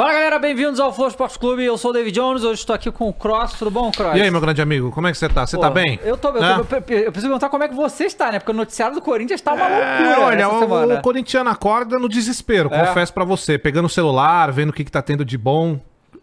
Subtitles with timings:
[0.00, 1.62] Fala galera, bem-vindos ao Flow Esporte Clube.
[1.62, 3.52] Eu sou o David Jones, hoje estou aqui com o Cross.
[3.58, 4.16] Tudo bom, Cross?
[4.16, 5.46] E aí, meu grande amigo, como é que você tá?
[5.46, 6.00] Você Pô, tá bem?
[6.02, 6.42] Eu tô bem.
[6.42, 8.38] Eu, eu- eu- eu preciso perguntar como é que você está, né?
[8.38, 10.94] Porque o noticiário do Corinthians tá uma É, loucura olha, o, semana.
[10.94, 12.86] o corintiano acorda no desespero, É.
[12.86, 13.58] confesso pra você.
[13.58, 15.78] Pegando o celular, vendo o que, que tá tendo de bom.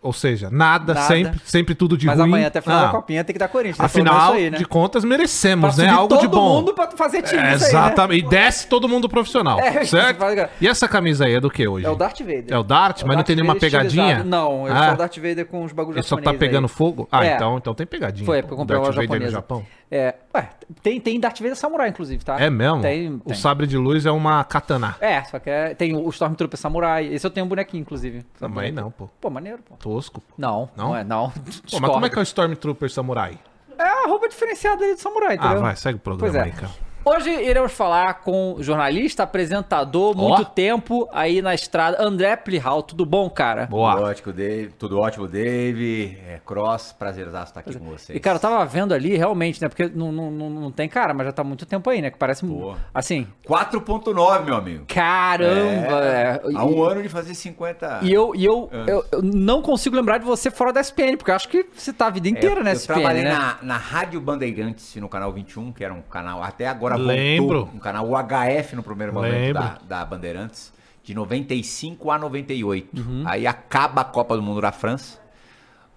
[0.08, 1.05] Ou seja, nada, Nada.
[1.05, 2.27] Sempre, sempre tudo de Mas ruim.
[2.30, 3.77] amanhã até final Ah, da Copinha tem que dar Corinthians.
[3.80, 3.86] né?
[3.86, 4.58] Afinal aí, né?
[4.58, 5.83] de contas, Pra merecemos, né?
[5.86, 6.55] subir Algo todo de bom.
[6.61, 7.80] mundo pra fazer time É, isso aí, né?
[7.80, 8.25] exatamente.
[8.25, 9.59] E desce todo mundo profissional.
[9.67, 10.17] É, certo?
[10.19, 11.85] faz- E essa camisa aí é do que hoje?
[11.85, 12.45] É o Darth Vader.
[12.50, 14.03] É o Dart, É o mas não Darth tem nenhuma pegadinha?
[14.03, 14.30] estilizado.
[14.30, 14.88] Não, ele Ah.
[14.88, 16.69] só o Darth Vader com os bagulhos Ele só tá pegando aí.
[16.73, 17.05] fogo?
[17.11, 17.35] Ah, É.
[17.35, 18.25] então, então tem pegadinha.
[18.25, 19.31] Foi, porque eu comprei uma Darth Vader no japonesa.
[19.33, 19.66] Japão.
[19.89, 20.49] É, ué,
[20.83, 22.38] tem, tem Darth Vader Samurai, inclusive, tá?
[22.39, 22.81] É mesmo?
[22.81, 23.35] Tem, O tem.
[23.35, 24.95] sabre de luz é uma katana.
[24.99, 27.05] É, só que é- tem o Stormtrooper Samurai.
[27.07, 28.23] Esse eu tenho um bonequinho, inclusive.
[28.38, 29.07] Também não, pô.
[29.21, 29.75] Pô, maneiro, pô.
[29.77, 30.19] Tosco.
[30.19, 30.33] pô.
[30.38, 30.95] Não, não, Não?
[30.97, 31.29] é, não.
[31.31, 33.39] Pô, mas como é que é o Stormtrooper Samurai?
[33.79, 35.61] É a roupa diferenciada aí do samurai, Ah, entendeu?
[35.61, 36.45] vai, segue o programa Pois é.
[36.47, 36.72] aí, cara.
[37.09, 42.83] Hoje iremos falar com jornalista, apresentador, muito tempo aí na estrada, André Plihal.
[42.83, 43.66] Tudo bom, cara?
[43.66, 43.94] Boa.
[43.95, 44.73] Tudo ótimo, Dave.
[44.77, 46.17] Tudo ótimo, Dave.
[46.28, 48.13] É, Cross, prazerzaço estar aqui com vocês.
[48.13, 49.69] E, cara, eu tava vendo ali, realmente, né?
[49.69, 52.11] Porque não, não, não, não tem cara, mas já tá muito tempo aí, né?
[52.11, 52.75] Que parece, Pô.
[52.94, 54.85] assim, 4.9, meu amigo.
[54.88, 56.03] caramba!
[56.03, 56.41] é.
[56.55, 58.00] Há um ano de fazer 50.
[58.02, 58.88] E eu, e eu, Anos.
[58.89, 61.94] eu, eu não consigo lembrar de você fora da SPN, porque eu acho que você
[61.94, 63.31] tá a vida É, inteira eu, na eu SPN, trabalhei né?
[63.31, 67.59] na, na Rádio Bandeirantes no canal 21, que era um canal até agora Lembro.
[67.59, 73.02] voltou, um canal UHF no primeiro momento da, da Bandeirantes, de 95 a 98.
[73.02, 73.24] Uhum.
[73.25, 75.19] Aí acaba a Copa do Mundo da França.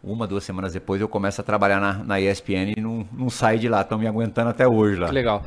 [0.03, 3.59] Uma, duas semanas depois eu começo a trabalhar na, na ESPN e não, não saio
[3.59, 3.83] de lá.
[3.83, 5.09] Estão me aguentando até hoje lá.
[5.09, 5.43] Que legal.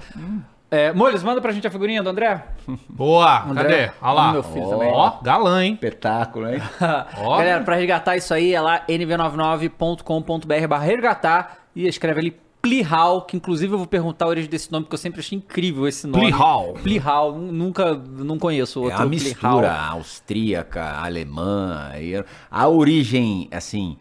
[0.69, 2.44] É, Molhos, manda pra gente a figurinha do André.
[2.90, 3.92] Boa, André, cadê?
[4.02, 4.31] Olha lá.
[4.31, 4.92] meu filho Ó, também.
[4.92, 5.74] Ó, galã, hein?
[5.74, 6.62] Espetáculo, hein?
[7.16, 13.35] Galera, pra resgatar isso aí é lá nv99.com.br barra resgatar e escreve ali Plihal, que
[13.35, 16.24] inclusive eu vou perguntar a origem desse nome, porque eu sempre achei incrível esse nome.
[16.31, 16.74] Plihal.
[16.81, 19.25] Plihal, nu- nunca, não conheço É outro uma Plihal.
[19.51, 21.91] mistura austríaca, alemã.
[22.50, 23.97] A origem, assim,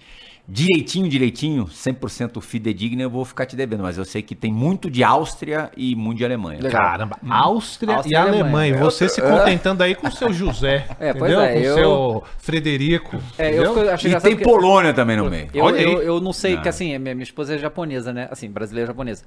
[0.49, 3.83] direitinho, direitinho, 100% fidedigna, eu vou ficar te devendo.
[3.83, 6.61] Mas eu sei que tem muito de Áustria e muito de Alemanha.
[6.61, 6.83] Legal.
[6.83, 8.43] Caramba, Áustria, Áustria e e Alemanha.
[8.45, 8.75] Alemanha.
[8.77, 10.87] E você se contentando aí com o seu José.
[11.01, 11.41] É, pois entendeu?
[11.41, 13.17] é, Com o eu- seu Frederico.
[13.39, 15.49] É, eu achei E tem porque- Polônia também no meio.
[15.55, 15.85] Eu, Olha aí.
[15.85, 16.61] eu, eu não sei, Ah.
[16.61, 18.29] que assim, minha, minha esposa é japonesa, né?
[18.31, 19.25] Assim, brasileira japonesa.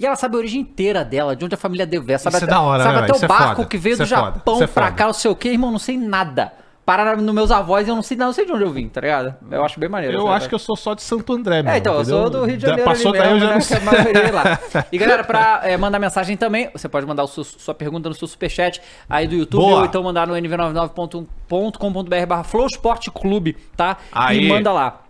[0.00, 2.06] E ela sabe a origem inteira dela, de onde a família deve.
[2.18, 3.68] Sabe Isso é até, da hora, sabe né, até o Isso é barco foda.
[3.68, 4.08] que veio Isso do é.
[4.08, 6.52] Japão é pra cá, não sei o que, irmão, não sei nada.
[6.92, 9.00] Pararam nos meus avós e eu não sei, não sei de onde eu vim, tá
[9.00, 9.34] ligado?
[9.50, 10.14] Eu acho bem maneiro.
[10.18, 12.56] Eu acho que eu sou só de Santo André, É, então, eu sou do Rio
[12.58, 13.54] de Janeiro Passou ali daí, eu mesmo, já né?
[13.54, 14.30] não sei.
[14.30, 14.58] lá.
[14.92, 18.28] E galera, pra é, mandar mensagem também, você pode mandar seu- sua pergunta no seu
[18.28, 19.78] superchat aí do YouTube Boa.
[19.80, 23.96] ou então mandar no nv99.com.br barra Flow Esporte Clube, tá?
[24.12, 24.44] Aí.
[24.44, 25.00] E manda lá.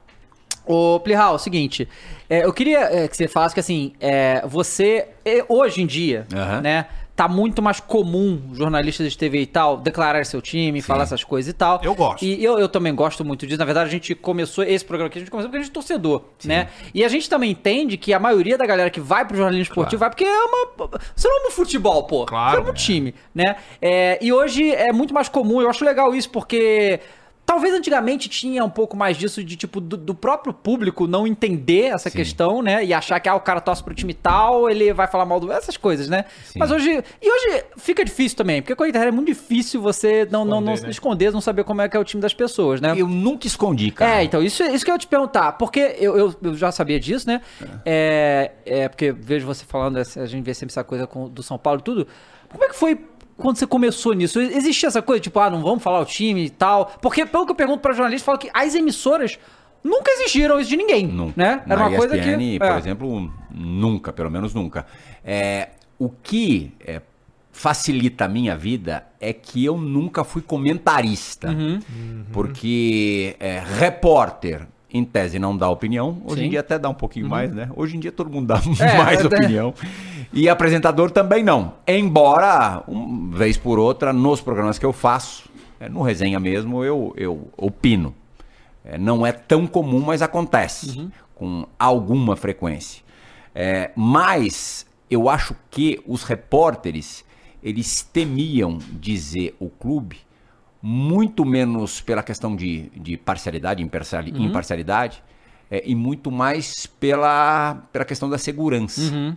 [0.65, 1.89] Ô, Plihal, é o seguinte,
[2.31, 6.25] é, eu queria é, que você falasse que assim, é, você, é, hoje em dia,
[6.33, 6.61] Aham.
[6.61, 6.87] né,
[7.23, 11.51] tá muito mais comum jornalistas de TV e tal declarar seu time, falar essas coisas
[11.51, 11.81] e tal.
[11.83, 12.25] Eu gosto.
[12.25, 13.59] E eu, eu também gosto muito disso.
[13.59, 15.75] Na verdade, a gente começou esse programa aqui, a gente começou porque a gente é
[15.75, 16.69] torcedor, né?
[16.93, 20.01] E a gente também entende que a maioria da galera que vai pro jornalismo esportivo
[20.01, 20.89] vai porque é uma.
[21.15, 22.27] Você não ama o futebol, pô.
[22.27, 22.57] Claro.
[22.57, 23.57] Você ama o time, né?
[23.81, 26.99] É, e hoje é muito mais comum, eu acho legal isso, porque.
[27.45, 31.87] Talvez antigamente tinha um pouco mais disso de tipo do, do próprio público não entender
[31.93, 32.85] essa questão, né?
[32.85, 35.53] E achar que ah, o cara torce pro time tal, ele vai falar mal do
[35.53, 36.25] essas coisas, né?
[36.45, 36.59] Sim.
[36.61, 40.27] Mas hoje e hoje fica difícil também, porque com a internet é muito difícil você
[40.31, 40.91] não não, não Esconder, né?
[40.91, 42.95] esconder, não saber como é que é o time das pessoas, né?
[42.97, 44.21] Eu nunca escondi, cara.
[44.21, 45.53] É, então, isso, isso que eu ia te perguntar.
[45.53, 47.43] Porque eu, eu, eu já sabia disso, né?
[47.85, 51.59] É, é, porque vejo você falando, a gente vê sempre essa coisa com- do São
[51.59, 52.07] Paulo e tudo.
[52.49, 52.95] Como é que foi
[53.43, 54.41] quando você começou nisso?
[54.41, 56.87] Existia essa coisa, tipo, ah, não vamos falar o time e tal?
[57.03, 59.39] Porque, pelo que eu pergunto pra jornalista, fala que as emissoras
[59.83, 61.35] nunca exigiram isso de ninguém, Nunca.
[61.37, 61.63] né?
[61.67, 62.59] Era Na uma coisa ESPN, que...
[62.59, 62.79] por é.
[62.79, 64.87] exemplo, nunca, pelo menos nunca.
[65.25, 67.03] É, o que é,
[67.51, 71.51] facilita a minha vida é que eu nunca fui comentarista.
[71.51, 71.81] Uhum.
[72.33, 76.21] Porque é, repórter, em tese, não dá opinião.
[76.25, 76.47] Hoje Sim.
[76.47, 77.71] em dia até dá um pouquinho mais, né?
[77.75, 79.75] Hoje em dia todo mundo dá É, mais é, opinião.
[80.33, 81.75] E apresentador também não.
[81.87, 85.49] Embora, uma vez por outra, nos programas que eu faço,
[85.81, 88.15] é, no resenha mesmo, eu, eu opino.
[88.85, 93.03] É, não é tão comum, mas acontece com alguma frequência.
[93.55, 97.25] É, mas eu acho que os repórteres
[97.63, 100.19] eles temiam dizer o clube
[100.83, 105.23] muito menos pela questão de, de parcialidade, imparciali- imparcialidade,
[105.71, 109.37] é, e muito mais pela, pela questão da segurança.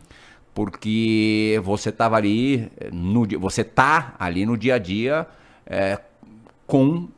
[0.54, 5.28] Porque você estava ali, eh, no, você tá ali no dia a dia
[5.66, 6.00] é,
[6.66, 7.10] com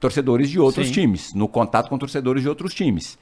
[0.00, 0.92] torcedores de outros Sim.
[0.92, 3.16] times, no contato com torcedores de outros times.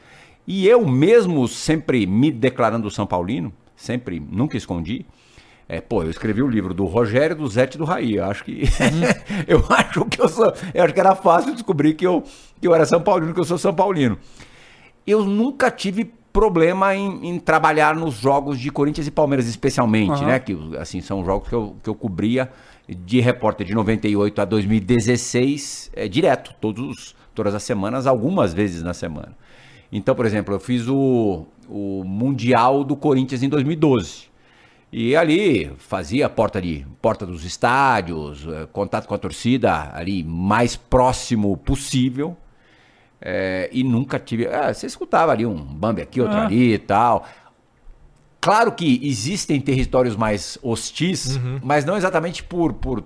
[0.46, 5.04] E eu mesmo sempre me declarando São Paulino, sempre, nunca escondi.
[5.68, 8.16] É, pô, eu escrevi o livro do Rogério, do Zete e do Raí.
[8.16, 8.64] Eu acho que.
[9.48, 10.52] eu acho que eu sou.
[10.72, 12.22] Eu acho que era fácil descobrir que eu,
[12.60, 14.18] que eu era São Paulino, que eu sou São Paulino.
[15.06, 20.26] Eu nunca tive problema em, em trabalhar nos jogos de Corinthians e Palmeiras, especialmente, Aham.
[20.26, 20.38] né?
[20.38, 22.50] Que assim, são jogos que eu, que eu cobria
[22.88, 28.92] de repórter de 98 a 2016, é, direto, todos, todas as semanas, algumas vezes na
[28.92, 29.32] semana.
[29.90, 34.33] Então, por exemplo, eu fiz o, o Mundial do Corinthians em 2012.
[34.96, 40.76] E ali fazia porta de porta dos estádios, eh, contato com a torcida ali mais
[40.76, 42.36] próximo possível.
[43.20, 44.44] É, e nunca tive.
[44.44, 46.44] é, você escutava ali um Bambi aqui, outro Ah.
[46.44, 47.26] ali e tal.
[48.40, 53.02] Claro que existem territórios mais hostis, mas não exatamente por, por,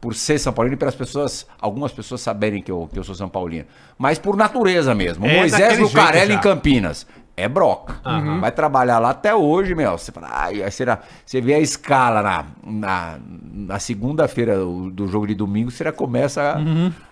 [0.00, 3.16] por ser São Paulino e pelas pessoas, algumas pessoas saberem que eu, que eu sou
[3.16, 3.64] São Paulino,
[3.98, 5.26] mas por natureza mesmo.
[5.26, 7.04] É Moisés Lucarelli em Campinas.
[7.36, 7.98] É broca.
[8.40, 9.92] Vai trabalhar lá até hoje, meu.
[9.96, 13.18] Você fala, ai, será, você vê a escala na, na,
[13.52, 16.56] na segunda-feira do, jogo de domingo, você já começa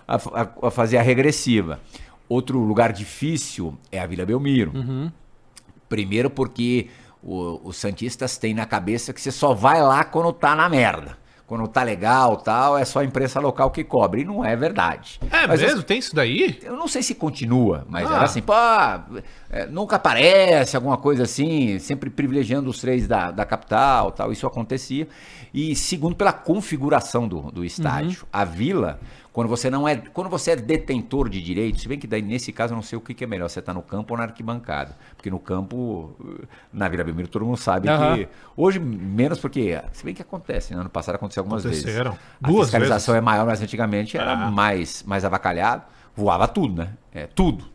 [0.07, 1.79] a, a- a fazer a regressiva.
[2.29, 4.71] Outro lugar difícil é a Vila Belmiro.
[5.89, 6.87] Primeiro porque
[7.21, 11.17] o- os Santistas têm na cabeça que você só vai lá quando tá na merda.
[11.51, 14.21] Quando tá legal tal, é só a imprensa local que cobre.
[14.21, 15.19] E não é verdade.
[15.29, 15.83] É Mas mesmo?
[15.83, 16.57] Tem isso daí?
[16.63, 18.15] eu não sei se continua, mas Ah.
[18.15, 18.53] era assim, pô,
[19.49, 24.47] é, nunca aparece alguma coisa assim, sempre privilegiando os três da, da capital, tal, isso
[24.47, 25.09] acontecia.
[25.53, 28.25] E segundo, pela configuração do, do estádio.
[28.31, 28.97] A vila,
[29.33, 32.51] quando você não é, quando você é detentor de direitos, se bem que daí nesse
[32.51, 34.25] caso eu não sei o que, que é melhor, você tá no campo ou na
[34.25, 34.97] arquibancada.
[35.15, 36.13] Porque no campo,
[36.73, 38.17] na Vila Belmiro, todo mundo sabe Aham.
[38.17, 38.27] que.
[38.57, 39.81] Hoje, menos porque.
[39.93, 40.81] Se bem que acontece, né?
[40.81, 42.11] ano passado aconteceu algumas Aconteceram.
[42.11, 42.25] vezes.
[42.43, 43.21] A Duas fiscalização vezes.
[43.23, 44.51] é maior, mas antigamente era Ah.
[44.51, 45.83] mais, mais avacalhado.
[46.15, 46.93] Voava tudo, né?
[47.13, 47.65] É, tudo.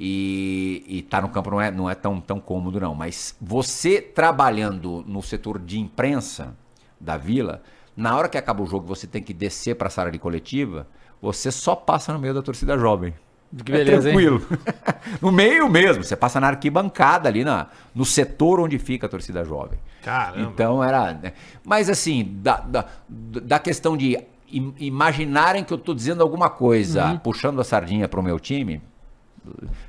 [0.00, 2.94] E, e tá no campo não é, não é tão, tão cômodo, não.
[2.94, 6.54] Mas você trabalhando no setor de imprensa
[7.00, 7.62] da vila,
[7.98, 10.86] na hora que acaba o jogo você tem que descer para a sala de coletiva,
[11.20, 13.12] você só passa no meio da torcida jovem.
[13.64, 14.18] Que beleza, é hein?
[14.18, 14.58] tranquilo.
[15.20, 16.04] no meio mesmo.
[16.04, 19.78] Você passa na arquibancada ali, na, no setor onde fica a torcida jovem.
[20.02, 20.50] Caramba.
[20.52, 21.14] Então era.
[21.14, 21.32] né?
[21.64, 24.18] Mas assim, da, da, da questão de
[24.52, 28.82] im- imaginarem que eu tô dizendo alguma coisa, puxando a sardinha pro meu time,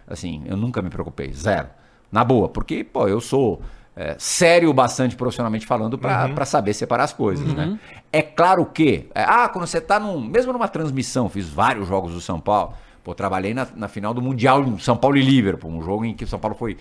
[0.07, 1.31] assim, eu nunca me preocupei.
[1.33, 1.67] Zero.
[2.11, 3.61] Na boa, porque, pô, eu sou.
[3.99, 7.77] É, sério bastante profissionalmente falando pra pra saber separar as coisas, né?
[8.13, 12.13] É claro que, é, ah, quando você tá num, mesmo numa transmissão, fiz vários jogos
[12.13, 12.73] do São Paulo,
[13.03, 16.13] pô, trabalhei na, na final do Mundial em São Paulo e Liverpool, um jogo em
[16.13, 16.77] que o São Paulo foi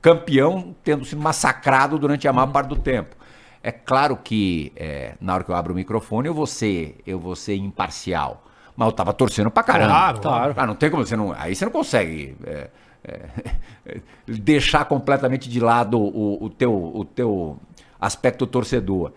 [0.00, 3.16] campeão, tendo sido massacrado durante a maior parte do tempo.
[3.60, 7.18] É claro que é, na hora que eu abro o microfone eu vou ser, eu
[7.18, 8.44] vou ser imparcial.
[8.76, 9.90] Mas eu tava torcendo pra caramba.
[9.90, 10.54] Claro, claro.
[10.56, 11.34] Ah, não tem como você não.
[11.36, 12.70] Aí você não consegue é,
[13.04, 17.58] é, deixar completamente de lado o, o teu, o teu
[18.00, 19.12] aspecto torcedor.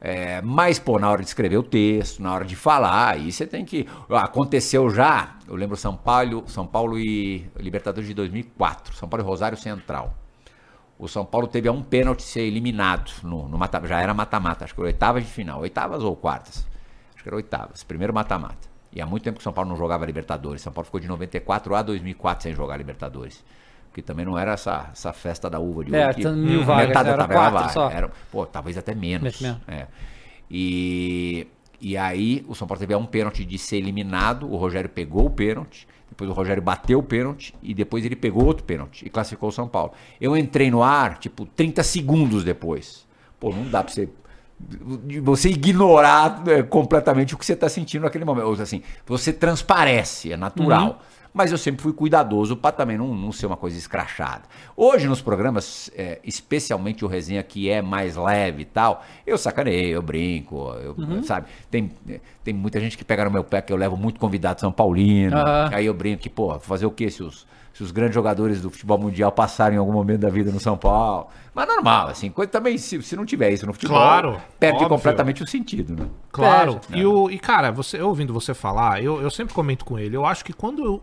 [0.00, 3.46] É, mas, pô, na hora de escrever o texto, na hora de falar, aí você
[3.46, 3.86] tem que.
[4.10, 9.26] Aconteceu já, eu lembro São Paulo, São Paulo e Libertadores de 2004, São Paulo e
[9.26, 10.14] Rosário Central.
[10.98, 14.64] O São Paulo teve a um pênalti ser eliminado no, no mata, já era mata-mata,
[14.64, 16.66] acho que era oitavas de final, oitavas ou quartas?
[17.14, 18.68] Acho que era oitavas, primeiro mata-mata.
[18.92, 20.62] E há muito tempo que o São Paulo não jogava Libertadores.
[20.62, 23.44] São Paulo ficou de 94 a 2004 sem jogar Libertadores.
[23.88, 26.88] Porque também não era essa, essa festa da uva de É, que tinha mil vagas,
[26.88, 27.90] metade da era tabela quatro só.
[27.90, 29.40] Era- pô, talvez até menos.
[29.40, 29.60] Menos.
[29.66, 29.86] É.
[30.50, 31.46] E,
[31.80, 35.30] e aí o São Paulo teve um pênalti de ser eliminado, o Rogério pegou o
[35.30, 39.50] pênalti, depois o Rogério bateu o pênalti e depois ele pegou outro pênalti e classificou
[39.50, 39.92] o São Paulo.
[40.20, 43.06] Eu entrei no ar, tipo, 30 segundos depois.
[43.38, 44.08] Pô, não dá pra você
[44.60, 48.46] de você ignorar é, completamente o que você está sentindo naquele momento.
[48.46, 51.00] Ou, assim, você transparece, é natural.
[51.32, 54.42] Mas eu sempre fui cuidadoso para também não, não ser uma coisa escrachada.
[54.74, 59.96] Hoje, nos programas, é, especialmente o resenha que é mais leve e tal, eu sacaneio,
[59.96, 61.46] eu brinco, eu- sabe?
[61.70, 61.92] Tem,
[62.42, 65.36] tem muita gente que pega no meu pé que eu levo muito convidado São Paulino.
[65.36, 65.70] Aham.
[65.72, 67.46] Aí eu brinco que, pô, fazer o quê se os,
[67.78, 70.76] se os grandes jogadores do futebol mundial passarem em algum momento da vida no São
[70.76, 71.28] Paulo?
[71.54, 74.88] Mas normal, assim, coisa também, se, se não tiver isso no futebol, Claro, perde óbvio.
[74.88, 76.08] completamente o sentido, né?
[76.32, 76.80] Claro.
[76.88, 77.00] Perde.
[77.00, 80.26] E, o, e, cara, você, ouvindo você falar, eu, eu sempre comento com ele, eu
[80.26, 81.00] acho que quando eu,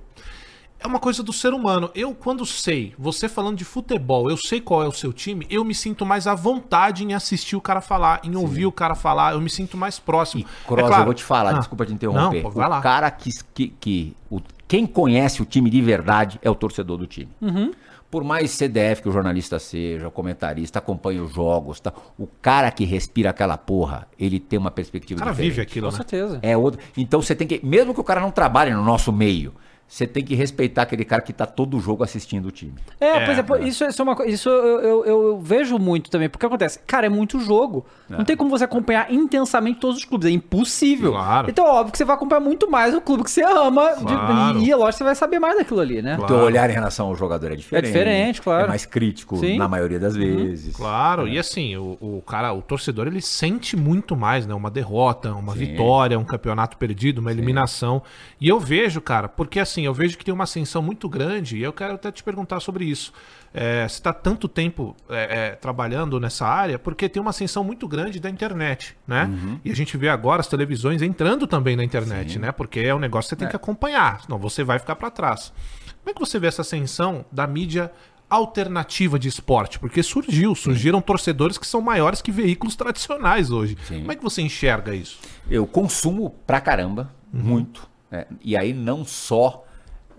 [0.78, 1.90] é uma coisa do ser humano.
[1.96, 5.64] Eu, quando sei, você falando de futebol, eu sei qual é o seu time, eu
[5.64, 9.34] me sinto mais à vontade em assistir o cara falar, em ouvir o cara falar,
[9.34, 10.42] eu me sinto mais próximo.
[10.42, 12.44] E, Cross, É claro- eu vou te falar, Ah, desculpa te interromper.
[12.44, 12.82] Não, pô, vai o lá.
[12.82, 13.30] cara que.
[13.54, 17.30] que, que o, quem conhece o time de verdade é o torcedor do time.
[17.42, 17.72] Uhum.
[18.10, 21.92] Por mais CDF que o jornalista seja, o comentarista, acompanha os jogos, tá?
[22.18, 25.52] o cara que respira aquela porra, ele tem uma perspectiva O cara diferente.
[25.52, 25.98] vive aquilo, Com né?
[25.98, 26.40] certeza.
[26.42, 26.80] É outro.
[26.96, 29.54] Então você tem que, mesmo que o cara não trabalhe no nosso meio,
[29.88, 32.74] você tem que respeitar aquele cara que tá todo jogo assistindo o time.
[33.00, 34.32] É, É, por exemplo, isso, isso é uma coisa.
[34.32, 36.28] Isso eu, eu, eu- vejo muito também.
[36.28, 37.86] Porque acontece, cara, é muito jogo.
[38.10, 40.28] Não tem como você acompanhar intensamente todos os clubes.
[40.28, 41.12] É impossível.
[41.12, 41.50] Claro.
[41.50, 43.96] Então, óbvio que você vai acompanhar muito mais o clube que você ama.
[43.96, 44.60] de- Claro.
[44.60, 46.16] e, lógico, você vai saber mais daquilo ali, né?
[46.18, 46.24] Claro.
[46.34, 47.86] O teu olhar em relação ao jogador é diferente.
[47.86, 48.66] diferente, claro.
[48.66, 49.58] É mais crítico Sim.
[49.58, 50.76] na maioria das vezes.
[50.76, 54.54] Claro, e assim, o, o cara, o torcedor, ele sente muito mais, né?
[54.54, 58.02] Uma derrota, uma vitória, um campeonato perdido, uma eliminação.
[58.42, 61.64] E eu vejo, cara, porque assim, eu vejo que tem uma ascensão muito grande, e
[61.64, 63.12] eu quero até te perguntar sobre isso.
[63.54, 67.88] É, você está tanto tempo é, é, trabalhando nessa área, porque tem uma ascensão muito
[67.88, 69.30] grande da internet, né?
[69.64, 72.52] E a gente vê agora as televisões entrando também na internet, né?
[72.52, 75.52] Porque é um negócio que você tem que acompanhar, senão você vai ficar para trás.
[76.00, 77.92] Como é que você vê essa ascensão da mídia
[78.30, 79.80] alternativa de esporte?
[79.80, 83.78] Porque surgiu, surgiram torcedores que são maiores que veículos tradicionais hoje.
[83.88, 85.20] Como é que você enxerga isso?
[85.50, 87.90] Eu consumo pra caramba, muito.
[88.12, 88.26] né?
[88.44, 89.65] E aí não só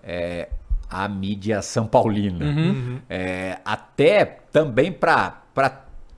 [0.07, 0.49] é,
[0.89, 2.45] a mídia São Paulina.
[3.09, 5.43] É, até também pra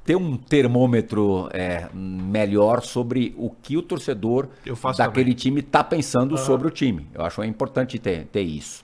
[0.05, 5.36] ter um termômetro é, melhor sobre o que o torcedor Eu faço daquele também.
[5.36, 7.08] time tá pensando sobre o time.
[7.13, 8.84] Eu acho importante ter, ter isso.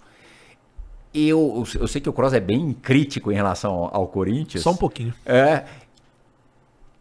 [1.12, 4.62] Eu, eu sei que o Cross é bem crítico em relação ao, ao Corinthians.
[4.62, 5.14] Só um pouquinho.
[5.26, 5.66] É.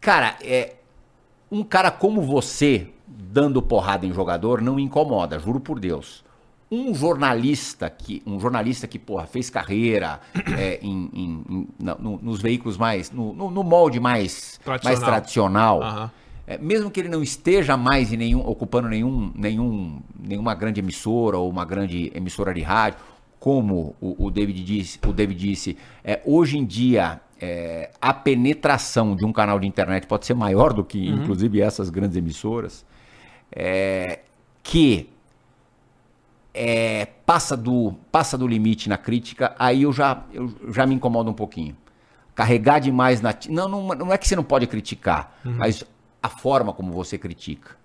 [0.01, 0.75] Cara, é.
[1.51, 6.24] Um cara como você dando porrada em jogador não incomoda, juro por Deus.
[6.75, 10.19] Um jornalista que, um jornalista que porra, fez carreira
[10.57, 13.11] é, em, em- em- na- no- nos veículos mais.
[13.11, 14.81] No, no- no molde mais Tradicional.
[14.83, 15.81] mais tradicional.
[15.83, 16.11] Aham.
[16.47, 21.37] é, mesmo que ele não esteja mais em nenhum, ocupando nenhum, nenhum, nenhuma grande emissora
[21.37, 22.99] ou uma grande emissora de rádio,
[23.39, 29.15] como o, o David disse, o David disse é, hoje em dia é, a penetração
[29.15, 32.85] de um canal de internet pode ser maior do que, inclusive, essas grandes emissoras,
[33.51, 34.19] é,
[34.63, 35.09] que
[36.55, 41.29] é, passa, do, passa do limite na crítica, aí eu já, eu já me incomodo
[41.29, 41.75] um pouquinho.
[42.33, 43.33] Carregar demais na.
[43.49, 45.83] Não, não, não é que você não pode criticar, mas
[46.21, 47.77] a forma como você critica.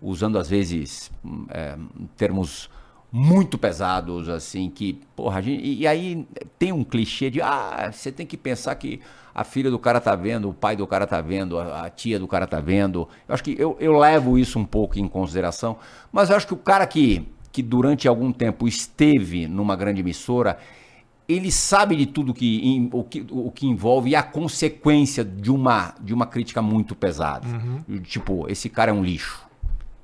[0.00, 1.10] Usando, às vezes,
[1.48, 1.76] é,
[2.16, 2.70] termos
[3.10, 6.28] muito pesados, assim, que, porra, a gente, e, e aí
[6.58, 9.00] tem um clichê de, ah, você tem que pensar que
[9.34, 12.18] a filha do cara tá vendo, o pai do cara tá vendo, a, a tia
[12.18, 13.08] do cara tá vendo.
[13.28, 15.78] Eu acho que eu, eu levo isso um pouco em consideração,
[16.12, 20.58] mas eu acho que o cara que, que durante algum tempo esteve numa grande emissora,
[21.26, 25.94] ele sabe de tudo que, o, que, o que envolve e a consequência de uma,
[25.98, 27.48] de uma crítica muito pesada.
[28.02, 29.42] Tipo, esse cara é um lixo.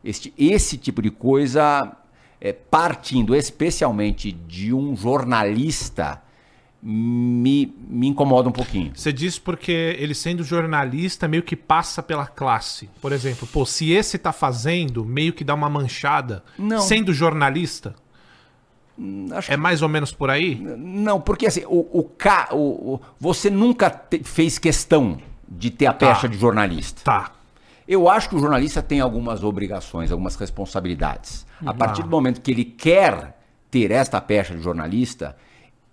[0.02, 1.94] Este, esse tipo de coisa,
[2.40, 6.22] é, partindo especialmente de um jornalista,
[6.82, 8.90] me, me incomoda um pouquinho.
[8.94, 12.90] Você diz porque ele sendo jornalista meio que passa pela classe.
[13.00, 16.42] Por exemplo, pô, se esse tá fazendo, meio que dá uma manchada.
[16.58, 16.80] Não.
[16.80, 17.94] Sendo jornalista,
[19.32, 20.54] Acho é mais ou menos por aí?
[20.56, 25.86] Não, porque assim, o, o, ca- o- o- você nunca te- fez questão de ter
[25.86, 27.00] a pecha de jornalista.
[27.02, 27.32] Tá.
[27.88, 31.46] Eu acho que o jornalista tem algumas obrigações, algumas responsabilidades.
[31.60, 31.70] Uhum.
[31.70, 33.38] A partir do momento que ele quer
[33.70, 35.36] ter esta pecha de jornalista,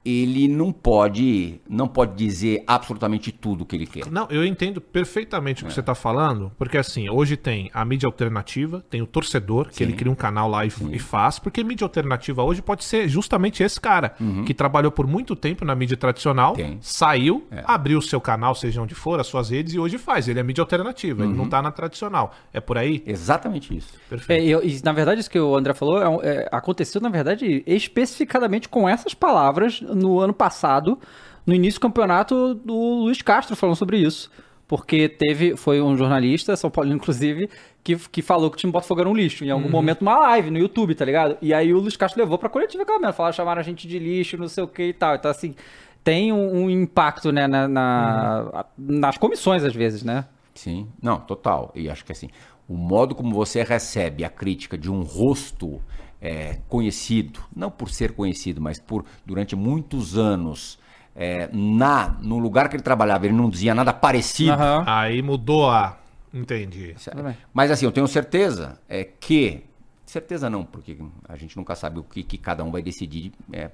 [0.03, 4.09] ele não pode, não pode dizer absolutamente tudo o que ele quer.
[4.09, 5.67] Não, eu entendo perfeitamente o É.
[5.67, 9.75] que você tá falando, porque assim, hoje tem a mídia alternativa, tem o torcedor, que
[9.75, 9.83] Sim.
[9.85, 13.61] ele cria um canal lá e, e faz, porque mídia alternativa hoje pode ser justamente
[13.61, 14.15] esse cara,
[14.45, 16.55] que trabalhou por muito tempo na mídia tradicional, Uhum.
[16.55, 16.73] Tem.
[16.73, 16.77] É.
[16.81, 20.27] saiu, abriu o seu canal, seja onde for, as suas redes, e hoje faz.
[20.27, 21.49] Ele é mídia alternativa, ele não Uhum.
[21.49, 22.33] tá na tradicional.
[22.53, 23.03] É por aí?
[23.05, 23.93] Exatamente isso.
[24.09, 24.41] Perfeito.
[24.41, 27.09] É, e, eu- e, na verdade, isso que o André falou é é, aconteceu, na
[27.09, 30.97] verdade, especificamente com essas palavras no ano passado,
[31.45, 34.31] no início do campeonato, do Luiz Castro falando sobre isso.
[34.67, 37.49] Porque teve, foi um jornalista, São Paulo, inclusive,
[37.83, 40.51] que, que falou que o time Botafogo era um lixo, em algum momento, numa live
[40.51, 41.37] no YouTube, tá ligado?
[41.41, 43.97] E aí o Luiz Castro levou pra coletiva aquela mesmo, falaram, chamaram a gente de
[43.97, 45.15] lixo, não sei o que e tal.
[45.15, 45.55] Então, assim,
[46.03, 50.25] tem um, um impacto, né, na, na- nas comissões, às vezes, né?
[50.53, 51.71] Sim, não, total.
[51.73, 52.29] E acho que assim,
[52.67, 55.81] o modo como você recebe a crítica de um rosto
[56.21, 60.77] é, conhecido, não por ser conhecido, mas por durante muitos anos,
[61.15, 64.51] é, na no lugar que ele trabalhava, ele não dizia nada parecido.
[64.51, 64.83] Aham.
[64.85, 65.97] Aí mudou a.
[66.33, 66.95] Entendi.
[67.23, 67.37] bem.
[67.53, 69.63] Mas assim, eu tenho certeza é, que.
[70.05, 70.97] Certeza não, porque
[71.27, 73.69] a gente nunca sabe o que, que cada um vai decidir é,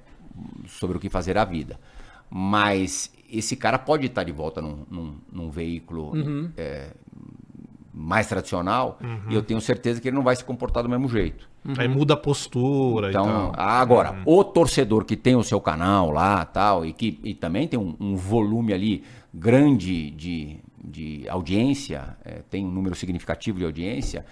[0.68, 1.80] sobre o que fazer a vida.
[2.28, 6.12] Mas esse cara pode estar de volta num, num, num veículo
[6.56, 6.92] é,
[7.98, 8.98] mais tradicional
[9.30, 11.48] e eu tenho certeza que ele não vai se comportar do mesmo jeito.
[11.78, 13.52] Aí muda a postura Então, e tal.
[13.56, 17.80] agora, o torcedor que tem o seu canal lá tal, e que e também tem
[17.80, 19.02] um, um volume ali
[19.34, 24.24] grande de, de audiência, é, tem um número significativo de audiência,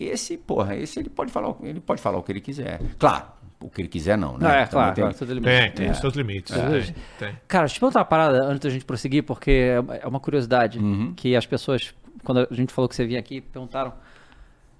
[0.00, 2.80] esse, porra, esse ele pode falar, o- ele pode falar o que ele quiser.
[2.98, 3.26] Claro,
[3.60, 4.62] o que ele quiser não, né?
[4.62, 5.46] é, claro, tem- claro, tudo limite.
[5.52, 6.52] Tem, tem os seus limites.
[6.54, 7.38] Tem, tem.
[7.46, 10.18] Cara, deixa eu perguntar uma parada antes da gente prosseguir, porque é uma- é uma
[10.20, 11.12] curiosidade Uhum.
[11.14, 13.92] que as pessoas, quando a gente falou que você vinha aqui, perguntaram.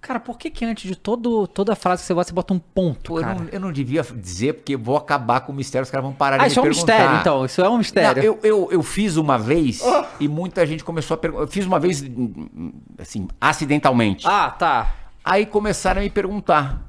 [0.00, 2.58] Cara, por que que antes de todo, toda frase que você bota, você bota um
[2.58, 5.90] ponto, Pô, eu, não, eu não devia dizer, porque vou acabar com o mistério, os
[5.90, 6.92] caras vão parar Ah, de isso é me um perguntar.
[6.98, 7.44] mistério, então.
[7.46, 8.22] Isso é um mistério.
[8.22, 9.80] Não, eu, eu, eu fiz uma vez
[10.20, 11.44] e muita gente começou a perguntar.
[11.44, 14.26] Eu fiz uma vez, hum, assim, acidentalmente.
[14.28, 14.94] Ah, tá.
[15.24, 16.82] Aí começaram a me perguntar.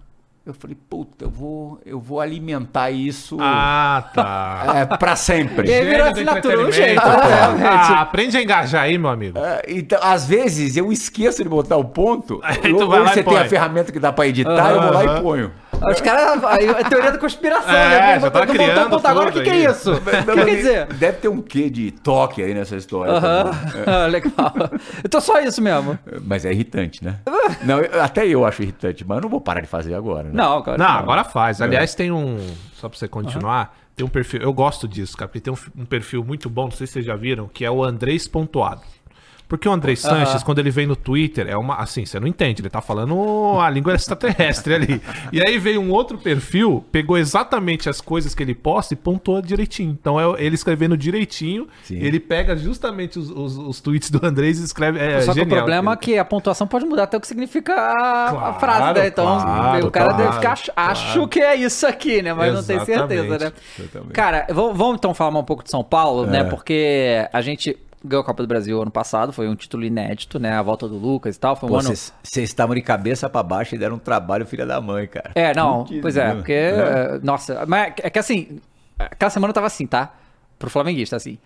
[0.45, 4.73] Eu falei, puta, eu vou, eu vou alimentar isso Ah, tá.
[4.91, 5.67] é, pra sempre.
[5.67, 7.07] E aí virou assinatura, um jeito, pô.
[7.07, 7.65] né.
[7.67, 9.39] Ah, aprende a engajar aí, meu amigo.
[9.39, 12.39] É, Então, às vezes eu esqueço de botar o ponto.
[12.43, 13.41] Aí Ou- tu vai lá e você tem põe.
[13.41, 15.51] a ferramenta que dá pra editar, eu vou lá e ponho.
[15.91, 16.43] Os caras.
[16.43, 18.19] É teoria da conspiração, É, né?
[18.19, 19.93] já tá Não criando ponto agora, o que, que é isso?
[19.93, 20.85] O que quer dizer?
[20.93, 23.13] Deve ter um quê de toque aí nessa história.
[23.13, 23.43] Aham.
[23.51, 23.83] também.
[23.87, 24.31] Ah, Legal.
[25.03, 25.97] Então só isso mesmo.
[26.23, 27.19] Mas é irritante, né?
[27.63, 30.31] Não, até eu acho irritante, mas eu não vou parar de fazer agora, né?
[30.33, 30.77] Não, cara.
[30.77, 31.61] Não, agora faz.
[31.61, 32.37] Aliás, tem um.
[32.73, 34.41] Só pra você continuar, tem um perfil.
[34.41, 37.05] Eu gosto disso, cara, porque tem um, um perfil muito bom, não sei se vocês
[37.05, 38.81] já viram, que é o Andrés Pontuado.
[39.47, 41.75] Porque o Andrés Sanches, quando ele vem no Twitter, é uma.
[41.75, 45.01] Assim, você não entende, ele tá falando a língua extraterrestre ali.
[45.31, 49.41] E aí veio um outro perfil, pegou exatamente as coisas que ele posta e pontuou
[49.41, 49.91] direitinho.
[49.99, 51.97] Então é ele escrevendo direitinho, Sim.
[51.97, 54.99] ele pega justamente os, os, os tweets do Andrés e escreve.
[54.99, 57.27] É, Só que o genial, problema é que a pontuação pode mudar até o que
[57.27, 59.07] significa a, a Claro, frase, né?
[59.07, 62.33] Então claro, o cara claro, deve ficar, ach- acho que é isso aqui, né?
[62.33, 63.35] Mas não tem certeza, né?
[63.35, 64.13] Exatamente, exatamente.
[64.13, 66.39] Cara, vamos, vamos então falar um pouco de São Paulo, né?
[66.39, 66.43] É.
[66.45, 70.53] Porque a gente ganhou a Copa do Brasil ano passado, foi um título inédito, né?
[70.53, 71.89] A volta do Lucas e tal, foi um Pô, ano...
[71.89, 72.13] Vocês
[72.49, 75.31] estavam de cabeça pra baixo e deram um trabalho, filha da mãe, cara.
[75.35, 76.53] É, não, Putz, pois é, porque.
[76.53, 78.59] eh, Nossa, mas é que assim,
[78.97, 80.13] aquela semana tava assim, tá?
[80.57, 81.37] Pro flamenguista, assim.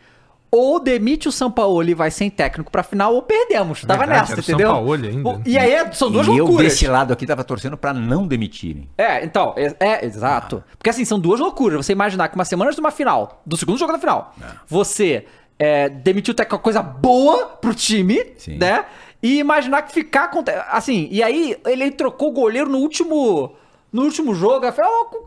[0.52, 3.82] Ou demite o Sampaoli e vai sem técnico pra final, ou perdemos.
[3.86, 4.70] Tava Verdade, nessa, entendeu?
[4.70, 5.42] Sampaoli ainda.
[5.46, 6.72] E aí é- são duas e eu loucuras.
[6.72, 8.90] desse lado aqui tava torcendo pra não demitirem.
[8.98, 10.64] É, então, é, é, exato.
[10.76, 11.86] Porque assim, são duas loucuras.
[11.86, 14.34] Você imaginar que uma semana antes de uma final, do segundo jogo da final,
[14.68, 15.28] você
[15.60, 18.58] é, demitiu o uma coisa boa pro time, Sim.
[18.58, 18.86] né?
[19.22, 20.42] E imaginar que ficar com.
[20.72, 23.52] Assim, e aí ele, trocou o goleiro no último.
[23.92, 24.68] No último jogo,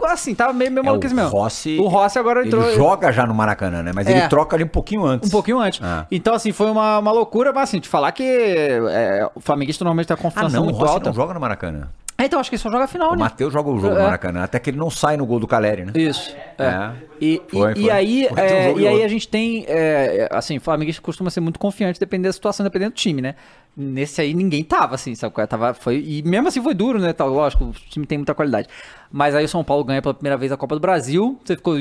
[0.04, 1.30] assim, tava meio, meio É, maluquice o mesmo.
[1.32, 2.62] Rossi, O Rossi agora entrou.
[2.62, 3.90] Ele joga já no Maracanã, né?
[3.92, 4.12] Mas É.
[4.12, 5.28] ele troca ali um pouquinho antes.
[5.28, 5.80] Um pouquinho antes.
[5.82, 6.06] Ah.
[6.12, 10.06] Então, assim, foi uma, uma loucura, mas assim, te falar que é, o Flamenguista normalmente
[10.06, 11.10] tem a Ah, confiança não, o muito Rossi alta.
[11.10, 11.88] não joga no Maracanã.
[12.22, 13.18] É, então, acho que ele só joga a final, O né?
[13.18, 14.02] Matheus joga o jogo É.
[14.02, 15.92] Maracanã, até que ele não sai no gol do Caleri, né?
[15.94, 16.34] Isso.
[16.58, 16.64] É.
[16.64, 16.92] É.
[17.20, 17.82] E, Foi, e, foi.
[17.82, 21.40] e aí, um é, e aí a gente tem, é, assim, o Flamenguista costuma ser
[21.40, 23.34] muito confiante, dependendo da situação, dependendo do time, né?
[23.76, 25.32] Nesse aí ninguém tava, assim, sabe?
[25.40, 25.46] é?
[25.46, 27.12] Tava, foi, e mesmo assim foi duro, né?
[27.12, 28.68] Tal, lógico, o time tem muita qualidade.
[29.10, 31.38] Mas aí o São Paulo ganha pela primeira vez a Copa do Brasil.
[31.44, 31.76] Você ficou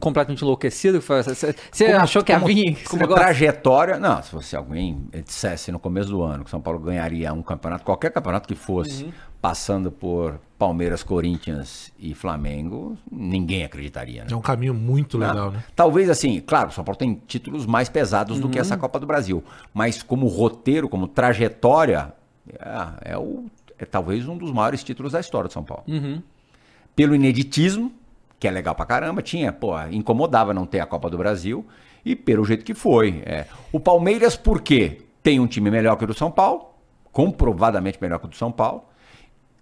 [0.00, 1.00] completamente enlouquecido?
[1.00, 1.54] Você,
[1.86, 6.22] Como- achou que como- esse Como trajetória, não, se fosse alguém dissesse no começo do
[6.22, 9.12] ano que o São Paulo ganharia um campeonato, qualquer campeonato que fosse, Uhum.
[9.46, 14.28] Passando por Palmeiras, Corinthians e Flamengo, ninguém acreditaria, né?
[14.32, 15.62] É um caminho muito legal, né?
[15.76, 18.62] Talvez assim, claro, o São Paulo tem títulos mais pesados do que Uhum.
[18.62, 22.12] essa Copa do Brasil, mas como roteiro, como trajetória,
[22.48, 23.44] é, é o,
[23.78, 25.84] é talvez um dos maiores títulos da história do São Paulo.
[25.86, 26.20] Uhum.
[26.96, 27.92] Pelo ineditismo,
[28.40, 31.64] que é legal pra caramba, tinha, pô, incomodava não ter a Copa do Brasil,
[32.04, 33.22] e pelo jeito que foi.
[33.24, 33.46] é.
[33.70, 35.02] O Palmeiras, por quê?
[35.22, 36.70] Tem um time melhor que o do São Paulo,
[37.12, 38.82] comprovadamente melhor que o do São Paulo.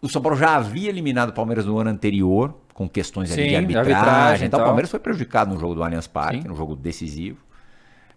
[0.05, 3.49] O São Paulo já havia eliminado o Palmeiras no ano anterior, com questões Sim, de
[3.49, 3.93] de arbitragem.
[3.95, 4.65] arbitragem e então o.
[4.65, 6.49] Palmeiras foi prejudicado no jogo do Allianz Parque, Sim.
[6.49, 7.39] no jogo decisivo.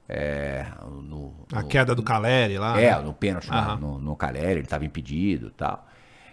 [0.10, 0.66] É,
[1.02, 2.80] no, A no- queda do Caleri lá.
[2.80, 3.00] é, né?
[3.02, 5.86] no pênalti no, no Caleri, ele estava impedido e tal.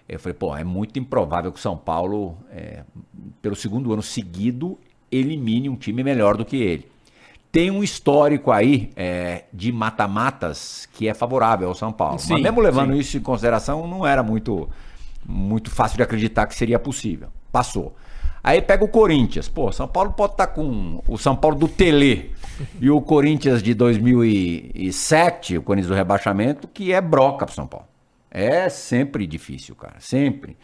[0.09, 2.85] Eu falei, pô, é muito improvável que o São Paulo, é,
[3.41, 4.79] pelo segundo ano seguido,
[5.11, 6.89] elimine um time melhor do que ele.
[7.51, 12.19] Tem um histórico aí é, de mata-matas que é favorável ao São Paulo.
[12.19, 12.99] Sim, Mas mesmo levando sim.
[12.99, 14.69] isso em consideração, não era muito,
[15.27, 17.29] muito fácil de acreditar que seria possível.
[17.51, 17.95] Passou.
[18.43, 19.49] Aí pega o Corinthians.
[19.49, 22.35] Pô, São Paulo pode estar com o São Paulo do Tele
[22.79, 27.87] e o Corinthians de 2007, o Corinthians do rebaixamento, que é broca pro São Paulo.
[28.31, 29.95] É sempre difícil, cara.
[29.99, 30.59] Sempre.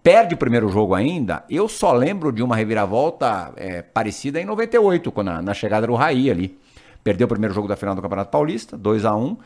[0.00, 1.42] Perde o primeiro jogo ainda.
[1.50, 5.94] Eu só lembro de uma reviravolta é, parecida em 98, quando na, na chegada do
[5.94, 6.56] Raí ali.
[7.02, 9.36] Perdeu o primeiro jogo da final do Campeonato Paulista, 2 a 1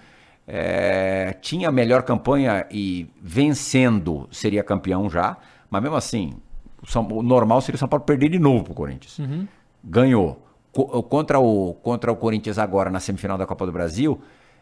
[0.48, 5.36] é, Tinha a melhor campanha e vencendo seria campeão já.
[5.70, 6.32] Mas mesmo assim,
[6.82, 9.18] o, São- o normal seria o São Paulo perder de novo pro Corinthians.
[9.84, 10.42] ganhou.
[10.72, 14.20] Co- Contra o, contra o Corinthians agora na semifinal da Copa do Brasil,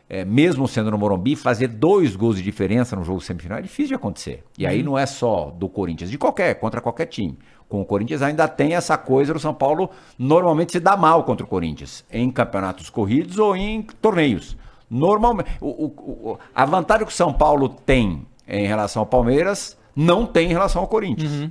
[0.09, 3.89] é, mesmo sendo no Morumbi, fazer dois gols de diferença no jogo semifinal é difícil
[3.89, 4.45] de acontecer.
[4.59, 7.39] E aí não é só do Corinthians, de qualquer, contra qualquer time.
[7.69, 11.45] Com o Corinthians ainda tem essa coisa, o São Paulo normalmente se dá mal contra
[11.45, 14.57] o Corinthians, em campeonatos corridos ou em torneios.
[14.91, 20.25] Normalmente, o- o- a vantagem que o São Paulo tem em relação ao Palmeiras, não
[20.27, 21.51] tem em relação ao Corinthians.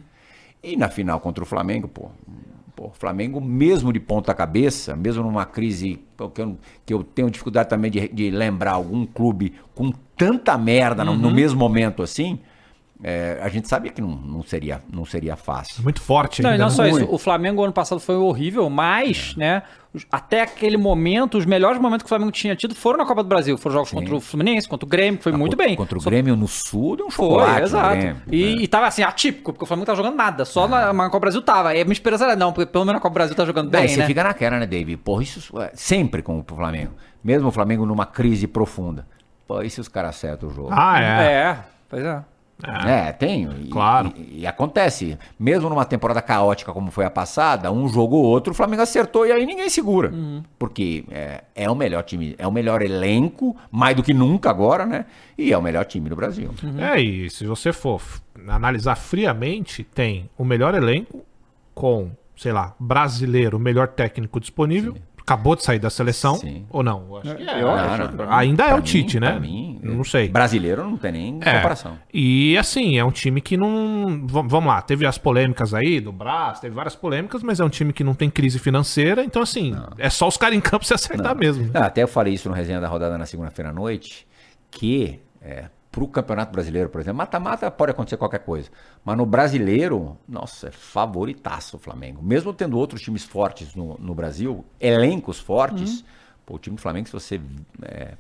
[0.63, 2.09] E na final contra o Flamengo, pô.
[2.75, 5.97] Pô, o Flamengo, mesmo de ponta cabeça, mesmo numa crise
[6.33, 11.03] que eu, que eu tenho dificuldade também de, de lembrar algum clube com tanta merda
[11.05, 12.37] no, no mesmo momento assim,
[13.03, 15.83] é, a gente sabia que não, não, seria, não seria fácil.
[15.83, 16.63] Muito forte Não, e ainda.
[16.65, 16.75] não né?
[16.75, 17.07] só isso.
[17.11, 22.03] O Flamengo ano passado foi horrível, mas, né, os- até aquele momento, os melhores momentos
[22.03, 23.57] que o Flamengo tinha tido foram na Copa do Brasil.
[23.57, 25.75] Foram jogos contra o Fluminense, contra o Grêmio, que foi muito contra, bem.
[25.75, 27.59] Contra o Só- Grêmio no Sul, deu um Foi, chocolate.
[27.59, 27.95] no exato.
[27.97, 28.21] Grêmio.
[28.31, 30.45] E, e tava assim, atípico, porque o Flamengo não tava jogando nada.
[30.45, 31.75] Só na, na Copa do Brasil tava.
[31.75, 33.69] E a minha esperança era não, porque pelo menos na Copa do Brasil tá jogando
[33.69, 34.05] bem, você né?
[34.07, 34.97] fica naquela, né, David?
[34.97, 36.93] Porra, isso é sempre com o Flamengo.
[37.23, 39.05] Mesmo o Flamengo numa crise profunda.
[39.47, 40.69] Pô, e se os caras acertam o jogo?
[40.71, 41.05] Ah, é.
[41.33, 41.57] É,
[41.89, 42.19] pois é.
[42.63, 43.49] É, tem.
[43.63, 44.13] E, Claro.
[44.15, 45.17] E, e acontece.
[45.37, 49.25] Mesmo numa temporada caótica como foi a passada, um jogo ou outro, o Flamengo acertou
[49.25, 50.13] e aí ninguém segura.
[50.57, 54.85] Porque é, é o melhor time, é o melhor elenco, mais do que nunca agora,
[54.85, 55.05] né?
[55.37, 56.49] E é o melhor time do Brasil.
[56.77, 58.01] É, e se você for
[58.47, 61.23] analisar friamente, tem o melhor elenco
[61.73, 64.95] com, sei lá, brasileiro, o melhor técnico disponível.
[65.25, 66.67] Acabou de sair da seleção, Sim.
[66.69, 67.07] ou não?
[67.09, 67.61] Eu acho que é.
[67.63, 69.31] Eu acho, mim- Ainda é pra o mim- Tite, né?
[69.31, 70.29] pra mim, não sei.
[70.29, 71.97] Brasileiro não tem nem É, comparação.
[72.13, 74.21] E assim, é um time que não.
[74.27, 77.69] vam- Vamos lá, teve as polêmicas aí do Brás, teve várias polêmicas, mas é um
[77.69, 80.93] time que não tem crise financeira, então assim, é só os caras em campo se
[80.93, 81.63] acertar mesmo.
[81.65, 81.71] né?
[81.73, 84.27] Não, até eu falei isso no resenha da rodada na segunda-feira à noite,
[84.69, 88.69] que é, pro Campeonato Brasileiro, por exemplo, mata-mata pode acontecer qualquer coisa.
[89.05, 92.21] Mas no brasileiro, nossa, é favoritaço o Flamengo.
[92.21, 96.03] Mesmo tendo outros times fortes no, no Brasil, elencos fortes,
[96.45, 97.39] pô, o time do Flamengo, se você
[97.81, 98.15] é,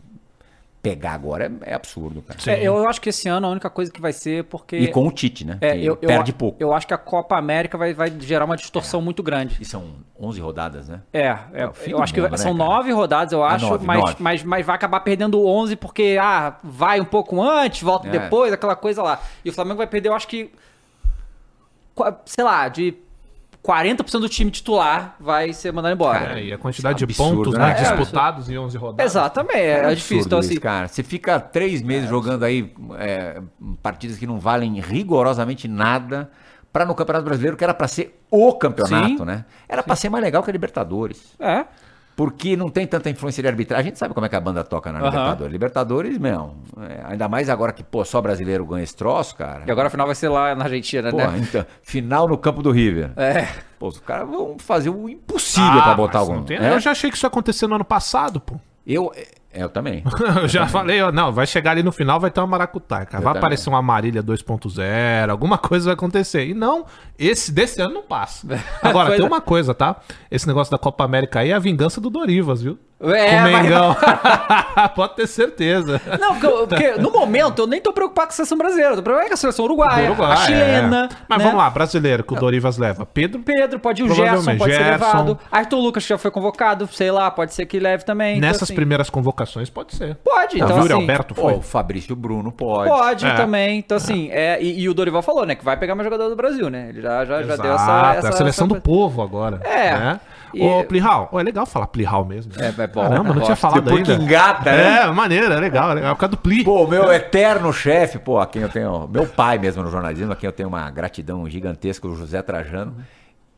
[0.89, 2.39] pegar agora, é, é absurdo, cara.
[2.45, 4.77] É, eu acho que esse ano a única coisa que vai ser porque.
[4.77, 5.57] E com o Tite, né?
[5.59, 6.57] É, que eu, eu, perde a- pouco.
[6.61, 9.57] Eu acho que a Copa América vai, vai gerar uma distorção muito grande.
[9.59, 9.83] E são
[10.19, 11.01] 11 rodadas, né?
[11.11, 12.69] É, é, É eu acho que mundo, né, são cara?
[12.69, 14.15] nove rodadas, eu acho, nove, mas, nove.
[14.19, 18.11] Mas, mas vai acabar perdendo 11 porque, ah, vai um pouco antes, volta É.
[18.11, 19.19] depois, aquela coisa lá.
[19.43, 20.51] E o Flamengo vai perder, eu acho que,
[22.25, 22.93] sei lá, de
[23.65, 26.19] 40% do time titular vai ser mandado embora.
[26.19, 27.65] Cara, É, e a quantidade é de absurdo, pontos né?
[27.65, 29.11] né, É, disputados em 11 rodadas.
[29.11, 30.25] Exatamente, é, absurdo difícil.
[30.25, 30.87] Então, isso, assim, cara.
[30.87, 33.41] Você fica três meses jogando aí é,
[33.81, 36.29] partidas que não valem rigorosamente nada
[36.71, 39.25] para no Campeonato Brasileiro, que era para ser o campeonato, Sim.
[39.25, 39.45] né?
[39.67, 41.33] Era para ser mais legal que a Libertadores.
[41.39, 41.65] é.
[42.15, 43.81] Porque não tem tanta influência de arbitragem.
[43.81, 45.09] A gente sabe como é que a banda toca na Aham.
[45.09, 45.51] Libertadores.
[45.51, 46.55] Libertadores, meu,
[46.89, 49.63] é, ainda mais agora que, pô, só brasileiro ganha esse troço, cara.
[49.67, 51.33] E agora a final vai ser lá na Argentina, Pô, né?
[51.41, 53.11] então, final no campo do River.
[53.17, 53.47] É.
[53.77, 56.43] Pô, os caras vão fazer o impossível Ah, pra botar algum.
[56.43, 56.73] tem- É?
[56.73, 58.55] Eu já achei que isso ia acontecer no ano passado, pô.
[58.87, 59.11] Eu,
[59.55, 60.03] eu também.
[60.41, 63.21] Eu já falei, ó, não, vai chegar ali no final, vai ter uma maracutaia, cara.
[63.21, 63.39] Eu Vai também.
[63.39, 66.45] aparecer uma Marília 2.0, alguma coisa vai acontecer.
[66.47, 66.85] E não,
[67.17, 68.47] esse desse ano não passa.
[68.81, 69.27] Agora, tem é.
[69.27, 69.97] uma coisa, tá?
[70.29, 72.77] Esse negócio da Copa América aí é a vingança do Dorivas, viu?
[72.97, 73.97] É, Com o mas- Mengão.
[74.95, 76.01] Pode ter certeza.
[76.19, 78.95] Não, porque, eu- porque no momento eu nem tô preocupado com a seleção brasileira.
[78.95, 81.09] Tô preocupado com a seleção uruguaia, Uruguai, a chilena.
[81.11, 81.15] é.
[81.27, 81.43] Mas né?
[81.43, 83.05] vamos lá, brasileiro que o Dorivas leva.
[83.05, 83.41] Pedro.
[83.41, 84.91] Pedro, pode ir o Gerson, pode ser Gerson.
[85.05, 85.39] levado.
[85.51, 88.37] Arthur Lucas já foi convocado, sei lá, pode ser que leve também.
[88.37, 90.15] Então, Nessas assim, primeiras convocações, pode ser.
[90.23, 91.53] Pode, Então, então o Yuri assim, Alberto foi.
[91.53, 92.89] o Fabrício Bruno pode.
[92.89, 93.35] Pode É.
[93.35, 93.79] também.
[93.79, 96.35] Então, assim, é, e, e o Dorival falou, né, que vai pegar mais jogador do
[96.35, 96.87] Brasil, né?
[96.89, 98.27] Ele já, já, já deu essa, Exato, essa.
[98.27, 99.59] é a seleção essa- do povo agora.
[99.65, 99.91] É.
[99.97, 100.19] Né?
[100.55, 102.51] E- Ô, Plihal, Ô, é legal falar Plihal mesmo.
[102.57, 103.01] É, é bom.
[103.01, 104.23] Caramba, não tinha falado Depois que ainda.
[104.23, 105.01] engata, né?
[105.01, 106.15] É, maneiro, é legal, é legal.
[106.15, 106.63] Por causa do Pli.
[106.63, 109.07] Pô, meu eterno chefe, pô, a quem eu tenho.
[109.07, 112.95] Meu pai mesmo no jornalismo, a quem eu tenho uma gratidão gigantesca, o José Trajano.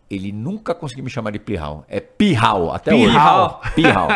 [0.09, 1.83] Ele nunca conseguiu me chamar de Pirral.
[1.89, 3.59] É Pirral, até Pirral.
[3.61, 3.73] hoje.
[3.75, 4.07] Pirral.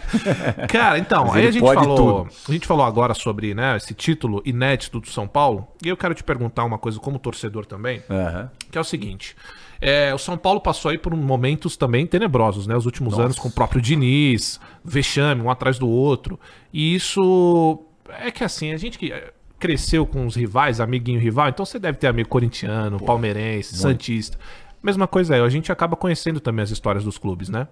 [0.68, 2.28] Cara, então, aí a gente falou, tudo.
[2.48, 6.14] a gente falou agora sobre, né, esse título inédito do São Paulo, e eu quero
[6.14, 8.50] te perguntar uma coisa como torcedor também, Aham.
[8.70, 9.36] que é o seguinte,
[9.80, 13.48] é, o São Paulo passou aí por momentos também tenebrosos, né, os últimos anos com
[13.48, 16.38] o próprio Diniz, vexame, um atrás do outro,
[16.72, 17.80] e isso
[18.20, 21.78] é que assim, a gente que é, cresceu com os rivais, amiguinho rival, então você
[21.78, 24.38] deve ter amigo corintiano, palmeirense, santista.
[24.82, 27.66] Mesma coisa é, a gente acaba conhecendo também as histórias dos clubes, né?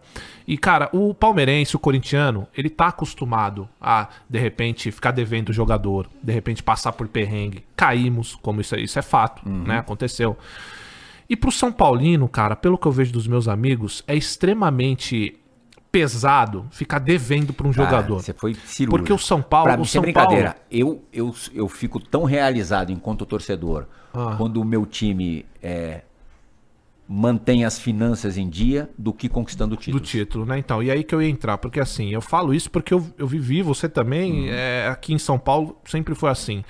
[0.48, 5.52] E, cara, o palmeirense, o corintiano, ele tá acostumado a, de repente, ficar devendo o
[5.52, 7.62] jogador, de repente passar por perrengue.
[7.76, 9.78] Caímos, como isso, é- isso é fato, né?
[9.78, 10.36] Aconteceu.
[11.28, 15.38] E pro São Paulino, cara, pelo que eu vejo dos meus amigos, é extremamente
[15.90, 18.16] pesado ficar devendo pra um jogador.
[18.16, 18.90] Ah, você foi cirúrgico.
[18.90, 22.90] Porque o São Paulo- Pra o sem São brincadeira, eu, eu, eu fico tão realizado
[22.90, 24.34] enquanto torcedor Ah.
[24.36, 26.02] quando o meu time é,
[27.08, 30.02] mantém as finanças em dia do que conquistando o do título.
[30.02, 30.58] título, né?
[30.58, 33.26] Então, e aí que eu ia entrar, porque assim, eu falo isso porque eu, eu
[33.26, 36.64] vivi, você também, é, aqui em São Paulo sempre foi assim.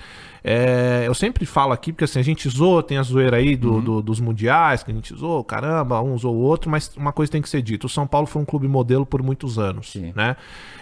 [0.47, 3.81] É, eu sempre falo aqui, porque assim, a gente zoa, tem a zoeira aí do,
[3.81, 7.31] do- dos mundiais, que a gente zoou, caramba, um zoou o outro, mas uma coisa
[7.31, 10.13] tem que ser dita, o São Paulo foi um clube modelo por muitos anos, Sim.
[10.15, 10.35] né?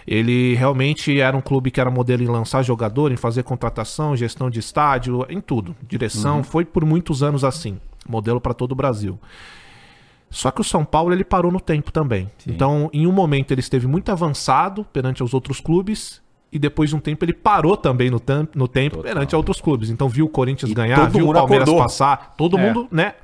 [0.05, 4.49] Ele realmente era um clube que era modelo em lançar jogador, em fazer contratação, gestão
[4.49, 9.17] de estádio, em tudo, direção, foi por muitos anos assim, modelo para todo o Brasil.
[10.29, 12.29] Só que o São Paulo ele parou no tempo também.
[12.47, 16.22] Então, em um momento ele esteve muito avançado perante os outros clubes
[16.53, 18.21] e depois de um tempo ele parou também no,
[18.55, 19.89] no tempo perante a outros clubes.
[19.89, 21.83] Então viu o Corinthians E ganhar, viu o Palmeiras acordou.
[21.83, 22.61] passar, todo É.
[22.73, 23.15] mundo, né,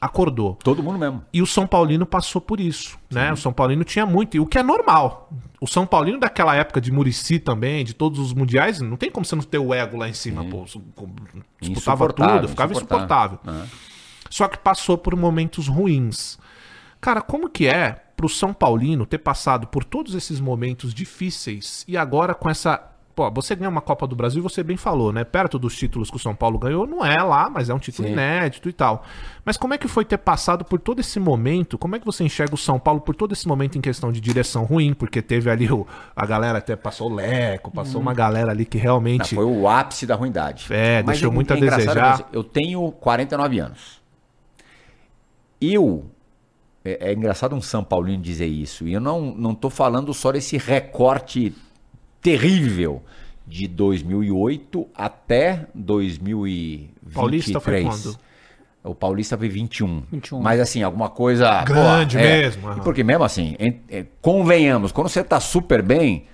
[0.00, 0.54] acordou.
[0.62, 1.22] Todo mundo mesmo.
[1.32, 3.32] E o São Paulino passou por isso, né?
[3.32, 5.30] O São Paulino tinha muito, e o que é normal.
[5.60, 9.26] O São Paulino daquela época de Murici também, de todos os mundiais, não tem como
[9.26, 10.64] você não ter o ego lá em cima, pô.
[10.66, 11.08] Su- com-
[11.60, 13.38] Disputava tudo, ficava insuportável.
[13.42, 13.68] insuportável.
[14.30, 16.38] Só que passou por momentos ruins.
[17.00, 21.96] Cara, como que é pro São Paulino ter passado por todos esses momentos difíceis e
[21.96, 22.82] agora com essa.
[23.14, 25.24] Pô, você ganha uma Copa do Brasil, você bem falou, né?
[25.24, 28.06] Perto dos títulos que o São Paulo ganhou, não é lá, mas é um título
[28.06, 28.12] Sim.
[28.14, 29.04] inédito e tal.
[29.44, 31.76] Mas como é que foi ter passado por todo esse momento?
[31.76, 34.20] Como é que você enxerga o São Paulo por todo esse momento em questão de
[34.20, 34.94] direção ruim?
[34.94, 38.78] Porque teve ali o, a galera até passou o Leco, passou uma galera ali que
[38.78, 39.34] Não, realmente.
[39.34, 40.66] foi o ápice da ruindade.
[40.70, 42.28] É, deixou muito a desejar.
[42.32, 44.00] Eu tenho 49 anos.
[45.60, 46.08] Eu.
[47.00, 48.86] É, é engraçado um São Paulino dizer isso.
[48.86, 51.54] E eu não, não tô falando só desse recorte
[52.20, 53.02] terrível
[53.46, 57.14] de 2008 até 2023.
[57.14, 58.18] Paulista foi quando?
[58.84, 60.02] O Paulista foi 21.
[60.10, 60.40] 21.
[60.40, 61.62] Mas assim, alguma coisa.
[61.64, 62.42] Grande pô, é.
[62.42, 62.78] mesmo, aham.
[62.78, 66.24] E Porque mesmo assim, em- é, convenhamos, quando você tá super bem,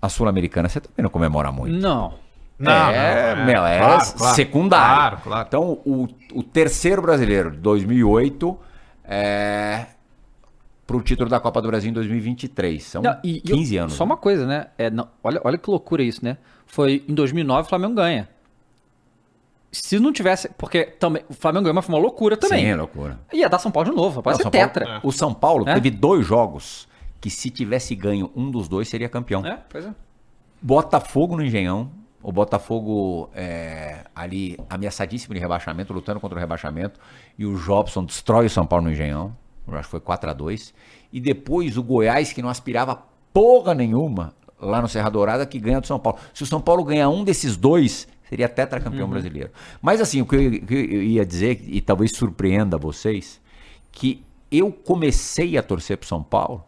[0.00, 1.74] a Sul-Americana você também não comemora muito.
[1.76, 2.14] Não.
[2.58, 3.46] Não, é, não, é.
[3.46, 4.36] meu, é Claro, claro.
[4.36, 4.94] secundário.
[4.96, 5.46] Claro, claro.
[5.48, 8.58] Então, o, o terceiro brasileiro de 2008
[9.04, 9.86] é
[10.92, 12.82] pro título da Copa do Brasil em 2023.
[12.82, 13.94] São Não, e- e 15 eu- anos.
[13.94, 14.10] Só né?
[14.10, 14.66] uma coisa, né?
[14.76, 16.36] É, não, olha, olha que loucura isso, né?
[16.66, 18.28] Foi em 2009 o Flamengo ganha.
[19.70, 20.48] Se não tivesse.
[20.58, 22.64] Porque também, o Flamengo ganhou, mas foi uma loucura também.
[22.64, 23.18] Sim, é loucura.
[23.32, 25.00] Ia dar São Paulo de novo, pode Não, ser São Paulo- tetra.
[25.02, 25.74] o São Paulo É?
[25.74, 26.86] teve dois jogos
[27.20, 29.44] que se tivesse ganho um dos dois seria campeão.
[29.46, 29.94] É, pois é.
[30.60, 31.90] Botafogo no Engenhão.
[32.22, 37.00] O Botafogo é, ali ameaçadíssimo de rebaixamento, lutando contra o rebaixamento.
[37.36, 39.36] E o Jobson destrói o São Paulo no Engenhão.
[39.78, 40.74] Acho que foi 4 a 2
[41.12, 45.80] E depois o Goiás, que não aspirava porra nenhuma lá no Serra Dourada, que ganha
[45.80, 46.18] do São Paulo.
[46.32, 49.50] Se o São Paulo ganhar um desses dois, seria tetracampeão brasileiro.
[49.80, 53.40] Mas assim, o que eu, o que eu ia dizer, e talvez surpreenda vocês,
[53.90, 56.64] que eu comecei a torcer pro São Paulo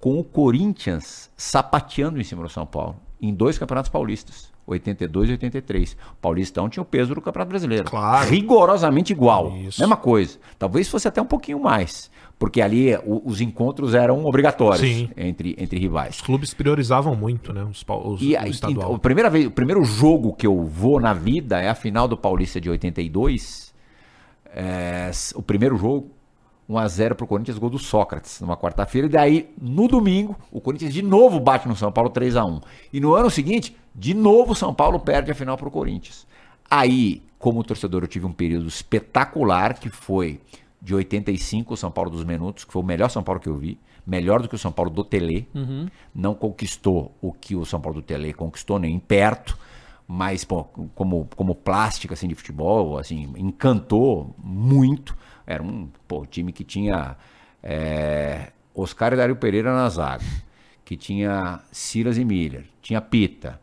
[0.00, 5.32] com o Corinthians sapateando em cima do São Paulo, em dois campeonatos paulistas, 82 e
[5.32, 5.92] 83.
[5.92, 7.84] O Paulistão tinha o peso do Campeonato Brasileiro.
[7.84, 8.28] Claro.
[8.28, 9.50] Rigorosamente igual.
[9.56, 9.80] Isso.
[9.80, 10.38] Mesma coisa.
[10.58, 15.10] Talvez fosse até um pouquinho mais, porque ali o- os encontros eram obrigatórios Sim.
[15.16, 16.16] entre, entre rivais.
[16.16, 17.64] Os clubes priorizavam muito, né?
[17.64, 18.84] Os, os, E o estadual.
[18.86, 22.06] então, a primeira vez, o primeiro jogo que eu vou na vida é a final
[22.06, 23.72] do Paulista de 82.
[24.54, 26.10] É, s- o primeiro jogo,
[26.68, 29.06] 1x0 pro Corinthians, gol do Sócrates, numa quarta-feira.
[29.06, 32.60] E daí, no domingo, o Corinthians de novo bate no São Paulo 3x1.
[32.92, 36.24] E no ano seguinte, de novo o São Paulo perde a final pro Corinthians.
[36.70, 40.40] Aí, como torcedor, eu tive um período espetacular que foi
[40.80, 43.56] de 85, o São Paulo dos Menutos, que foi o melhor São Paulo que eu
[43.56, 43.78] vi.
[44.06, 45.48] Melhor do que o São Paulo do Tele.
[46.14, 49.58] Não conquistou o que o São Paulo do Tele conquistou, nem perto.
[50.06, 55.16] Mas, pô, como, como plástica assim, de futebol, assim, encantou muito.
[55.46, 57.16] Era um pô, time que tinha
[57.62, 60.24] é, Oscar e Dário Pereira na zaga.
[60.84, 62.64] Que tinha Silas e Miller.
[62.80, 63.60] Tinha Pita.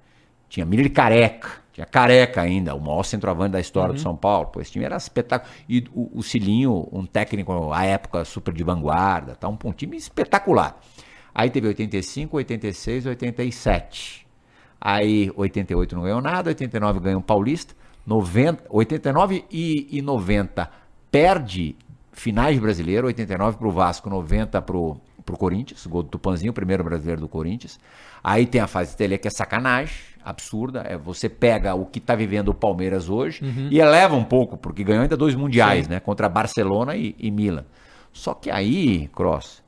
[0.49, 1.63] Tinha Miller Careca.
[1.73, 4.47] Tinha Careca ainda, o maior centroavante da história do São Paulo.
[4.47, 5.51] Pô, esse time era espetáculo.
[5.67, 9.49] E o, o Cilinho, um técnico à época super de vanguarda, tá?
[9.49, 10.79] um, um time espetacular.
[11.33, 14.25] Aí teve 85, 86, 87.
[14.79, 20.69] Aí 88 não ganhou nada, 89 ganhou um Paulista, 90, 89 e, e 90
[21.11, 21.75] perde
[22.13, 27.21] finais brasileiro, 89 pro Vasco, 90 pro, pro Corinthians, gol do Tupanzinho, o primeiro brasileiro
[27.21, 27.79] do Corinthians.
[28.23, 30.83] Aí tem a fase tele que é sacanagem, absurda.
[30.87, 34.83] É, você pega o que tá vivendo o Palmeiras hoje e eleva um pouco, porque
[34.83, 35.99] ganhou ainda dois mundiais, né?
[35.99, 37.65] Contra Barcelona e, e Milan.
[38.13, 39.63] Só que aí, Cross,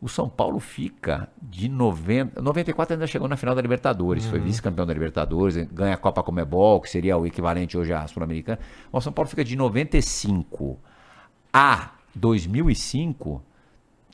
[0.00, 2.40] o São Paulo fica de 90.
[2.40, 6.80] 94 ainda chegou na final da Libertadores, foi vice-campeão da Libertadores, ganha a Copa Comebol,
[6.80, 8.58] que seria o equivalente hoje à Sul-Americana.
[8.92, 10.78] O São Paulo fica de 95
[11.52, 13.42] a 2005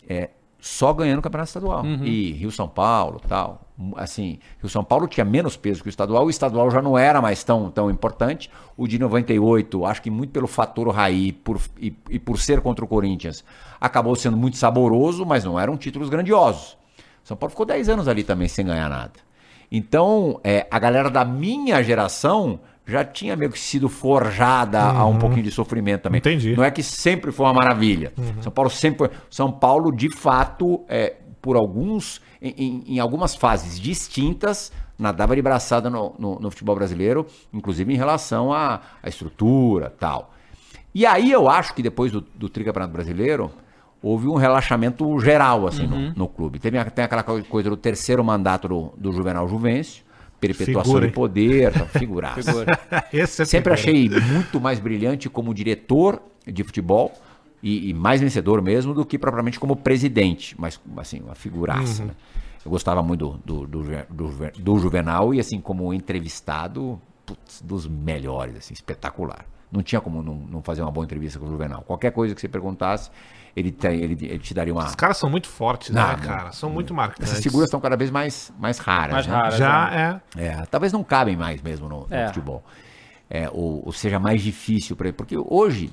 [0.09, 0.31] é,
[0.65, 1.85] só ganhando o campeonato estadual.
[2.07, 3.61] E Rio-São Paulo tal.
[3.97, 7.45] Assim, Rio-São Paulo tinha menos peso que o estadual, o estadual já não era mais
[7.45, 8.51] tão, tão importante.
[8.75, 12.83] O de 98, acho que muito pelo fator Raí por, e, e por ser contra
[12.83, 13.45] o Corinthians,
[13.79, 16.79] acabou sendo muito saboroso, mas não eram títulos grandiosos.
[17.23, 19.13] São Paulo ficou 10 anos ali também sem ganhar nada.
[19.71, 25.19] Então, é, a galera da minha geração já tinha meio que sido forjada a um
[25.19, 26.19] pouquinho de sofrimento também.
[26.19, 26.55] Entendi.
[26.57, 28.13] Não é que sempre foi uma maravilha.
[28.41, 29.11] São Paulo sempre foi.
[29.31, 35.89] São Paulo, de fato, é, por alguns, em, em- algumas fases distintas, nadava de braçada
[35.91, 40.33] no, no- no futebol brasileiro, inclusive em relação à, à estrutura tal.
[40.95, 43.51] E aí eu acho que depois do, do tricampeonato brasileiro,
[44.01, 46.59] houve um relaxamento geral assim, no, no clube.
[46.59, 50.05] Teve, tem aquela co- coisa do terceiro mandato do, do Juvenal Juvencio,
[50.49, 52.67] perpetuação Figura, de poder, tal, figuraça.
[53.13, 53.75] É Sempre figura.
[53.75, 57.13] achei muito mais brilhante como diretor de futebol
[57.63, 62.03] e, e mais vencedor mesmo do que propriamente como presidente, mas assim, uma figuraça.
[62.03, 62.09] Uhum.
[62.09, 62.15] né?
[62.65, 68.57] Eu gostava muito do, do, do, do Juvenal e assim como entrevistado, putz, dos melhores,
[68.57, 69.47] assim, espetacular.
[69.71, 71.83] Não tinha como não, não fazer uma boa entrevista com o Juvenal.
[71.83, 73.11] Qualquer coisa que você perguntasse,
[73.57, 74.85] ele, tem, ele, ele te daria uma...
[74.85, 76.53] Os caras são muito fortes, Não, né, cara?
[76.53, 77.31] São muito marcantes.
[77.31, 79.13] Essas figuras estão cada vez mais, mais raras.
[79.13, 79.35] Mais né?
[79.35, 79.57] raras.
[79.57, 80.45] Já é.
[80.45, 82.27] É, talvez não cabem mais mesmo no, no É.
[82.27, 82.65] futebol.
[83.31, 85.17] É, ou, ou seja mais difícil para ele.
[85.17, 85.93] Porque hoje,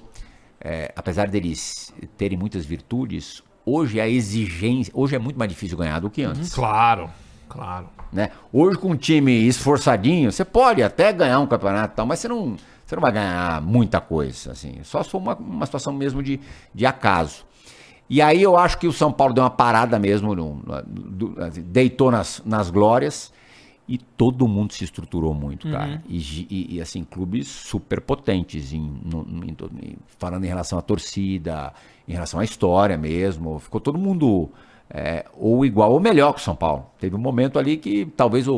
[0.60, 4.92] é, apesar deles terem muitas virtudes, hoje a exigência.
[4.96, 6.54] Hoje é muito mais difícil ganhar do que antes.
[6.54, 7.10] Claro,
[7.48, 7.90] claro.
[8.12, 8.32] Né?
[8.52, 12.28] Hoje, com um time esforçadinho, você pode até ganhar um campeonato e tal, mas você
[12.28, 14.52] não, você não vai ganhar muita coisa.
[14.52, 16.40] Assim, só se for uma, uma situação mesmo de,
[16.74, 17.46] de acaso.
[18.14, 21.62] E aí eu acho que o São Paulo deu uma parada mesmo, no- no- assim,
[21.62, 23.32] deitou nas, nas glórias
[23.88, 26.04] e todo mundo se estruturou muito, cara.
[26.10, 30.82] E, gi- e- e, assim, clubes super potentes, em, em em- falando em relação à
[30.82, 31.72] torcida,
[32.06, 33.60] em relação à história mesmo.
[33.60, 34.50] Ficou todo mundo
[34.94, 36.88] é, ou igual ou melhor que o São Paulo.
[37.00, 38.58] Teve um momento ali que talvez o,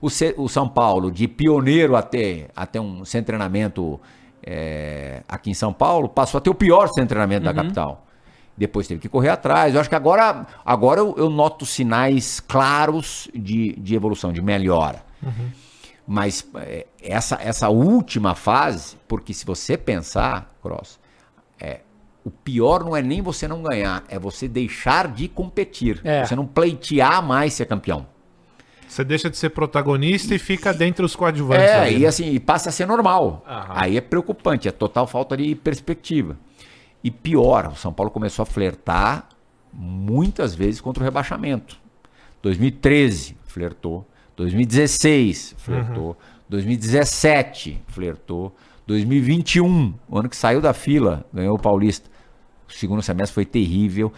[0.00, 0.06] o,
[0.42, 4.00] o São Paulo, de pioneiro até, até um sem treinamento
[4.42, 8.05] é, aqui em São Paulo, passou a ter o pior sem treinamento da capital.
[8.56, 9.74] Depois teve que correr atrás.
[9.74, 15.04] Eu acho que agora, agora eu, eu noto sinais claros de, de evolução, de melhora.
[16.06, 21.00] Mas é, essa, essa última fase, porque se você pensar, Cross,
[21.60, 21.80] é,
[22.24, 26.00] o pior não é nem você não ganhar, é você deixar de competir.
[26.04, 26.24] É.
[26.24, 28.06] Você não pleitear mais ser campeão.
[28.88, 31.64] Você deixa de ser protagonista e fica dentre os coadjuvantes.
[31.64, 33.44] É, ali, e assim, e passa a ser normal.
[33.46, 33.74] Aham.
[33.74, 36.36] Aí é preocupante, é total falta de perspectiva.
[37.06, 39.28] E pior, o São Paulo começou a flertar
[39.72, 41.78] muitas vezes contra o rebaixamento.
[42.42, 44.04] 2013, flertou.
[44.34, 46.16] 2016, flertou.
[46.48, 48.56] 2017, flertou.
[48.88, 52.10] 2021, o ano que saiu da fila, ganhou o Paulista.
[52.68, 54.12] O segundo semestre foi terrível.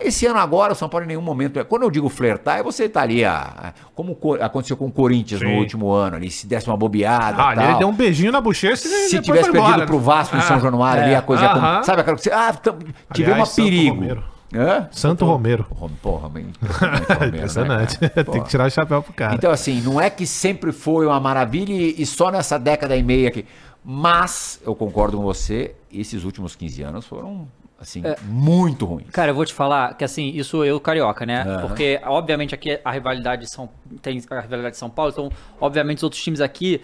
[0.00, 1.64] Esse ano agora, o São Paulo em nenhum momento.
[1.66, 3.74] Quando eu digo flertar, é você estaria.
[3.94, 5.58] Como o Co- aconteceu com o Corinthians no Sim.
[5.58, 7.42] último ano, ali, se desse uma bobeada.
[7.42, 7.70] Ah, ali tal.
[7.70, 10.02] ele deu um beijinho na bochecha e Se tivesse foi perdido embora, pro né?
[10.02, 11.48] Vasco em São Ah, Januário ali, é, a coisa.
[11.48, 11.82] com- aham.
[11.82, 12.34] Sabe aquela coisa?
[12.36, 12.78] Ah, tam-
[13.12, 13.94] tivemos Santo perigo.
[13.94, 14.24] Romero.
[14.56, 14.88] Hã?
[14.92, 15.66] Santo Romero.
[16.00, 17.98] Porra, impressionante, Romero, né, Impressionante.
[17.98, 18.24] cara?
[18.24, 19.34] Tem que tirar o chapéu pro cara.
[19.34, 23.02] Então, assim, não é que sempre foi uma maravilha e, e só nessa década e
[23.02, 23.44] meia aqui.
[23.84, 27.46] Mas, eu concordo com você, esses últimos 15 anos foram,
[27.80, 29.08] assim, muito ruins.
[29.10, 31.42] Cara, eu vou te falar que assim, isso eu carioca, né?
[31.42, 31.60] Aham.
[31.68, 33.68] Porque, obviamente, aqui a rivalidade São
[34.02, 36.80] tem a rivalidade de São Paulo, então, obviamente, os outros times aqui,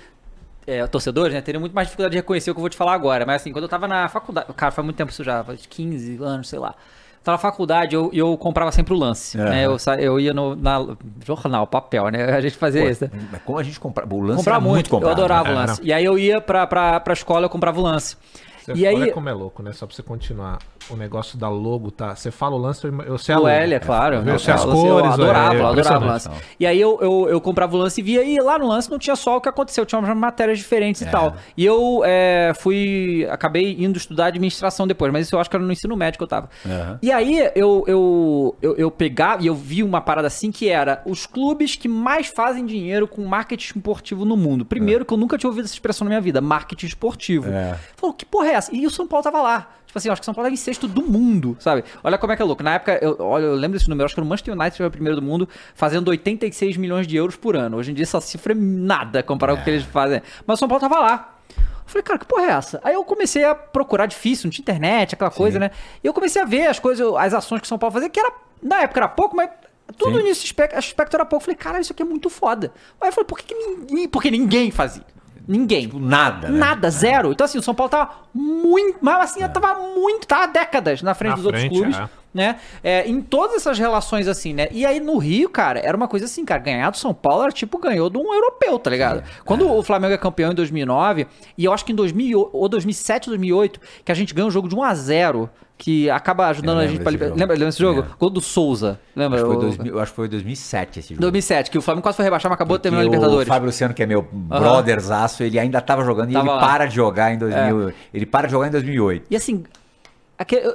[0.66, 2.92] é, torcedores, né, teriam muito mais dificuldade de reconhecer o que eu vou te falar
[2.94, 3.24] agora.
[3.26, 6.18] Mas assim, quando eu tava na faculdade, cara, faz muito tempo isso já, faz 15
[6.22, 6.74] anos, sei lá.
[7.22, 9.38] Tava na faculdade, eu, eu comprava sempre o lance.
[9.38, 9.50] Aham.
[9.50, 9.66] Né?
[9.66, 10.78] Eu, sa- eu ia no na,
[11.22, 12.24] jornal, papel, né?
[12.32, 13.04] A gente fazia isso.
[13.04, 13.10] né?
[13.30, 14.14] Mas como a gente comprava?
[14.14, 15.10] O lance Comprava era muito, muito, comprado.
[15.18, 15.54] eu adorava né?
[15.54, 15.82] o lance.
[15.84, 18.16] E aí eu ia pra, pra, pra escola, eu comprava o lance.
[18.64, 19.70] Você e aí, Olha como é louco, né?
[19.72, 20.58] Só pra você continuar.
[20.92, 22.14] O negócio da logo, tá?
[22.14, 23.50] Você fala o lance, eu eu sei a O logo.
[23.52, 24.16] L, é claro.
[24.16, 26.30] Eu Não, sei as eu cores, adorava, é, eu adorava o lance.
[26.58, 28.98] E aí eu, eu, eu comprava o lance e via, e lá no lance não
[28.98, 31.06] tinha só o que aconteceu, tinha umas matérias diferentes É.
[31.06, 31.34] e tal.
[31.56, 35.64] E eu é, fui, acabei indo estudar administração depois, mas isso eu acho que era
[35.64, 36.48] no ensino médio que eu tava.
[36.66, 36.98] Aham.
[37.02, 41.02] E aí eu, eu, eu, eu pegava e eu vi uma parada assim que era
[41.06, 44.64] os clubes que mais fazem dinheiro com marketing esportivo no mundo.
[44.64, 47.48] Primeiro que eu nunca tinha ouvido essa expressão na minha vida, marketing esportivo.
[47.50, 47.76] É.
[47.96, 48.74] Falou, que porra é essa?
[48.74, 49.68] E o São Paulo tava lá.
[49.90, 51.82] Tipo assim, eu acho que São Paulo tava em sexto do mundo, sabe?
[52.04, 52.62] Olha como é que é louco.
[52.62, 54.90] Na época, eu, olha, eu lembro desse número, acho que o Manchester United foi o
[54.90, 57.76] primeiro do mundo, fazendo 86 milhões de euros por ano.
[57.76, 60.22] Hoje em dia essa cifra é nada comparado com o que eles fazem.
[60.46, 61.38] Mas o São Paulo tava lá.
[61.56, 62.80] Eu falei, cara, que porra é essa?
[62.84, 65.72] Aí eu comecei a procurar difícil, não tinha internet, aquela coisa, né?
[66.04, 68.20] E eu comecei a ver as coisas, as ações que o São Paulo fazia, que
[68.20, 68.32] era,
[68.62, 69.50] na época era pouco, mas
[69.98, 70.24] tudo Sim.
[70.24, 71.42] início aspecto, aspecto era pouco.
[71.42, 72.72] Eu falei, cara, isso aqui é muito foda.
[73.00, 74.08] Aí eu falei, por que, que ninguém.
[74.08, 75.04] Porque ninguém fazia.
[75.50, 75.80] Ninguém.
[75.82, 76.58] Tipo, nada, né?
[76.58, 77.32] Nada, zero.
[77.32, 78.98] Então, assim, o São Paulo tava muito.
[79.00, 80.24] Mas assim, tava muito.
[80.24, 81.98] Tava décadas na frente Na dos outros frente, clubes.
[81.98, 82.08] é.
[82.32, 82.56] Né?
[82.82, 84.68] É, em todas essas relações assim, né?
[84.70, 87.52] E aí no Rio, cara, era uma coisa assim, cara, ganhar do São Paulo era
[87.52, 89.22] tipo ganhou de um europeu, tá ligado?
[89.44, 91.26] Quando o Flamengo é campeão em 2009,
[91.58, 94.50] e eu acho que em 2000, ou 2007 ou 2008, que a gente ganha um
[94.50, 97.40] jogo de 1 a 0 que acaba ajudando a gente pra desse liber- jogo.
[97.40, 98.00] Lembra, lembra desse jogo?
[98.00, 98.04] É.
[98.18, 99.00] Gol do Souza.
[99.16, 99.38] Lembra?
[99.38, 101.20] Acho que, foi O- 2000, eu acho que foi 2007 esse jogo.
[101.22, 103.48] 2007, que o Flamengo quase foi rebaixar, mas acabou Que terminando a o Libertadores.
[103.48, 106.62] Fábio Luciano, que é meu brotherzaço, ele ainda tava jogando e Tava ele lá.
[106.62, 106.66] É.
[106.68, 107.92] para de jogar em 2000.
[108.12, 109.26] Ele para de jogar em 2008.
[109.30, 109.64] E assim,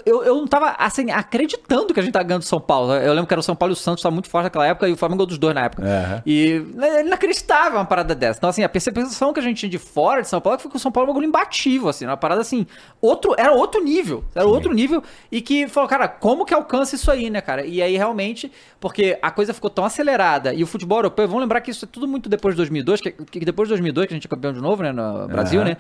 [0.06, 2.94] eu, eu, não tava assim, acreditando que a gente tá ganhando do São Paulo.
[2.94, 4.88] Eu lembro que era o São Paulo e o Santos, tava muito forte naquela época,
[4.88, 5.84] e o Flamengo dos dois na época.
[5.84, 6.22] Aham.
[6.26, 8.38] E é inacreditável uma parada dessa.
[8.38, 10.70] Então, assim, a percepção que a gente tinha de fora de São Paulo é foi
[10.70, 12.68] que o São Paulo é um bagulho imbatível, assim, uma parada assim,
[13.02, 14.24] outro, era outro nível.
[14.36, 15.02] Era outro nível.
[15.32, 17.66] E que falou, cara, como que alcança isso aí, né, cara?
[17.66, 20.54] E aí, realmente, porque a coisa ficou tão acelerada.
[20.54, 23.12] E o futebol europeu, vamos lembrar que isso é tudo muito depois de 2002, que,
[23.12, 25.70] que depois de 2002, que a gente é campeão de novo, né, no Brasil, Aham.
[25.72, 25.78] né?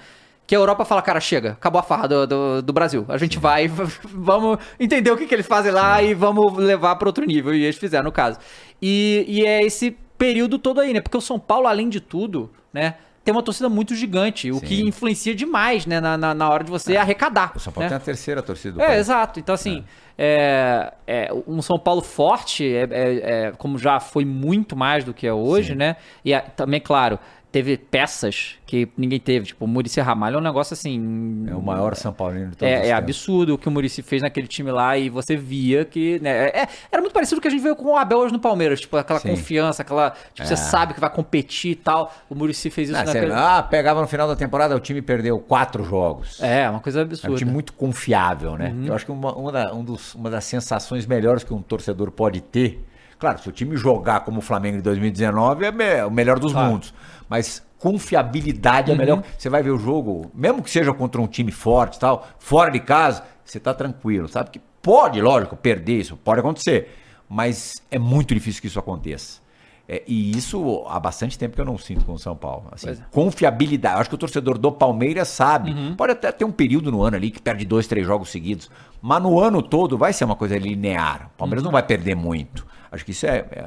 [0.47, 3.03] Que a Europa fala, cara, chega, acabou a farra do, do, do Brasil.
[3.09, 3.67] A gente vai,
[4.05, 7.53] vamos entender o que, que eles fazem lá e vamos levar para outro nível.
[7.53, 8.37] E eles fizeram, no caso.
[8.81, 11.01] E, e é esse período todo aí, né?
[11.01, 12.95] Porque o São Paulo, além de tudo, né?
[13.23, 14.87] Tem uma torcida muito gigante, o que Sim.
[14.89, 15.99] influencia demais, né?
[15.99, 17.53] Na, na, na hora de você arrecadar.
[17.55, 17.89] O São Paulo né?
[17.89, 18.99] tem a terceira torcida do É, país.
[18.99, 19.39] exato.
[19.39, 19.83] Então, assim,
[20.15, 25.11] é, é, um São Paulo forte, é, é- é, como já foi muito mais do
[25.11, 25.95] que é hoje, né?
[26.23, 27.17] E também, claro,
[27.55, 29.45] teve peças que ninguém teve.
[29.45, 31.45] Tipo, o Muricy Ramalho é um negócio assim.
[31.49, 34.01] É o maior São Paulino de todos os É, é absurdo o que o Muricy
[34.01, 36.19] fez naquele time lá e você via que.
[36.19, 38.33] Né, é- era muito parecido com o que a gente viu com o Abel hoje
[38.33, 38.81] no Palmeiras.
[38.81, 39.29] Tipo, aquela Sim.
[39.29, 40.11] confiança, aquela.
[40.33, 42.13] Tipo, você sabe que vai competir e tal.
[42.29, 43.31] O Muricy fez isso Ah, você- naquele.
[43.33, 46.41] ah, pegava no final da temporada, o time perdeu quatro jogos.
[46.41, 47.37] É, uma coisa É um absurda.
[47.37, 48.69] time muito confiável, né?
[48.75, 48.85] Uhum.
[48.87, 52.11] Eu acho que uma, uma, da- um dos- uma das sensações melhores que um torcedor
[52.11, 52.83] pode ter.
[53.25, 56.71] Claro, se o time jogar como o Flamengo em 2019, é o melhor dos Claro.
[56.73, 56.93] mundos.
[57.27, 58.95] Mas confiabilidade Uhum.
[58.95, 59.23] é melhor.
[59.35, 62.69] Você vai ver o jogo, mesmo que seja contra um time forte e tal, fora
[62.69, 64.27] de casa, você tá tranquilo.
[64.27, 66.95] Sabe que pode, lógico, perder isso, pode acontecer.
[67.27, 69.43] Mas é muito difícil que isso aconteça.
[69.87, 72.65] É, e isso há bastante tempo que eu não sinto com o São Paulo.
[72.71, 72.97] Assim, é.
[73.11, 73.95] confiabilidade.
[73.95, 75.71] Eu acho que o torcedor do Palmeiras sabe.
[75.71, 75.95] Uhum.
[75.95, 78.69] Pode até ter um período no ano ali que perde dois, três jogos seguidos.
[79.01, 81.29] Mas no ano todo vai ser uma coisa linear.
[81.35, 81.65] O Palmeiras Uhum.
[81.67, 82.65] não vai perder muito.
[82.95, 83.65] Acho que isso é, é,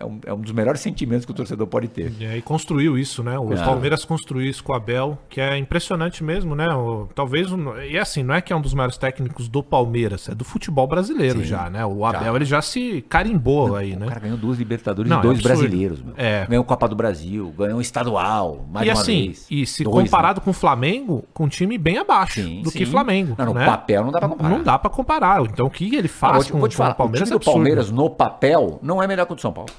[0.00, 2.12] é um, é um dos melhores sentimentos que o torcedor pode ter.
[2.36, 3.38] E construiu isso, né?
[3.38, 3.56] O É.
[3.56, 6.66] Palmeiras construiu isso com o Abel, que é impressionante mesmo, né?
[6.74, 7.48] O- talvez,
[7.90, 10.86] e assim, não é que é um dos maiores técnicos do Palmeiras, é do futebol
[10.86, 11.44] brasileiro Sim.
[11.46, 11.84] já, né?
[11.84, 14.06] O Abel, ele já se carimbou aí, O né?
[14.06, 16.00] cara ganhou duas Libertadores Não, e é dois brasileiros.
[16.02, 16.14] Meu.
[16.16, 16.46] É.
[16.46, 19.46] Ganhou Copa do Brasil, ganhou um estadual, mais e uma assim, vez.
[19.50, 20.02] e se Dois, né?
[20.04, 22.78] comparado com o Flamengo, com um time bem abaixo Sim, do sim.
[22.78, 23.34] que Flamengo.
[23.38, 23.66] Não, no né?
[23.66, 24.48] papel não dá pra comparar.
[24.50, 25.42] Não dá pra comparar.
[25.42, 27.28] Então o que ele Ah, faz vou te, com, vou te com falar, o Palmeiras
[27.30, 27.54] o é time do absurdo.
[27.54, 29.70] Palmeiras no papel não é melhor que o do São Paulo.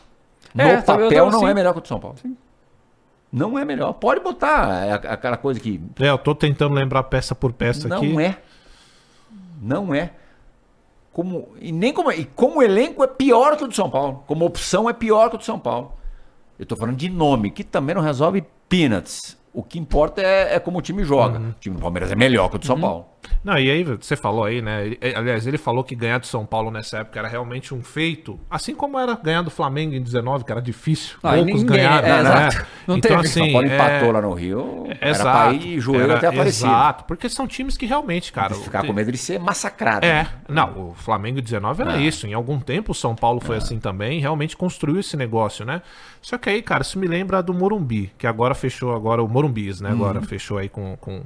[0.54, 1.48] No É, eu papel não assim.
[1.48, 2.16] é melhor que o do São Paulo.
[3.32, 3.94] Não é melhor.
[3.94, 7.88] Pode botar é a- aquela coisa que É, eu tô tentando lembrar peça por peça
[7.88, 8.20] não aqui.
[8.22, 8.36] é.
[9.62, 10.12] Não é.
[11.14, 14.24] Como, e nem como, e como elenco é pior que o do São Paulo.
[14.26, 15.94] Como opção é pior que o do São Paulo.
[16.58, 19.38] Eu tô falando de nome, que também não resolve peanuts.
[19.54, 21.40] O que importa é, é como o time joga.
[21.40, 21.50] Uhum.
[21.50, 23.06] O time do Palmeiras é melhor que o do São Paulo.
[23.43, 24.97] Não, e aí você falou aí, né?
[25.15, 28.76] aliás, ele falou que ganhar do São Paulo nessa época era realmente um feito, assim
[28.76, 31.17] como era ganhar do Flamengo em 19, que era difícil.
[31.24, 32.47] Ah, poucos ninguém- ganharam, é, né?
[32.47, 32.65] exato.
[32.88, 33.28] Não então, teve.
[33.28, 34.88] o São assim, Paulo é- empatou lá no Rio.
[34.99, 35.49] era Exato.
[35.49, 36.65] pra ir joelho era- até aparecer.
[36.65, 38.53] Exato, porque são times que realmente, cara.
[38.55, 40.05] Ficar com medo de ser massacrado.
[40.05, 40.30] É, né?
[40.49, 42.01] não, o Flamengo 19 era É.
[42.01, 42.28] isso.
[42.28, 45.82] Em algum tempo o São Paulo foi assim também, realmente construiu esse negócio, né?
[46.22, 49.80] Só que aí, cara, isso me lembra do Morumbi, que agora fechou, agora o Morumbis,
[49.80, 49.89] né?
[49.89, 49.95] Uhum.
[49.95, 51.22] Agora fechou aí com, com...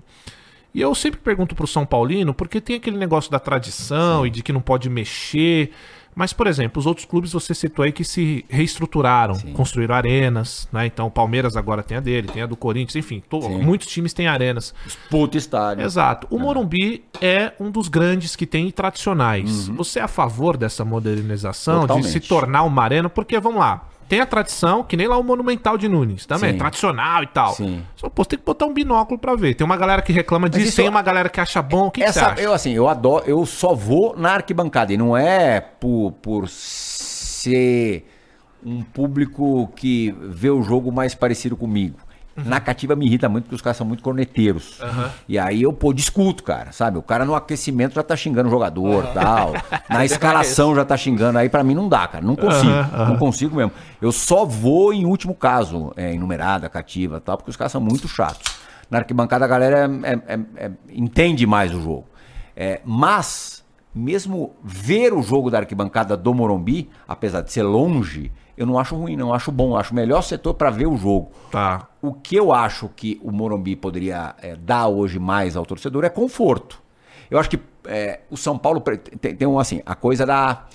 [0.74, 4.42] E eu sempre pergunto pro São Paulino, porque tem aquele negócio da tradição e de
[4.42, 5.72] que não pode mexer.
[6.16, 10.86] Mas, por exemplo, os outros clubes você citou aí que se reestruturaram, construíram arenas, né?
[10.86, 13.62] Então o Palmeiras agora tem a dele, tem a do Corinthians, enfim, to- Sim.
[13.64, 14.76] muitos times têm arenas.
[15.10, 15.84] Puta estádio.
[15.84, 16.28] Exato.
[16.30, 19.68] O Morumbi é um dos grandes que tem e tradicionais.
[19.70, 22.10] Você é a favor dessa modernização, de Totalmente.
[22.12, 23.10] se tornar uma arena?
[23.10, 26.56] Porque, vamos lá, tem a tradição, que nem lá o Monumental de Nunes, também, Sim.
[26.56, 27.54] é tradicional e tal.
[27.54, 27.84] Sim.
[27.96, 29.56] Só pô, tem que botar um binóculo pra ver.
[29.56, 31.88] Tem uma galera que reclama disso, isso- tem uma galera que acha bom.
[31.88, 32.42] O que, que você Essa, acha?
[32.42, 38.08] eu assim, eu adoro, eu só vou na arquibancada e não é por, por ser
[38.66, 41.98] um público que vê o jogo mais parecido comigo.
[42.36, 42.44] Uhum.
[42.46, 44.80] Na cativa me irrita muito porque os caras são muito corneteiros.
[45.30, 46.98] E aí eu, pô, discuto, cara, sabe?
[46.98, 49.54] O cara no aquecimento já tá xingando o jogador tal.
[49.88, 51.38] Na escalação já tá xingando.
[51.38, 52.26] Aí pra mim não dá, cara.
[52.26, 52.74] Não consigo.
[53.08, 53.72] Não consigo mesmo.
[54.02, 58.08] Eu só vou em último caso, é, enumerada, cativa tal, porque os caras são muito
[58.08, 58.52] chatos.
[58.90, 62.06] Na arquibancada a galera é- é- é- entende mais o jogo.
[62.56, 63.64] É, mas,
[63.94, 68.96] mesmo ver o jogo da arquibancada do Morumbi, apesar de ser longe, eu não acho
[68.96, 69.30] ruim, não.
[69.30, 69.76] Eu acho bom.
[69.76, 71.32] Acho o melhor setor para ver o jogo.
[71.52, 71.88] Tá.
[72.02, 76.10] O que eu acho que o Morumbi poderia é, dar hoje mais ao torcedor é
[76.10, 76.82] conforto.
[77.30, 78.82] Eu acho que é, o São Paulo
[79.20, 80.66] tem, tem um assim, a coisa da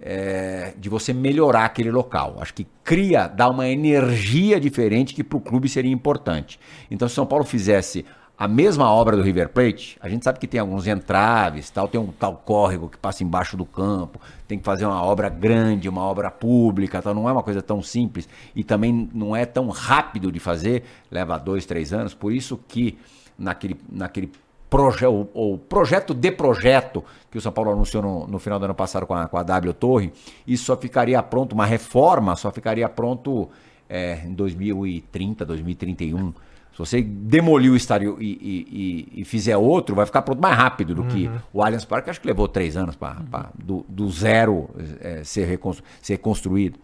[0.00, 2.36] é, de você melhorar aquele local.
[2.40, 6.60] Acho que cria, dá uma energia diferente que para o clube seria importante.
[6.90, 8.04] Então, se o São Paulo fizesse
[8.38, 11.98] a mesma obra do River Plate, a gente sabe que tem alguns entraves, tal, tem
[11.98, 16.02] um tal córrego que passa embaixo do campo, tem que fazer uma obra grande, uma
[16.02, 20.30] obra pública, tal, não é uma coisa tão simples e também não é tão rápido
[20.30, 22.98] de fazer, leva dois, três anos, por isso que
[23.38, 24.30] naquele, naquele
[24.68, 28.66] proje o, o projeto de projeto que o São Paulo anunciou no, no final do
[28.66, 30.12] ano passado com a, com a W Torre,
[30.46, 33.48] isso só ficaria pronto, uma reforma só ficaria pronto
[33.88, 36.34] é, em 2030, 2031.
[36.76, 40.54] Se você demolir o estádio e, e- e- e fizer outro, vai ficar pronto mais
[40.54, 43.16] rápido do que o Allianz Parque, acho que levou três anos para
[43.58, 44.68] do, do zero
[45.00, 46.78] é, ser, reconstru ser construído.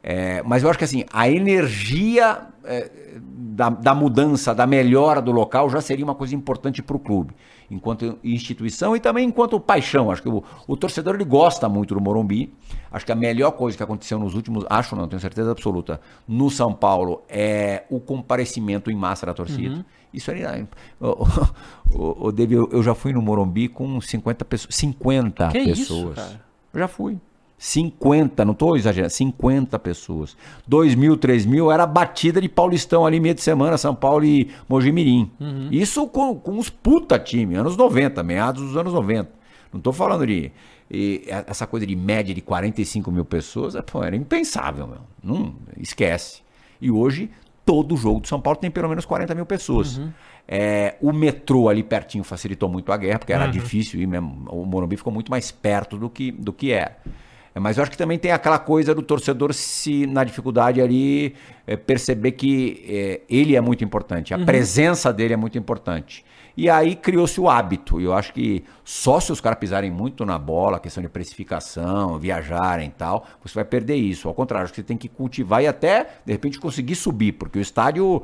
[0.00, 5.32] É, mas eu acho que assim, a energia é, da, da mudança, da melhora do
[5.32, 7.34] local já seria uma coisa importante para o clube,
[7.70, 10.10] enquanto instituição e também enquanto paixão.
[10.10, 12.52] Acho que o, o torcedor ele gosta muito do Morumbi.
[12.90, 16.50] Acho que a melhor coisa que aconteceu nos últimos, acho não, tenho certeza absoluta, no
[16.50, 19.84] São Paulo é o comparecimento em massa da torcida.
[20.12, 20.42] Isso aí,
[21.00, 22.34] o, o,
[22.70, 24.74] eu, já fui no Morumbi com 50 pessoas.
[24.76, 26.14] 50 Que isso, pessoas.
[26.14, 26.40] cara?
[26.72, 27.18] Eu já fui.
[27.56, 30.36] 50, não estou exagerando, 50 pessoas.
[30.66, 34.50] 2 mil, 3 mil era batida de Paulistão ali meia de semana, São Paulo e
[34.68, 35.30] Mojimirim.
[35.70, 39.30] Isso com, com os puta time, anos 90, meados dos anos 90.
[39.72, 40.52] Não estou falando de.
[40.90, 45.00] e essa coisa de média de 45 mil pessoas, é, pô, era impensável, meu.
[45.22, 46.42] Não, esquece.
[46.80, 47.30] E hoje,
[47.64, 50.00] todo jogo do São Paulo tem pelo menos 40 mil pessoas.
[50.46, 54.44] É, o metrô ali pertinho facilitou muito a guerra, porque era difícil ir mesmo.
[54.50, 56.96] O Morumbi ficou muito mais perto do que, do que era.
[57.06, 57.22] É,
[57.60, 61.34] Mas eu acho que também tem aquela coisa do torcedor se na dificuldade ali
[61.66, 66.24] é, perceber que é, ele é muito importante, a presença dele é muito importante.
[66.56, 68.00] E aí criou-se o hábito.
[68.00, 72.18] E eu acho que só se os caras pisarem muito na bola, questão de precificação,
[72.18, 74.28] viajarem e tal, você vai perder isso.
[74.28, 77.58] Ao contrário, acho que você tem que cultivar e até, de repente, conseguir subir, porque
[77.58, 78.22] o estádio.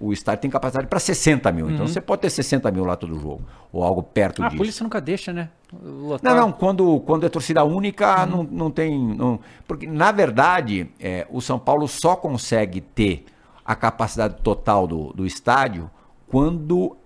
[0.00, 1.70] O estádio tem capacidade para 60 mil.
[1.70, 3.42] Então você pode ter 60 mil lá todo jogo.
[3.70, 4.56] Ou algo perto Ah, a disso.
[4.58, 5.50] polícia nunca deixa, né?
[5.82, 6.34] Lotar.
[6.34, 8.98] Não, não, quando, quando é torcida única, não, não tem.
[8.98, 9.38] Não,
[9.68, 13.26] porque, na verdade, é, o São Paulo só consegue ter
[13.64, 15.90] a capacidade total do, do estádio
[16.26, 16.96] quando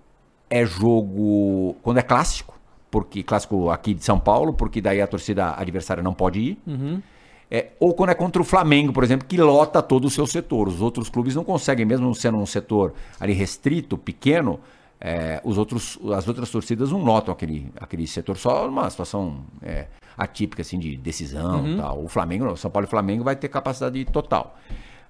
[0.49, 1.75] é jogo.
[1.83, 2.57] Quando é clássico,
[2.89, 6.59] porque clássico aqui de São Paulo, porque daí a torcida adversária não pode ir.
[7.55, 10.67] É, ou quando é contra o Flamengo, por exemplo, que lota todo o seu setor.
[10.67, 14.59] Os outros clubes não conseguem, mesmo sendo um setor ali restrito, pequeno,
[14.99, 19.87] é, os outros, as outras torcidas não lotam aquele, aquele setor só numa situação é,
[20.17, 22.03] atípica assim, de decisão e tal.
[22.03, 24.57] O Flamengo, o São Paulo e Flamengo vai ter capacidade total.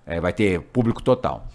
[0.05, 1.47] É, vai ter público total.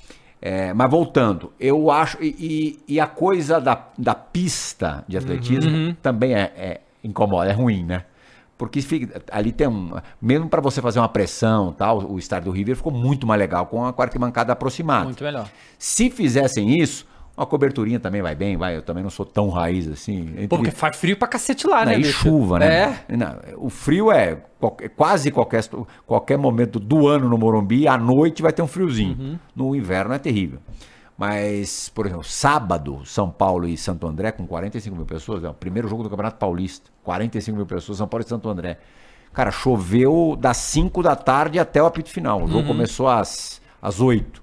[0.43, 2.19] É, mas voltando, eu acho.
[2.21, 5.71] E, e- a coisa da, da pista de atletismo
[6.03, 8.07] também é, é incomoda, é ruim, né?
[8.61, 9.93] Porque fica- ali tem um.
[10.21, 13.65] Mesmo para você fazer uma pressão tal, o estádio do River ficou muito mais legal
[13.65, 15.05] com a quarta bancada aproximada.
[15.07, 15.49] Muito melhor.
[15.79, 18.77] Se fizessem isso, uma coberturinha também vai bem, vai.
[18.77, 20.29] Eu também não sou tão raiz assim.
[20.37, 21.95] Entre- Porque faz frio pra cacete lá, né?
[21.95, 22.19] e bicho?
[22.19, 23.03] chuva, né?
[23.09, 23.17] É.
[23.17, 24.43] Não, o frio é
[24.95, 25.65] quase qualquer,
[26.07, 29.17] qualquer momento do ano no Morumbi, à noite vai ter um friozinho.
[29.19, 29.39] Uhum.
[29.57, 30.59] No inverno é terrível.
[31.17, 35.53] Mas, por exemplo, sábado, São Paulo e Santo André, com 45 mil pessoas, é o
[35.55, 36.91] primeiro jogo do Campeonato Paulista.
[37.05, 38.79] 45 mil pessoas, São Paulo e Santo André.
[39.33, 42.39] Cara, choveu das 5 da tarde até o apito final.
[42.39, 42.49] O Uhum.
[42.49, 44.43] jogo começou às, às 8.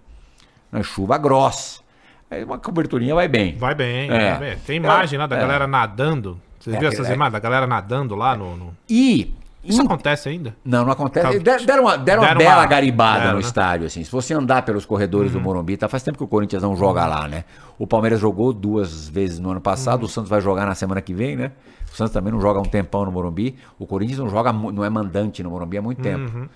[0.72, 1.82] Né, chuva grossa.
[2.30, 3.56] Aí uma coberturinha vai bem.
[3.58, 4.32] Vai bem, É.
[4.32, 4.58] vai bem.
[4.66, 5.40] Tem imagem lá da É.
[5.40, 6.40] galera nadando.
[6.60, 7.14] Vocês É, viram essas é.
[7.14, 8.56] imagens da galera nadando lá no.
[8.58, 9.34] no- E.
[9.64, 10.56] Isso acontece ainda?
[10.64, 11.40] Não, não acontece.
[11.40, 13.46] Der- Deram uma, deram uma Deram bela uma- garibada deram, no né?
[13.46, 14.04] estádio, assim.
[14.04, 17.06] Se você andar pelos corredores do Morumbi, tá, faz tempo que o Corinthians não joga
[17.06, 17.44] lá, né?
[17.78, 21.14] O Palmeiras jogou duas vezes no ano passado, o Santos vai jogar na semana que
[21.14, 21.52] vem, né?
[21.92, 23.58] O Santos também não joga um tempão no Morumbi.
[23.78, 26.48] O Corinthians não joga, não é mandante no Morumbi há muito tempo.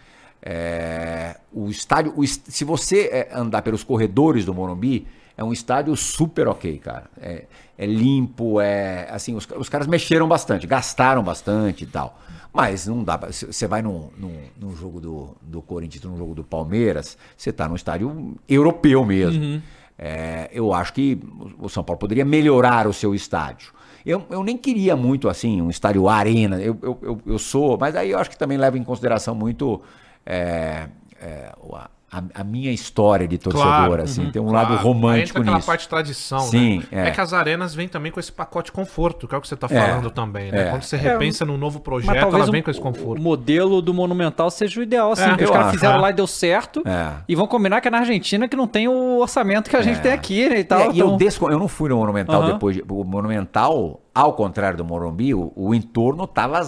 [0.42, 5.06] É, o estádio, o se você é, andar pelos corredores do Morumbi,
[5.38, 7.04] é um estádio super ok, cara.
[7.22, 7.44] É,
[7.78, 12.20] é limpo, é assim, os, os caras mexeram bastante, gastaram bastante e tal.
[12.54, 13.18] Mas não dá.
[13.18, 17.68] Você vai num, num, num jogo do, do Corinthians, num jogo do Palmeiras, você tá
[17.68, 19.62] num estádio europeu mesmo.
[19.98, 21.18] É, eu acho que
[21.60, 23.72] o São Paulo poderia melhorar o seu estádio.
[24.06, 26.60] Eu, eu nem queria muito assim, um estádio arena.
[26.60, 29.80] Eu, eu, eu, eu sou, mas aí eu acho que também leva em consideração muito
[30.26, 30.88] é,
[31.22, 31.78] é, o-
[32.12, 34.26] a, a, minha história de torcedor, Claro, assim.
[34.26, 34.70] uhum, tem um claro.
[34.70, 35.68] lado Aí romântico entra aquela nisso.
[35.68, 37.08] parte de tradição, Sim, né?
[37.08, 37.12] é.
[37.12, 39.68] que as arenas vêm também com esse pacote conforto, que é o que você tá
[39.72, 40.68] É, falando também, né?
[40.68, 40.70] é.
[40.72, 43.22] Quando você repensa num novo projeto, ela um- vem com esse o conforto.
[43.22, 45.24] modelo do Monumental seja o ideal, assim.
[45.24, 46.02] É, porque os caras fizeram é.
[46.02, 46.84] lá e deu certo.
[46.86, 47.12] É.
[47.30, 50.00] E vão combinar que é na Argentina que não tem o orçamento que a gente
[50.00, 50.02] É.
[50.02, 50.60] tem aqui, né?
[50.60, 50.80] E tal.
[50.82, 52.54] É, e eu, então- descon- eu não fui no Monumental Aham.
[52.54, 52.76] depois.
[52.76, 56.60] de- O Monumental, ao contrário do Morumbi, o, o entorno tava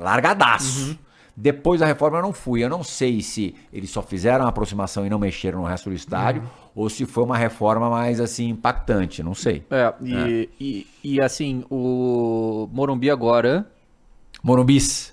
[0.00, 0.88] largadaço.
[0.90, 0.96] Uhum.
[1.42, 2.62] Depois da reforma eu não fui.
[2.62, 5.96] Eu não sei se eles só fizeram a aproximação e não mexeram no resto do
[5.96, 6.48] estádio, Uhum.
[6.82, 9.22] ou se foi uma reforma mais assim impactante.
[9.22, 9.64] Não sei.
[9.70, 13.66] É, e, e, e, assim, o Morumbi agora.
[14.42, 15.12] Morumbis.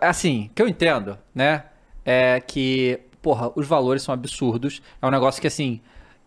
[0.00, 1.64] Assim, que eu entendo, né?
[2.04, 4.80] É que, porra, os valores são absurdos.
[5.02, 5.80] É um negócio que, assim,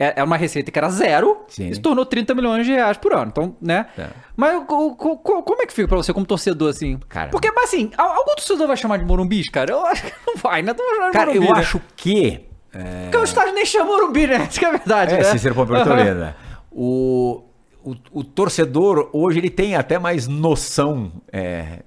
[0.04, 1.68] é, é uma receita que era zero Sim.
[1.70, 3.28] e se tornou 30 milhões de reais por ano.
[3.32, 3.86] Então, né?
[3.98, 4.08] É.
[4.36, 7.00] Mas o- o- co- como é que fica pra você como torcedor, assim?
[7.10, 9.72] Cara- Porque, mas assim, al- algum torcedor vai chamar de Morumbis, cara?
[9.72, 10.74] Eu acho que não vai, né?
[11.14, 11.60] Cara, Morumbi, eu né?
[11.60, 12.46] acho que.
[12.74, 14.48] É, Porque o estádio nem chama Morumbi, né?
[14.50, 15.24] Isso que é verdade, é né?
[15.26, 15.86] Cícero Pompeu Aham.
[15.86, 16.36] Toledo, né?
[16.72, 17.44] O,
[17.84, 21.80] o, o torcedor hoje ele tem até mais noção é,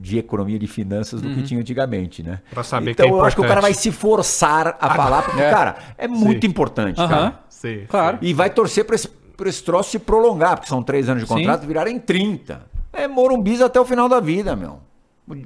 [0.00, 1.34] de economia de finanças do Uhum.
[1.34, 2.40] que tinha antigamente, né?
[2.50, 3.74] Pra saber então que é eu acho que o cara importante.
[3.74, 5.50] vai se forçar a falar, porque, é.
[5.50, 6.50] cara, é muito Sim.
[6.50, 7.08] importante, Aham.
[7.08, 7.40] cara.
[7.48, 8.18] Sim, Claro.
[8.22, 11.28] E vai torcer pra esse, pra esse troço se prolongar, porque são três anos de
[11.28, 11.34] Sim.
[11.34, 12.62] contrato, virarem 30.
[12.92, 14.78] É Morumbis até o final da vida, meu.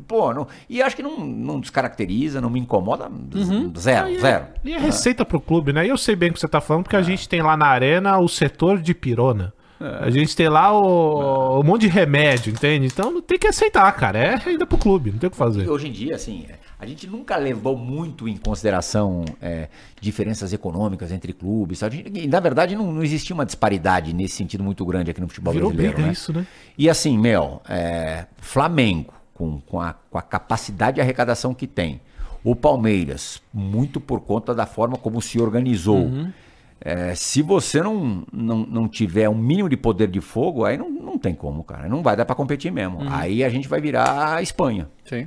[0.08, 3.06] Pô, não, e acho que não, não descaracteriza, não me incomoda.
[3.06, 3.70] Uhum.
[3.76, 4.44] Zero, E é- zero.
[4.64, 5.84] E é receita pro clube, né?
[5.84, 7.66] E eu sei bem o que você tá falando, porque a gente tem lá na
[7.66, 9.52] arena o setor de pirona.
[10.00, 12.86] A gente tem lá o, um monte de remédio, entende?
[12.86, 14.18] Então tem que aceitar, cara.
[14.18, 15.68] É renda pro clube, não tem o que E fazer.
[15.68, 16.46] hoje em dia, assim,
[16.78, 19.68] a gente nunca levou muito em consideração é,
[20.00, 21.82] diferenças econômicas entre clubes.
[21.82, 25.28] A gente, na verdade, não, não existia uma disparidade nesse sentido muito grande aqui no
[25.28, 25.94] futebol Virou brasileiro.
[25.94, 26.12] briga né?
[26.12, 26.46] isso, né?
[26.76, 32.00] E assim, meu, é, Flamengo, com, com, a, com a capacidade de arrecadação que tem,
[32.42, 36.10] o Palmeiras, muito por conta da forma como se organizou.
[36.84, 40.90] É, se você não, não, não tiver um mínimo de poder de fogo, aí não,
[40.90, 41.88] não tem como, cara.
[41.88, 42.98] Não vai dar pra competir mesmo.
[43.10, 45.26] Aí a gente vai virar a Espanha, Sim.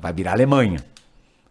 [0.00, 0.78] vai virar a Alemanha.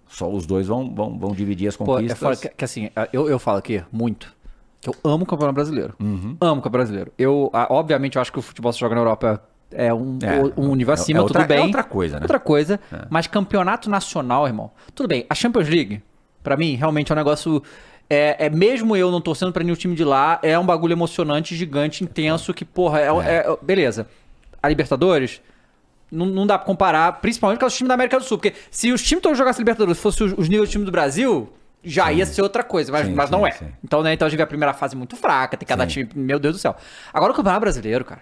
[0.07, 2.19] Só os dois vão, vão, vão dividir as Pô, é conquistas.
[2.19, 4.33] foda que, que assim, eu, eu falo aqui muito
[4.79, 5.93] que eu amo o Campeonato Brasileiro.
[5.99, 6.35] Uhum.
[6.41, 7.11] Amo o Campeonato Brasileiro.
[7.17, 9.41] Eu, obviamente, eu acho que o futebol se joga na Europa
[9.71, 11.57] é um, É, um nível é- acima, é outra- tudo bem.
[11.57, 12.21] é outra coisa, né?
[12.23, 12.79] Outra coisa.
[13.09, 14.71] Mas campeonato nacional, irmão.
[14.93, 15.25] Tudo bem.
[15.29, 16.01] A Champions League,
[16.43, 17.63] pra mim, realmente é um negócio.
[18.13, 21.55] É, é mesmo eu não torcendo pra nenhum time de lá, é um bagulho emocionante,
[21.55, 24.07] gigante, intenso, que, porra, é, é- beleza.
[24.61, 25.41] A Libertadores,
[26.11, 28.37] não, não dá pra comparar, principalmente com os times da América do Sul.
[28.37, 31.51] Porque se os times todos jogassem Libertadores fossem os, os níveis do time do Brasil,
[31.83, 33.51] já ia ser outra coisa, mas, Sim, mas não sim, é.
[33.51, 33.65] sim.
[33.83, 36.05] Então, né, então a gente vê a primeira fase muito fraca, tem cada Sim.
[36.05, 36.75] time, meu Deus do céu.
[37.11, 38.21] Agora o Campeonato Brasileiro, cara.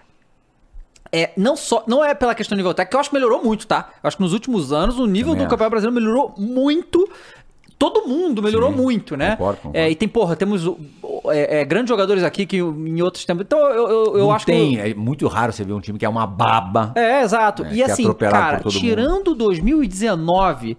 [1.14, 3.44] É, não só, não é pela questão do nível técnico, que eu acho que melhorou
[3.44, 3.90] muito, tá?
[4.02, 5.50] Eu acho que nos últimos anos o nível Também do acho.
[5.50, 7.12] Campeonato Brasileiro melhorou muito.
[7.82, 9.32] Todo mundo melhorou Sim, muito, né?
[9.32, 9.76] concordo, concordo.
[9.80, 10.68] É, e tem, porra, temos
[11.30, 13.44] é, é, grandes jogadores aqui que em outros tempos.
[13.44, 14.80] Então eu, eu, eu acho tem, que.
[14.80, 16.94] é muito raro você ver um time que é uma baba.
[16.96, 17.64] É, exato.
[17.64, 18.80] É, e que é assim, cara, todo mundo.
[18.80, 20.78] tirando 2019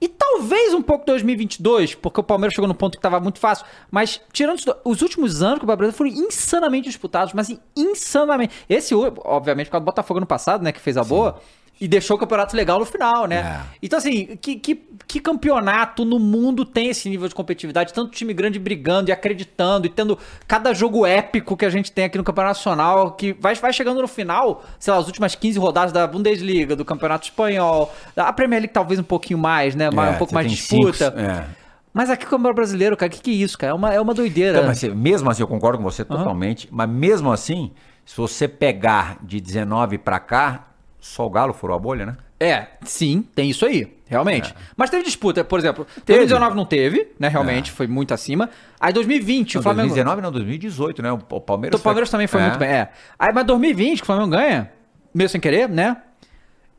[0.00, 3.66] e talvez um pouco 2022, porque o Palmeiras chegou no ponto que tava muito fácil,
[3.90, 8.54] mas tirando os últimos anos que o Brasileiro foram insanamente disputados, mas assim, insanamente.
[8.68, 11.40] Esse, obviamente, por causa do Botafogo no passado, né, que fez a boa.
[11.80, 13.36] E deixou o campeonato legal no final, né?
[13.36, 13.76] É.
[13.82, 14.76] Então, assim, que, que,
[15.08, 17.92] que campeonato no mundo tem esse nível de competitividade?
[17.92, 20.16] Tanto time grande brigando e acreditando e tendo
[20.46, 24.00] cada jogo épico que a gente tem aqui no Campeonato Nacional, que vai, vai chegando
[24.00, 28.60] no final, sei lá, as últimas 15 rodadas da Bundesliga, do Campeonato Espanhol, da Premier
[28.60, 29.90] League talvez um pouquinho mais, né?
[29.90, 31.20] mais- É, um pouco mais de tem cinco, disputa.
[31.20, 31.44] é.
[31.92, 33.72] Mas aqui o Campeonato Brasileiro, cara, o que, que é isso, cara?
[33.72, 34.58] É uma, é uma doideira.
[34.58, 37.72] Então, mas mesmo assim, eu concordo com você totalmente, mas mesmo assim,
[38.04, 40.68] se você pegar de 19 pra cá,
[41.06, 42.16] só o Galo furou a bolha, né?
[42.40, 44.50] É, sim, tem isso aí, realmente.
[44.50, 44.54] É.
[44.76, 47.28] Mas teve disputa, por exemplo, 2019 não teve, né?
[47.28, 47.74] Realmente, É.
[47.74, 48.48] foi muito acima.
[48.80, 49.88] Aí 2020, Não, o Flamengo.
[49.88, 51.12] 2019 não, 2018, né?
[51.12, 52.44] O Palmeiras, Então, o Palmeiras também foi é.
[52.44, 52.88] muito bem, é.
[53.18, 54.70] Aí, mas 2020, que o Flamengo ganha,
[55.14, 55.96] meio sem querer, né?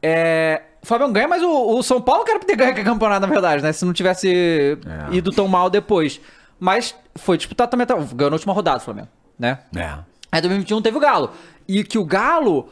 [0.01, 3.28] É, o Flamengo ganha, mas o, o São Paulo quer ter ganho aquele campeonato, na
[3.28, 3.71] verdade, né?
[3.71, 5.15] Se não tivesse É.
[5.15, 6.19] ido tão mal depois.
[6.59, 9.07] Mas foi disputado também, ganhou na última rodada o Flamengo,
[9.38, 9.59] né?
[9.76, 9.93] É.
[10.32, 11.32] Aí 2021 teve o Galo.
[11.67, 12.69] E que o Galo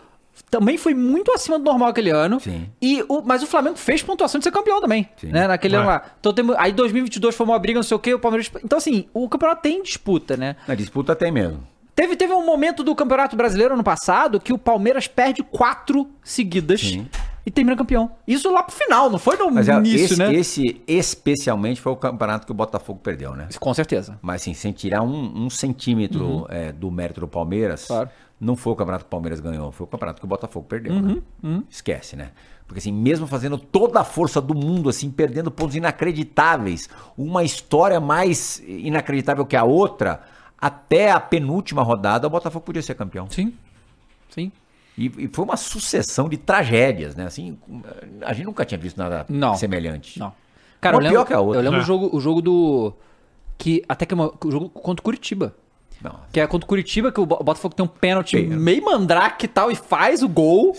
[0.49, 2.39] também foi muito acima do normal aquele ano.
[2.39, 2.69] Sim.
[2.81, 5.27] E o, mas o Flamengo fez pontuação de ser campeão também, Sim.
[5.27, 5.47] né?
[5.47, 5.79] Naquele É.
[5.79, 6.03] ano lá.
[6.19, 8.51] Então, temos, aí 2022 foi uma briga, não sei o quê, o Palmeiras...
[8.63, 10.55] Então, assim, o campeonato tem disputa, né?
[10.67, 11.65] Na disputa tem mesmo.
[11.95, 16.81] Teve, teve um momento do Campeonato Brasileiro ano passado que o Palmeiras perde quatro seguidas
[16.81, 17.07] Sim.
[17.45, 18.09] e termina campeão.
[18.27, 20.33] Isso lá pro final, não foi no Mas início, esse, né?
[20.33, 23.47] esse especialmente foi o campeonato que o Botafogo perdeu, né?
[23.59, 24.17] Com certeza.
[24.23, 28.09] Mas assim, sem tirar um, um centímetro é, do mérito do Palmeiras, Claro.
[28.43, 30.93] Não foi o campeonato que o Palmeiras ganhou, foi o campeonato que o Botafogo perdeu.
[30.93, 31.63] Uhum, né?
[31.69, 32.31] Esquece, né?
[32.67, 37.99] Porque assim, mesmo fazendo toda a força do mundo, assim, perdendo pontos inacreditáveis, uma história
[37.99, 40.21] mais inacreditável que a outra,
[40.59, 43.27] até a penúltima rodada, o Botafogo podia ser campeão.
[43.29, 43.53] Sim.
[44.29, 44.51] Sim.
[44.97, 47.25] E, e foi uma sucessão de tragédias, né?
[47.25, 47.57] Assim,
[48.21, 49.55] a gente nunca tinha visto nada Não.
[49.55, 50.19] semelhante.
[50.19, 50.31] Não.
[50.79, 51.59] Cara, Uma eu lembro, pior que a outra.
[51.59, 51.81] eu lembro É.
[51.81, 52.93] o, jogo, o jogo do.
[53.57, 55.55] Que até que é uma- o jogo contra o Curitiba.
[56.03, 56.15] Não.
[56.31, 59.47] Que é contra o Curitiba, que o Bo- Botafogo tem um pênalti meio mandrake e
[59.47, 60.75] tal, e faz o gol.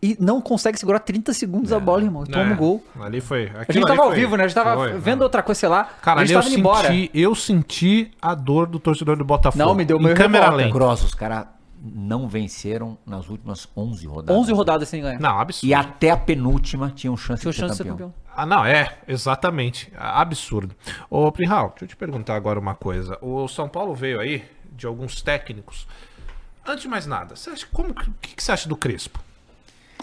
[0.00, 2.22] E não consegue segurar 30 segundos a bola, irmão.
[2.22, 2.84] E toma É, o gol.
[3.00, 3.50] Ali foi.
[3.66, 4.44] A gente tava ao vivo, né?
[4.44, 5.24] A gente tava foi, vendo não.
[5.24, 5.84] outra coisa, sei lá.
[6.00, 6.86] Cara, a ali gente eu tava indo embora.
[6.88, 9.64] senti, eu senti a dor do torcedor do Botafogo.
[9.64, 10.70] Não, me deu meio câmera lenta.
[10.72, 11.46] Grossa, os caras
[11.82, 14.36] não venceram nas últimas 11 rodadas.
[14.40, 15.18] 11 rodadas sem ganhar.
[15.18, 15.68] Não, absurdo.
[15.68, 18.08] E até a penúltima tinham chance Tinha de ser chance de ser campeão.
[18.10, 18.28] campeão.
[18.36, 19.92] Ah, não, é, exatamente.
[19.98, 20.74] Absurdo.
[21.10, 23.18] Ô, Prihal, deixa eu te perguntar agora uma coisa.
[23.20, 24.44] O São Paulo veio aí
[24.78, 25.86] de alguns técnicos.
[26.66, 29.18] Antes de mais nada, você acha, como, o que, que você acha do Crespo?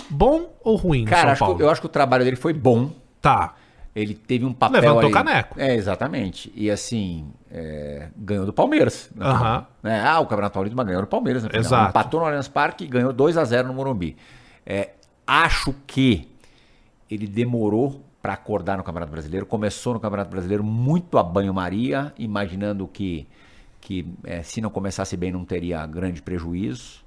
[0.10, 1.62] Bom ou ruim Cara, acho que- Paulo?
[1.62, 2.92] eu acho que o trabalho dele foi bom.
[3.22, 3.56] Tá.
[3.96, 5.60] Ele teve um papel Levantou ali- caneco.
[5.60, 6.52] É, exatamente.
[6.54, 9.10] E assim, é, ganhou do Palmeiras.
[9.20, 9.38] Aham.
[9.38, 10.04] final, né?
[10.06, 11.44] Ah, o Campeonato Paulista mas ganhou do Palmeiras.
[11.44, 11.64] na final.
[11.64, 11.90] Exato.
[11.92, 14.18] Empatou no Allianz Parque e ganhou 2 a 0 no Morumbi.
[14.66, 14.90] É,
[15.26, 16.30] acho que
[17.10, 19.46] ele demorou para acordar no Campeonato Brasileiro.
[19.46, 23.26] Começou no Campeonato Brasileiro muito a banho-maria, imaginando que,
[23.86, 27.06] que é, se não começasse bem não teria grande prejuízo.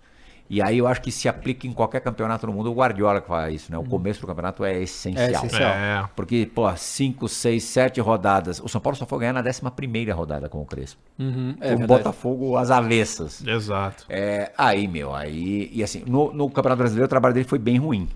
[0.50, 2.70] E aí eu acho que se aplica em qualquer campeonato no mundo.
[2.70, 3.76] O Guardiola que faz isso, né?
[3.76, 5.26] O começo do campeonato é essencial.
[5.26, 5.70] É essencial.
[5.70, 6.08] É.
[6.16, 8.58] Porque, pô, 5, 6, 7 rodadas.
[8.60, 10.98] O São Paulo só foi ganhar na 11 rodada com o Crespo.
[11.18, 11.86] Uhum, é o.
[11.86, 13.44] Botafogo às avessas.
[13.44, 14.06] Exato.
[14.08, 15.68] É, aí, meu, aí.
[15.70, 18.08] E assim, no, no Campeonato Brasileiro o trabalho dele foi bem ruim.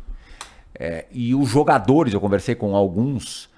[0.74, 3.50] É, e os jogadores, eu conversei com alguns,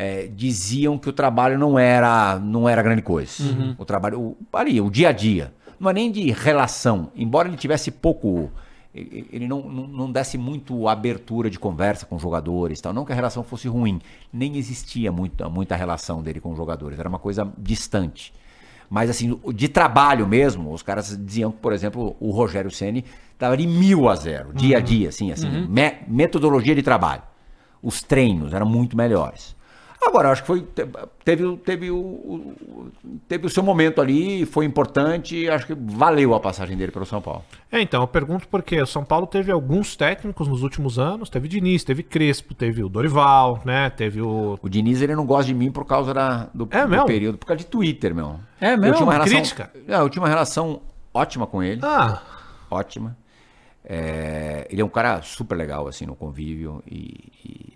[0.00, 3.42] é, diziam que o trabalho não era, não era grande coisa.
[3.76, 5.52] O trabalho, o, ali, o dia a dia.
[5.80, 7.10] Não é nem de relação.
[7.16, 8.48] Embora ele tivesse pouco.
[8.94, 12.80] Ele não, não, não desse muito abertura de conversa com jogadores.
[12.80, 12.92] Tal.
[12.92, 14.00] Não que a relação fosse ruim.
[14.32, 16.96] Nem existia muita, muita relação dele com os jogadores.
[16.98, 18.32] Era uma coisa distante.
[18.88, 23.56] Mas assim, de trabalho mesmo, os caras diziam que, por exemplo, o Rogério Ceni estava
[23.56, 27.22] de mil a zero, dia a dia, assim, assim, me- metodologia de trabalho.
[27.82, 29.54] Os treinos eram muito melhores.
[30.00, 30.86] Agora, eu acho que foi, te-
[31.24, 32.54] teve, teve, o,
[33.28, 37.20] teve o seu momento ali, foi importante, acho que valeu a passagem dele pelo São
[37.20, 37.44] Paulo.
[37.70, 41.28] É, então, eu pergunto porque o São Paulo teve alguns técnicos nos últimos anos.
[41.28, 43.90] Teve Diniz, teve Crespo, teve o Dorival, né?
[43.90, 44.58] Teve o.
[44.62, 47.46] O Diniz, ele não gosta de mim por causa da, do, É do período, por
[47.46, 48.38] causa de Twitter, meu.
[48.60, 48.94] É Eu mesmo?
[48.96, 49.70] tinha uma relação, Crítica?
[49.86, 50.80] Não, eu tinha uma relação
[51.12, 51.80] ótima com ele.
[51.84, 52.22] Ah,
[52.70, 53.16] ótima.
[53.84, 56.82] É, ele é um cara super legal, assim, no convívio.
[56.86, 57.67] E, e-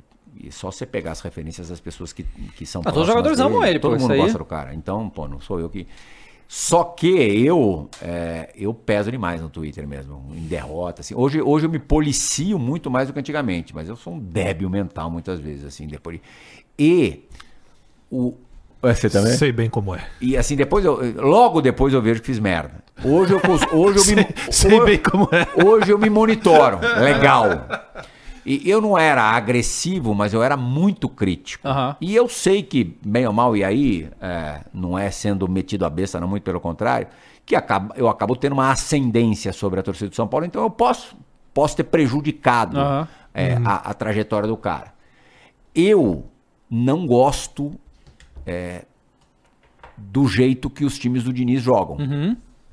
[0.43, 2.23] e só você pegar as referências das pessoas que,
[2.57, 4.19] que são Ah, todos os próximas jogadores amam ele, Todo pô, mundo isso aí.
[4.21, 4.75] gosta do cara.
[4.75, 5.87] Então, pô, não sou eu que...
[6.49, 11.01] Só que eu é, eu peso demais no Twitter mesmo, em derrota.
[11.01, 11.15] Assim.
[11.15, 14.69] Hoje, hoje eu me policio muito mais do que antigamente, mas eu sou um débil
[14.69, 16.21] mental muitas vezes, assim, depois.
[16.79, 17.21] E
[18.11, 18.35] o.
[18.83, 19.33] Você também?
[19.33, 20.07] sei bem como é.
[20.21, 20.99] E assim, depois eu.
[21.23, 22.85] Logo depois eu vejo que fiz merda.
[23.03, 23.41] Hoje eu,
[23.79, 24.27] hoje eu me.
[24.53, 25.65] sei hoje- bem como é.
[25.65, 26.81] Hoje eu me monitoro.
[27.01, 27.67] Legal.
[28.45, 31.67] E eu não era agressivo, mas eu era muito crítico.
[31.67, 31.97] Aham.
[32.01, 35.91] E eu sei que, bem ou mal, e aí, é, não é sendo metido a
[35.91, 37.07] besta, não, muito pelo contrário,
[37.47, 40.71] que acaba, eu acabo tendo uma ascendência sobre a torcida do São Paulo, então eu
[40.71, 41.17] posso,
[41.55, 43.09] posso ter prejudicado Aham.
[43.33, 44.93] é, a, a trajetória do cara.
[45.75, 46.25] Eu
[46.69, 47.73] não gosto
[48.45, 48.85] é,
[49.97, 51.97] do jeito que os times do Diniz jogam.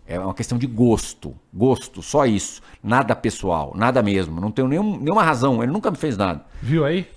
[0.10, 1.36] É uma questão de gosto.
[1.54, 2.64] Gosto, só isso.
[2.84, 4.42] Nada pessoal, nada mesmo.
[4.42, 5.62] Não tenho nenhum, nenhuma razão.
[5.62, 6.44] Ele nunca me fez nada.
[6.64, 7.08] Viu aí?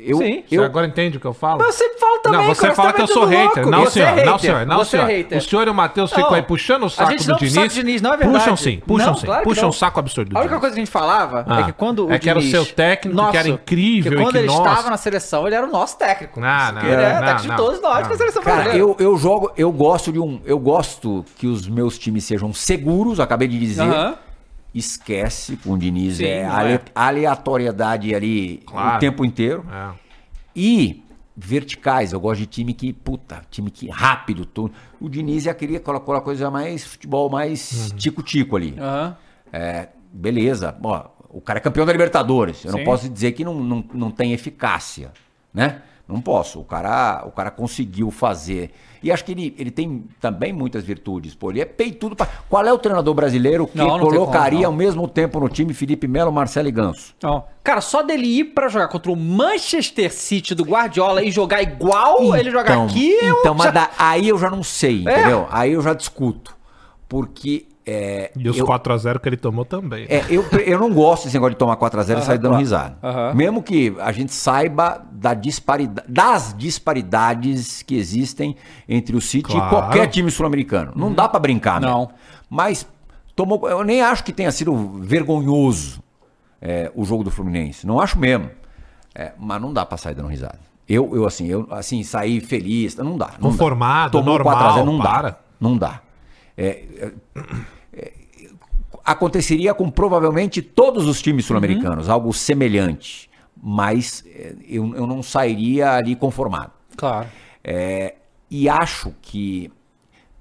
[0.00, 0.44] Eu, Sim.
[0.48, 1.58] Você eu, agora entende o que eu falo?
[1.58, 3.64] Mas eu sempre falo também, não, você cara, fala tá que eu sou hater.
[3.64, 3.70] louco.
[3.70, 4.26] Não, Você é senhor.
[4.26, 4.66] Não, senhor.
[4.66, 5.06] Não, Você é senhor.
[5.18, 5.38] hater.
[5.38, 7.52] O senhor e o Matheus ficam aí puxando o saco do Diniz.
[7.52, 8.38] saco do Diniz, não é verdade.
[8.38, 9.26] Puxam sim, puxam Não, sim.
[9.26, 10.60] claro que puxam o saco absurdo do A única Diniz.
[10.60, 12.64] coisa que a gente falava Ah, é que quando o é que era o seu
[12.64, 15.70] técnico, que era incrível que e quando que ele estava na seleção, ele era o
[15.70, 16.38] nosso técnico.
[16.38, 19.50] Não, não, ele não, técnico de todos nós com a seleção Cara, eu, eu jogo,
[19.56, 20.40] eu gosto de um.
[20.44, 23.84] Eu gosto que os meus times sejam seguros, acabei de dizer.
[24.78, 26.80] Esquece, com o Diniz Sim, é, ale- é.
[26.94, 28.96] aleatoriedade ali Claro.
[28.96, 29.64] o tempo inteiro.
[29.70, 29.90] É.
[30.54, 31.04] E
[31.36, 34.72] verticais, eu gosto de time que, puta, time que rápido, tudo.
[35.00, 37.96] O Diniz já queria colocar a coisa mais futebol, mais Uhum.
[37.96, 38.74] tico-tico ali.
[38.78, 39.16] Aham.
[39.52, 42.64] É, beleza, ó, o cara é campeão da Libertadores.
[42.64, 42.78] Eu Sim.
[42.78, 45.12] não posso dizer que não, não, não tem eficácia,
[45.54, 45.82] né?
[46.08, 46.58] Não posso.
[46.60, 48.70] O cara, o cara conseguiu fazer.
[49.02, 51.34] E acho que ele, ele tem também muitas virtudes.
[51.34, 52.16] Pô, ele é peitudo.
[52.16, 52.26] Pra...
[52.48, 55.72] Qual é o treinador brasileiro que Não, não colocaria como, ao mesmo tempo no time
[55.74, 57.14] Felipe Melo, Marcelo e Ganso?
[57.22, 61.62] Ó, Cara, só dele ir pra jogar contra o Manchester City do Guardiola e jogar
[61.62, 65.20] igual ele jogar aqui, Então, mas da- aí eu já não sei, É.
[65.20, 65.46] entendeu?
[65.50, 66.56] Aí eu já discuto.
[67.08, 70.04] Porque é, E os eu, 4x0 que ele tomou também.
[70.08, 72.56] é, eu, eu não gosto desse negócio de tomar 4x0 e sair dando claro.
[72.58, 72.98] risada.
[73.02, 73.34] Aham.
[73.34, 78.56] Mesmo que a gente saiba da disparida- das disparidades que existem
[78.88, 79.66] entre o City Claro.
[79.66, 80.92] e qualquer time sul-americano.
[80.94, 82.00] Não dá pra brincar, Não.
[82.00, 82.12] mesmo.
[82.50, 82.86] Mas
[83.34, 86.02] tomou, eu nem acho que tenha sido vergonhoso
[86.60, 87.86] é, o jogo do Fluminense.
[87.86, 88.50] Não acho mesmo.
[89.14, 90.58] É, mas não dá pra sair dando risada.
[90.88, 93.30] Eu, eu assim, eu assim, sair feliz, não dá.
[93.38, 94.18] Não Conformado, dá.
[94.18, 95.30] Tomou normal, 4 a 0, não para.
[95.30, 95.36] dá.
[95.60, 96.00] Não dá.
[96.56, 97.12] É, é,
[99.12, 103.30] aconteceria com provavelmente todos os times sul-americanos, algo semelhante.
[103.60, 106.72] Mas é, eu, eu não sairia ali conformado.
[106.96, 107.28] Claro.
[107.64, 108.16] É,
[108.50, 109.72] e acho que,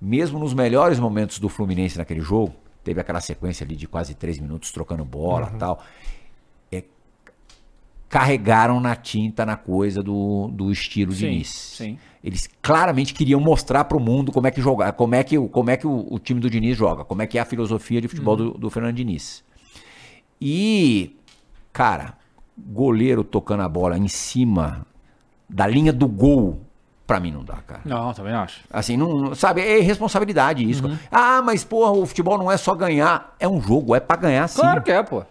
[0.02, 2.54] mesmo nos melhores momentos do Fluminense naquele jogo,
[2.84, 5.82] teve aquela sequência ali de quase três minutos trocando bola e tal.
[6.72, 6.84] é,
[8.10, 11.48] carregaram na tinta na coisa do, do estilo Sim, Diniz.
[11.50, 11.98] sim.
[12.24, 15.48] Eles claramente queriam mostrar para o mundo como é que jogar, como é que, o-
[15.48, 18.02] como é que o, o time do Diniz joga, como é que é a filosofia
[18.02, 19.44] de futebol do, do Fernando Diniz.
[20.42, 21.16] E,
[21.74, 22.14] cara,
[22.58, 24.86] goleiro tocando a bola em cima
[25.50, 26.60] da linha do gol,
[27.06, 27.82] pra mim não dá, cara.
[27.86, 28.62] Não, também acho.
[28.70, 30.84] Assim, não, sabe, é responsabilidade isso.
[31.12, 34.48] Ah, mas porra, o futebol não é só ganhar, é um jogo, é pra ganhar
[34.48, 34.60] sim.
[34.60, 35.24] Claro que é, pô.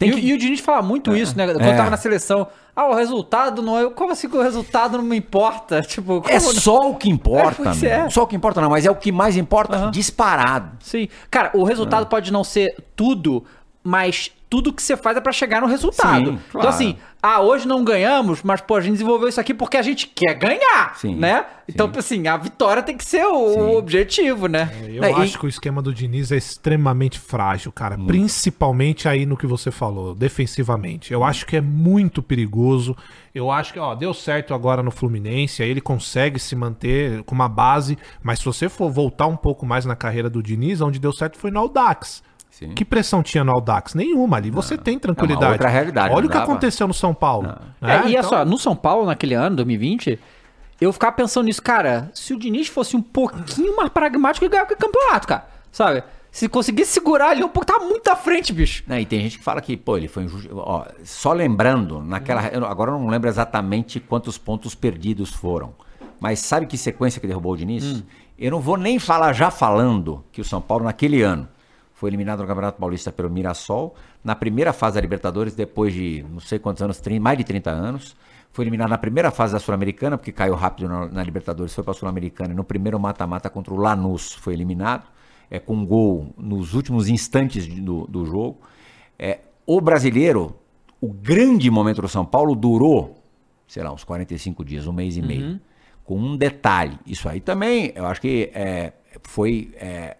[0.00, 1.46] Tem e, que- o- e o Diniz fala muito isso, né?
[1.46, 1.76] Quando É.
[1.76, 2.48] tava na seleção.
[2.74, 3.90] Ah, o resultado não é.
[3.90, 5.82] Como assim que o resultado não me importa?
[5.86, 8.10] Tipo, É só o que importa, É, é.
[8.10, 9.90] Só o que importa não, mas é o que mais importa Aham.
[9.90, 10.70] disparado.
[10.80, 11.06] Sim.
[11.30, 11.68] Cara, o É.
[11.68, 13.44] resultado pode não ser tudo,
[13.84, 16.16] mas tudo que você faz é pra chegar no resultado.
[16.16, 16.68] Sim, Então, claro.
[16.68, 20.08] assim, ah, hoje não ganhamos, mas, pô, a gente desenvolveu isso aqui porque a gente
[20.08, 21.46] quer ganhar, Sim, né?
[21.68, 23.76] Então, assim, a vitória tem que ser o Sim.
[23.76, 24.68] objetivo, né?
[24.88, 27.96] Eu É, e- acho que o esquema do Diniz é extremamente frágil, cara.
[27.96, 31.12] Principalmente aí no que você falou, defensivamente.
[31.12, 32.96] Eu acho que é muito perigoso.
[33.34, 37.34] Eu acho que, ó, deu certo agora no Fluminense, aí ele consegue se manter com
[37.34, 40.98] uma base, mas se você for voltar um pouco mais na carreira do Diniz, onde
[40.98, 42.22] deu certo foi no Audax.
[42.60, 42.74] Sim.
[42.74, 43.94] Que pressão tinha no Audax?
[43.94, 44.50] Nenhuma ali.
[44.50, 45.44] Você tem tranquilidade.
[45.44, 47.48] É uma outra realidade, Olha não o que pra- aconteceu no São Paulo.
[47.80, 48.02] É, né?
[48.06, 50.18] e é Então- só, no São Paulo, naquele ano, 2020,
[50.80, 54.72] eu ficava pensando nisso, cara, se o Diniz fosse um pouquinho mais pragmático, ele ganhava
[54.72, 55.46] o campeonato, cara.
[55.72, 56.04] Sabe?
[56.30, 58.84] Se conseguisse segurar ali um pouco, tá muito à frente, bicho.
[58.88, 60.48] E tem gente que fala que, pô, ele foi injusto.
[60.54, 62.46] Ó, só lembrando, naquela.
[62.48, 65.74] eu não- agora eu não lembro exatamente quantos pontos perdidos foram.
[66.20, 68.04] Mas sabe que sequência que derrubou o Diniz?
[68.38, 71.48] Eu não vou nem falar já falando que o São Paulo, naquele ano,
[72.00, 73.94] foi eliminado no Campeonato Paulista pelo Mirassol.
[74.24, 77.70] Na primeira fase da Libertadores, depois de não sei quantos anos, 30, mais de 30
[77.70, 78.16] anos.
[78.50, 81.90] Foi eliminado na primeira fase da Sul-Americana, porque caiu rápido na, na Libertadores, foi para
[81.90, 82.54] a Sul-Americana.
[82.54, 85.06] E no primeiro mata-mata contra o Lanús foi eliminado,
[85.50, 88.62] é, com um gol nos últimos instantes do, do jogo.
[89.18, 90.56] É, o brasileiro,
[91.02, 93.22] o grande momento do São Paulo durou,
[93.68, 95.60] sei lá, uns 45 dias, um mês e meio.
[96.02, 96.98] Com um detalhe.
[97.04, 100.16] Isso aí também, eu acho que é, foi é,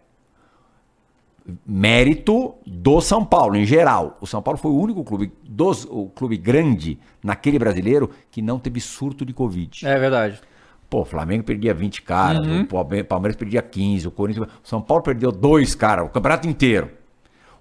[1.67, 4.17] mérito do São Paulo, em geral.
[4.21, 8.59] O São Paulo foi o único clube, dos, o clube grande naquele brasileiro que não
[8.59, 9.87] teve surto de Covid.
[9.87, 10.41] É verdade.
[10.89, 14.49] Pô, o Flamengo perdia 20 caras, o Palme- Palmeiras perdia 15, o Corinthians.
[14.65, 16.91] O São Paulo perdeu dois caras, o campeonato inteiro.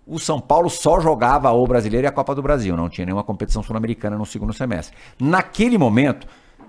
[0.08, 3.24] O São Paulo só jogava o brasileiro e a Copa do Brasil, não tinha nenhuma
[3.24, 4.98] competição sul-americana no segundo semestre.
[5.20, 6.26] Naquele momento,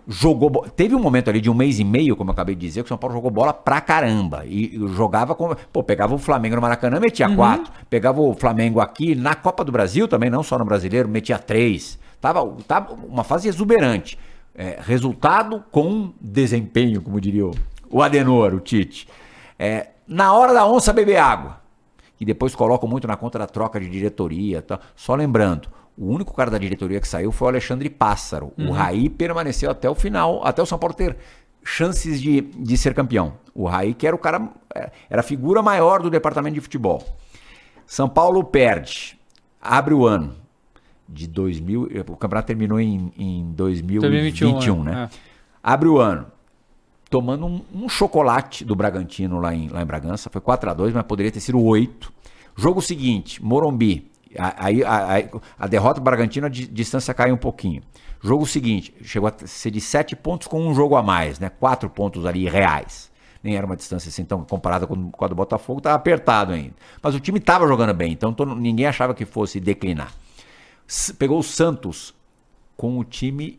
[0.07, 0.67] jogou.
[0.75, 2.87] Teve um momento ali de um mês e meio, como eu acabei de dizer, que
[2.87, 4.45] o São Paulo jogou bola pra caramba.
[4.47, 5.55] E, e jogava com.
[5.73, 7.73] Pô, pegava o Flamengo no Maracanã, metia quatro.
[7.89, 11.99] Pegava o Flamengo aqui, na Copa do Brasil também, não só no brasileiro, metia três.
[12.21, 14.19] Tava, tava uma fase exuberante.
[14.55, 17.55] É, resultado com desempenho, como diria o,
[17.89, 19.09] o Adenor, o Tite.
[19.59, 21.61] É, na hora da onça beber água
[22.21, 24.59] que depois colocam muito na conta da troca de diretoria.
[24.59, 24.79] e tal.
[24.95, 25.71] Só lembrando,
[26.01, 28.55] o único cara da diretoria que saiu foi o Alexandre Pássaro.
[28.57, 31.15] O Raí permaneceu até o final, até o São Paulo ter
[31.63, 33.35] chances de, de ser campeão.
[33.55, 37.07] O Raí, que era o cara, é, era a figura maior do departamento de futebol.
[37.87, 39.19] São Paulo perde,
[39.61, 40.37] abre o ano
[41.07, 45.11] de 2000, o campeonato terminou em, em 2021, 2021, né?
[45.13, 45.19] é.
[45.63, 46.29] Abre o ano
[47.11, 50.31] tomando um, um chocolate do Bragantino lá em, lá em Bragança.
[50.31, 52.11] Foi 4 a 2 mas poderia ter sido 8.
[52.57, 54.10] Jogo seguinte, Morumbi.
[54.39, 57.83] Aí a, a- a derrota do Bragantino, a di- distância caiu um pouquinho.
[58.23, 61.49] Jogo seguinte, chegou a ser de 7 pontos com um jogo a mais, né?
[61.51, 63.11] 4 pontos ali reais.
[63.43, 66.75] Nem era uma distância assim tão comparada com, com a do Botafogo, estava apertado ainda.
[67.03, 70.13] Mas o time estava jogando bem, então ninguém achava que fosse declinar.
[71.19, 72.15] Pegou o Santos
[72.77, 73.59] com o time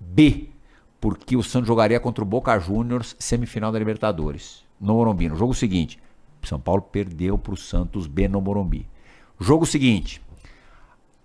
[0.00, 0.48] B,
[1.00, 5.28] porque o Santos jogaria contra o Boca Juniors semifinal da Libertadores, no Morumbi.
[5.28, 5.98] No jogo seguinte,
[6.42, 8.88] São Paulo perdeu para o Santos B no Morumbi.
[9.44, 10.22] Jogo seguinte,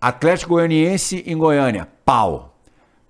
[0.02, 2.54] Atlético Goianiense em Goiânia, pau.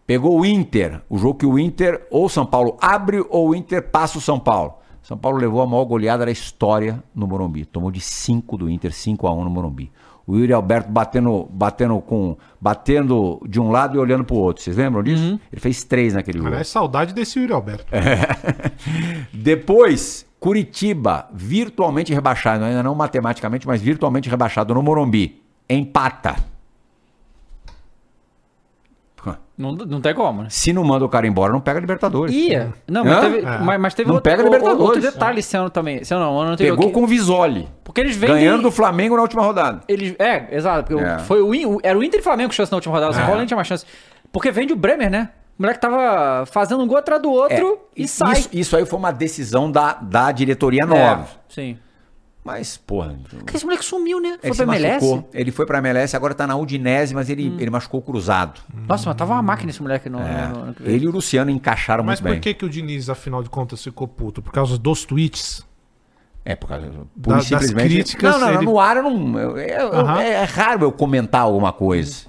[0.06, 3.90] Pegou o Inter, o jogo que o Inter ou São Paulo abre ou o Inter
[3.90, 4.76] passa o São Paulo.
[5.02, 7.66] São Paulo levou a maior goleada da história no Morumbi.
[7.66, 9.92] Tomou de 5 do Inter, 5 a 1 no Morumbi.
[10.30, 14.62] O Yuri Alberto batendo, batendo, com, batendo de um lado e olhando pro outro.
[14.62, 15.24] Vocês lembram disso?
[15.24, 15.40] Uhum.
[15.52, 16.50] Ele fez três naquele jogo.
[16.50, 17.84] Aliás, saudade desse Yuri Alberto.
[19.34, 25.42] Depois, Curitiba, virtualmente rebaixado, ainda não matematicamente, mas virtualmente rebaixado no Morumbi.
[25.68, 26.36] Empata.
[29.60, 30.48] Não, não tem como, né?
[30.50, 32.34] Se não manda o cara embora, não pega Libertadores.
[32.34, 32.74] Ia.
[32.88, 33.20] Não, mas Hã?
[33.22, 33.58] teve, É.
[33.60, 34.82] mas, mas teve Não outro, pega o- Libertadores.
[34.82, 35.98] outro detalhe esse ano também.
[35.98, 36.58] Esse ano não, ano.
[36.58, 37.68] Pegou que com o Visoli.
[37.84, 38.38] Porque eles vendem...
[38.38, 39.82] Ganhando do Flamengo na última rodada.
[39.86, 40.86] Eles, é, exato.
[40.88, 41.20] Porque É.
[41.20, 43.12] foi o, era o Inter e Flamengo com chance na última rodada.
[43.12, 43.26] O São É.
[43.26, 43.86] Paulo nem tinha mais chance.
[44.32, 45.30] Porque vende o Bremer, né?
[45.58, 48.40] O moleque tava fazendo um gol atrás do outro É, e sai.
[48.40, 51.28] Isso, isso aí foi uma decisão da, da diretoria É, nova.
[51.50, 51.78] sim.
[52.52, 53.16] Mas, porra.
[53.30, 54.38] Porque esse moleque sumiu, né?
[54.42, 55.06] Foi Ele pra se MLS.
[55.06, 55.30] machucou.
[55.34, 58.60] Ele foi pra MLS, agora tá na Udinese, mas ele, ele machucou cruzado.
[58.88, 60.48] Nossa, mas tava uma máquina esse moleque no, É.
[60.48, 60.76] no- no.
[60.82, 62.42] Ele e o Luciano encaixaram Mas muito por bem.
[62.42, 64.42] que, que o Diniz, afinal de contas, ficou puto?
[64.42, 65.64] Por causa dos tweets?
[66.44, 66.88] É, por causa.
[66.88, 67.90] Da- Pura das simplesmente.
[67.94, 69.38] críticas, não, não, ele- no ar eu não.
[69.40, 70.22] eu- eu- eu- Aham.
[70.22, 72.26] é, raro eu comentar alguma coisa.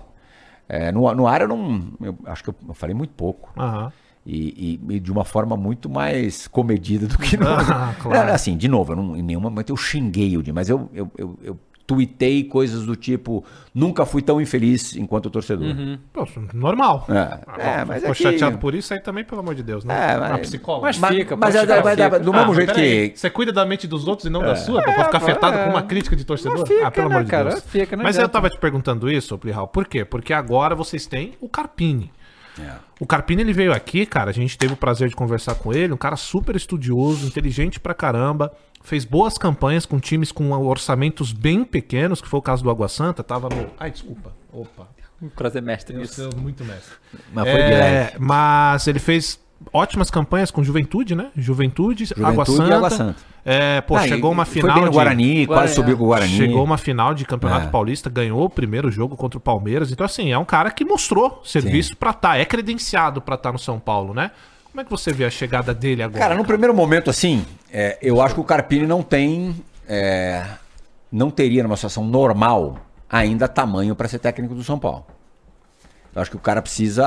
[0.68, 1.82] É, no, no ar eu não.
[2.00, 3.50] Eu acho que eu, eu falei muito pouco.
[3.58, 3.90] Aham.
[4.32, 7.48] E, e- e de uma forma muito mais comedida do que no.
[7.48, 8.28] Ah, claro.
[8.28, 10.88] É, assim, de novo, eu não, em nenhum momento eu xinguei o Di, mas eu,
[10.94, 15.74] eu, eu, eu tuitei coisas do tipo: nunca fui tão infeliz enquanto torcedor.
[16.12, 16.24] Pô,
[16.54, 17.04] normal.
[17.08, 19.64] É, Ah, é, mas ficou é que- chateado por isso aí também, pelo amor de
[19.64, 20.12] Deus, né?
[20.12, 20.86] É, mas- psicóloga.
[20.86, 22.08] Mas Mas, fica, mas é, vai- fica.
[22.08, 23.12] vai- do mesmo Ah, jeito que.
[23.16, 25.64] Você cuida da mente dos outros e não da sua, pra ficar afetado é.
[25.64, 26.60] com uma crítica de torcedor?
[26.60, 27.48] Mas fica, ah, pelo né, amor de cara?
[27.50, 27.64] Deus.
[27.64, 28.32] Fica, não Mas eu adianta.
[28.32, 30.04] tava te perguntando isso, Plihal, por quê?
[30.04, 32.12] Porque agora vocês têm o Carpini.
[32.98, 35.92] O Carpini, ele veio aqui, cara, a gente teve o prazer de conversar com ele,
[35.92, 41.64] um cara super estudioso, inteligente pra caramba, fez boas campanhas com times com orçamentos bem
[41.64, 43.66] pequenos, que foi o caso do Água Santa, tava no...
[43.78, 44.32] Ai, desculpa.
[44.52, 44.88] Opa.
[45.36, 46.30] Prazer mestre Eu nisso.
[46.30, 46.94] sou muito mestre.
[47.32, 49.38] Mas foi É, mas ele fez
[49.72, 51.30] ótimas campanhas com Juventude, né?
[51.36, 52.74] Juventude, Água Juventude e Santa.
[52.76, 53.29] Água Santa.
[53.44, 55.96] É, pô, Ah, chegou e- uma Foi final bem no de- Guarani, quase Guarani, subiu
[55.96, 56.36] com o Guarani.
[56.36, 57.70] Chegou uma final de Campeonato É.
[57.70, 59.90] Paulista, ganhou o primeiro jogo contra o Palmeiras.
[59.90, 63.58] Então, assim, é um cara que mostrou serviço pra estar, é credenciado pra estar no
[63.58, 64.30] São Paulo, né?
[64.70, 66.20] Como é que você vê a chegada dele agora?
[66.20, 69.54] Cara, no primeiro momento, assim, é, eu acho que o Carpini não tem.
[69.88, 70.44] é,
[71.10, 72.76] não teria, numa situação normal,
[73.10, 75.04] ainda tamanho para ser técnico do São Paulo.
[76.14, 77.06] Eu acho que o cara precisa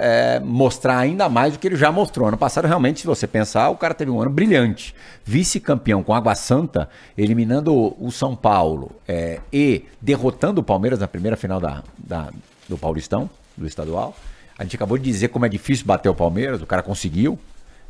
[0.00, 2.26] é, mostrar ainda mais do que ele já mostrou.
[2.28, 4.94] Ano passado, realmente, se você pensar, o cara teve um ano brilhante.
[5.26, 6.88] Vice-campeão com Água Santa,
[7.18, 12.30] eliminando o São Paulo é, e derrotando o Palmeiras na primeira final da, da-
[12.68, 14.16] do Paulistão, do estadual.
[14.58, 17.38] A gente acabou de dizer como é difícil bater o Palmeiras, o cara conseguiu.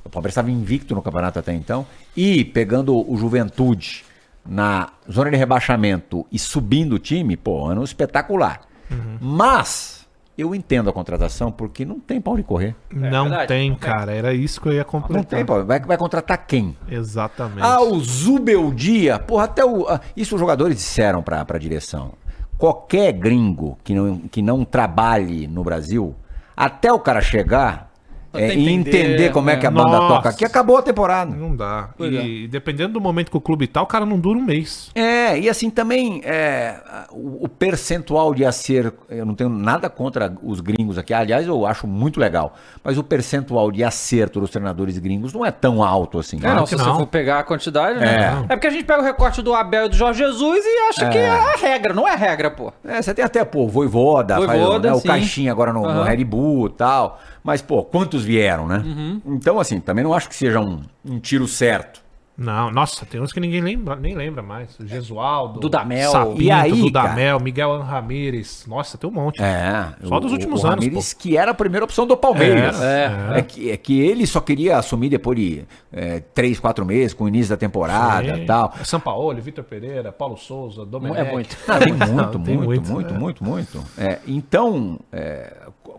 [0.05, 1.87] O Palmeiras estava invicto no campeonato até então.
[2.17, 4.05] E pegando o Juventude
[4.45, 8.63] na zona de rebaixamento e subindo o time, pô, ano espetacular.
[9.21, 10.00] Mas
[10.41, 12.75] eu entendo a contratação porque não tem pau de correr.
[12.91, 13.89] Não verdade, tem, não tem.
[13.89, 14.13] cara.
[14.13, 15.17] Era isso que eu ia completar.
[15.17, 15.65] Não tem pau.
[15.65, 16.77] Vai, vai contratar quem?
[16.89, 17.63] Exatamente.
[17.63, 19.19] Ah, o Zubeldia.
[19.19, 19.87] Porra, até o.
[19.89, 22.13] ah, Isso os jogadores disseram pra, pra direção.
[22.57, 26.15] Qualquer gringo que não, que não trabalhe no Brasil,
[26.57, 27.90] até o cara chegar
[28.33, 29.73] é, e entender, entender como é que a é.
[29.73, 30.15] banda Nossa.
[30.15, 31.35] toca aqui, acabou a temporada.
[31.35, 31.91] Não dá.
[31.97, 34.91] Pois e dependendo do momento que o clube tá, o cara não dura um mês.
[34.95, 36.77] É, e assim também é,
[37.11, 41.67] o, o percentual de acerto, eu não tenho nada contra os gringos aqui, aliás, eu
[41.67, 42.55] acho muito legal,
[42.85, 46.39] mas o percentual de acerto dos treinadores gringos não é tão alto assim.
[46.39, 46.55] É, né?
[46.55, 46.99] não, que se você não.
[46.99, 48.41] for pegar a quantidade, né?
[48.49, 48.53] É.
[48.53, 48.57] É.
[48.57, 51.19] porque a gente pega o recorte do Abel e do Jorge Jesus e acha que
[51.19, 51.93] é a regra.
[51.93, 52.73] Não é regra, pô.
[52.85, 55.03] É, você tem até, pô, Voivoda, faz, Voivoda, né, o.
[55.03, 56.05] Caixinha agora no, no Aham.
[56.05, 57.21] Red Bull e tal.
[57.43, 58.83] Mas, pô, quantos vieram, né?
[58.85, 59.23] Uhum.
[59.27, 62.01] Então, assim, também não acho que seja um, um tiro certo.
[62.41, 64.79] Não, nossa, tem uns que ninguém lembra, nem lembra mais.
[64.81, 66.11] O Gesualdo, Dudamel.
[66.11, 68.65] Sapinto, E aí, Dudamel, Miguel Ramírez.
[68.67, 69.43] Nossa, tem um monte.
[69.43, 69.93] É.
[70.05, 72.81] Só dos últimos anos, Ramires, que era a primeira opção do Palmeiras.
[72.81, 77.13] Era, É, que, é que ele só queria assumir depois de é, três, quatro meses,
[77.13, 78.43] com o início da temporada Sim.
[78.43, 78.73] e tal.
[78.81, 81.21] É São Paulo, Vitor Pereira, Paulo Souza, Domenech.
[81.21, 81.57] É muito.
[81.69, 83.19] Ah, tem muito, muito, muito, muito, é.
[83.19, 85.53] muito, muito, É, então, é,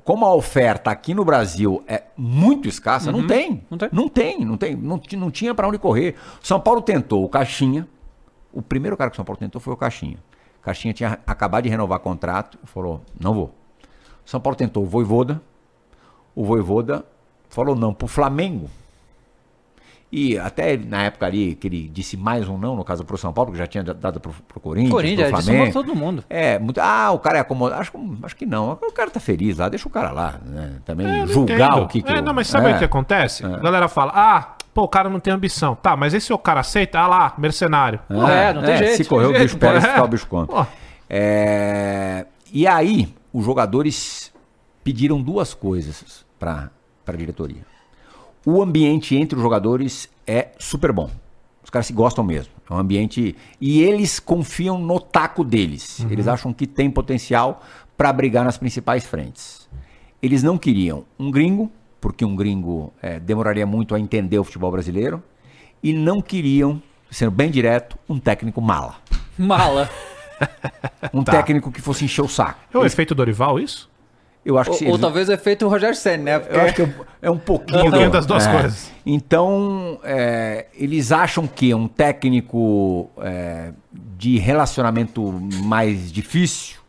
[0.03, 3.63] como a oferta aqui no Brasil é muito escassa, não tem.
[3.69, 3.89] Não tem.
[3.91, 4.75] Não tem, não tem.
[4.75, 6.15] Não, não tinha para onde correr.
[6.41, 7.87] São Paulo tentou o Caixinha.
[8.51, 10.17] O primeiro cara que o São Paulo tentou foi o Caixinha.
[10.59, 13.53] O Caixinha tinha acabado de renovar contrato falou: não vou.
[14.25, 15.41] São Paulo tentou o Voivoda.
[16.35, 17.05] O Voivoda
[17.49, 18.69] falou não pro Flamengo.
[20.12, 23.32] E até na época ali, que ele disse mais um não, no caso pro São
[23.32, 25.64] Paulo, que já tinha dado pro, pro Corinthians, Corinthians, pro é, Flamengo.
[25.66, 26.24] disse todo mundo.
[26.30, 27.80] É, muito, ah, o cara é acomodado.
[27.82, 27.93] Acho,
[28.24, 28.74] acho que não.
[28.74, 30.74] O cara tá feliz lá, deixa o cara lá, né?
[30.84, 31.84] Também É, julgar entendo.
[31.84, 32.76] o que, que É, eu- não, mas sabe é.
[32.76, 33.45] o que acontece?
[33.45, 35.76] A galera fala, ah, pô, o cara não tem ambição.
[35.76, 36.99] Tá, mas esse o cara aceita?
[36.99, 38.01] Ah lá, mercenário.
[38.09, 39.89] É, não tem jeito, Se correr o bicho pega, pô, se é.
[39.91, 40.28] ficar o bicho.
[40.28, 40.66] Pô.
[41.09, 44.32] É, e aí, os jogadores
[44.84, 46.70] pediram duas coisas para
[47.07, 47.70] a diretoria.
[48.45, 51.09] O ambiente entre os jogadores é super bom.
[51.63, 52.51] Os caras se gostam mesmo.
[52.69, 53.35] É um ambiente.
[53.59, 56.05] E eles confiam no taco deles.
[56.09, 57.61] Eles acham que tem potencial
[57.95, 59.69] para brigar nas principais frentes.
[60.21, 64.71] Eles não queriam um gringo, porque um gringo eh, demoraria muito a entender o futebol
[64.71, 65.21] brasileiro.
[65.83, 68.95] E não queriam, sendo bem direto, um técnico mala.
[69.37, 69.89] Mala.
[71.13, 72.59] Um técnico que fosse encher o saco.
[72.73, 73.90] É o efeito Dorival, isso?
[74.43, 76.39] Eu acho que Ou, se ou eles- talvez o efeito Roger Senna, né?
[76.39, 78.51] Porque Eu acho que é- é um pouquinho, Um pouquinho das duas é.
[78.51, 78.91] coisas.
[79.05, 83.71] Então, é, eles acham que um técnico é,
[84.17, 85.31] de relacionamento
[85.63, 86.79] mais difícil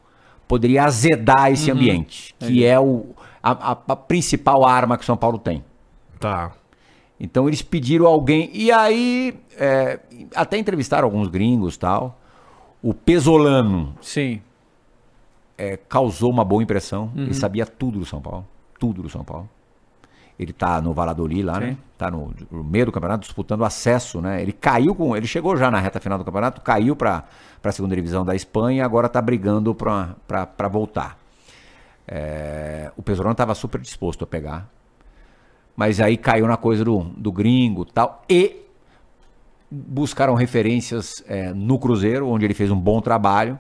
[0.49, 3.07] poderia azedar esse ambiente, que é o,
[3.43, 5.63] a, a- a principal arma que o São Paulo tem.
[6.19, 6.53] Tá.
[7.21, 8.51] Então eles pediram alguém.
[8.53, 9.99] E aí, é,
[10.35, 12.19] até entrevistaram alguns gringos tal.
[12.83, 14.41] O Pesolano Sim.
[15.63, 17.13] É, causou uma boa impressão.
[17.15, 17.23] Uhum.
[17.23, 18.45] Ele sabia tudo do São Paulo.
[18.81, 19.49] Tudo do São Paulo.
[20.37, 21.71] Ele tá no Valladolid lá, né?
[21.71, 21.79] Sim.
[21.97, 24.43] Tá no, no meio do campeonato disputando acesso, né?
[24.43, 25.17] Ele caiu com.
[25.17, 27.25] Ele chegou já na reta final do campeonato, caiu para
[27.63, 31.17] a segunda divisão da Espanha agora tá brigando para voltar.
[32.09, 34.69] É, o Pesolano estava super disposto a pegar.
[35.77, 38.25] Mas aí caiu na coisa do, do gringo e tal.
[38.29, 38.67] E
[39.71, 43.57] buscaram referências é, no Cruzeiro, onde ele fez um bom trabalho.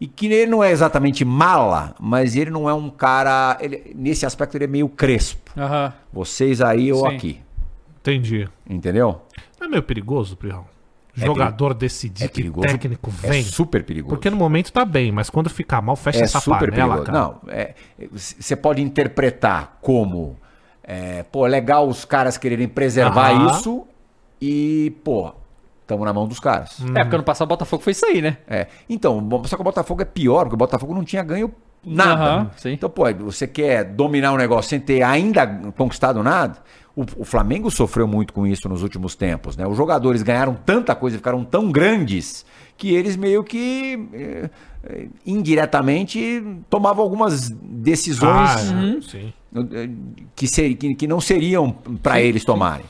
[0.00, 3.56] E que ele não é exatamente mala, mas ele não é um cara.
[3.60, 5.50] ele- nesse aspecto, ele é meio crespo.
[5.56, 5.92] Aham.
[6.12, 7.16] Vocês aí ou Sim.
[7.16, 7.40] aqui.
[8.00, 8.48] Entendi.
[8.68, 9.20] Entendeu?
[9.60, 10.64] Não é meio perigoso, Prião?
[11.20, 12.68] É Jogador decidir É que perigoso.
[12.68, 13.42] técnico É vem.
[13.42, 14.14] super perigoso.
[14.14, 17.04] Porque no momento tá bem, mas quando ficar mal, fecha é essa super panela, perigoso.
[17.06, 17.18] cara.
[17.18, 17.74] Não, é,
[18.12, 20.36] você pode interpretar como.
[20.84, 23.50] É, pô, legal os caras quererem preservar Aham.
[23.50, 23.84] isso
[24.40, 25.32] e, pô,
[25.88, 26.80] estamos na mão dos caras.
[26.94, 28.36] É, porque ano passado o Botafogo foi isso aí, né?
[28.46, 28.66] É.
[28.90, 31.50] Então, só que o Botafogo é pior, porque o Botafogo não tinha ganho
[31.84, 32.50] nada.
[32.58, 32.72] Sim.
[32.72, 36.58] Então, pô, você quer dominar um negócio sem ter ainda conquistado nada?
[36.94, 39.66] O, o Flamengo sofreu muito com isso nos últimos tempos, né?
[39.66, 42.44] Os jogadores ganharam tanta coisa e ficaram tão grandes
[42.76, 49.32] que eles meio que eh, indiretamente tomavam algumas decisões Ah, sim.
[49.54, 49.88] eh,
[50.36, 51.70] que, ser- que- que não seriam
[52.02, 52.84] para eles tomarem.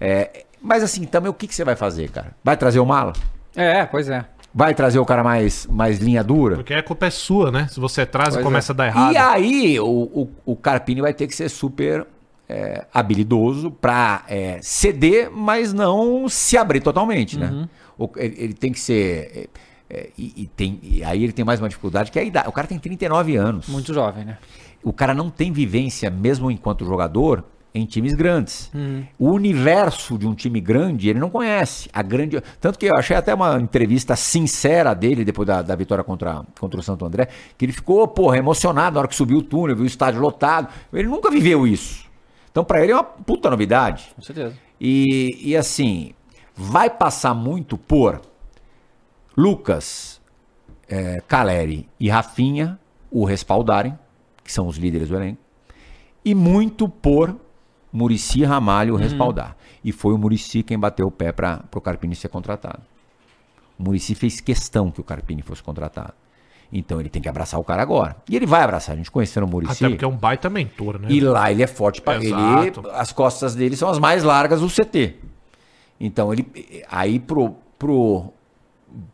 [0.00, 2.34] É, mas assim, também o que, que você vai fazer, cara?
[2.42, 3.12] Vai trazer o mala?
[3.54, 4.24] É, pois é.
[4.54, 6.56] Vai trazer o cara mais, mais linha dura?
[6.56, 7.68] Porque a culpa é sua, né?
[7.70, 8.74] Se você traz e Pois começa é.
[8.74, 9.12] a dar errado.
[9.12, 12.06] E aí, o, o, o Carpini vai ter que ser super
[12.48, 14.22] é, habilidoso para
[14.62, 17.68] ceder, mas não se abrir totalmente, né?
[17.98, 19.48] O- ele, ele tem que ser.
[19.90, 22.24] é, é, e, e tem, e aí ele tem mais uma dificuldade, que é a
[22.24, 22.48] idade.
[22.48, 23.68] O cara tem 39 anos.
[23.68, 24.38] Muito jovem, né?
[24.82, 27.44] O cara não tem vivência, mesmo enquanto jogador,
[27.76, 28.70] em times grandes.
[28.74, 29.04] Hum.
[29.18, 31.90] O universo de um time grande, ele não conhece.
[31.92, 32.40] A grande...
[32.60, 36.80] Tanto que eu achei até uma entrevista sincera dele, depois da, da vitória contra, contra
[36.80, 39.84] o Santo André, que ele ficou, porra, emocionado na hora que subiu o túnel, viu
[39.84, 40.68] o estádio lotado.
[40.92, 42.06] Ele nunca viveu isso.
[42.50, 44.08] Então, pra ele é uma puta novidade.
[44.16, 44.54] Com certeza.
[44.80, 46.12] E, e assim,
[46.54, 48.22] vai passar muito por
[49.36, 50.18] Lucas,
[50.88, 52.78] é, Caleri e Rafinha
[53.10, 53.98] o respaldarem,
[54.42, 55.38] que são os líderes do elenco,
[56.24, 57.36] e muito por
[57.96, 59.56] Murici Ramalho o respaldar.
[59.82, 62.82] E foi o Murici quem bateu o pé para o Carpini ser contratado.
[63.78, 66.12] O Murici fez questão que o Carpini fosse contratado.
[66.70, 68.16] Então ele tem que abraçar o cara agora.
[68.28, 68.94] E ele vai abraçar.
[68.94, 69.84] A gente conhecendo o Murici.
[69.84, 71.08] Até porque é um baita mentor, né?
[71.10, 72.34] E lá ele é forte para ele.
[72.92, 75.14] As costas dele são as mais largas do CT.
[75.98, 76.46] Então ele
[76.90, 78.32] aí pro pro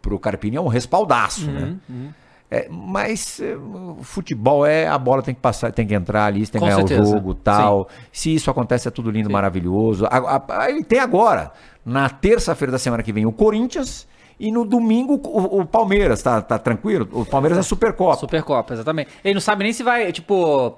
[0.00, 1.52] pro Carpini é um respaldaço, Uhum,
[1.88, 2.14] né?
[2.54, 6.52] É, mas o futebol é a bola tem que passar, tem que entrar ali, tem
[6.52, 7.00] que Com ganhar certeza.
[7.02, 7.88] o jogo, tal.
[8.12, 10.04] Se isso acontece é tudo lindo, maravilhoso.
[10.04, 11.50] A- a- Aí tem agora,
[11.82, 14.06] na terça-feira da semana que vem o Corinthians
[14.38, 17.08] e no domingo o, o Palmeiras, tá, tá tranquilo?
[17.12, 18.16] O Palmeiras é Supercopa.
[18.18, 19.08] Supercopa, exatamente.
[19.24, 20.76] Ele não sabe nem se vai, tipo.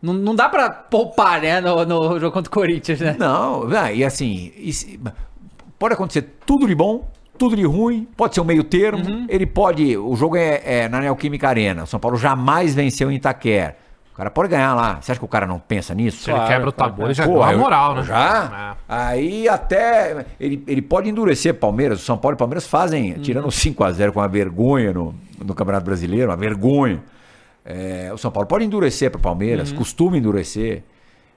[0.00, 3.14] Não, não dá pra poupar, né, no, no jogo contra o Corinthians, né?
[3.18, 4.52] Não, ah, e assim,
[5.78, 7.06] pode acontecer tudo de bom,
[7.38, 9.04] tudo de ruim, pode ser um meio termo.
[9.04, 9.26] Uhum.
[9.28, 9.96] Ele pode.
[9.96, 11.84] O jogo é, é na Neoquímica Arena.
[11.84, 13.76] O São Paulo jamais venceu em Itaquera.
[14.12, 14.98] O cara pode ganhar lá.
[15.00, 16.22] Você acha que o cara não pensa nisso?
[16.22, 18.02] Se ele Claro, quebra o tabu, ele já eu- moral, né?
[18.04, 18.76] Já?
[18.88, 20.24] Aí até.
[20.38, 22.00] Ele, ele pode endurecer Palmeiras.
[22.00, 25.12] O São Paulo e Palmeiras fazem, tirando 5x0 com uma vergonha no,
[25.44, 27.02] no Campeonato Brasileiro, uma vergonha.
[27.64, 30.84] É, o São Paulo pode endurecer para o Palmeiras, costuma endurecer.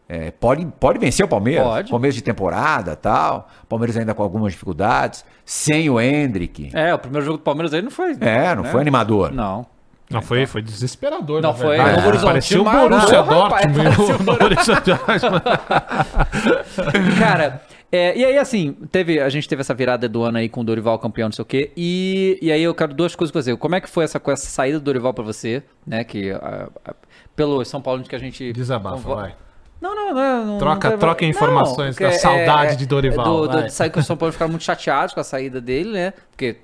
[0.10, 1.68] É, pode, pode vencer o Palmeiras.
[1.68, 1.92] Pode.
[1.92, 3.50] Começo de temporada tal.
[3.68, 5.26] Palmeiras ainda com algumas dificuldades.
[5.46, 6.72] Sem o Hendrick.
[6.74, 8.16] É, o primeiro jogo do Palmeiras aí não foi.
[8.22, 8.72] É, não né?
[8.72, 9.32] foi animador.
[9.34, 9.66] Não.
[10.10, 11.78] Não, foi, foi desesperador, Não, na foi.
[11.78, 12.64] Novo Horizontino,
[13.50, 15.44] Parecia o Borussia Dortmund.
[17.20, 17.62] Cara,
[17.92, 20.64] é, e aí assim, teve, a gente teve essa virada do ano aí com o
[20.64, 21.72] Dorival campeão, não sei o quê.
[21.76, 23.58] E, e aí eu quero duas coisas com você.
[23.58, 26.06] Como é que foi essa, com essa saída do Dorival pra você, né?
[26.06, 26.96] Que ah, ah,
[27.36, 28.54] pelo São Paulo que a gente.
[28.54, 29.36] Desabafa, convo- vai.
[29.82, 30.46] Não, não, não.
[30.46, 34.04] não Troca- não, troca não, informações da saudade de Dorival, Do, do, sabe que o
[34.04, 36.14] São Paulo ficaram muito chateados com a saída dele, né?
[36.32, 36.58] Porque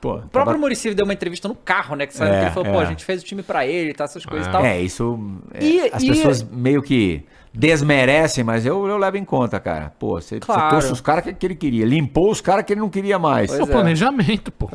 [0.00, 2.06] Pô, o próprio Muricy deu uma entrevista no carro, né?
[2.06, 2.84] Que, sabe, É, que ele falou, pô, é.
[2.84, 4.52] a gente fez o time pra ele, tá, essas coisas e É.
[4.52, 4.64] tal.
[4.64, 5.18] É, isso.
[5.54, 9.92] é, E- as e- pessoas meio que desmerecem, mas eu, eu levo em conta, cara.
[9.98, 10.68] Pô, você, você Claro.
[10.68, 13.50] trouxe os caras que, que ele queria, limpou os caras que ele não queria mais.
[13.50, 13.72] É o Pois é.
[13.72, 14.68] planejamento, pô.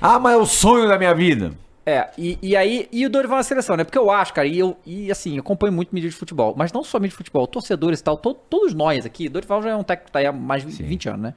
[0.00, 1.52] Ah, mas é o sonho da minha vida.
[1.90, 3.84] É, e, e aí, e o Dorival na seleção, né?
[3.84, 6.72] Porque eu acho, cara, e eu, e assim, eu acompanho muito mídia de futebol, mas
[6.72, 9.76] não só mídia de futebol, torcedores e tal, to- todos nós aqui, Dorival já é
[9.76, 11.34] um técnico que tá aí há mais de 20 anos, né?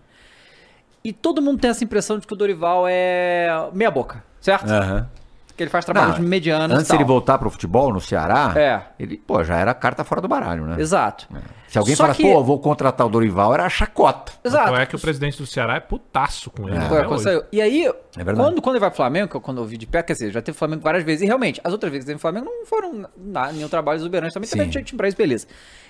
[1.04, 4.70] E todo mundo tem essa impressão de que o Dorival é meia boca, certo?
[4.70, 5.10] Aham.
[5.58, 6.98] Que ele faz trabalhos Não, medianos Antes e tal.
[6.98, 8.82] ele voltar pro futebol no Ceará, É.
[9.00, 10.78] ele, pô, já era carta fora do baralho, né?
[10.80, 11.28] Exato.
[11.74, 14.32] Se alguém Só falasse, que- pô, eu vou contratar o Dorival, era chacota.
[14.44, 14.66] Exato.
[14.70, 16.78] Tanto é que o presidente do Ceará é putaço com ele.
[16.78, 17.18] É.
[17.18, 17.44] saiu.
[17.52, 18.38] E aí, verdade.
[18.38, 20.32] quando, quando ele vai pro Flamengo, que eu- quando eu vi de pé, quer dizer,
[20.32, 23.06] já teve Flamengo várias vezes, e realmente, as outras vezes que teve Flamengo não foram
[23.18, 24.58] nada, nenhum trabalho exuberante, também Sim.
[24.58, 25.48] também tinha time pra isso, beleza.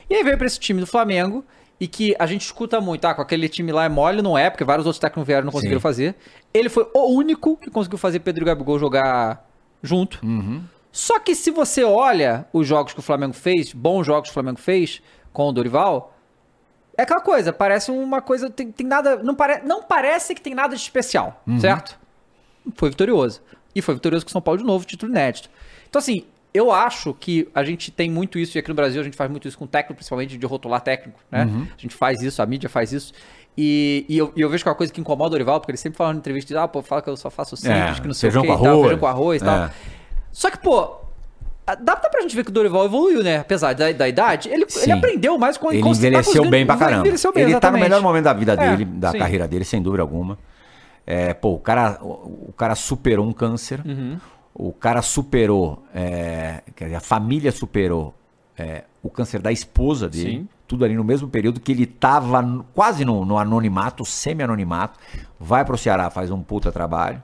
[0.09, 1.43] E aí veio pra esse time do Flamengo,
[1.79, 4.49] e que a gente escuta muito, ah, com aquele time lá é mole, não é,
[4.49, 5.83] porque vários outros técnicos vieram e não conseguiram Sim.
[5.83, 6.15] fazer.
[6.53, 9.45] Ele foi o único que conseguiu fazer Pedro e Gabigol jogar
[9.81, 10.19] junto.
[10.23, 10.63] Uhum.
[10.93, 14.33] Só que se você olha os jogos que o Flamengo fez, bons jogos que o
[14.33, 15.01] Flamengo fez
[15.33, 16.13] com o Dorival,
[16.97, 20.53] é aquela coisa, parece uma coisa, tem, tem nada, não, pare, não parece que tem
[20.53, 21.99] nada de especial, certo?
[22.75, 23.41] Foi vitorioso.
[23.75, 25.49] E foi vitorioso com o São Paulo de novo, título inédito.
[25.89, 26.23] Então assim,
[26.53, 29.29] eu acho que a gente tem muito isso, e aqui no Brasil a gente faz
[29.29, 31.49] muito isso com técnico, principalmente de rotular técnico, né?
[31.75, 33.11] A gente faz isso, a mídia faz isso.
[33.57, 35.71] E, e eu, e eu vejo que é uma coisa que incomoda o Dorival, porque
[35.71, 38.07] ele sempre fala em entrevista, ah, pô, fala que eu só faço simples, É, que
[38.07, 38.81] não sei o que com e tal, arroz.
[38.81, 39.57] feijão com arroz e tal.
[39.57, 39.71] É.
[40.31, 41.02] Só que, pô,
[41.81, 43.37] dá, pra gente ver que o Dorival evoluiu, né?
[43.37, 44.83] Apesar da, da idade, ele, Sim.
[44.83, 47.01] ele aprendeu mais com Ele tá envelheceu conseguindo- bem pra caramba.
[47.01, 49.17] Envelheceu bem, ele tá no melhor momento da vida É, dele, da sim.
[49.19, 50.37] carreira dele, sem dúvida alguma.
[51.05, 53.81] É, pô, o cara, o, o cara superou um câncer.
[53.85, 54.17] Uhum.
[54.53, 58.13] O cara superou, é, quer dizer, a família superou
[58.57, 60.31] é, o câncer da esposa dele.
[60.31, 60.47] Sim.
[60.67, 64.97] Tudo ali no mesmo período que ele tava quase no, no anonimato, semi-anonimato.
[65.39, 67.21] Vai pro Ceará, faz um puta trabalho.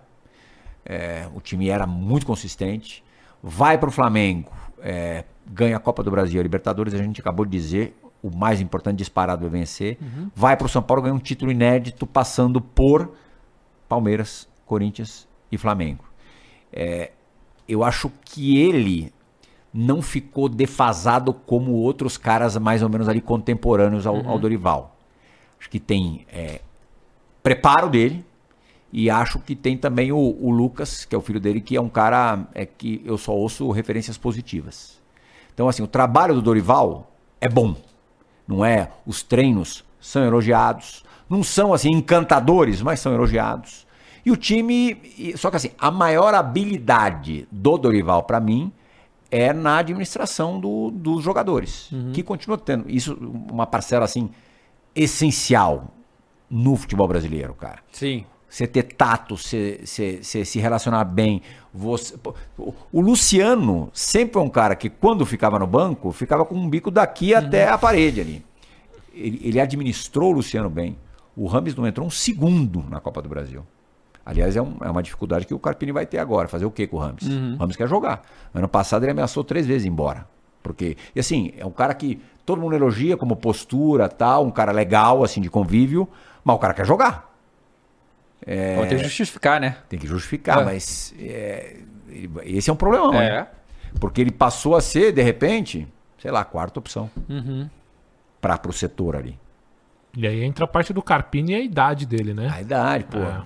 [0.85, 3.03] É, o time era muito consistente.
[3.41, 4.51] Vai pro Flamengo,
[4.81, 8.59] é, ganha a Copa do Brasil, a Libertadores, a gente acabou de dizer, o mais
[8.59, 9.97] importante disparado é vencer.
[10.35, 13.13] Vai pro São Paulo, ganha um título inédito, passando por
[13.87, 16.03] Palmeiras, Corinthians e Flamengo.
[16.71, 17.11] É,
[17.67, 19.13] eu acho que ele
[19.73, 24.95] não ficou defasado como outros caras mais ou menos ali contemporâneos ao, ao Dorival.
[25.59, 26.61] Acho que tem é,
[27.41, 28.25] preparo dele
[28.91, 31.81] e acho que tem também o, o Lucas, que é o filho dele, que é
[31.81, 34.99] um cara é, que eu só ouço referências positivas.
[35.53, 37.75] Então, assim, o trabalho do Dorival é bom.
[38.47, 38.89] Não é?
[39.05, 41.03] Os treinos são elogiados.
[41.29, 43.85] Não são, assim, encantadores, mas são elogiados.
[44.25, 44.97] E o time.
[45.35, 48.71] Só que, assim, a maior habilidade do Dorival, para mim,
[49.29, 51.89] é na administração do- dos jogadores.
[52.13, 52.89] Que continua tendo.
[52.89, 53.13] Isso,
[53.51, 54.31] uma parcela, assim,
[54.95, 55.93] essencial
[56.49, 58.25] no futebol brasileiro, cara Sim.
[58.49, 61.41] Você ter tato, você, você- você se relacionar bem.
[61.73, 62.15] Você,
[62.57, 66.89] o- Luciano sempre foi um cara que, quando ficava no banco, ficava com um bico
[66.89, 68.45] daqui até a parede ali.
[69.13, 70.97] Ele, ele administrou o Luciano bem.
[71.35, 73.65] O Rames não entrou um segundo na Copa do Brasil.
[74.25, 76.47] Aliás, é, um- é uma dificuldade que o Carpini vai ter agora.
[76.47, 77.25] Fazer o quê com o Rames?
[77.55, 78.21] O Rames quer jogar.
[78.53, 80.27] Ano passado ele ameaçou três vezes ir embora.
[80.61, 84.71] Porque, e assim, é um cara que todo mundo elogia como postura, tal, um cara
[84.71, 86.07] legal, assim, de convívio,
[86.43, 87.28] mas o cara quer jogar.
[88.75, 89.77] Vou ter que justificar, né?
[89.87, 90.65] Tem que justificar, É.
[90.65, 91.77] mas é,
[92.43, 93.29] esse é um problemão, É.
[93.41, 93.47] né?
[93.99, 95.87] Porque ele passou a ser, de repente,
[96.19, 97.69] sei lá, a quarta opção Uhum.
[98.41, 99.37] para o setor ali.
[100.17, 102.51] E aí entra a parte do Carpini e a idade dele, né?
[102.53, 103.19] A idade, pô.
[103.19, 103.41] É.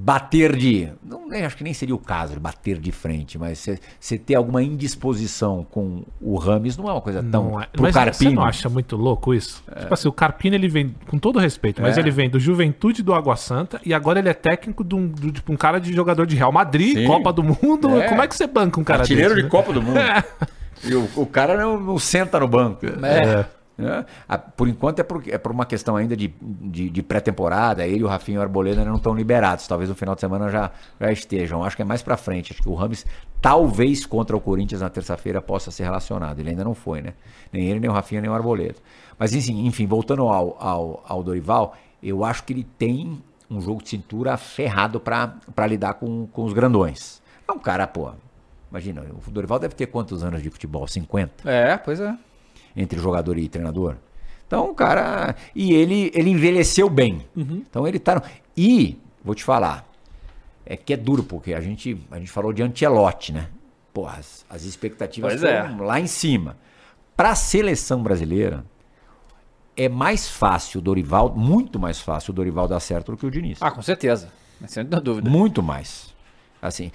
[0.00, 0.88] Bater de.
[1.02, 3.66] Não, nem- acho que nem seria o caso de bater de frente, mas
[3.98, 7.50] você ter alguma indisposição com o Rames não é uma coisa tão.
[7.50, 7.66] Não é.
[7.66, 8.34] Pro Mas você Carpini.
[8.34, 9.62] não acha muito louco isso?
[9.80, 12.00] Tipo assim, o Carpini, ele vem, com todo respeito, mas É.
[12.00, 15.32] ele vem do Juventude do Água Santa e agora ele é técnico de um, do-
[15.32, 17.06] tipo, um cara de jogador de Real Madrid, Sim.
[17.06, 18.00] Copa do Mundo.
[18.00, 18.08] É.
[18.08, 19.50] Como é que você banca um cara Artilheiro desse, de né?
[19.50, 19.98] Copa do Mundo.
[19.98, 20.24] É.
[20.84, 22.86] E o, o cara não, não senta no banco.
[22.86, 23.44] É.
[23.78, 24.04] né?
[24.56, 27.86] Por enquanto é por, é por uma questão ainda de, de, de pré-temporada.
[27.86, 29.68] Ele, o Rafinha e o Arboleda não estão liberados.
[29.68, 31.62] Talvez no final de semana já, já estejam.
[31.62, 32.52] Acho que é mais pra frente.
[32.52, 33.06] Acho que o Rames,
[33.40, 36.40] talvez contra o Corinthians na terça-feira, possa ser relacionado.
[36.40, 37.14] Ele ainda não foi, né?
[37.52, 38.76] Nem ele, nem o Rafinha, nem o Arboleda.
[39.16, 43.82] Mas enfim, enfim voltando ao, ao, ao Dorival, eu acho que ele tem um jogo
[43.82, 47.22] de cintura ferrado pra lidar com, com os grandões.
[47.48, 48.10] É um cara, pô.
[48.70, 50.86] Imagina, o Dorival deve ter quantos anos de futebol?
[50.86, 51.48] 50?
[51.50, 52.14] É, pois é.
[52.78, 53.96] Entre jogador e treinador.
[54.46, 55.34] Então, o cara.
[55.54, 57.26] E ele, ele envelheceu bem.
[57.36, 57.62] Uhum.
[57.68, 58.14] Então ele tá.
[58.14, 58.22] no-
[58.56, 59.86] E, vou te falar,
[60.64, 63.48] é que é duro, porque a gente, a gente falou de Antelote, né?
[63.92, 65.68] Pô, as, as expectativas Pois é.
[65.80, 66.56] lá em cima.
[67.16, 68.64] Para a seleção brasileira,
[69.76, 73.30] é mais fácil o Dorival, muito mais fácil o Dorival dar certo do que o
[73.30, 73.58] Diniz.
[73.60, 74.30] Ah, com certeza.
[74.66, 75.28] Sem dúvida.
[75.28, 76.14] Muito mais.
[76.60, 76.90] Assim,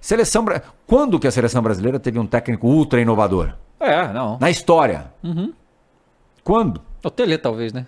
[0.00, 0.44] seleção,
[0.86, 3.54] quando que a seleção brasileira teve um técnico ultra inovador?
[3.80, 4.38] É, não.
[4.38, 5.12] Na história.
[6.44, 6.80] Quando?
[7.02, 7.86] O Tele, talvez, né?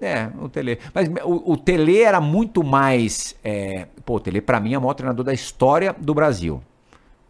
[0.00, 0.78] É, o Tele.
[0.92, 3.34] Mas o, o Tele era muito mais.
[3.42, 6.62] é, pô, o Tele, pra mim, é o maior treinador da história do Brasil.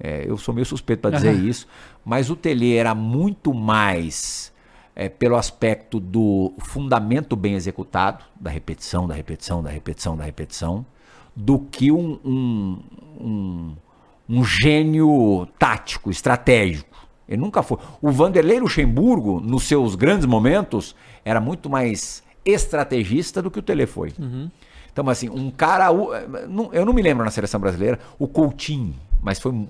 [0.01, 1.69] É, eu sou meio suspeito pra dizer isso,
[2.05, 4.53] mas o Tele era muito mais
[4.97, 10.85] é, pelo aspecto do fundamento bem executado, da repetição, da repetição, da repetição, da repetição,
[11.35, 12.83] do que um, um,
[13.21, 13.77] um,
[14.29, 16.94] um gênio tático, estratégico.
[17.29, 17.79] Ele nunca foi.
[18.01, 20.95] O Vanderlei Luxemburgo, nos seus grandes momentos,
[21.25, 24.13] era muito mais estrategista do que o Tele foi.
[24.93, 25.87] Então, assim, um cara.
[26.73, 29.67] Eu não me lembro na seleção brasileira, o Coutinho, mas foi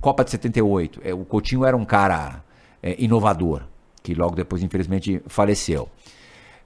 [0.00, 1.00] Copa de 78.
[1.04, 2.42] É, o Coutinho era um cara
[2.82, 3.62] é, inovador,
[4.02, 5.88] que logo depois, infelizmente, faleceu.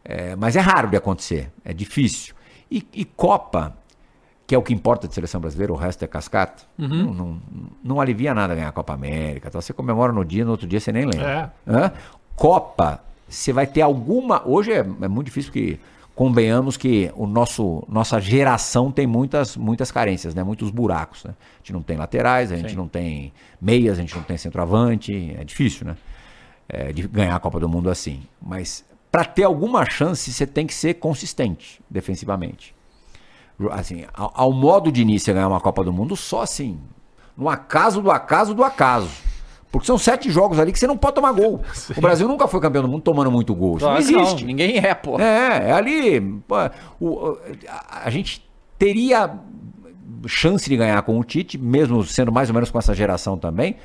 [0.05, 2.35] É, mas é raro de acontecer, é difícil.
[2.71, 3.77] E, e Copa,
[4.47, 6.65] que é o que importa de seleção brasileira, o resto é cascata,
[7.05, 7.43] não, não,
[7.83, 9.49] não alivia nada ganhar a Copa América.
[9.49, 11.53] Então você comemora no dia, no outro dia você nem lembra.
[11.67, 11.93] Hã?
[12.35, 14.43] Copa, você vai ter alguma.
[14.47, 15.79] Hoje é, é muito difícil que
[16.15, 20.43] convenhamos que o nosso nossa geração tem muitas muitas carências, né?
[20.43, 21.35] Muitos buracos, né?
[21.55, 25.35] A gente não tem laterais, a gente não tem meias, a gente não tem centroavante,
[25.39, 25.97] é difícil, né?
[26.73, 28.23] é, de ganhar a Copa do Mundo assim.
[28.41, 32.75] Mas para ter alguma chance, você tem que ser consistente defensivamente.
[33.71, 36.79] Assim, ao, ao modo de início ganhar uma Copa do Mundo, só assim,
[37.37, 39.11] no acaso do acaso do acaso.
[39.71, 41.63] Porque são sete jogos ali que você não pode tomar gol.
[41.97, 43.77] O Brasil nunca foi campeão do mundo tomando muito gol.
[43.79, 44.45] Isso não existe.
[44.45, 45.19] Ninguém é, pô.
[45.19, 46.21] É, é ali.
[46.47, 46.57] pô,
[47.01, 48.47] o- a, a gente
[48.79, 49.31] teria
[50.27, 53.77] chance de ganhar com o Tite, mesmo sendo mais ou menos com essa geração também,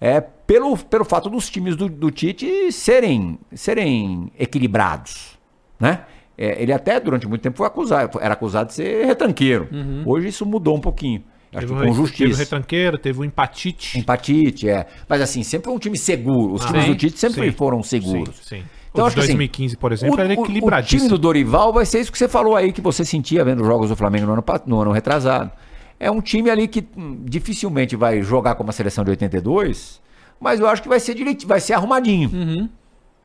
[0.00, 5.38] é pelo, pelo fato dos times do, do Tite serem, serem equilibrados.
[5.78, 6.00] Né?
[6.36, 9.68] É, ele até durante muito tempo foi acusado, era acusado de ser retranqueiro.
[10.04, 11.22] Hoje isso mudou um pouquinho.
[11.54, 12.38] Acho Teve que com re- teve o justiça.
[12.38, 13.96] retranqueiro, teve o empatite.
[13.96, 14.86] Empatite, é.
[15.08, 16.54] Mas assim, sempre foi um time seguro.
[16.54, 18.34] Os times Sim, do Tite sempre sim, foram seguros.
[18.42, 18.64] Sim, sim.
[18.90, 20.98] Então, acho de que, assim, 2015, por exemplo, o- era o- O equilibradíssimo.
[21.00, 23.66] time do Dorival vai ser isso que você falou aí, que você sentia vendo os
[23.68, 25.52] jogos do Flamengo no ano, no ano retrasado.
[26.00, 30.00] É um time ali que hum, dificilmente vai jogar como a seleção de 82,
[30.40, 32.68] mas eu acho que vai ser direitinho, vai ser arrumadinho.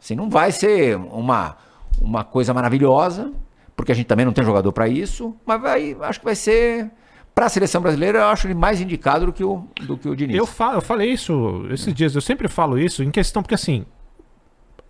[0.01, 1.57] Assim, não vai ser uma,
[2.01, 3.31] uma coisa maravilhosa,
[3.75, 6.91] porque a gente também não tem jogador para isso, mas vai, acho que vai ser
[7.33, 10.15] para a seleção brasileira, eu acho ele mais indicado do que o do que o
[10.15, 10.35] Diniz.
[10.35, 13.85] Eu, eu falei isso esses dias, eu sempre falo isso em questão, porque assim,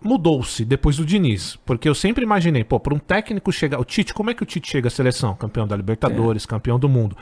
[0.02, 1.56] mudou-se depois do Diniz.
[1.64, 3.78] Porque eu sempre imaginei, pô, para um técnico chegar.
[3.78, 5.34] O Tite, como é que o Tite chega à seleção?
[5.34, 7.16] Campeão da Libertadores, campeão do mundo.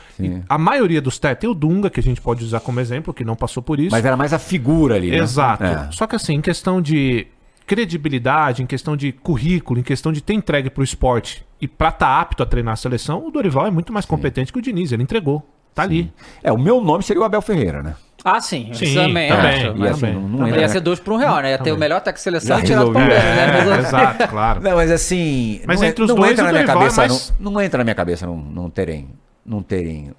[0.48, 3.24] A maioria dos técnicos, tem o Dunga, que a gente pode usar como exemplo, que
[3.24, 3.90] não passou por isso.
[3.90, 5.18] Mas era mais a figura ali, né?
[5.18, 5.64] Exato.
[5.64, 5.88] É.
[5.92, 7.26] Só que assim, em questão de
[7.68, 12.20] credibilidade, em questão de currículo, em questão de ter entregue pro esporte e pra estar
[12.20, 15.02] apto a treinar a seleção, o Dorival é muito mais competente que o Diniz, ele
[15.02, 15.46] entregou.
[15.74, 16.12] Tá ali.
[16.42, 17.94] É, o meu nome seria o Abel Ferreira, né?
[18.24, 18.70] Ah, sim.
[18.74, 19.74] Sim, também, também, acho.
[19.76, 20.60] Mas assim, também, não, não também.
[20.60, 21.50] Ia ser dois por um real, né?
[21.52, 23.00] Ia ter o melhor técnico de seleção e tirar resolveu.
[23.00, 23.76] Palmeiras, né?
[23.76, 24.60] É, exato, claro.
[24.60, 25.60] Não, mas assim.
[25.64, 27.00] Mas não, entre os não dois, entra o na minha Dorival é cabeça.
[27.00, 29.08] mais- Não, não entra na minha cabeça não, não terem.
[29.46, 30.10] Não terem.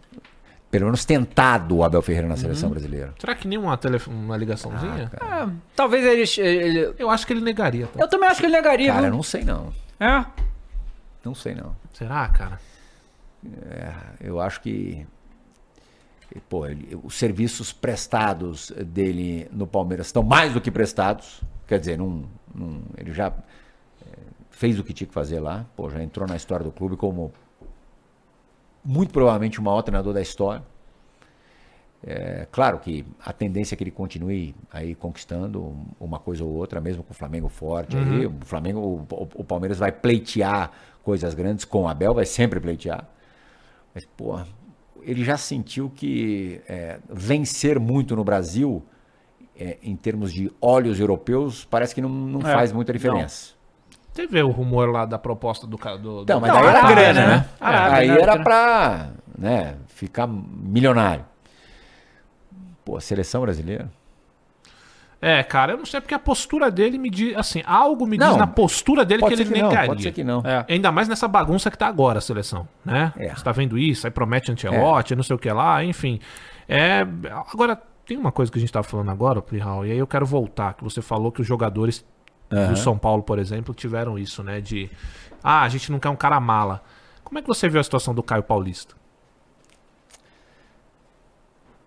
[0.71, 3.13] Pelo menos tentado o Abel Ferreira na seleção brasileira.
[3.19, 3.77] Será que nem uma,
[4.37, 5.11] ligaçãozinha?
[5.19, 7.87] Ah, talvez ele, ele- eu acho que ele negaria.
[7.87, 7.99] tá?
[7.99, 9.11] Eu também acho que ele negaria, Cara, viu?
[9.15, 9.73] não sei não.
[9.99, 10.25] É.
[11.25, 11.75] Não sei não.
[11.93, 12.59] Será, cara?
[14.21, 15.05] Eu acho que.
[16.47, 21.41] Pô, ele- os serviços prestados dele no Palmeiras estão mais do que prestados.
[21.67, 23.27] Quer dizer, não, não- ele já
[24.05, 24.05] eh,
[24.51, 25.65] fez o que tinha que fazer lá.
[25.75, 27.33] Pô, já entrou na história do clube como
[28.83, 30.63] muito provavelmente o maior treinador da história.
[32.01, 36.79] É, claro que a tendência é que ele continue aí conquistando uma coisa ou outra,
[36.79, 37.97] mesmo com o Flamengo forte.
[37.97, 40.71] Aí, o Flamengo, o, o- Palmeiras vai pleitear
[41.03, 43.05] coisas grandes com o Abel, vai sempre pleitear.
[43.95, 44.39] Mas, pô,
[45.03, 48.83] ele já sentiu que é, vencer muito no Brasil,
[49.57, 53.55] é, em termos de olhos europeus, parece que não, não É, faz muita diferença.
[54.13, 56.23] Teve o rumor lá da proposta do cara do.
[56.23, 57.27] Então, mas Não, aí era Arábia, grana, né?
[57.27, 57.45] né?
[57.59, 58.21] Arábia, aí né?
[58.21, 61.25] era pra né, ficar milionário.
[62.83, 63.89] Pô, a seleção brasileira.
[65.21, 67.35] É, cara, eu não sei porque a postura dele me diz.
[67.35, 69.87] Assim, algo me diz Não, na postura dele que ele que não, negaria.
[69.87, 70.41] pode ser que não.
[70.45, 70.65] É.
[70.69, 73.13] Ainda mais nessa bagunça que tá agora a seleção, né?
[73.17, 73.35] É.
[73.35, 76.21] Você tá vendo isso, aí promete Ancelotti, não sei o que lá, enfim.
[76.67, 77.05] É,
[77.51, 80.25] agora, tem uma coisa que a gente tava falando agora, Plihal, e aí eu quero
[80.25, 82.05] voltar, que você falou que os jogadores
[82.49, 84.59] do São Paulo, por exemplo, tiveram isso, né?
[84.61, 84.89] De,
[85.43, 86.83] ah, a gente não quer um cara mala.
[87.23, 88.95] Como é que você viu a situação do Caio Paulista?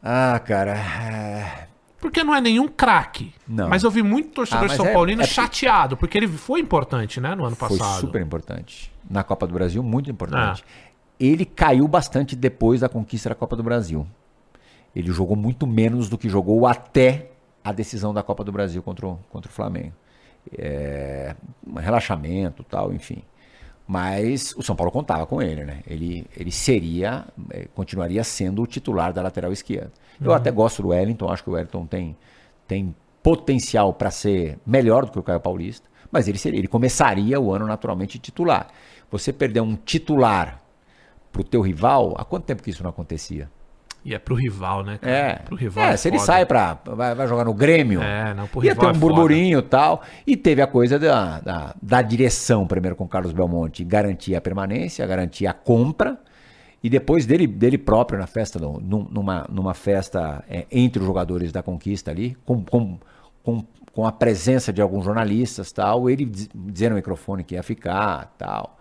[0.03, 0.77] Ah, cara.
[0.77, 1.69] é,
[2.01, 3.33] Porque não é nenhum craque.
[3.47, 3.69] Não.
[3.69, 7.21] Mas eu vi muito torcedor Ah, São é- Paulino é- chateado, porque ele foi importante,
[7.21, 8.01] né, no ano Foi passado.
[8.01, 8.93] super importante.
[9.09, 10.65] Na Copa do Brasil, muito importante.
[10.67, 10.93] Ah.
[11.21, 14.07] Ele caiu bastante depois da conquista da Copa do Brasil.
[14.95, 17.31] Ele jogou muito menos do que jogou até
[17.65, 19.93] a decisão da Copa do Brasil contra o, contra o Flamengo.
[20.56, 21.35] É,
[21.66, 23.23] um relaxamento tal, enfim.
[23.86, 25.81] Mas o São Paulo contava com ele, né?
[25.86, 29.93] Ele, ele seria, eh, continuaria sendo o titular da lateral esquerda.
[30.20, 32.16] Eu até gosto do Wellington, acho que o Wellington tem,
[32.66, 37.40] tem potencial para ser melhor do que o Caio Paulista, mas ele, seria, ele começaria
[37.40, 38.69] o ano naturalmente titular.
[39.10, 40.62] Você perder um titular
[41.32, 43.51] pro teu rival, há quanto tempo que isso não acontecia?
[44.05, 44.99] E é pro rival, né?
[45.01, 45.15] cara?
[45.15, 45.35] É.
[45.37, 45.85] Pro rival.
[45.85, 46.27] É, é se ele foda.
[46.27, 48.03] sai para vai, vai jogar no Grêmio.
[48.03, 50.03] É, não, pro ia rival ter um é burburinho e tal.
[50.27, 54.41] E teve a coisa da, da, da direção, primeiro com o Carlos Belmonte, garantir a
[54.41, 56.19] permanência, garantir a compra.
[56.83, 61.62] E depois dele, dele próprio na festa, numa, numa festa é, entre os jogadores da
[61.62, 62.99] conquista ali, com, com,
[63.41, 67.62] com, com a presença de alguns jornalistas tal, ele diz- dizendo no microfone que ia
[67.62, 68.81] ficar tal.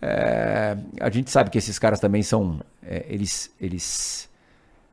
[0.00, 2.60] É, a gente sabe que esses caras também são.
[2.82, 4.28] é, eles eles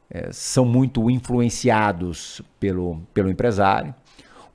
[0.10, 3.94] é, são muito influenciados pelo, pelo empresário.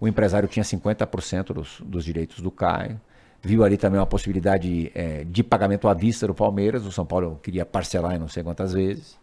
[0.00, 3.00] O empresário tinha 50% dos, dos direitos do Caio.
[3.42, 6.84] Viu ali também uma possibilidade é, de pagamento à vista do Palmeiras.
[6.86, 9.16] O São Paulo queria parcelar em não sei quantas vezes.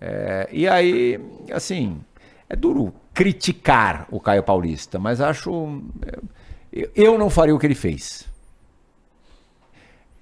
[0.00, 1.20] É, e aí,
[1.52, 2.00] assim,
[2.48, 5.82] é duro criticar o Caio Paulista, mas acho.
[6.06, 6.18] é,
[6.72, 8.26] eu- eu não faria o que ele fez.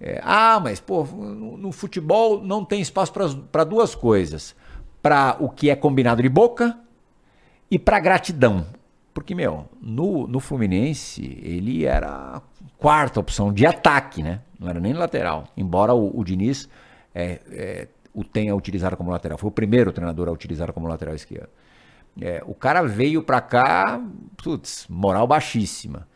[0.00, 4.56] É, ah, mas pô, no, futebol não tem espaço para duas coisas:
[5.02, 6.78] para o que é combinado de boca
[7.70, 8.66] e para gratidão.
[9.12, 12.42] Porque, meu, no, no Fluminense ele era a
[12.78, 14.40] quarta opção de ataque, né?
[14.58, 15.44] Não era nem lateral.
[15.56, 16.68] Embora o, o Diniz
[17.14, 19.36] é, é, o tenha utilizado como lateral.
[19.36, 21.50] Foi o primeiro treinador a utilizar como lateral esquerdo.
[22.20, 24.00] É, o cara veio pra cá,
[24.36, 26.08] putz, moral baixíssima.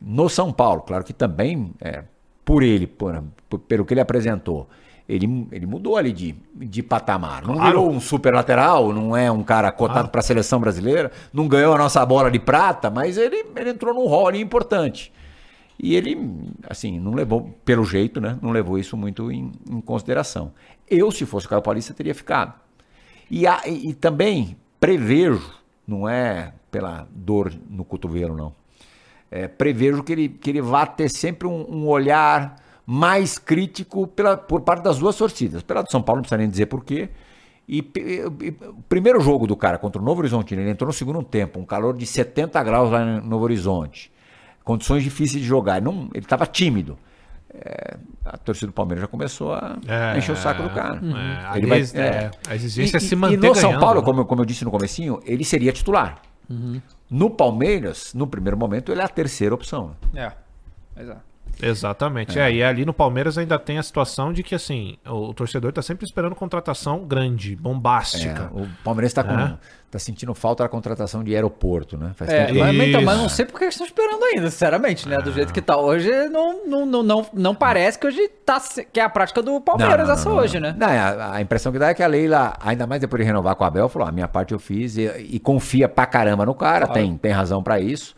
[0.00, 2.04] No São Paulo, claro que também, é,
[2.44, 4.68] por ele, por- por- pelo que ele apresentou,
[5.08, 7.42] ele, ele mudou ali de, de patamar.
[7.44, 7.68] Não Claro.
[7.70, 11.74] virou um super lateral, não é um cara cotado para a seleção brasileira, não ganhou
[11.74, 15.12] a nossa bola de prata, mas ele, ele entrou num rol ali importante.
[15.82, 16.16] E ele,
[16.68, 18.38] assim, não levou, pelo jeito, né?
[18.42, 20.52] Não levou isso muito em, em consideração.
[20.88, 22.52] Eu, se fosse o Caio Paulista, teria ficado.
[23.30, 25.54] E, a- e- e também prevejo,
[25.86, 28.52] não é pela dor no cotovelo, não.
[29.30, 34.36] É, prevejo que ele, que ele vá ter sempre um, um olhar mais crítico pela,
[34.36, 35.62] por parte das duas torcidas.
[35.62, 37.08] Pela do São Paulo, não precisa nem dizer porquê.
[37.68, 38.24] E, e-
[38.66, 41.64] o primeiro jogo do cara contra o Novo Horizonte, ele entrou no segundo tempo, um
[41.64, 44.10] calor de 70 graus lá no Novo Horizonte.
[44.64, 45.80] Condições difíceis de jogar.
[45.80, 46.98] Não, ele estava tímido.
[47.54, 50.96] É, a torcida do Palmeiras já começou a É, encher o saco do cara.
[51.54, 52.00] é, Ele a vai- ex- é.
[52.00, 54.04] é, a exigência é E- se manter E no São ganhando, Paulo, né?
[54.04, 56.20] como, como eu disse no comecinho, ele seria titular.
[57.10, 59.96] No Palmeiras, no primeiro momento, ele é a terceira opção.
[60.14, 60.32] É.
[60.96, 61.16] É.
[61.62, 62.38] Exatamente.
[62.38, 62.52] É.
[62.52, 65.82] e ali no Palmeiras ainda tem a situação de que, assim, o, o torcedor tá
[65.82, 68.50] sempre esperando contratação grande, bombástica.
[68.54, 69.56] É, o Palmeiras está É.
[69.90, 72.12] tá sentindo falta da contratação de aeroporto, né?
[72.14, 73.22] Faz É, tempo mas, mas então, mas Isso.
[73.22, 75.18] não sei porque eles estão esperando ainda, sinceramente, né?
[75.18, 78.60] Do jeito que tá hoje, não, não, não, não, não parece que hoje tá
[78.92, 80.68] que é a prática do Palmeiras Não, não, essa não, hoje, não.
[80.70, 80.76] né?
[80.78, 83.54] Não, a, a impressão que dá é que a Leila, ainda mais depois de renovar
[83.56, 86.54] com a Abel, falou: a minha parte eu fiz e, e confia pra caramba no
[86.54, 86.92] cara, Claro.
[87.00, 88.14] tem, tem razão pra isso.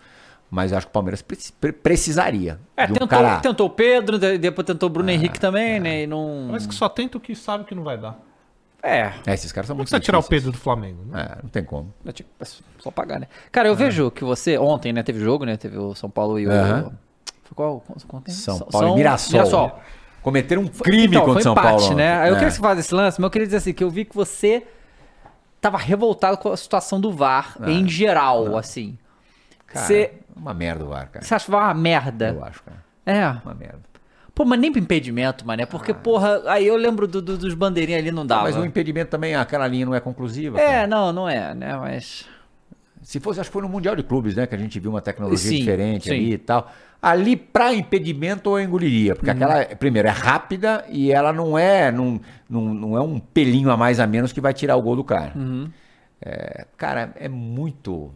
[0.55, 3.41] Mas eu acho que o Palmeiras pre- pre- precisaria É, de um tentou, cara.
[3.41, 6.03] tentou o Pedro, de- depois tentou o Bruno Henrique também, né?
[6.03, 6.45] E não.
[6.49, 8.19] Parece que só tenta o que sabe que não vai dar.
[8.83, 9.13] É.
[9.27, 10.23] É, esses caras são muito que você tirar o.
[10.23, 10.99] Pedro do Flamengo?
[11.07, 11.37] né?
[11.39, 11.95] É, não tem como.
[12.05, 12.45] É tipo, é
[12.81, 13.29] só pagar, né?
[13.51, 14.59] Cara, eu vejo que você.
[14.59, 15.03] Ontem, né?
[15.03, 15.57] Teve jogo, né?
[15.57, 16.51] Teve o São Paulo e o.
[16.53, 16.93] Aham.
[17.45, 17.83] Foi qual?
[18.29, 19.33] São Paulo e Mirassol.
[19.33, 19.81] Mirassol.
[20.21, 21.95] Cometeram um crime Então, contra foi São empate, Paulo.
[21.97, 22.15] né?
[22.19, 22.37] Aí eu É.
[22.37, 24.15] queria que você falasse esse lance, mas eu queria dizer assim, que eu vi que
[24.15, 24.65] você
[25.61, 28.99] tava revoltado com a situação do VAR em geral, assim.
[29.67, 31.25] Cara, Você Uma merda o VAR, cara.
[31.25, 32.29] você acha que vai uma merda?
[32.31, 32.79] Eu acho, cara.
[33.05, 33.29] É.
[33.45, 33.81] Uma merda.
[34.35, 38.01] Pô, mas nem pro impedimento, mané, porque, porra, aí eu lembro do- do- dos bandeirinhos
[38.01, 38.45] ali, não dava.
[38.45, 40.59] Mas o impedimento também, aquela linha não é conclusiva.
[40.59, 40.87] É, cara.
[40.87, 41.77] não, não é, né?
[41.77, 42.27] Mas.
[43.03, 44.47] Se fosse, acho que foi no Mundial de Clubes, né?
[44.47, 46.15] Que a gente viu uma tecnologia Sim, diferente sim.
[46.15, 46.73] ali e tal.
[47.03, 49.11] Ali, pra impedimento, eu engoliria.
[49.13, 49.17] Uhum.
[49.17, 53.71] Porque aquela, primeiro, é rápida e ela não é, não, não, não é um pelinho
[53.71, 55.33] a mais a menos que vai tirar o gol do cara.
[55.37, 55.69] Uhum.
[56.25, 58.13] É, cara, é muito.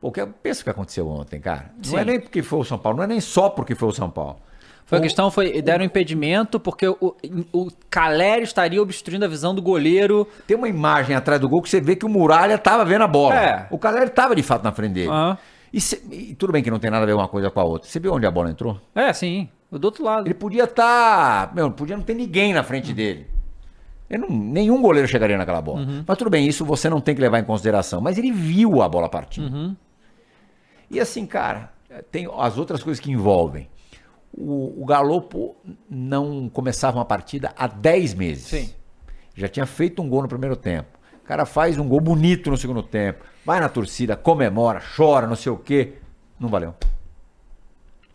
[0.00, 0.12] Pô,
[0.42, 1.70] pensa o que aconteceu ontem, cara.
[1.76, 1.96] Não Sim.
[1.98, 4.10] é nem porque foi o São Paulo, não é nem só porque foi o São
[4.10, 4.36] Paulo.
[4.84, 7.16] Foi a questão, foi, deram impedimento porque o,
[7.52, 10.28] o Caleri estaria obstruindo a visão do goleiro.
[10.46, 13.08] Tem uma imagem atrás do gol que você vê que o Muralha tava vendo a
[13.08, 13.34] bola.
[13.34, 13.66] É.
[13.68, 15.08] O Caleri tava de fato na frente dele.
[15.08, 15.36] Aham.
[15.72, 17.64] E, cê- e tudo bem que não tem nada a ver uma coisa com a
[17.64, 17.88] outra.
[17.90, 18.80] Você viu onde a bola entrou?
[18.94, 20.28] É, sim, do outro lado.
[20.28, 21.52] Ele podia estar.
[21.52, 23.26] meu, podia não ter ninguém na frente dele.
[24.08, 25.84] Ele não- nenhum goleiro chegaria naquela bola.
[26.06, 28.00] Mas tudo bem, isso você não tem que levar em consideração.
[28.00, 29.42] Mas ele viu a bola partir.
[30.90, 31.72] E assim, cara,
[32.10, 33.68] tem as outras coisas que envolvem.
[34.32, 35.56] O, o Galopo
[35.88, 38.44] não começava uma partida há 10 meses.
[38.44, 38.74] Sim.
[39.34, 40.98] Já tinha feito um gol no primeiro tempo.
[41.22, 43.24] O cara faz um gol bonito no segundo tempo.
[43.44, 45.94] Vai na torcida, comemora, chora, não sei o quê.
[46.38, 46.74] Não valeu.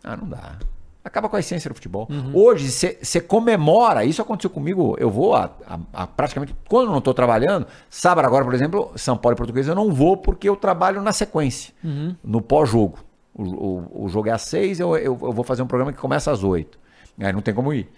[0.02, 0.58] Ah, não dá.
[1.04, 2.06] Acaba com a essência do futebol.
[2.32, 6.98] Hoje, você comemora, isso aconteceu comigo, eu vou a, a- a praticamente, quando eu não
[6.98, 10.54] estou trabalhando, sábado agora, por exemplo, São Paulo e Português, eu não vou porque eu
[10.54, 11.74] trabalho na sequência,
[12.22, 12.98] no pós-jogo.
[13.34, 15.98] O, o- o jogo é às seis, eu, eu, eu vou fazer um programa que
[15.98, 16.78] começa às oito.
[17.18, 17.90] Aí não tem como ir.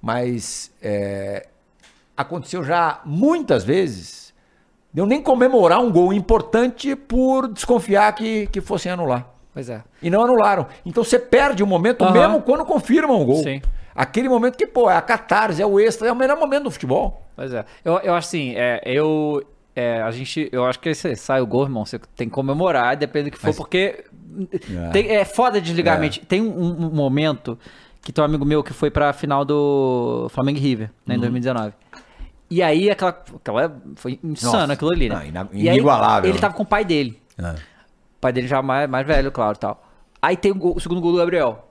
[0.00, 1.48] Mas é,
[2.16, 4.32] aconteceu já muitas vezes
[4.92, 9.26] de eu nem comemorar um gol importante por desconfiar que, que fossem anular.
[9.54, 9.82] Pois é.
[10.02, 10.66] E não anularam.
[10.84, 12.12] Então você perde o momento Aham.
[12.12, 13.42] mesmo quando confirmam o gol.
[13.42, 13.60] Sim.
[13.94, 16.70] Aquele momento que, pô, é a catarse, é o extra, é o melhor momento do
[16.70, 17.26] futebol.
[17.36, 17.64] Pois é.
[17.84, 19.42] Eu, eu acho assim, é, eu.
[19.76, 20.48] é, a gente.
[20.50, 21.84] Eu acho que você sai o gol, irmão.
[21.84, 24.04] Você tem que comemorar, depende do que for, Mas- porque.
[24.92, 25.24] tem- É.
[25.26, 26.00] foda desligar a É.
[26.00, 26.20] mente.
[26.24, 27.58] Tem um, um momento
[28.00, 31.20] que tem um amigo meu que foi pra final do Flamengo River, né, em Uhum.
[31.20, 31.74] 2019.
[32.50, 33.10] E aí aquela.
[33.10, 34.72] aquela foi insano Nossa.
[34.72, 35.16] aquilo ali, né?
[35.16, 37.20] Não, ina- E aí, inigualável, ele tava com o pai dele.
[37.38, 37.42] O
[38.22, 39.82] pai dele já mais, mais velho, claro, tal.
[40.22, 41.68] Aí tem o, gol- o segundo gol do Gabriel.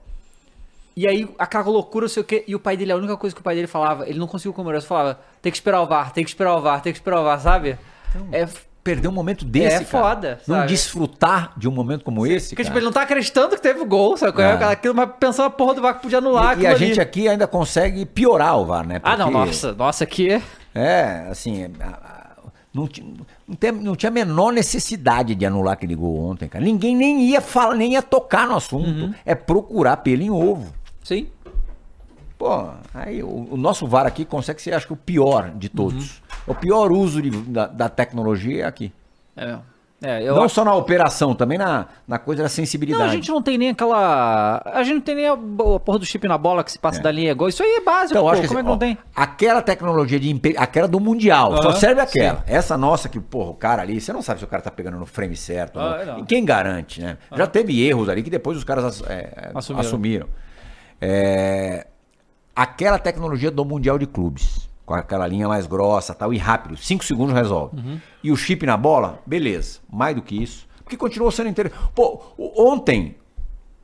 [0.94, 2.44] E aí, aquela loucura, não sei o quê.
[2.46, 4.52] E o pai dele, a única coisa que o pai dele falava, ele não conseguiu
[4.52, 6.98] comemorar, ele falava, tem que esperar o VAR, tem que esperar o VAR, tem que
[6.98, 7.78] esperar o VAR, sabe?
[8.30, 8.46] é,
[8.84, 10.04] Perder um momento desse, É cara.
[10.04, 10.68] foda, Não sabe?
[10.68, 12.66] desfrutar de um momento como esse, porque, cara.
[12.66, 14.42] tipo, ele não tá acreditando que teve o gol, sabe?
[14.42, 14.52] é?
[14.64, 16.78] Aquilo, mas pensando a porra do VAR que podia anular E, e a ali.
[16.88, 19.00] gente aqui ainda consegue piorar o VAR, né?
[19.04, 20.42] Ah, não, Porque- nossa, nossa, aqui é...
[20.74, 21.68] É, assim,
[22.74, 22.88] não,
[23.52, 26.64] não, tem- não tinha a menor necessidade de anular aquele gol ontem, cara.
[26.64, 28.88] Ninguém nem ia falar, nem ia tocar no assunto.
[28.88, 29.14] Uhum.
[29.24, 30.72] É procurar pelo em ovo.
[31.04, 31.28] Sim.
[32.38, 36.16] Pô, aí o, o nosso VAR aqui consegue ser, acho que, o pior de todos.
[36.16, 36.32] Uhum.
[36.48, 38.92] O pior uso de- da, da tecnologia é aqui.
[39.36, 39.62] É mesmo.
[40.02, 43.04] É, eu não acho- só na operação, também na, na coisa da sensibilidade.
[43.04, 44.60] Não, a gente não tem nem aquela.
[44.66, 46.98] A gente não tem nem a, a porra do chip na bola que se passa
[46.98, 47.02] É.
[47.02, 47.48] da linha é gol.
[47.48, 48.30] Isso aí é básico, Então, pô.
[48.30, 48.98] acho que Como é assim, que não ó, tem?
[49.14, 52.42] Aquela tecnologia de impe- aquela do Mundial, só Aham, serve aquela.
[52.46, 54.98] Essa nossa que, porra, o cara ali, você não sabe se o cara tá pegando
[54.98, 55.78] no frame certo.
[55.78, 56.12] Ah, não.
[56.14, 56.18] não.
[56.20, 57.16] E quem garante, né?
[57.36, 59.80] Já teve erros ali que depois os caras é, Assumiram.
[59.86, 60.28] assumiram.
[61.00, 61.86] É,
[62.54, 67.04] aquela tecnologia do Mundial de Clubes, com aquela linha mais grossa tal, e rápido, 5
[67.04, 67.76] segundos resolve.
[67.76, 68.00] Uhum.
[68.22, 69.78] E o chip na bola, beleza.
[69.90, 70.66] Mais do que isso.
[70.82, 71.80] Porque continuou sendo interessante.
[71.94, 72.20] Pô,
[72.56, 73.16] ontem,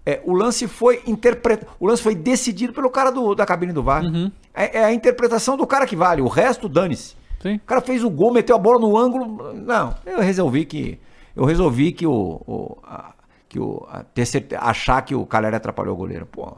[0.04, 1.70] é, o lance foi interpretado.
[1.78, 4.02] O lance foi decidido pelo cara do- da cabine do VAR.
[4.04, 4.30] Uhum.
[4.52, 6.20] É, é a interpretação do cara que vale.
[6.20, 7.14] O resto, dane-se.
[7.56, 9.52] O cara fez o gol, meteu a bola no ângulo.
[9.54, 10.98] Não, eu resolvi que.
[11.36, 12.42] Eu resolvi que o.
[12.46, 13.12] o- a-
[13.48, 14.24] que o a- ter
[14.58, 16.26] achar que o Caleri atrapalhou o goleiro.
[16.26, 16.54] Pô.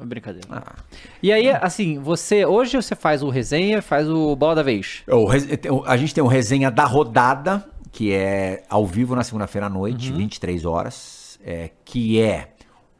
[0.00, 0.46] É brincadeira.
[0.50, 0.74] ah.
[1.22, 2.44] E aí, assim, você.
[2.44, 5.02] Hoje você faz o resenha, faz o bola da vez.
[5.08, 5.26] O
[5.72, 9.70] o- a gente tem um resenha da rodada, que é ao vivo na segunda-feira à
[9.70, 12.48] noite, 23 horas, é, que é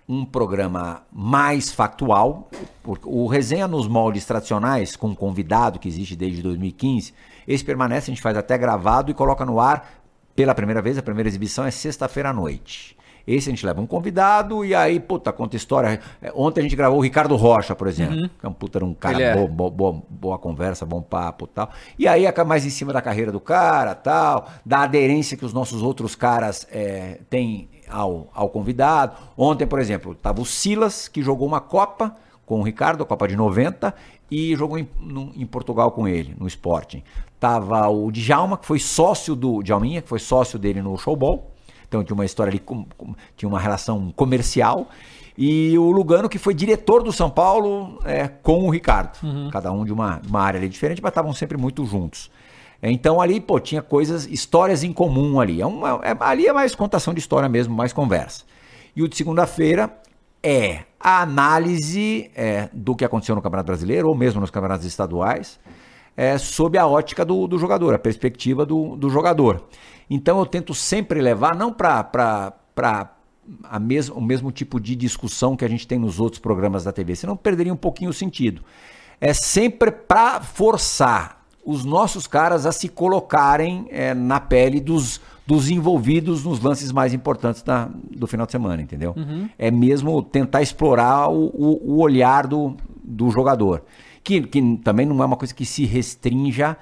[0.09, 2.49] um programa mais factual.
[2.83, 7.13] porque O resenha nos moldes tradicionais, com um convidado que existe desde 2015,
[7.49, 10.01] esse permanece, a gente faz até gravado e coloca no ar
[10.37, 10.97] pela primeira vez.
[10.97, 12.97] A primeira exibição é sexta-feira à noite.
[13.27, 16.01] Esse a gente leva um convidado e aí, puta, conta história.
[16.21, 18.85] É, Ontem a gente gravou o Ricardo Rocha, por exemplo, que é um puta, era
[18.85, 19.35] um cara é.
[19.35, 21.71] bom, bo- boa, boa conversa, bom papo e tal.
[21.99, 25.83] E aí mais em cima da carreira do cara, tal, da aderência que os nossos
[25.83, 29.17] outros caras é, têm ao, ao convidado.
[29.37, 32.15] Ontem, por exemplo, tava o Silas, que jogou uma Copa
[32.45, 33.95] com o Ricardo, a Copa de 90,
[34.31, 37.03] e jogou em, no- em Portugal com ele, no Sporting.
[37.41, 41.51] Tava o Djalma, que foi sócio do Djalminha, que foi sócio dele no Showball.
[41.95, 44.89] Então tinha uma história ali, com- com- tinha uma relação comercial.
[45.39, 49.19] E o Lugano, que foi diretor do São Paulo é, com o Ricardo.
[49.51, 52.31] Cada um de uma, uma área ali diferente, mas estavam sempre muito juntos.
[52.83, 55.61] É, Então ali, pô, tinha coisas, histórias em comum ali.
[55.61, 58.45] É uma, é- ali é mais contação de história mesmo, mais conversa.
[58.97, 59.91] E o de segunda-feira
[60.43, 65.59] é a análise é, do que aconteceu no Campeonato Brasileiro, ou mesmo nos campeonatos estaduais,
[66.17, 69.65] é, sob a ótica do, do jogador, a perspectiva do, do jogador.
[70.15, 73.11] Então eu tento sempre levar, não para
[73.65, 76.93] a mes o mesmo tipo de discussão que a gente tem nos outros programas da
[76.93, 78.63] TV, senão perderia um pouquinho o sentido.
[79.21, 85.71] É sempre para forçar os nossos caras a se colocarem é, na pele dos, dos
[85.71, 89.15] envolvidos nos lances mais importantes da- do final de semana, entendeu?
[89.59, 93.83] É mesmo tentar explorar o, o- o olhar do, do jogador.
[94.23, 96.77] Que, que também não é uma coisa que se restrinja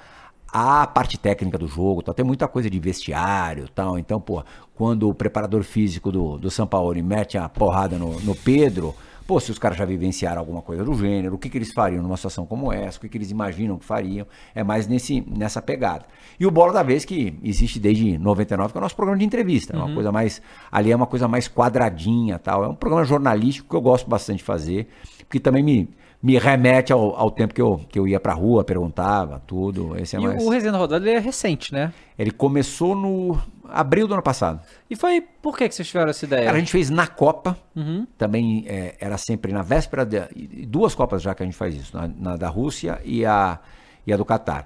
[0.53, 2.13] à parte técnica do jogo, tá?
[2.13, 3.97] tem muita coisa de vestiário tal.
[3.97, 4.43] Então, pô,
[4.75, 8.93] quando o preparador físico do, do São Paulo mete a porrada no, no Pedro,
[9.25, 12.03] Pô, se os caras já vivenciaram alguma coisa do gênero, o que, que eles fariam
[12.03, 14.27] numa situação como essa, o que, que eles imaginam que fariam.
[14.53, 16.05] É mais nesse, nessa pegada.
[16.37, 19.25] E o Bola da Vez, que existe desde 99, que é o nosso programa de
[19.25, 19.73] entrevista.
[19.73, 20.41] É uma coisa mais.
[20.69, 22.65] Ali é uma coisa mais quadradinha tal.
[22.65, 24.89] É um programa jornalístico que eu gosto bastante de fazer,
[25.19, 25.89] porque também me,
[26.23, 29.97] me remete ao, ao tempo que eu, que eu ia pra rua, perguntava, tudo.
[29.99, 30.41] Esse é E mais.
[30.41, 31.91] o Resenha da Rodada é recente, né?
[32.17, 33.37] Ele começou no
[33.67, 34.61] abril do ano passado.
[34.89, 36.45] E foi por que, que vocês tiveram essa ideia?
[36.45, 38.07] Cara, a gente fez na Copa, Uhum.
[38.17, 40.21] também é, era sempre na véspera, de,
[40.65, 43.59] duas Copas já que a gente faz isso, na, na da Rússia e a,
[44.07, 44.65] e a do Catar.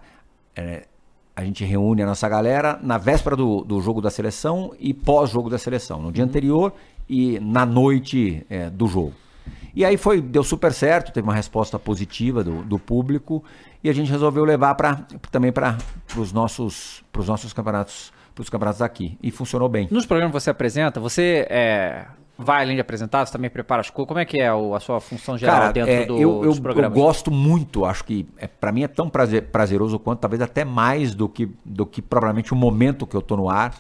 [0.56, 0.86] É,
[1.36, 5.50] a gente reúne a nossa galera na véspera do, do jogo da seleção e pós-jogo
[5.50, 6.72] da seleção, no dia anterior
[7.10, 9.14] e na noite é, do jogo.
[9.78, 13.44] E aí foi, deu super certo, teve uma resposta positiva do, do público
[13.84, 15.78] e a gente resolveu levar pra, também para
[16.18, 19.20] os nossos, pros nossos campeonatos, pros campeonatos aqui.
[19.22, 19.88] E funcionou bem.
[19.92, 22.06] Nos programas que você apresenta, você é,
[22.36, 24.08] vai além de apresentar, você também prepara as coisas?
[24.08, 26.90] Como é que é a sua função geral Cara, dentro é, do, eu, eu, eu
[26.90, 31.14] gosto muito, acho que é, para mim é tão prazer- prazeroso quanto, talvez até mais
[31.14, 33.76] do que, do que propriamente o momento que eu tô no ar,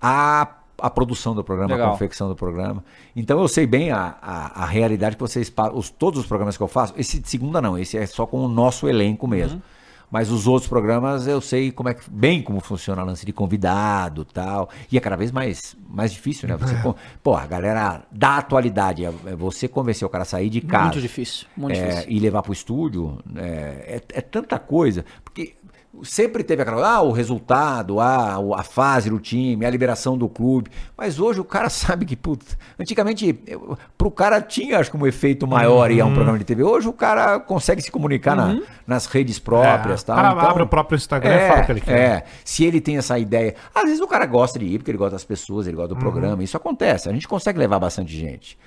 [0.00, 1.88] a, a produção do programa, Legal.
[1.88, 2.82] a confecção do programa.
[3.14, 6.62] Então eu sei bem a, a, a realidade que vocês os Todos os programas que
[6.62, 9.56] eu faço, esse de segunda não, esse é só com o nosso elenco mesmo.
[9.56, 9.62] Uhum.
[10.10, 13.32] Mas os outros programas eu sei como é que, bem como funciona o lance de
[13.32, 14.68] convidado tal.
[14.90, 16.56] E é cada vez mais, mais difícil, né?
[16.58, 20.50] Você, con- Pô, a galera da atualidade, é é você convencer o cara a sair
[20.50, 20.84] de casa.
[20.84, 22.10] Muito difícil, muito É, difícil.
[22.12, 25.02] e levar para o estúdio é, é, é tanta coisa.
[25.24, 25.54] Porque
[26.02, 30.28] sempre teve aquela ah, o resultado, ah, o- a fase do time, a liberação do
[30.28, 30.70] clube.
[30.96, 35.06] Mas hoje o cara sabe que, putz, antigamente eu- pro cara tinha, acho que um
[35.06, 36.62] efeito maior ir a um programa de TV.
[36.62, 40.00] Hoje o cara consegue se comunicar na- nas redes próprias.
[40.00, 40.16] É, o tal.
[40.16, 41.98] cara Então, abre o próprio Instagram e fala o que ele quer.
[41.98, 43.54] É, se ele tem essa ideia.
[43.74, 45.96] Às vezes o cara gosta de ir porque ele gosta das pessoas, ele gosta do
[46.00, 46.42] programa.
[46.42, 47.08] Isso acontece.
[47.08, 48.58] A gente consegue levar bastante gente.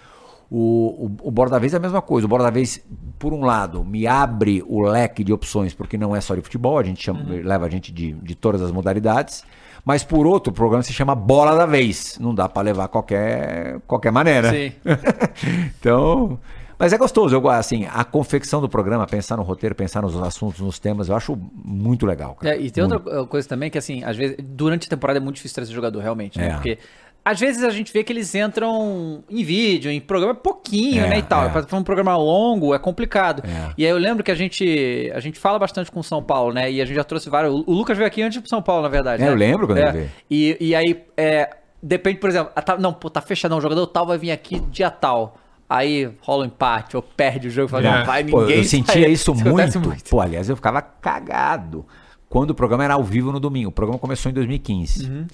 [0.50, 2.26] O, o, o Bora da Vez é a mesma coisa.
[2.26, 2.84] O Bora da Vez,
[3.18, 6.78] por um lado, me abre o leque de opções, porque não é só de futebol,
[6.78, 9.44] a gente chama- leva a gente de, de todas as modalidades.
[9.84, 12.18] Mas por outro, o programa se chama Bola da Vez.
[12.20, 14.52] Não dá pra levar qualquer, qualquer maneira.
[14.52, 14.72] Sim.
[15.80, 16.40] então.
[16.78, 20.60] Mas é gostoso, eu assim, a confecção do programa, pensar no roteiro, pensar nos assuntos,
[20.60, 22.36] nos temas, eu acho muito legal.
[22.36, 22.56] Cara.
[22.56, 23.08] É, e tem Muito.
[23.08, 26.02] outra coisa também que, assim, às vezes, durante a temporada é muito difícil trazer jogador,
[26.02, 26.50] realmente, né?
[26.50, 26.54] É.
[26.54, 26.78] Porque
[27.26, 31.18] às vezes a gente vê que eles entram em vídeo, em programa pouquinho, É, né,
[31.18, 31.46] e tal.
[31.46, 31.50] é.
[31.50, 33.42] Pra um programa longo é complicado.
[33.44, 33.74] É.
[33.76, 36.54] E aí eu lembro que a gente, a gente fala bastante com o São Paulo,
[36.54, 36.72] né?
[36.72, 37.52] E a gente já trouxe vários...
[37.66, 39.32] O Lucas veio aqui antes pro São Paulo, na verdade, É, né?
[39.32, 39.82] eu lembro quando É.
[39.82, 40.12] ele veio.
[40.30, 41.50] E, e aí, é,
[41.82, 45.38] depende, por exemplo, não, pô, tá fechadão, o jogador tal vai vir aqui dia tal.
[45.68, 47.98] Aí rola um empate, ou perde o jogo, fala, É.
[48.00, 48.58] não vai Pô, ninguém.
[48.58, 49.12] eu sentia sai.
[49.12, 50.04] isso acontece muito.
[50.12, 51.84] Pô, aliás, eu ficava cagado.
[52.30, 53.70] Quando o programa era ao vivo no domingo.
[53.70, 55.10] O programa começou em 2015.
[55.10, 55.26] Uhum.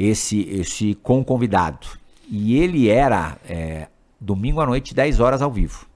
[0.00, 1.86] Esse, esse com convidado.
[2.28, 3.88] E ele era é,
[4.20, 5.86] domingo à noite, 10 horas ao vivo.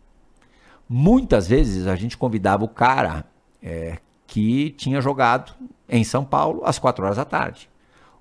[0.89, 3.25] Muitas vezes a gente convidava o cara
[3.63, 5.53] é, que tinha jogado
[5.89, 7.69] em São Paulo às 4 horas da tarde.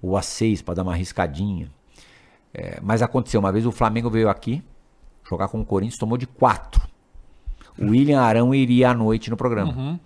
[0.02, 1.70] Ou às 6 para dar uma arriscadinha.
[2.54, 4.64] É, mas aconteceu uma vez, o Flamengo veio aqui
[5.28, 6.82] jogar com o Corinthians, tomou de 4.
[7.80, 10.00] O William Arão iria à noite no programa.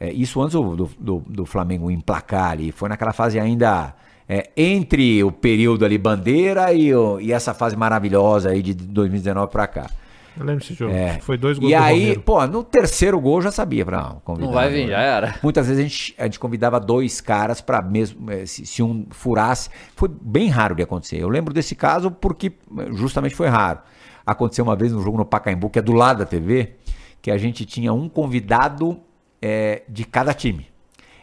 [0.00, 2.72] É, isso antes do, do- do Flamengo emplacar ali.
[2.72, 3.94] Foi naquela fase ainda
[4.28, 9.50] é, entre o período ali bandeira e, o- e essa fase maravilhosa aí de 2019
[9.50, 9.90] pra cá.
[10.34, 10.94] Eu lembro desse jogo.
[10.94, 11.18] É.
[11.20, 12.20] Foi dois gols E do aí, Romero.
[12.22, 14.46] pô, no terceiro gol eu já sabia pra não, convidar.
[14.46, 15.34] Não vai vir, já era.
[15.42, 19.06] Muitas vezes a gente, a gente convidava dois caras pra mesmo eh, se, se um
[19.10, 21.18] furasse, foi bem raro de acontecer.
[21.18, 22.46] Eu lembro desse caso porque
[22.78, 23.80] eh, justamente foi raro.
[24.24, 26.76] Aconteceu uma vez no jogo no Pacaembu, que é do lado da TV,
[27.20, 28.98] que a gente tinha um convidado
[29.42, 30.66] eh, de cada time.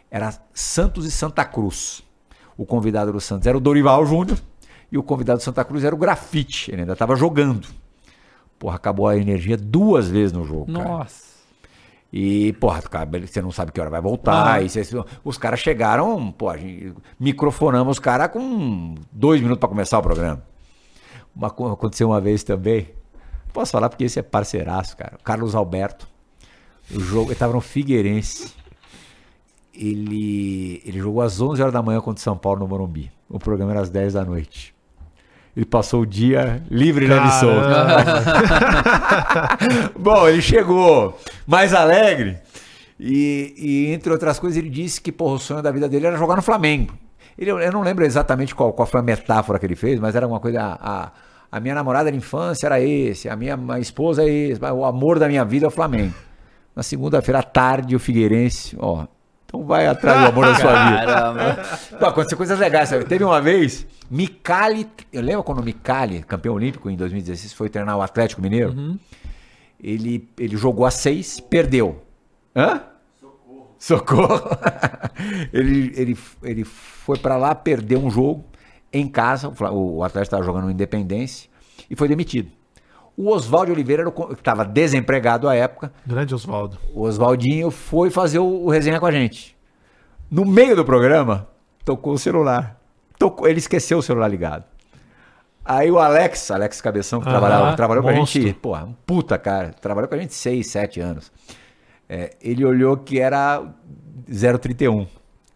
[0.08, 2.04] Era Santos e Santa Cruz.
[2.60, 4.38] O convidado do Santos era o Dorival Júnior
[4.92, 6.70] e o convidado do Santa Cruz era o Grafite.
[6.70, 7.66] Ele ainda estava jogando.
[8.58, 10.84] Porra, acabou a energia duas vezes no jogo, cara.
[10.88, 11.30] Nossa.
[12.12, 14.54] E, porra, cara, você não sabe que hora vai voltar.
[14.56, 14.60] Ah.
[14.62, 14.92] E cês-
[15.24, 20.42] os caras chegaram, pô, gente, microfonamos os caras com dois minutos pra começar o programa.
[21.34, 22.88] Uma, co- aconteceu uma vez também.
[23.54, 25.16] Posso falar porque esse é parceiraço, cara.
[25.24, 26.06] Carlos Alberto.
[26.94, 28.52] O jogo, ele tava no Figueirense.
[29.80, 33.10] Ele, ele jogou às 11 horas da manhã contra o São Paulo no Morumbi.
[33.30, 34.74] O programa era às 10 da noite.
[35.56, 37.66] Ele passou o dia livre e solto.
[39.98, 42.38] Bom, ele chegou mais alegre
[42.98, 46.16] e, e, entre outras coisas, ele disse que porra, o sonho da vida dele era
[46.18, 46.94] jogar no Flamengo.
[47.38, 50.26] Ele, eu não lembro exatamente qual, qual foi a metáfora que ele fez, mas era
[50.26, 50.78] uma coisa.
[50.78, 51.10] A,
[51.50, 55.18] a minha namorada de infância era esse, a minha, minha esposa é esse, o amor
[55.18, 56.14] da minha vida é o Flamengo.
[56.76, 59.06] Na segunda-feira à tarde, o Figueirense, ó.
[59.50, 61.06] Então vai atrás do amor da sua vida.
[61.06, 61.68] Caramba.
[61.98, 62.88] Pô, aconteceu coisas legais.
[62.88, 63.04] Sabe?
[63.04, 64.88] Teve uma vez, Micali.
[65.12, 68.96] Eu lembro quando o Micali, campeão olímpico em 2016, foi treinar o Atlético Mineiro.
[69.82, 72.00] Ele, ele jogou a seis, perdeu.
[72.54, 72.80] Hã?
[73.20, 73.74] Socorro.
[73.76, 74.50] Socorro.
[75.52, 78.44] ele, ele, ele foi pra lá, perdeu um jogo
[78.92, 79.52] em casa.
[79.72, 81.50] O Atlético estava jogando no Independência
[81.90, 82.52] e foi demitido.
[83.22, 84.02] O Oswaldo Oliveira
[84.32, 85.92] estava desempregado à época.
[86.06, 86.78] Grande Oswaldo.
[86.94, 89.54] O Oswaldinho foi fazer o, o resenha com a gente.
[90.30, 91.46] No meio do programa,
[91.84, 92.80] tocou o celular.
[93.18, 94.64] Tocou, ele esqueceu o celular ligado.
[95.62, 98.40] Aí o Alex, Alex Cabeção, que Aham, trabalhava, trabalhou com a monstro.
[98.40, 101.30] gente, pô, um puta cara, trabalhou com a gente seis, sete anos.
[102.08, 103.62] É, ele olhou que era
[104.26, 105.06] 031.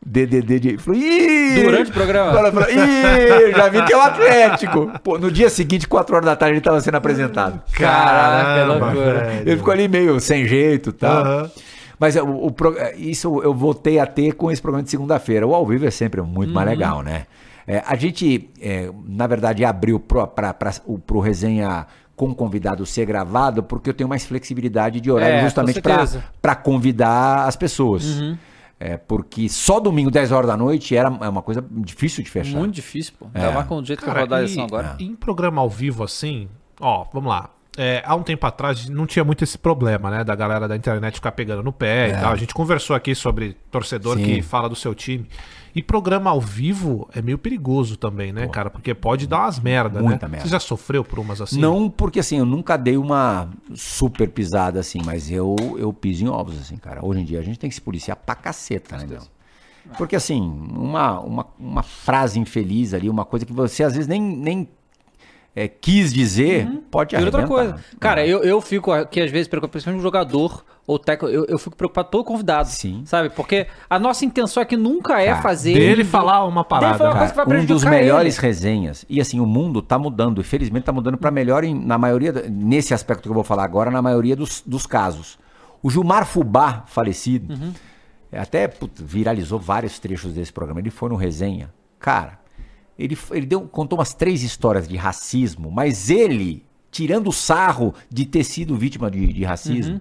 [0.04, 0.78] DDD de.
[0.78, 1.62] Falou, Ih!
[1.62, 2.66] Durante o programa?
[2.70, 4.92] Ih, já vi que é o Atlético.
[5.02, 7.60] Pô, no dia seguinte, 4 horas da tarde, ele estava sendo apresentado.
[7.72, 9.24] Caraca, Caramba, loucura.
[9.24, 9.48] velho.
[9.48, 11.24] Ele ficou ali meio sem jeito e tal.
[11.24, 11.50] Aham.
[11.98, 15.46] Mas é, o, o é, isso eu voltei a ter com esse programa de segunda-feira.
[15.46, 17.26] O ao vivo é sempre muito mais legal, né?
[17.66, 20.52] É, a gente, é, na verdade, abriu para
[21.08, 25.80] o resenha com convidado ser gravado porque eu tenho mais flexibilidade de horário É, justamente
[26.40, 28.04] para convidar as pessoas.
[28.86, 32.58] É, porque só domingo, 10 horas da noite, era é uma coisa difícil de fechar.
[32.58, 33.26] Muito difícil, pô.
[33.32, 33.50] É.
[33.50, 34.94] Mais com o jeito que eu Cara, vou dar e- isso agora.
[35.00, 37.48] Em programa ao vivo assim, ó, vamos lá.
[37.76, 40.22] É, há um tempo atrás não tinha muito esse problema, né?
[40.22, 42.32] Da galera da internet ficar pegando no pé e tal.
[42.32, 44.20] A gente conversou aqui sobre torcedor É.
[44.20, 44.24] Sim.
[44.24, 45.26] que fala do seu time.
[45.74, 48.70] E programa ao vivo é meio perigoso também, né, cara?
[48.70, 50.32] Porque pode dar umas merda, Muita né?
[50.32, 50.46] merda.
[50.46, 51.58] Você já sofreu por umas assim?
[51.58, 56.28] Não porque assim, eu nunca dei uma super pisada assim, mas eu, eu piso em
[56.28, 57.04] ovos, assim, cara.
[57.04, 59.22] Hoje em dia a gente tem que se policiar pra caceta, né, meu?
[59.98, 64.22] Porque assim, uma, uma, uma frase infeliz ali, uma coisa que você às vezes nem,
[64.22, 64.68] nem
[65.56, 67.46] é, quis dizer, pode E outra arrebentar.
[67.48, 67.84] coisa.
[68.00, 71.58] Cara, eu, eu fico aqui às vezes preocupado, principalmente um jogador ou técnico, eu, eu
[71.58, 72.68] fico preocupado todo convidado.
[72.68, 73.02] Sim.
[73.06, 73.30] Sabe?
[73.30, 75.74] Porque a nossa intenção aqui nunca é Cara, fazer.
[75.74, 76.98] Dele falar uma parada.
[76.98, 77.18] falar uma né?
[77.20, 78.46] coisa que vai um dos melhores ele.
[78.46, 79.04] resenhas.
[79.08, 80.40] E assim, o mundo tá mudando.
[80.40, 83.64] E felizmente tá mudando para melhor em- na maioria, nesse aspecto que eu vou falar
[83.64, 85.38] agora, na maioria dos, dos casos.
[85.82, 87.72] O Gilmar Fubá, falecido, Uhum.
[88.32, 90.80] é, até putz, viralizou vários trechos desse programa.
[90.80, 91.72] Ele foi no resenha.
[91.98, 92.38] Cara,
[92.98, 98.24] ele, ele deu, contou umas três histórias de racismo, mas ele, tirando o sarro de
[98.24, 100.00] ter sido vítima de, de racismo, Uhum.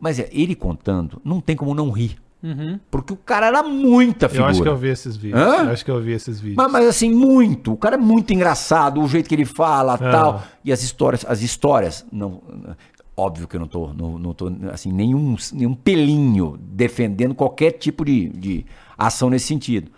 [0.00, 2.16] mas é, ele contando, não tem como não rir.
[2.42, 2.78] Uhum.
[2.90, 4.50] Porque o cara era muita Eu figura.
[4.50, 5.40] acho que eu vi esses vídeos.
[5.40, 5.64] Hã?
[5.64, 6.56] Eu acho que eu vi esses vídeos.
[6.58, 7.72] Mas, mas, assim, muito.
[7.72, 9.98] O cara é muito engraçado, o jeito que ele fala, Ah.
[10.10, 10.42] tal.
[10.62, 12.42] E as histórias, as histórias, não,
[13.16, 18.04] óbvio que eu não tô, não, não tô assim, nenhum, nenhum pelinho defendendo qualquer tipo
[18.04, 18.66] de, de
[18.98, 19.90] ação nesse sentido.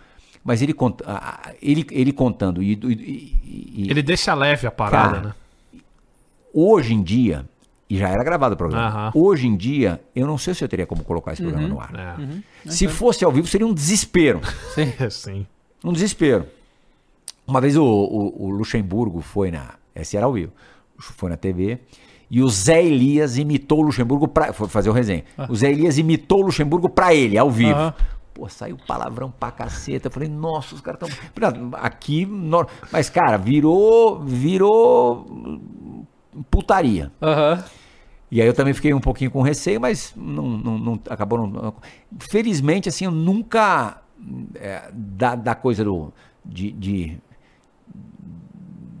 [0.47, 1.03] Mas ele, conta,
[1.61, 5.81] ele, ele contando e, e- e- Ele deixa leve a parada, Cara, né?
[6.53, 7.45] hoje em dia,
[7.89, 9.11] e já era gravado o programa, Aham.
[9.13, 11.91] hoje em dia, eu não sei se eu teria como colocar esse programa no ar.
[12.65, 12.69] É.
[12.69, 14.39] Se fosse ao vivo, seria um desespero.
[14.99, 15.45] É, sim.
[15.83, 16.45] Um desespero.
[17.45, 19.75] Uma vez o, o- o Luxemburgo foi na.
[19.95, 20.51] Esse era ao vivo.
[20.97, 21.79] Foi na TV.
[22.29, 24.51] E o Zé Elias imitou o Luxemburgo pra.
[24.53, 25.23] Foi fazer o resenha.
[25.49, 27.93] O Zé Elias imitou o Luxemburgo pra ele, ao vivo.
[28.37, 30.07] Pô, saiu palavrão pra caceta.
[30.07, 31.71] Eu falei, nossa, os caras estão.
[31.73, 32.23] Aqui.
[32.23, 34.19] no- Mas, cara, virou.
[34.23, 35.25] Virou.
[36.51, 37.11] Putaria.
[37.19, 37.63] Aham.
[38.29, 41.47] E aí eu também fiquei um pouquinho com receio, mas não, não, não- acabou não,
[41.47, 41.73] não-
[42.29, 44.01] Felizmente, assim, eu nunca.
[44.55, 46.13] é, da, da coisa do.
[46.45, 47.17] De, de,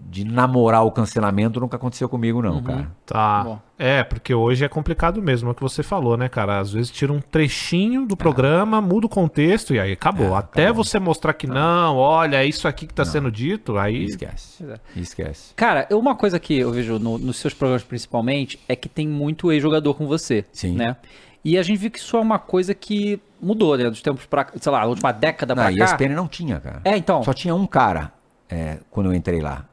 [0.09, 2.89] de namorar o cancelamento nunca aconteceu comigo, não, cara.
[3.05, 3.43] Tá.
[3.43, 3.59] Bom.
[3.77, 6.59] É, porque hoje é complicado mesmo, é o que você falou, né, cara?
[6.59, 10.33] Às vezes tira um trechinho do programa, muda o contexto e aí acabou.
[10.33, 10.83] É, Até acabou.
[10.83, 14.05] você mostrar que não, olha, é isso aqui que tá sendo dito, aí.
[14.05, 14.65] Esquece.
[14.95, 15.53] Esquece.
[15.55, 19.07] Cara, eu- uma coisa que eu vejo no- nos seus programas principalmente é que tem
[19.07, 20.45] muito ex-jogador com você.
[20.53, 20.75] Sim.
[20.75, 20.95] Né?
[21.43, 23.89] E a gente viu que isso é uma coisa que mudou, né?
[23.89, 25.71] Dos tempos pra, sei lá, a última década pra cá.
[25.71, 26.81] ESPN não tinha, cara.
[26.83, 27.21] É, então.
[27.23, 28.11] Só tinha um cara
[28.49, 29.65] é, quando eu entrei lá.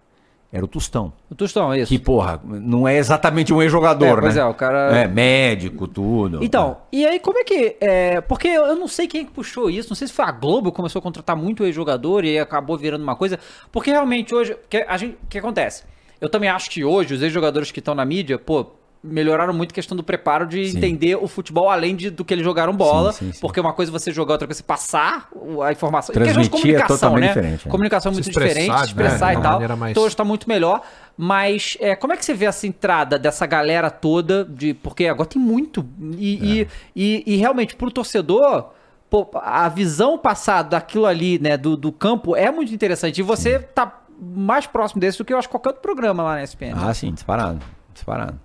[0.57, 1.13] Era o Tostão.
[1.29, 1.89] O Tostão, é isso.
[1.89, 4.41] Que, porra, não é exatamente um ex-jogador, É, pois né?
[4.41, 6.45] é, o cara- É, médico, tudo.
[6.45, 7.77] Então, e aí como é que.
[7.81, 10.71] É, porque eu não sei quem que puxou isso, não sei se foi a Globo
[10.71, 13.37] que começou a contratar muito ex-jogador e acabou virando uma coisa.
[13.73, 14.55] Porque realmente hoje.
[14.55, 15.83] porque a gente, o que acontece?
[16.21, 18.65] Eu também acho que hoje os ex-jogadores que estão na mídia, pô.
[19.07, 20.79] Melhoraram muito a questão do preparo de Sim.
[20.79, 23.13] entender o futebol além de, do que eles jogaram bola.
[23.13, 23.41] Sim, sim, sim.
[23.41, 25.29] Porque uma coisa é você jogar, outra coisa é você passar
[25.63, 26.15] a informação.
[26.15, 27.29] Transmitir de comunicação, é totalmente né?
[27.29, 27.71] diferente, né?
[27.71, 28.85] Comunicação Se muito expressar, diferente, né?
[28.87, 29.77] expressar e tal.
[29.77, 30.81] mais- Então hoje tá muito melhor.
[31.19, 34.43] Mas é, como é que você vê essa entrada dessa galera toda?
[34.45, 35.87] de Porque agora tem muito.
[36.19, 36.67] E, É.
[36.97, 38.71] e, e, e realmente, pro torcedor,
[39.11, 43.19] pô, a visão passada daquilo ali, né, do, do campo, é muito interessante.
[43.19, 46.43] E você tá mais próximo desse do que eu acho qualquer outro programa lá na
[46.43, 46.75] SPN.
[46.83, 47.61] Ah, sim, disparado.
[47.93, 48.41] Disparado.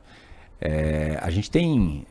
[0.61, 2.06] É, a gente tem.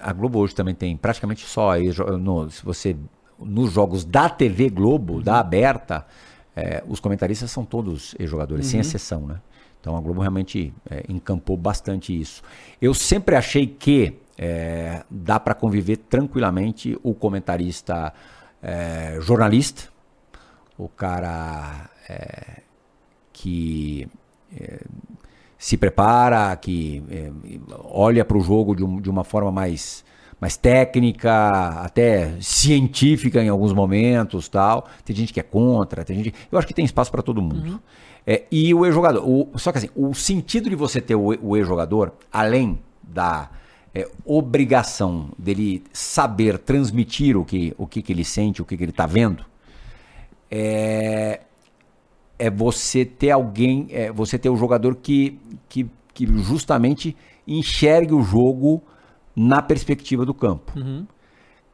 [0.00, 2.96] A Globo hoje também tem praticamente só aí, no, se você.
[3.38, 6.06] Nos jogos da TV Globo, da aberta,
[6.54, 9.40] é, os comentaristas são todos ex-jogadores, sem exceção, né?
[9.78, 12.42] Então a Globo realmente é, encampou bastante isso.
[12.80, 18.12] Eu sempre achei que é, dá para conviver tranquilamente o comentarista
[18.62, 19.84] é, jornalista,
[20.78, 22.62] o cara é,
[23.32, 24.08] que
[24.58, 24.80] é,
[25.66, 27.32] se prepara, que é,
[27.90, 30.04] olha para o jogo de, um- de uma forma mais,
[30.40, 34.86] mais técnica, até científica em alguns momentos, tal.
[35.04, 36.34] Tem gente que é contra, tem gente.
[36.52, 37.82] Eu acho que tem espaço para todo mundo.
[38.24, 41.56] É, e o e-jogador, o- só que assim, o sentido de você ter o, o
[41.56, 43.50] e-jogador, além da
[43.92, 48.84] é, obrigação dele saber transmitir o que, o que, que ele sente, o que, que
[48.84, 49.44] ele está vendo,
[50.48, 51.40] é,
[52.38, 55.38] é você ter alguém, é você ter o jogador que,
[55.68, 58.82] que, que justamente enxergue o jogo
[59.34, 60.72] na perspectiva do campo.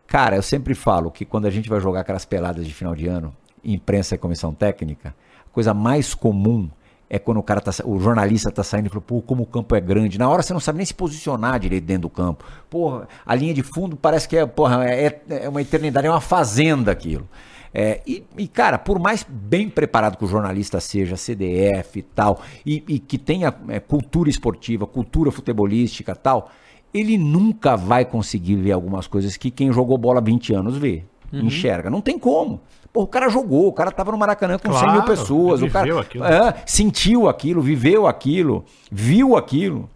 [0.07, 3.07] Cara, eu sempre falo que quando a gente vai jogar aquelas peladas de final de
[3.07, 3.35] ano,
[3.65, 5.15] imprensa e comissão técnica,
[5.47, 6.69] a coisa mais comum
[7.09, 9.77] é quando o cara tá, o jornalista tá saindo e fala, pô, como o campo
[9.77, 10.19] é grande.
[10.19, 12.43] Na hora você não sabe nem se posicionar direito dentro do campo.
[12.71, 16.23] Porra, a linha de fundo parece que é, porra, é, é uma eternidade, é uma
[16.23, 17.29] fazenda aquilo.
[17.75, 22.41] É, e, e, cara, por mais bem preparado que o jornalista seja, CDF e tal,
[22.67, 26.51] e, e que tenha é, cultura esportiva, cultura futebolística e tal,
[26.93, 31.05] ele nunca vai conseguir ver algumas coisas que quem jogou bola há 20 anos vê,
[31.33, 31.89] enxerga.
[31.89, 32.61] Não tem como.
[32.93, 35.71] Pô, o cara jogou, o cara tava no Maracanã com 100 mil Claro, pessoas, o
[35.71, 36.25] cara aquilo.
[36.25, 39.89] é, sentiu aquilo, viveu aquilo, viu aquilo.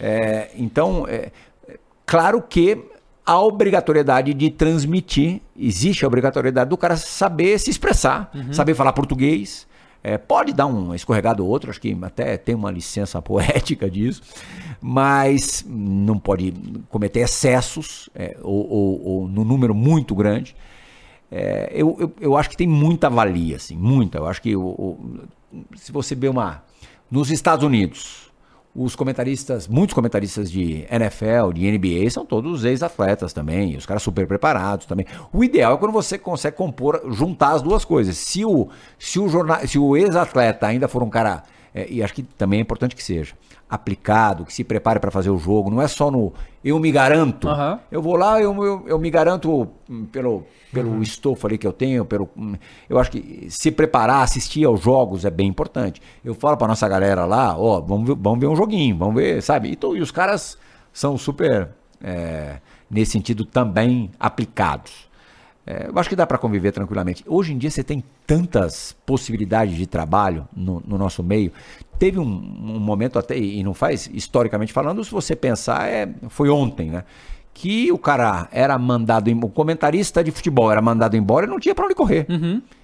[0.00, 1.30] É, então, é,
[1.68, 2.82] é, claro que
[3.28, 9.66] a obrigatoriedade de transmitir, existe a obrigatoriedade do cara saber se expressar, saber falar português.
[10.02, 14.22] É, pode dar um escorregado ou outro, acho que até tem uma licença poética disso,
[14.80, 16.54] mas não pode
[16.88, 20.54] cometer excessos é, ou, ou- ou no número muito grande.
[21.30, 24.18] É, eu, eu, eu acho que tem muita valia, assim, muita.
[24.18, 25.20] Eu acho que o, o-
[25.76, 26.62] se você vê uma.
[27.10, 28.27] Nos Estados Unidos,
[28.74, 34.26] os comentaristas, muitos comentaristas de NFL, de NBA, são todos ex-atletas também, os caras super
[34.26, 35.06] preparados também.
[35.32, 38.16] O ideal é quando você consegue compor, juntar as duas coisas.
[38.16, 38.68] Se o,
[38.98, 41.42] se o, jornal, se o ex-atleta ainda for um cara,
[41.74, 43.34] é, e acho que também é importante que seja,
[43.68, 46.32] aplicado, que se prepare para fazer o jogo, não é só no
[46.64, 47.48] eu me garanto.
[47.48, 47.78] Aham.
[47.90, 51.72] Eu vou lá, eu, eu, eu me garanto hum, pelo, pelo estofo ali que eu
[51.72, 52.54] tenho, pelo, hum,
[52.88, 56.00] eu acho que se preparar, assistir aos jogos é bem importante.
[56.24, 59.42] Eu falo pra nossa galera lá, ó, vamos ver, vamos ver um joguinho, vamos ver,
[59.42, 59.70] sabe?
[59.70, 60.58] E, to- e os caras
[60.92, 61.68] são super,
[62.02, 62.56] é,
[62.90, 65.07] nesse sentido, também aplicados.
[65.70, 67.22] É, eu acho que dá para conviver tranquilamente.
[67.26, 71.52] Hoje em dia você tem tantas possibilidades de trabalho no, no nosso meio.
[71.98, 76.48] Teve um, um momento até, e não faz historicamente falando, se você pensar, é, foi
[76.48, 77.04] ontem, né?
[77.52, 81.74] Que o cara era mandado, o comentarista de futebol era mandado embora e não tinha
[81.74, 82.24] para onde correr.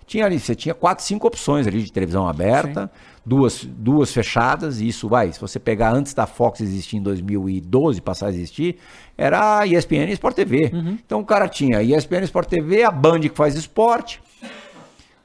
[0.07, 2.91] Tinha ali, você tinha quatro, cinco opções ali de televisão aberta,
[3.25, 5.33] duas, duas fechadas, e isso vai.
[5.33, 8.77] Se você pegar antes da Fox existir em 2012, passar a existir,
[9.17, 10.71] era a ESPN e Sport TV.
[11.05, 14.21] Então o cara tinha a ESPN Sport TV, a Band que faz esporte,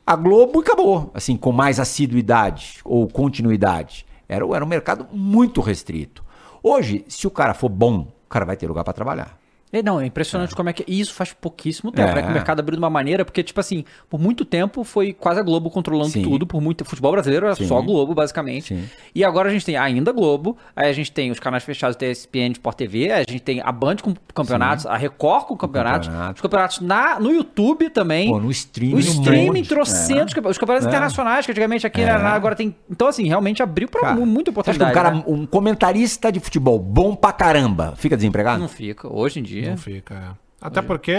[0.06, 1.12] a Globo e acabou.
[1.14, 4.06] Assim, com mais assiduidade ou continuidade.
[4.28, 6.24] Era, era um mercado muito restrito.
[6.64, 9.39] Hoje, se o cara for bom, o cara vai ter lugar para trabalhar.
[9.72, 10.84] É, não, é impressionante como é que.
[10.88, 12.10] E isso faz pouquíssimo tempo.
[12.10, 12.20] É.
[12.20, 12.24] É.
[12.24, 15.40] que o mercado abriu de uma maneira, porque, tipo assim, por muito tempo foi quase
[15.40, 16.24] a Globo controlando Sim.
[16.24, 16.48] tudo.
[16.48, 16.84] Por muito.
[16.84, 17.68] Futebol brasileiro era Sim.
[17.68, 18.70] só Globo, basicamente.
[18.76, 18.90] Sim.
[19.14, 22.08] E agora a gente tem ainda Globo, aí a gente tem os canais fechados da
[22.08, 26.36] ESPN Sport TV, a gente tem a Band com campeonatos, a Record com campeonatos, campeonato.
[26.36, 28.30] os campeonatos na, no YouTube também.
[28.30, 29.70] Pô, no streaming, O streaming, monte.
[29.70, 30.90] trocentos, campe- os campeonatos É.
[30.90, 32.06] internacionais, que antigamente aqui É.
[32.06, 32.76] era agora tem.
[32.90, 34.94] Então, assim, realmente abriu pra Cara, mu- muita você acha que um oportunidade.
[34.94, 35.24] cara, né?
[35.28, 38.60] um comentarista de futebol bom pra caramba, fica desempregado?
[38.60, 39.08] Não fica.
[39.14, 39.59] Hoje em dia.
[39.68, 40.14] Não fica.
[40.16, 40.50] é.
[40.62, 41.14] Até porque,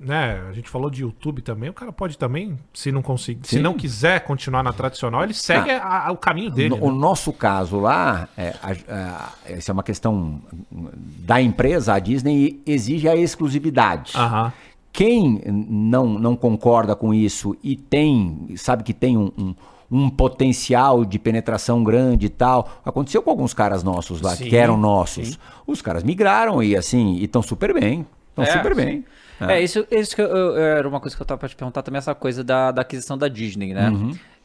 [0.00, 3.60] né, a gente falou de YouTube também, o cara pode também, se não conseguir, se
[3.60, 6.70] não quiser continuar na tradicional, ele segue a- a- o caminho dele.
[6.70, 6.98] No- O né?
[6.98, 13.08] nosso caso lá, é, a- a- essa é uma questão da empresa, a Disney exige
[13.08, 14.14] a exclusividade.
[14.16, 14.52] Aham.
[14.92, 19.54] Quem não, não concorda com isso e tem, sabe que tem um, um-
[19.94, 24.56] um potencial de penetração grande e tal, aconteceu com alguns caras nossos lá, Sim, que
[24.56, 25.38] eram nossos.
[25.66, 28.06] Os caras migraram e assim, e estão super bem.
[28.30, 28.82] Estão É, super sim.
[28.84, 29.04] bem.
[29.40, 31.82] É, isso, isso que eu- eu- era uma coisa que eu tava pra te perguntar
[31.82, 33.90] também, essa coisa da, da aquisição da Disney, né?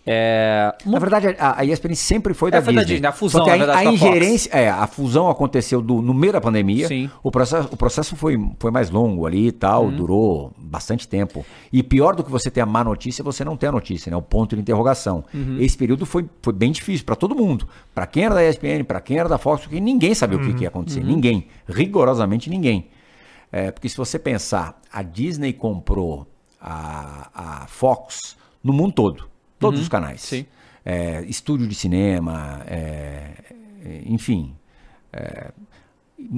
[0.10, 2.96] É, Na verdade, a, a ESPN sempre foi da É, foi da Disney.
[2.96, 3.94] Disney, a fusão, a, verdade, a Fox.
[4.02, 6.88] ingerência, é, a fusão aconteceu do- no meio da pandemia.
[6.88, 7.10] Sim.
[7.22, 9.96] O processo, o processo foi, foi mais longo ali e tal, Uhum.
[9.98, 11.46] durou bastante tempo.
[11.74, 14.16] E pior do que você ter a má notícia, você não ter a notícia, né?
[14.16, 15.26] O ponto de interrogação.
[15.34, 15.58] Uhum.
[15.60, 17.68] Esse período foi, foi bem difícil para todo mundo.
[17.94, 20.54] Para quem era da ESPN, para quem era da Fox, porque ninguém sabia o que,
[20.54, 21.02] que ia acontecer.
[21.02, 21.08] Uhum.
[21.08, 21.48] Ninguém.
[21.68, 22.88] Rigorosamente ninguém.
[23.52, 26.26] É, porque se você pensar, a Disney comprou
[26.62, 29.28] a, a Fox no mundo todo.
[29.60, 30.22] Todos os canais.
[30.32, 30.40] Uhum.
[30.40, 30.46] Sim.
[30.86, 33.22] é, estúdio de cinema, é,
[33.86, 34.56] é, enfim.
[35.12, 35.52] é,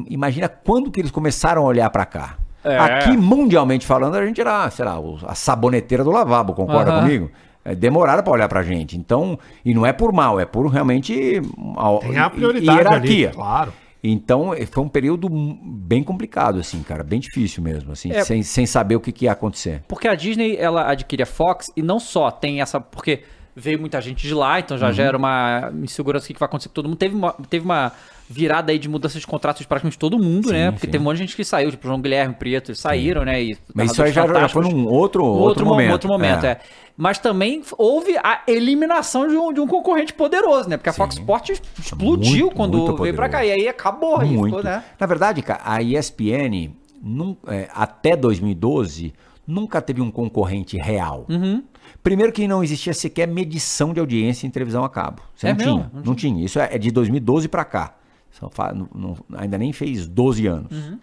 [0.07, 2.37] imagina quando que eles começaram a olhar para cá.
[2.63, 2.77] É.
[2.77, 4.97] Aqui, mundialmente falando, a gente era, sei lá,
[5.27, 7.01] a saboneteira do lavabo, concorda Aham.
[7.01, 7.31] comigo?
[7.63, 8.97] É, demoraram para olhar pra gente.
[8.97, 11.41] Então, e não é por mal, é por realmente
[11.77, 13.27] a, Tem a prioridade hierarquia.
[13.27, 13.73] ali, claro.
[14.03, 18.23] Então, eh, foi um período bem complicado, assim, cara, bem difícil mesmo, assim, É.
[18.23, 19.81] sem, sem saber o que, que ia acontecer.
[19.87, 22.79] Porque a Disney, ela adquire a Fox e não só tem essa.
[22.79, 23.23] Porque
[23.55, 24.93] veio muita gente de lá, então já Uhum.
[24.93, 26.97] gera uma insegurança que vai acontecer com todo mundo.
[26.97, 27.91] Teve uma, teve uma
[28.29, 30.71] virada aí de mudança de contratos de praticamente todo mundo, né?
[30.71, 30.91] Porque sim.
[30.91, 33.41] teve um monte de gente que saiu, tipo João Guilherme, Prieto, eles saíram, né?
[33.43, 35.91] E Mas isso aí já, já foi num outro, outro, mo- momento.
[35.93, 36.59] outro momento, é.
[36.95, 40.77] Mas também houve a eliminação de um, de um concorrente poderoso, né?
[40.77, 43.43] Porque a Fox Sports explodiu Muito, quando muito veio pra cá.
[43.45, 44.57] E aí acabou, aí Muito.
[44.57, 44.83] ficou, né?
[44.99, 49.13] Na verdade, cara, a ESPN, nun- é, até 2012,
[49.47, 51.25] nunca teve um concorrente real.
[51.29, 51.63] Uhum.
[52.03, 55.21] Primeiro que não existia sequer medição de audiência em televisão a cabo.
[55.35, 55.91] Você É não tinha.
[56.05, 56.45] Não, tinha.
[56.45, 57.95] Isso é é de 2012 para cá.
[58.75, 60.71] Não- não- ainda nem fez 12 anos.
[60.71, 60.99] Uhum.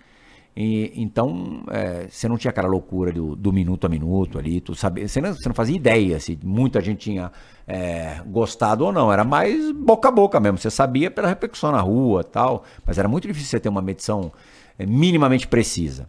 [0.56, 4.74] E, então, é, você não tinha aquela loucura do, do minuto a minuto ali, tu
[4.74, 7.30] sabe, você, não, você não fazia ideia se muita gente tinha
[7.68, 11.80] é, gostado ou não, era mais boca a boca mesmo, você sabia pela repercussão na
[11.82, 14.32] rua tal, mas era muito difícil você ter uma medição
[14.78, 16.08] é, minimamente precisa.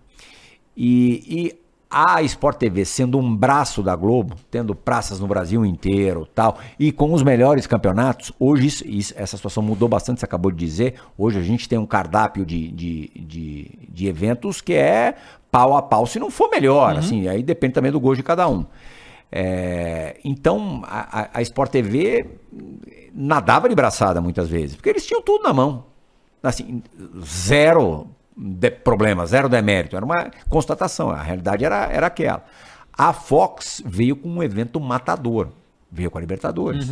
[0.77, 6.27] E, e a Sport TV sendo um braço da Globo, tendo praças no Brasil inteiro
[6.35, 10.51] tal, e com os melhores campeonatos, hoje isso- isso- essa situação mudou bastante, você acabou
[10.51, 10.95] de dizer.
[11.17, 15.15] Hoje a gente tem um cardápio de, de, de, de eventos que é
[15.49, 18.47] pau a pau, se não for melhor, assim, aí depende também do gosto de cada
[18.49, 18.65] um.
[19.31, 22.25] É, então a, a- a Sport TV
[23.13, 25.85] nadava de braçada muitas vezes, porque eles tinham tudo na mão
[26.43, 26.81] assim,
[27.25, 28.07] zero
[28.37, 29.95] de problema, zero demérito.
[29.95, 32.43] Era uma constatação, a realidade era, era aquela.
[32.95, 35.49] A Fox veio com um evento matador,
[35.91, 36.89] veio com a Libertadores.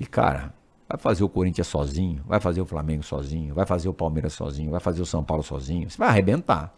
[0.00, 0.52] E, cara,
[0.88, 4.70] vai fazer o Corinthians sozinho, vai fazer o Flamengo sozinho, vai fazer o Palmeiras sozinho,
[4.70, 6.72] vai fazer o São Paulo sozinho, você vai arrebentar.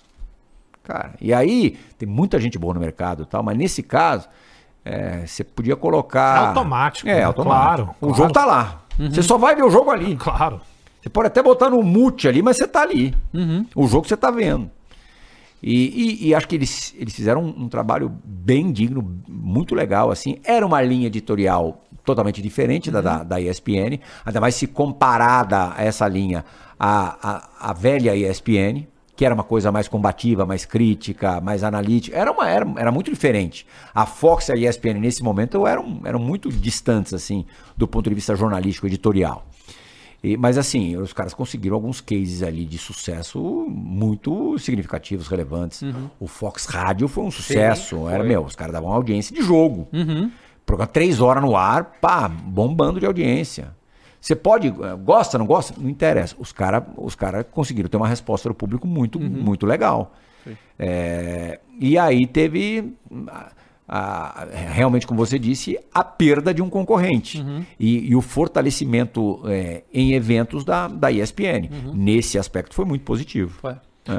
[0.83, 4.27] Cara, e aí tem muita gente boa no mercado e tal, mas nesse caso,
[4.85, 6.43] é, você podia colocar.
[6.43, 7.23] É automático, É, né?
[7.25, 7.67] automático.
[7.67, 8.15] Claro, O claro.
[8.17, 8.81] jogo tá lá.
[8.99, 10.17] Você só vai ver o jogo ali.
[10.17, 10.61] Claro.
[11.03, 13.15] Você pode até botar no mute ali, mas você tá ali.
[13.75, 14.71] O jogo você tá vendo.
[15.63, 15.75] E,
[16.25, 20.39] e- e acho que eles, eles fizeram um, um trabalho bem digno, muito legal, assim.
[20.45, 25.85] Era uma linha editorial totalmente diferente da, da, da ESPN, ainda mais se comparada a
[25.85, 26.45] essa linha
[26.79, 27.17] à,
[27.61, 32.17] à, à velha ESPN, que era uma coisa mais combativa, mais crítica, mais analítica.
[32.17, 33.67] Era, uma, era, era muito diferente.
[33.95, 37.45] A Fox e a ESPN, nesse momento, eram, eram muito distantes, assim,
[37.77, 39.45] do ponto de vista jornalístico, editorial.
[40.23, 45.83] E- mas assim, os caras conseguiram alguns cases ali de sucesso muito significativos, relevantes.
[46.19, 48.09] O Fox Rádio foi um sucesso.
[48.09, 49.89] era, meu, os caras davam audiência de jogo.
[50.67, 53.75] Programa três horas no ar, pá, bombando de audiência.
[54.21, 54.73] Você pode, eh,
[55.03, 55.75] gosta, não gosta?
[55.81, 56.37] Não interessa.
[56.39, 60.13] Os caras os cara conseguiram ter uma resposta do público muito, muito legal.
[60.79, 62.93] É, e aí teve,
[63.93, 67.45] a- realmente, como você disse, a perda de um concorrente.
[67.79, 71.69] E, e o fortalecimento é, em eventos da, da ESPN.
[71.93, 73.59] Nesse aspecto foi muito positivo.
[73.61, 73.75] Foi.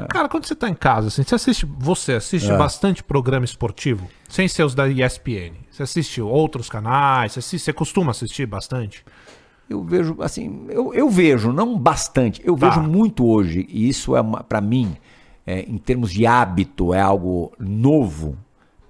[0.08, 2.56] Cara, quando você tá em casa, assim, você assiste, você assiste É.
[2.56, 4.08] bastante programa esportivo?
[4.28, 5.52] Sem ser os da ESPN.
[5.70, 7.32] Você assiste outros canais?
[7.32, 9.04] Você, assiste- você costuma assistir bastante?
[9.68, 12.68] Eu vejo, assim, eu, eu vejo, não bastante, eu Tá.
[12.68, 14.96] vejo muito hoje, e isso é para mim,
[15.46, 18.36] é, em termos de hábito, é algo novo.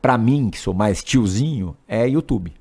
[0.03, 2.53] Pra mim, que sou mais tiozinho, é YouTube.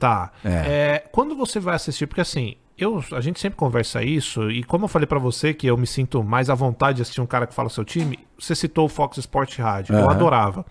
[0.00, 0.32] Tá.
[0.44, 0.50] É.
[0.50, 4.84] É, quando você vai assistir, porque assim, eu, a gente sempre conversa isso, e como
[4.84, 7.46] eu falei pra você que eu me sinto mais à vontade de assistir um cara
[7.46, 9.94] que fala o seu time, você citou o Fox Sport Rádio.
[9.94, 10.10] Eu Aham.
[10.10, 10.66] adorava.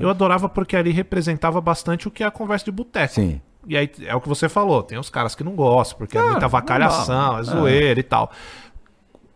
[0.00, 3.14] Eu adorava porque ali representava bastante o que é a conversa de boteco.
[3.14, 3.40] Sim.
[3.66, 6.20] E aí é o que você falou, tem os caras que não gostam, porque é
[6.20, 8.30] Ah, muita vacalhação, é zoeira e tal.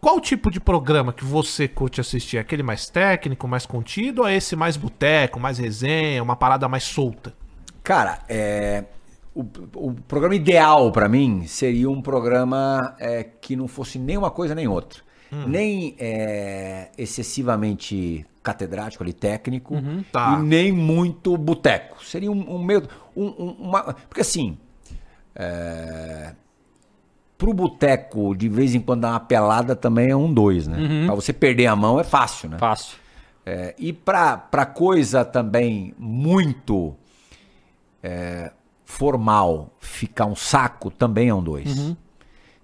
[0.05, 2.37] Qual tipo de programa que você curte assistir?
[2.37, 6.85] Aquele mais técnico, mais contido, ou é esse mais boteco, mais resenha, uma parada mais
[6.85, 7.33] solta?
[7.83, 8.85] Cara, é,
[9.35, 9.41] o,
[9.75, 14.55] o programa ideal pra mim seria um programa é, que não fosse nem uma coisa
[14.55, 15.01] nem outra.
[15.47, 19.75] Nem é, excessivamente catedrático ali, técnico,
[20.13, 20.37] tá.
[20.39, 22.05] e nem muito boteco.
[22.05, 22.83] Seria um, um meio.
[23.17, 24.59] Um, um- uma, porque assim.
[25.35, 26.35] É,
[27.37, 31.07] pro boteco, de vez em quando dar uma pelada também é um dois, né?
[31.07, 32.59] Pra você perder a mão é fácil, né?
[32.59, 32.97] Fácil.
[33.47, 36.95] É, e para coisa também muito
[38.03, 38.53] é,
[38.85, 41.95] formal ficar um saco, também é um dois.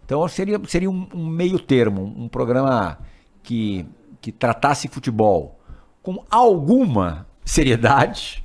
[0.05, 2.99] Então seria, seria um, um meio termo, um programa
[3.43, 3.87] que,
[4.21, 5.61] que tratasse futebol
[6.03, 8.43] com alguma seriedade,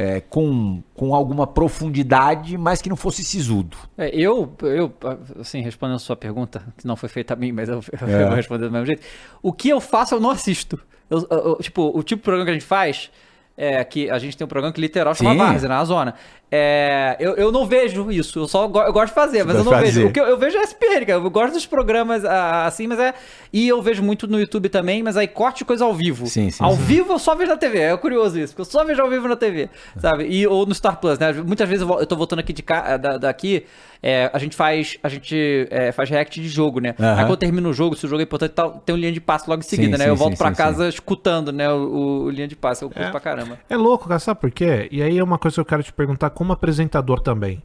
[0.00, 3.76] é, com, com alguma profundidade, mas que não fosse sisudo.
[3.96, 4.92] É, eu, eu,
[5.40, 8.26] assim, respondendo a sua pergunta, que não foi feita a mim, mas eu, eu É.
[8.26, 9.02] vou responder do mesmo jeito.
[9.42, 10.78] O que eu faço, eu não assisto.
[11.10, 13.10] Eu- eu- eu- tipo, o tipo de programa que a gente faz,
[13.60, 15.36] é que a gente tem um programa que literal chama Sim.
[15.38, 16.14] Várzea, na zona.
[16.50, 19.64] É, eu, eu não vejo isso, eu só go- eu gosto de fazer, mas eu
[19.64, 19.92] não de vejo.
[19.96, 20.04] fazer.
[20.06, 21.18] O que eu, eu vejo é SPN, cara.
[21.20, 23.12] Eu gosto dos programas ah, assim, mas é.
[23.52, 26.26] E eu vejo muito no YouTube também, mas aí corte coisa ao vivo.
[26.26, 26.82] Sim, sim, Ao sim.
[26.84, 27.80] vivo eu só vejo na TV.
[27.80, 29.68] É curioso isso, porque eu só vejo ao vivo na TV,
[29.98, 30.24] sabe?
[30.26, 31.32] E, ou no Star Plus, né?
[31.32, 33.66] Muitas vezes eu, vol- eu tô voltando aqui de da, daqui,
[34.02, 36.94] é, a gente faz a gente é, faz react de jogo, né?
[36.98, 37.14] Aham.
[37.18, 39.20] Aí quando termina o jogo, se o jogo é importante, tá- tem um linha de
[39.20, 40.04] passe logo em seguida, Sim, né?
[40.04, 41.70] sim, eu volto sim, pra sim, casa escutando, né?
[41.70, 42.82] O, o linha de passe.
[42.84, 43.58] Eu curto pra caramba.
[43.68, 44.88] É louco, cara, sabe por quê?
[44.90, 47.62] E aí é uma coisa que eu quero te perguntar como apresentador também.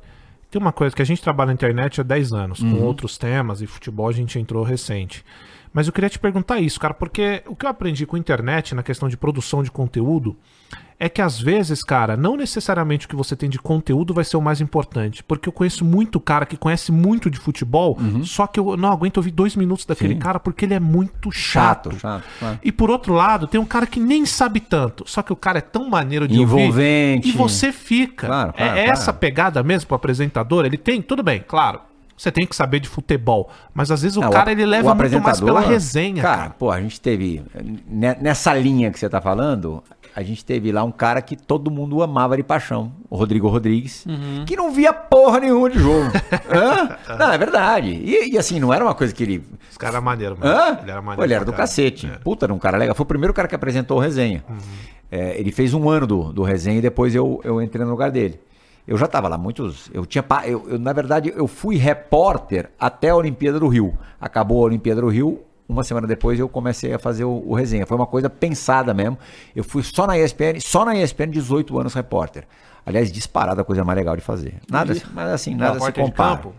[0.50, 3.60] Tem uma coisa que a gente trabalha na internet há 10 anos, com outros temas,
[3.62, 5.26] e futebol a gente entrou recente.
[5.74, 8.76] Mas eu queria te perguntar isso, cara, porque o que eu aprendi com a internet
[8.76, 10.38] na questão de produção de conteúdo
[11.00, 14.38] é que às vezes, cara, não necessariamente o que você tem de conteúdo vai ser
[14.38, 15.24] o mais importante.
[15.24, 19.18] Porque eu conheço muito cara que conhece muito de futebol, só que eu não aguento
[19.18, 20.20] ouvir dois minutos daquele Sim.
[20.20, 21.92] cara porque ele é muito chato.
[21.92, 22.60] Chato, chato, claro.
[22.64, 25.58] E por outro lado, tem um cara que nem sabe tanto, só que o cara
[25.60, 27.28] é tão maneiro de Envolvente.
[27.28, 27.28] ouvir.
[27.28, 28.28] E você fica.
[28.28, 28.92] Claro, claro, é claro.
[28.92, 31.80] essa pegada mesmo pro apresentador, ele tem, tudo bem, claro.
[32.16, 35.42] Você tem que saber de futebol, mas às vezes o cara ele leva muito mais
[35.42, 36.22] pela resenha.
[36.22, 37.44] Cara, Cara, pô, a gente teve.
[37.88, 39.84] ne- Nessa linha que você tá falando,
[40.16, 44.06] a gente teve lá um cara que todo mundo amava de paixão, o Rodrigo Rodrigues,
[44.06, 44.46] Uhum.
[44.46, 46.12] que não via porra nenhuma de jogo.
[46.52, 46.98] Hã?
[47.18, 47.90] Não, é verdade.
[47.90, 49.44] E, e assim, não era uma coisa que ele.
[49.70, 50.52] Esse cara era maneiro, mano.
[50.52, 50.80] Hã?
[50.82, 51.18] Ele era maneiro.
[51.18, 51.68] Pô, ele era do caralho.
[51.70, 52.08] cacete.
[52.08, 52.18] É.
[52.20, 52.96] Puta, era um cara legal.
[52.96, 54.44] Foi o primeiro cara que apresentou o resenha.
[55.12, 58.10] É, ele fez um ano do, do resenha e depois eu, eu entrei no lugar
[58.12, 58.40] dele.
[58.88, 59.90] Eu já tava lá, muitos.
[59.94, 60.22] Eu tinha.
[60.24, 63.98] pa- Eu, eu, na verdade, eu fui repórter até a Olimpíada do Rio.
[64.20, 65.40] Acabou a Olimpíada do Rio.
[65.68, 67.86] Uma semana depois eu comecei a fazer o, o resenha.
[67.86, 69.18] Foi uma coisa pensada mesmo.
[69.56, 72.46] Eu fui só na ESPN, só na ESPN 18 anos repórter.
[72.86, 74.56] Aliás, disparada a coisa mais legal de fazer.
[74.70, 76.36] Nada, mas assim, nada se Repórter de compara.
[76.38, 76.54] campo?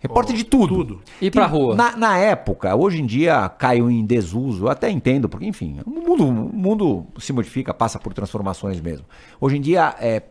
[0.00, 0.74] Repórter de tudo.
[0.76, 1.00] Tudo.
[1.20, 1.74] E pra rua?
[1.74, 5.90] Na, na época, hoje em dia caiu em desuso, eu até entendo, porque enfim, o
[5.90, 9.04] mundo, o mundo se modifica, passa por transformações mesmo.
[9.40, 10.22] Hoje em dia, é,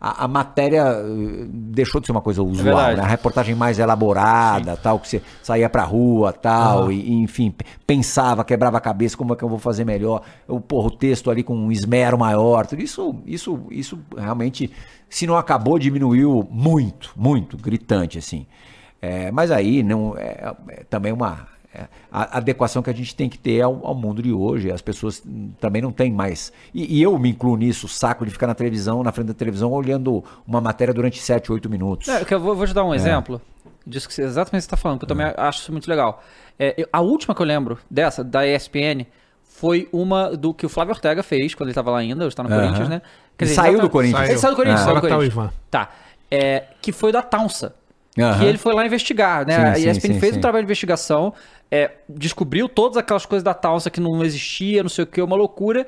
[0.00, 2.96] a, a matéria eh, deixou de ser uma coisa usual, verdade.
[2.96, 3.02] né?
[3.02, 7.54] a reportagem mais elaborada, tal, que você saía pra rua, tal, e, e, enfim,
[7.86, 11.30] pensava, quebrava a cabeça, como é que eu vou fazer melhor, eu, porra, o texto
[11.30, 14.70] ali com um esmero maior, tudo isso, isso, isso realmente,
[15.08, 18.46] se não acabou, diminuiu muito, muito, gritante, assim.
[19.02, 21.59] É, mas aí não é, é também uma é,
[22.10, 24.70] a adequação que a gente tem que ter ao, ao mundo de hoje.
[24.72, 25.22] As pessoas
[25.60, 26.52] também não têm mais.
[26.74, 29.34] E, e eu me incluo nisso, o saco de ficar na televisão, na frente da
[29.34, 32.08] televisão, olhando uma matéria durante 7, 8 minutos.
[32.08, 33.40] É, que eu vou, vou te dar um exemplo
[33.86, 35.88] disso que você, exatamente o que você está falando, que eu também acho isso muito
[35.88, 36.22] legal.
[36.58, 39.06] É, eu- a última que eu lembro dessa, da ESPN,
[39.42, 42.48] foi uma do que o Flávio Ortega fez quando ele estava lá ainda, está no.
[42.48, 43.02] Corinthians, né?
[43.38, 44.28] Ele saiu do Corinthians.
[44.28, 44.84] Ele saiu do Corinthians, Ah.
[44.84, 45.44] saiu do Agora tá o Corinthians.
[45.46, 45.52] Ivan.
[45.70, 45.90] Tá.
[46.30, 47.74] É, que foi da Taunsa.
[48.18, 48.38] Aham.
[48.38, 49.74] Que ele foi lá investigar, né?
[49.74, 50.38] Sim, a ESPN sim, fez sim.
[50.38, 51.32] um trabalho de investigação,
[51.70, 55.36] é, descobriu todas aquelas coisas da Taunsa que não existia, não sei o que, uma
[55.36, 55.86] loucura,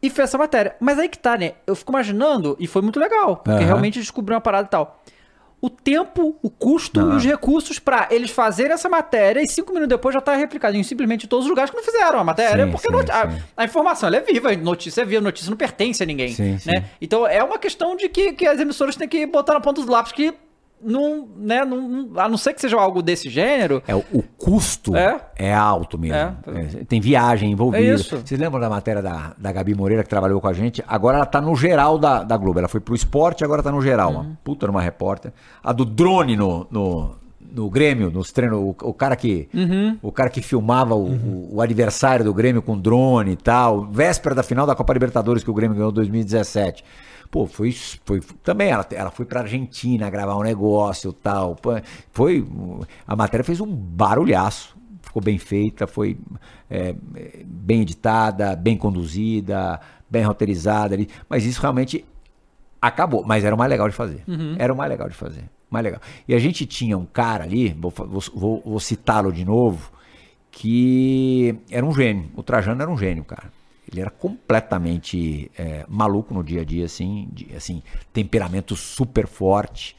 [0.00, 0.76] e fez essa matéria.
[0.80, 1.54] Mas aí que tá, né?
[1.66, 3.66] Eu fico imaginando, e foi muito legal, porque Aham.
[3.66, 5.02] realmente descobriu uma parada e tal.
[5.60, 9.90] O tempo, o custo e os recursos pra eles fazerem essa matéria e cinco minutos
[9.90, 12.88] depois já tá replicado em simplesmente todos os lugares que não fizeram a matéria, porque
[13.12, 16.34] a, a informação é viva, a notícia é viva, a notícia não pertence a ninguém,
[16.66, 16.86] né?
[17.00, 19.88] Então é uma questão de que, que as emissoras têm que botar na ponta dos
[19.88, 20.34] lápis que
[20.84, 23.82] não, né, não, a não ser que seja algo desse gênero.
[23.86, 24.02] É, o,
[24.36, 25.54] custo é, É.
[25.54, 26.16] alto mesmo.
[26.16, 26.34] É.
[26.80, 27.82] É, tem viagem envolvida.
[27.84, 28.16] É isso.
[28.16, 30.82] Vocês lembram da matéria da, da Gabi Moreira que trabalhou com a gente?
[30.86, 32.58] Agora ela tá no geral da, da Globo.
[32.58, 34.10] Ela foi pro esporte, agora tá no geral.
[34.12, 34.20] Uhum.
[34.20, 35.32] Uma puta numa repórter.
[35.62, 37.14] A do drone no, no,
[37.52, 38.58] no Grêmio, nos treinos.
[38.58, 39.98] O, o cara que Uhum.
[40.02, 43.86] o cara que filmava o, o, o adversário do Grêmio com drone e tal.
[43.86, 46.84] Véspera da final da Copa Libertadores que o Grêmio ganhou em 2017.
[47.32, 51.56] Pô, foi, foi também ela, ela foi pra Argentina gravar um negócio e tal.
[52.12, 52.46] Foi
[53.06, 54.76] a matéria fez um barulhaço.
[55.00, 56.18] Ficou bem feita, foi
[56.70, 56.94] é,
[57.44, 59.80] bem editada, bem conduzida,
[60.10, 61.08] bem roteirizada ali.
[61.28, 62.04] Mas isso realmente
[62.80, 64.22] acabou, mas era o mais legal de fazer.
[64.58, 65.44] Era o mais legal de fazer.
[65.70, 66.00] Mais legal.
[66.28, 67.90] E a gente tinha um cara ali, vou,
[68.34, 69.90] vou- vou citá-lo de novo,
[70.50, 72.30] que era um gênio.
[72.36, 73.50] O Trajano era um gênio, cara.
[73.92, 77.82] Ele era completamente é, maluco no dia a dia, assim, de, assim
[78.12, 79.94] temperamento super forte.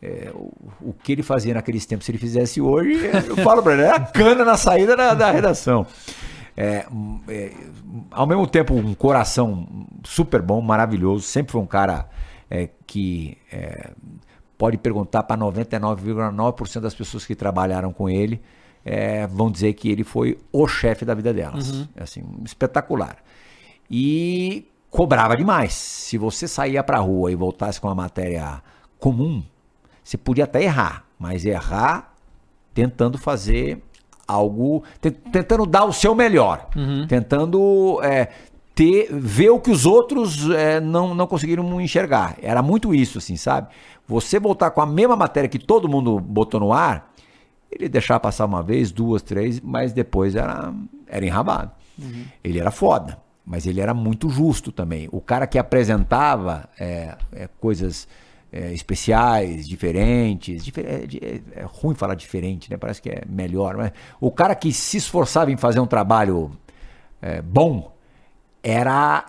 [0.00, 2.94] É, o, o que ele fazia naqueles tempos, se ele fizesse hoje,
[3.26, 5.86] eu falo pra ele, era cana na saída da, da redação.
[6.56, 6.86] É,
[7.28, 7.52] é,
[8.10, 9.66] ao mesmo tempo, um coração
[10.04, 11.24] super bom, maravilhoso.
[11.24, 12.08] Sempre foi um cara
[12.48, 13.90] é, que é,
[14.56, 18.40] pode perguntar para 99,9% das pessoas que trabalharam com ele.
[18.84, 21.88] é, vão dizer que ele foi o chefe da vida delas.
[21.96, 23.16] Assim, espetacular.
[23.90, 25.72] E cobrava demais.
[25.74, 28.62] Se você saía pra rua e voltasse com uma matéria
[28.98, 29.42] comum,
[30.02, 32.12] você podia até errar, mas errar
[32.72, 33.82] tentando fazer
[34.26, 36.68] algo, te- tentando dar o seu melhor,
[37.08, 38.28] tentando é,
[38.74, 42.36] ter, ver o que os outros é, não, não conseguiram enxergar.
[42.42, 43.68] Era muito isso, assim, sabe?
[44.08, 47.12] Você voltar com a mesma matéria que todo mundo botou no ar,
[47.70, 50.72] ele deixava passar uma vez, duas, três, mas depois era,
[51.06, 51.70] era enrabado.
[52.42, 55.08] Ele era foda, mas ele era muito justo também.
[55.12, 58.08] O cara que apresentava é, é, coisas
[58.52, 60.64] é, especiais, diferentes.
[60.64, 62.76] difer- é, é- é ruim falar diferente, né?
[62.76, 63.76] Parece que é melhor.
[63.76, 66.52] Mas o cara que se esforçava em fazer um trabalho
[67.20, 67.92] é, bom
[68.62, 69.26] era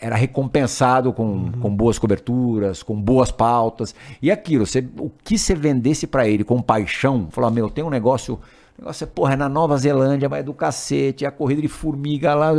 [0.00, 3.94] era recompensado com, com boas coberturas, com boas pautas.
[4.22, 7.90] E aquilo, você, o que você vendesse pra ele com paixão, falar, meu, tem um
[7.90, 8.38] negócio,
[8.80, 11.60] o negócio é, porra, é na Nova Zelândia, mas é do cacete, é a corrida
[11.62, 12.52] de formiga lá.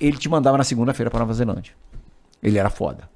[0.00, 1.72] Ele te mandava na segunda-feira pra Nova Zelândia.
[2.42, 3.08] Ele era foda.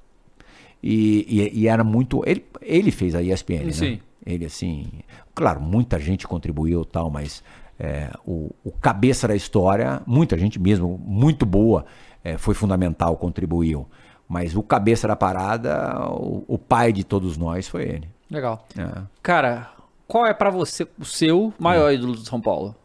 [0.83, 2.21] E, e- e era muito.
[2.25, 3.71] Ele, ele fez a ESPN, né?
[3.71, 3.99] Sim.
[4.25, 4.87] Ele, assim.
[5.33, 7.43] Claro, muita gente contribuiu e tal, mas
[7.79, 11.85] é, o, o cabeça da história, muita gente mesmo, muito boa,
[12.23, 13.87] é, foi fundamental, contribuiu.
[14.27, 18.09] Mas o cabeça da parada, o, o pai de todos nós foi ele.
[18.29, 18.65] Legal.
[18.77, 19.01] É.
[19.21, 19.69] Cara,
[20.11, 22.75] qual é pra você o seu maior ídolo do São Paulo?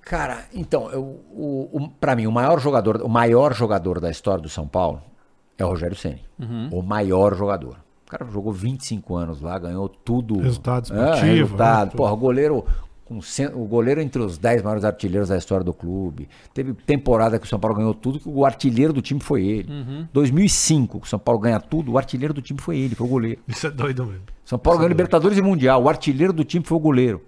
[0.00, 4.42] Cara, então, eu, o, o, para mim, o maior jogador, o maior jogador da história
[4.42, 5.02] do São Paulo
[5.58, 6.22] é o Rogério Ceni.
[6.70, 7.76] O maior jogador.
[8.06, 10.38] O cara jogou 25 anos lá, ganhou tudo.
[10.40, 11.88] Resultado É, esportivo, resultado.
[11.90, 11.96] né.
[11.96, 12.64] Porra, o goleiro.
[13.20, 16.28] Com o goleiro entre os 10 maiores artilheiros da história do clube.
[16.52, 20.06] Teve temporada que o São Paulo ganhou tudo, que o artilheiro do time foi ele.
[20.12, 23.10] 2005, que o São Paulo ganha tudo, o artilheiro do time foi ele, foi o
[23.10, 23.40] goleiro.
[23.48, 24.22] Isso é doido mesmo.
[24.44, 25.82] São Paulo ganhou Libertadores e Mundial.
[25.82, 27.22] O artilheiro do time foi o goleiro.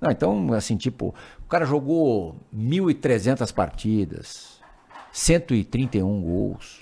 [0.00, 1.14] Não, então, assim, tipo,
[1.44, 4.60] o cara jogou 1.300 partidas,
[5.12, 6.80] 131 gols.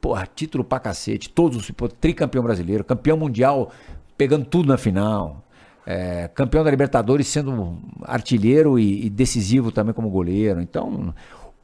[0.00, 1.28] Porra, título pra cacete.
[1.28, 1.70] Todos os.
[2.00, 3.70] Tricampeão brasileiro, campeão mundial,
[4.16, 5.44] pegando tudo na final.
[5.86, 10.60] É, campeão da Libertadores sendo artilheiro e, e decisivo também como goleiro.
[10.60, 11.14] Então,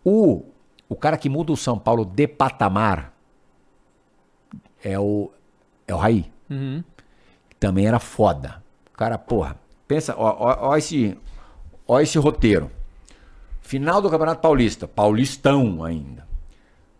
[0.04, 0.44] o,
[0.88, 3.12] o cara que muda o São Paulo de patamar
[4.82, 5.30] é o,
[5.86, 6.30] é o Raí
[7.58, 8.62] também era foda.
[8.92, 9.56] O cara, porra,
[9.86, 11.16] pensa, ó, ó, ó esse,
[11.86, 12.70] ó esse roteiro.
[13.60, 16.26] Final do Campeonato Paulista, Paulistão ainda.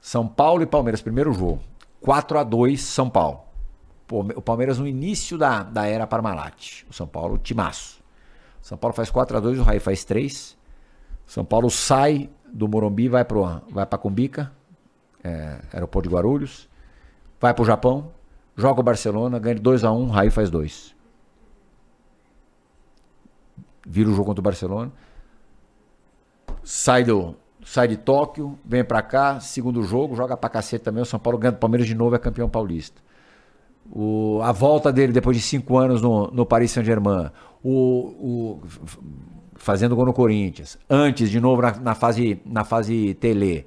[0.01, 1.61] São Paulo e Palmeiras, primeiro jogo.
[2.01, 3.46] 4 a 2 São Paulo.
[4.11, 6.85] O Palmeiras no início da, da era Parmalat.
[6.89, 8.03] O São Paulo, timaço.
[8.63, 10.57] São Paulo faz 4 a 2 o Raí faz 3.
[11.27, 14.53] São Paulo sai do Morumbi, vai, pro, vai Cumbica,
[15.23, 16.69] é, aeroporto de Guarulhos.
[17.41, 18.13] Vai pro Japão,
[18.57, 20.95] joga o Barcelona, ganha de 2 a 1 Raí faz 2.
[23.87, 24.93] Vira o jogo contra o Barcelona.
[26.63, 31.03] Sai do sai de Tóquio, vem pra cá, segundo jogo, joga pra cacete também.
[31.03, 33.03] O São Paulo ganha do Palmeiras de novo, é campeão paulista.
[33.91, 37.31] O, a volta dele depois de cinco anos no, no Paris Saint-Germain.
[37.63, 38.61] O, o-
[39.55, 40.79] fazendo gol no Corinthians.
[40.89, 43.67] Antes, de novo, na, na fase, na fase Tele.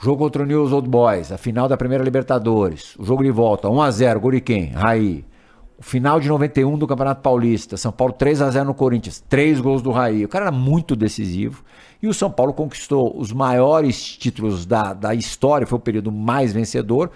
[0.00, 2.94] Jogo contra o News Old Boys, a final da primeira Libertadores.
[2.98, 4.66] O jogo de volta, 1x0, gol de quem?
[4.66, 5.24] Raí.
[5.76, 7.76] O final de 91 do Campeonato Paulista.
[7.76, 9.20] São Paulo 3x0 no Corinthians.
[9.28, 10.24] Três gols do Raí.
[10.24, 11.64] O cara era muito decisivo.
[12.02, 15.66] E o São Paulo conquistou os maiores títulos da, da história.
[15.66, 17.10] Foi o período mais vencedor.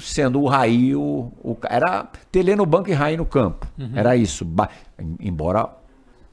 [0.00, 3.66] Sendo o Raí, o, o- era Tele no banco e Raí no campo.
[3.94, 4.44] Era isso.
[4.44, 4.68] Ba-
[5.20, 5.68] Embora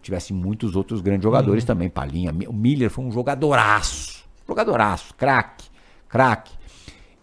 [0.01, 1.89] tivesse muitos outros grandes jogadores também.
[1.89, 2.31] Palinha.
[2.47, 4.23] O Miller foi um jogadoraço.
[4.47, 5.13] Jogadoraço.
[5.15, 5.67] Craque.
[6.09, 6.51] Craque.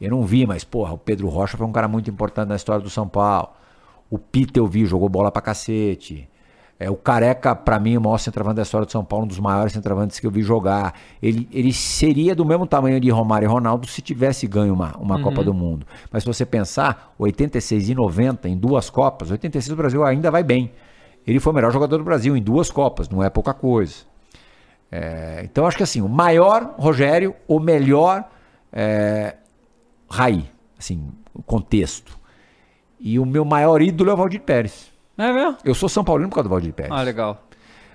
[0.00, 2.82] Eu não vi, mas, porra, o Pedro Rocha foi um cara muito importante na história
[2.82, 3.50] do São Paulo.
[4.08, 6.28] O Peter eu vi, jogou bola pra cacete.
[6.82, 9.38] É, o Careca, pra mim, o maior centroavante da história do São Paulo, um dos
[9.38, 10.94] maiores centroavantes que eu vi jogar.
[11.22, 15.22] Ele, ele seria do mesmo tamanho de Romário e Ronaldo se tivesse ganho uma, uma
[15.22, 15.86] Copa do Mundo.
[16.10, 20.42] Mas se você pensar, 86 e 90 em duas Copas, 86 o Brasil ainda vai
[20.42, 20.72] bem.
[21.26, 23.96] Ele foi o melhor jogador do Brasil em duas Copas, não é pouca coisa.
[24.90, 28.24] É, então acho que assim, o maior Rogério, o melhor
[28.72, 29.36] é,
[30.08, 30.48] Raí,
[30.78, 32.18] assim, o contexto.
[32.98, 34.89] E o meu maior ídolo é o Valdir Pérez.
[35.20, 35.58] É mesmo?
[35.62, 36.92] Eu sou São Paulino por causa do Valdir Pérez.
[36.92, 37.44] Ah, legal.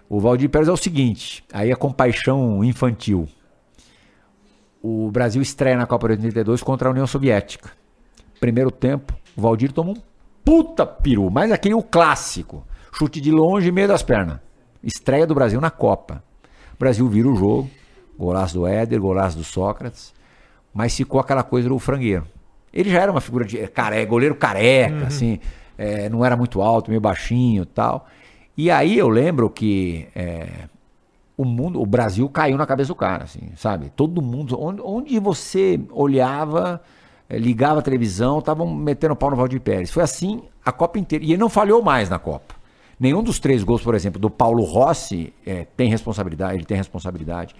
[0.07, 3.27] O Valdir Pérez é o seguinte, aí a compaixão infantil.
[4.79, 7.71] O Brasil estreia na Copa de 82 contra a União Soviética.
[8.39, 9.95] Primeiro tempo, o Valdir toma um
[10.43, 12.63] puta peru, mas aquele o clássico.
[12.93, 14.39] Chute de longe, meio das pernas.
[14.83, 16.23] Estreia do Brasil na Copa.
[16.75, 17.69] O Brasil vira o jogo.
[18.17, 20.13] Golaço do Éder, golaço do Sócrates.
[20.71, 22.27] Mas ficou aquela coisa do frangueiro.
[22.71, 25.39] Ele já era uma figura de care, goleiro careca, assim.
[25.77, 28.07] É, não era muito alto, meio baixinho tal.
[28.57, 30.67] E aí eu lembro que é,
[31.37, 33.91] o mundo, o Brasil caiu na cabeça do cara, assim, sabe?
[33.95, 36.81] Todo mundo, onde, onde você olhava,
[37.29, 39.91] eh, ligava a televisão, estavam metendo pau no Valdir Pérez.
[39.91, 41.25] Foi assim a Copa inteira.
[41.25, 42.55] E ele não falhou mais na Copa.
[42.97, 47.53] Nenhum dos três gols, por exemplo, do Paulo Rossi eh, tem responsabilidade, ele tem responsabilidade.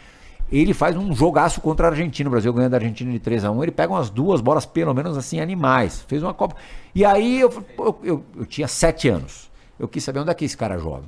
[0.52, 3.52] Ele faz um jogaço contra a Argentina, o Brasil ganhando a Argentina de 3 a
[3.52, 6.04] 1 ele pega umas duas bolas, pelo menos assim, animais.
[6.08, 6.56] Fez uma Copa.
[6.94, 9.52] E aí eu, eu, eu, eu tinha sete anos.
[9.80, 11.08] Eu quis saber onde é que esse cara joga.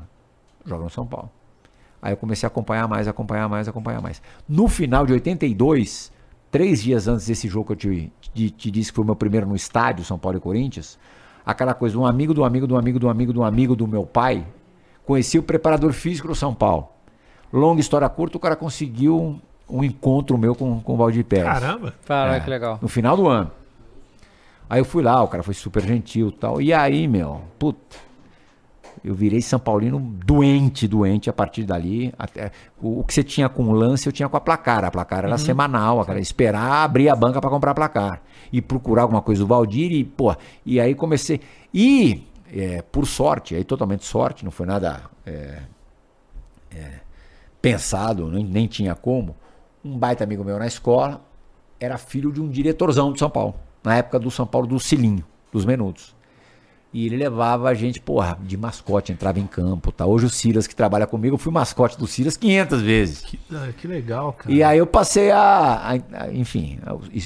[0.65, 1.29] Joga no São Paulo.
[2.01, 4.21] Aí eu comecei a acompanhar mais, acompanhar mais, acompanhar mais.
[4.47, 6.11] No final de 82,
[6.51, 9.15] três dias antes desse jogo que eu te, te, te disse que foi o meu
[9.15, 10.97] primeiro no estádio, São Paulo e Corinthians,
[11.45, 14.45] aquela coisa um amigo do amigo do amigo do amigo do amigo do meu pai,
[15.05, 16.89] conheci o preparador físico do São Paulo.
[17.51, 21.59] Longa história curta, o cara conseguiu um, um encontro meu com, com o Valdir Pérez.
[21.59, 21.93] Caramba.
[22.05, 22.79] Caralho, É, que legal.
[22.81, 23.51] No final do ano.
[24.69, 26.61] Aí eu fui lá, o cara foi super gentil e tal.
[26.61, 27.95] E aí, meu, puta,
[29.03, 32.13] eu virei São Paulino doente, doente a partir dali.
[32.19, 32.51] Até,
[32.81, 34.83] o, o que você tinha com o lance, eu tinha com a placar.
[34.83, 38.21] A placar era semanal, cara, esperar abrir a banca para comprar placar.
[38.51, 41.39] E procurar alguma coisa do Valdir e, pô, e aí comecei.
[41.73, 45.59] E, é, por sorte, aí totalmente sorte, não foi nada é,
[46.71, 46.91] é,
[47.61, 49.35] pensado, nem, nem tinha como.
[49.83, 51.21] Um baita amigo meu na escola
[51.79, 55.23] era filho de um diretorzão de São Paulo, na época do São Paulo do Cilinho,
[55.51, 56.15] dos Menudos.
[56.93, 60.05] E ele levava a gente, porra, de mascote, entrava em campo, tá?
[60.05, 63.21] Hoje o Silas que trabalha comigo, eu fui mascote do Silas 500 vezes.
[63.21, 64.51] Que, ah, que legal, cara.
[64.51, 66.79] E aí eu passei a, a- a- enfim,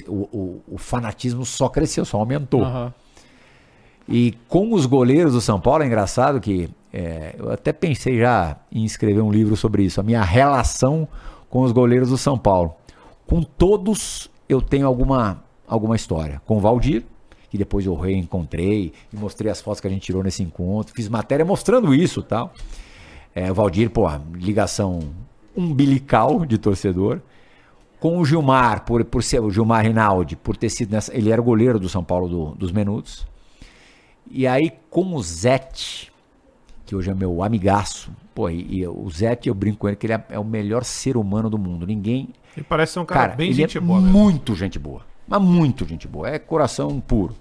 [0.07, 2.63] o, o- o fanatismo só cresceu, só aumentou.
[2.63, 2.93] Aham.
[4.09, 8.57] E com os goleiros do São Paulo, é engraçado que é, eu até pensei já
[8.71, 11.07] em escrever um livro sobre isso, a minha relação
[11.49, 12.75] com os goleiros do São Paulo.
[13.25, 16.41] Com todos eu tenho alguma, alguma história.
[16.45, 17.03] Com o Valdir,
[17.49, 21.07] que depois eu reencontrei e mostrei as fotos que a gente tirou nesse encontro, fiz
[21.09, 22.53] matéria mostrando isso tal.
[23.33, 24.99] É, o Valdir, pô, ligação
[25.55, 27.21] umbilical de torcedor.
[27.99, 31.15] Com o Gilmar, por, por ser o Gilmar Rinaldi, por ter sido nessa.
[31.15, 33.27] Ele era goleiro do São Paulo do- dos Menudos.
[34.29, 36.10] E aí com o Zete,
[36.91, 40.07] que hoje é meu amigaço, pô, e, e o Zete, eu brinco com ele que
[40.07, 41.87] ele é, é o melhor ser humano do mundo.
[41.87, 42.33] Ninguém.
[42.53, 44.01] Ele parece ser um cara, Cara, bem gente é boa.
[44.01, 44.19] mesmo.
[44.19, 45.01] muito gente boa.
[45.25, 46.29] Mas muito gente boa.
[46.29, 47.33] É coração puro.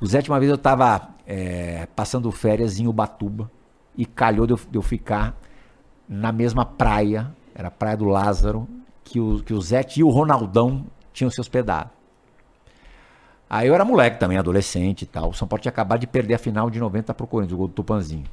[0.00, 3.48] O Zete, uma vez eu tava é, passando férias em Ubatuba
[3.96, 5.40] e calhou de eu, de eu ficar
[6.08, 8.66] na mesma praia, era a Praia do Lázaro,
[9.04, 11.90] que o, que o Zete e o Ronaldão tinham se hospedado.
[13.48, 15.30] Aí eu era moleque também, adolescente e tal.
[15.30, 17.68] O São Paulo tinha acabado de perder a final de 90 pro Corinthians, o gol
[17.68, 18.24] do Tupanzinho.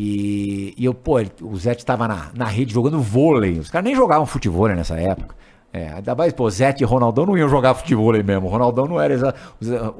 [0.00, 3.58] E, e eu, pô, ele- o Zete tava na, na rede jogando vôlei.
[3.58, 5.34] Os caras nem jogavam futebol nessa época.
[5.72, 8.46] É, ainda mais, pô, Zete e Ronaldão não iam jogar futebol mesmo.
[8.46, 9.34] O Ronaldão não era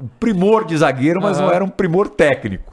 [0.01, 1.55] um primor de zagueiro, mas não Aham.
[1.55, 2.73] era um primor técnico.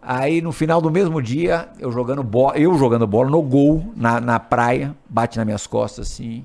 [0.00, 4.20] Aí no final do mesmo dia, eu jogando bola, eu jogando bola no gol, na,
[4.20, 6.44] na praia, bate nas minhas costas assim.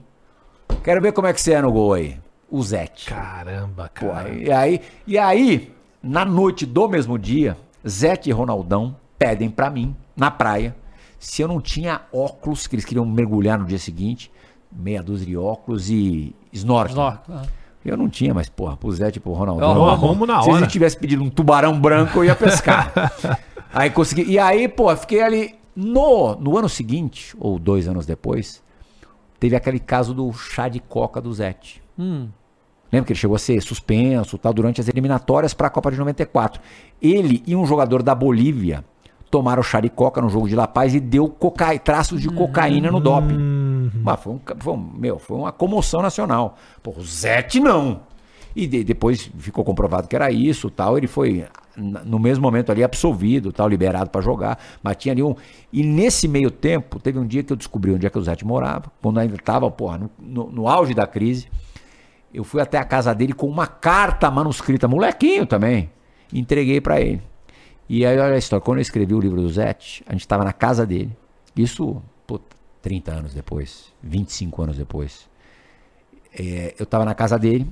[0.84, 2.18] Quero ver como é que você é no gol aí.
[2.49, 3.10] O Zete.
[3.10, 4.30] Caramba, Pô, cara.
[4.30, 7.55] e aí, e aí, na noite do mesmo dia,
[7.88, 10.76] Zete e Ronaldão pedem pra mim, na praia,
[11.18, 14.30] se eu não tinha óculos, que eles queriam mergulhar no dia seguinte,
[14.70, 16.91] meia dúzia de óculos e snorkel.
[16.91, 17.48] Snorkel, aham.
[17.86, 19.76] Eu não tinha, mas, porra, pro Zete e pro Ronaldão.
[19.76, 20.60] Eu arrumo na Se hora.
[20.60, 22.94] ele tivesse pedido um tubarão branco, eu ia pescar.
[23.74, 24.24] aí consegui.
[24.24, 25.56] E aí, pô, fiquei ali.
[25.76, 28.64] No, no ano seguinte, ou dois anos depois,
[29.40, 31.82] teve aquele caso do chá de coca do Zete.
[31.98, 32.30] Hum.
[32.91, 35.98] Lembra que ele chegou a ser suspenso tal, durante as eliminatórias para a Copa de
[35.98, 36.62] 94.
[37.02, 38.86] Ele e um jogador da Bolívia
[39.34, 41.76] tomaram chá de coca no jogo de La Paz e deu coca...
[41.80, 43.91] traços de cocaína no doping.
[44.03, 46.55] Mas foi, um, foi, um- meu, foi uma comoção nacional.
[46.84, 48.01] Pô, o Zete não.
[48.55, 50.99] E de- depois ficou comprovado que era isso tal.
[50.99, 51.45] Ele foi,
[51.76, 54.60] no mesmo momento ali, absolvido, tal, liberado para jogar.
[54.84, 55.34] Mas tinha ali um.
[55.72, 58.45] E nesse meio tempo, teve um dia que eu descobri onde é que o Zete
[58.45, 61.47] morava, quando ainda estava, porra, no, no- no auge da crise.
[62.31, 65.89] Eu fui até a casa dele com uma carta manuscrita, molequinho também.
[66.31, 67.19] Entreguei pra ele.
[67.95, 68.64] E aí, olha a história.
[68.64, 71.15] Quando eu escrevi o livro do Zete, a gente estava na casa dele.
[71.56, 75.30] Isso, puta, 30 anos depois, 25 anos depois.
[76.38, 77.68] É, eu estava na casa dele.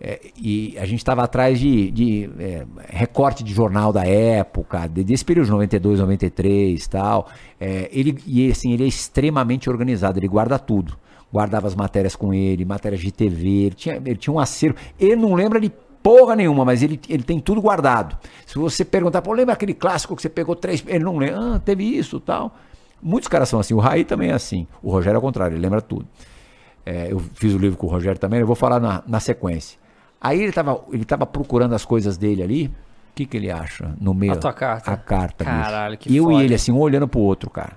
[0.00, 5.04] é, e a gente estava atrás de, de, é, recorte de jornal da época, de-
[5.04, 7.28] desse período de 92, 93 tal.
[7.60, 10.96] É, ele, e assim, ele é extremamente organizado, ele guarda tudo.
[11.32, 14.76] Guardava as matérias com ele, matérias de TV, ele tinha, ele tinha um acervo.
[14.98, 15.72] Ele não lembra de
[16.02, 18.16] porra nenhuma, mas ele, ele tem tudo guardado.
[18.46, 20.82] Se você perguntar, pô, lembra aquele clássico que você pegou três.
[20.86, 22.56] Ele não lembra, ah, teve isso tal.
[23.00, 24.66] Muitos caras são assim, o Raí também é assim.
[24.82, 26.06] O Rogério é ao contrário, ele lembra tudo.
[26.84, 29.78] É, eu fiz o livro com o Rogério também, eu vou falar na, na sequência.
[30.20, 32.66] Aí ele estava ele tava procurando as coisas dele ali.
[32.66, 34.32] O que, que ele acha no meio?
[34.32, 34.90] A tua carta.
[34.90, 35.44] A carta.
[35.44, 35.56] bicho.
[35.56, 36.36] Caralho, que Eu foda.
[36.36, 37.72] e ele, assim, um olhando pro outro, cara.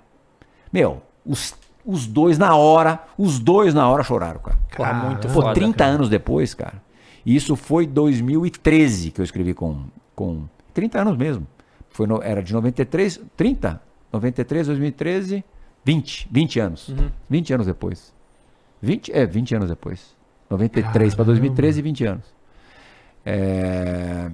[0.71, 4.57] Meu, os, os dois na hora, os dois na hora choraram, cara.
[4.77, 5.53] Porra, muito Pô, foda.
[5.53, 5.91] 30 cara.
[5.91, 6.84] anos depois, cara.
[7.25, 9.85] E Isso foi 2013 que eu escrevi com,
[10.15, 10.43] com
[10.73, 11.47] 30 anos mesmo.
[11.89, 13.81] Foi no- era de 93, 30,
[14.13, 15.43] 93, 2013,
[15.83, 16.93] 20, 20 anos.
[17.29, 18.13] 20 anos depois.
[18.81, 20.15] 20, é, 20 anos depois.
[20.49, 22.25] 93 para 2013, 20 anos.
[23.25, 24.29] É,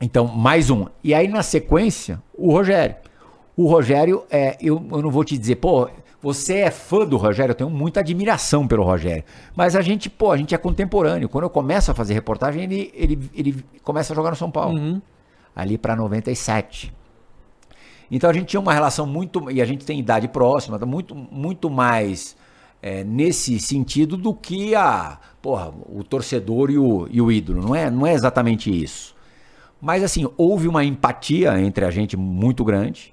[0.00, 0.86] Então, mais um.
[1.02, 2.96] E aí, na sequência, o Rogério.
[3.56, 5.88] O Rogério, é, eu, eu não vou te dizer, pô,
[6.22, 9.24] você é fã do Rogério, eu tenho muita admiração pelo Rogério.
[9.56, 11.28] Mas a gente, pô, a gente é contemporâneo.
[11.28, 14.78] Quando eu começo a fazer reportagem, ele, ele, ele começa a jogar no São Paulo.
[15.54, 16.94] Ali para 97.
[18.08, 19.50] Então a gente tinha uma relação muito.
[19.50, 22.36] E a gente tem idade próxima, tá muito, muito mais
[22.80, 25.18] é, nesse sentido do que a.
[25.42, 27.60] Porra, o torcedor e o, e o ídolo.
[27.60, 29.16] Não é, não é exatamente isso.
[29.80, 33.12] Mas assim, houve uma empatia entre a gente muito grande.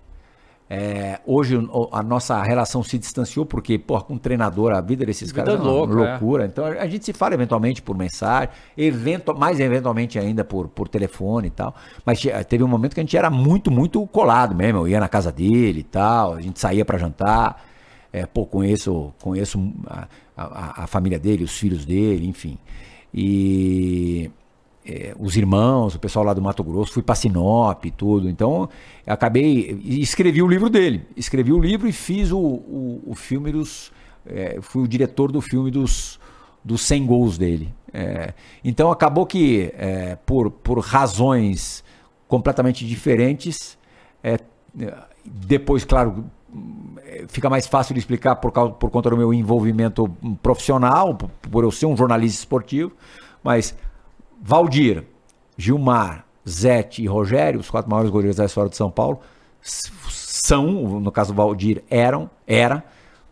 [0.71, 1.55] É, hoje
[1.91, 5.59] a nossa relação se distanciou porque, porra, com o treinador, a vida desses Vida caras
[5.59, 6.11] é uma louca, é.
[6.11, 6.45] loucura.
[6.45, 11.47] Então a gente se fala eventualmente por mensagem, evento, mais eventualmente ainda por, por telefone
[11.47, 11.73] e tal.
[12.05, 14.81] Mas teve um momento que a gente era muito, muito colado mesmo.
[14.81, 17.63] Eu ia na casa dele e tal, a gente saía pra jantar.
[18.13, 22.57] É, pô, conheço, conheço a, a- a família dele, os filhos dele, enfim.
[23.13, 24.29] E
[24.89, 28.27] é, os irmãos, o pessoal lá do Mato Grosso, fui pra Sinop e tudo.
[28.27, 28.67] Então,
[29.05, 29.79] acabei.
[29.83, 31.05] Escrevi o livro dele.
[31.15, 33.91] Escrevi o livro e fiz o, o, o filme dos.
[34.25, 36.19] é, fui o diretor do filme dos,
[36.65, 37.71] dos 100 gols dele.
[37.93, 38.33] É,
[38.63, 41.83] então, acabou que, é, por, por razões
[42.27, 43.77] completamente diferentes,
[44.23, 44.39] é,
[45.23, 46.25] depois, claro,
[47.27, 50.09] fica mais fácil de explicar por, causa, por conta do meu envolvimento
[50.41, 52.91] profissional, por eu ser um jornalista esportivo,
[53.43, 53.75] mas
[54.41, 55.03] Valdir,
[55.57, 59.19] Gilmar, Zete e Rogério, os quatro maiores goleiros da história de São Paulo,
[60.09, 62.83] são, no caso Valdir, eram, era,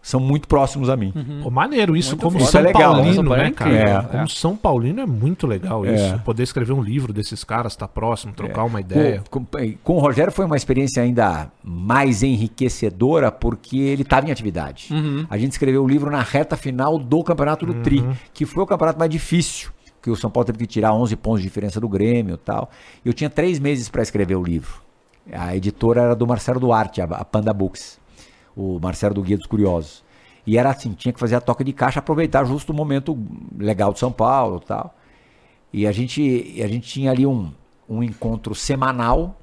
[0.01, 1.13] são muito próximos a mim.
[1.43, 2.49] Pô, maneiro isso, Muito como foda.
[2.51, 3.03] São Isso é legal, né?
[3.03, 3.73] Paulino, é né, cara?
[3.75, 4.01] É, é.
[4.03, 6.15] Como São Paulino é muito legal isso.
[6.15, 6.17] É.
[6.19, 9.23] Poder escrever um livro desses caras, estar próximo, trocar uma ideia.
[9.29, 14.31] Com, com- com o Rogério foi uma experiência ainda mais enriquecedora porque ele estava em
[14.31, 14.89] atividade.
[15.29, 18.67] A gente escreveu o livro na reta final do Campeonato do Tri, que foi o
[18.67, 19.71] campeonato mais difícil,
[20.07, 22.69] que o São Paulo teve que tirar 11 pontos de diferença do Grêmio e tal.
[23.03, 24.81] Eu tinha três meses para escrever o livro.
[25.29, 27.99] A editora era do Marcelo Duarte, a, Panda Books,
[28.55, 30.05] o Marcelo do Guia dos Curiosos.
[30.45, 33.17] E era assim, tinha que fazer a toca de caixa, aproveitar justo o momento
[33.57, 34.95] legal de São Paulo tal.
[35.73, 37.51] E a gente, a gente tinha ali um,
[37.89, 39.37] um encontro semanal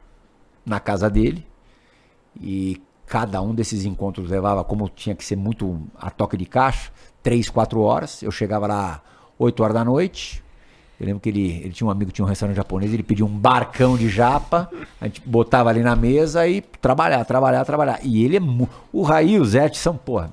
[0.65, 1.47] na casa dele.
[2.41, 6.91] E cada um desses encontros levava, como tinha que ser muito a toque de caixa,
[7.23, 8.23] três, quatro horas.
[8.23, 9.03] Eu chegava lá
[9.39, 10.44] 8 horas da noite.
[11.05, 13.27] Eu lembro que ele, ele tinha um amigo que tinha um restaurante japonês, ele pediu
[13.27, 18.01] um barcão de japa, a gente botava ali na mesa e trabalhar, trabalhar, trabalhar.
[18.03, 18.41] E ele é.
[18.91, 20.31] O Raí e o Zete são, porra,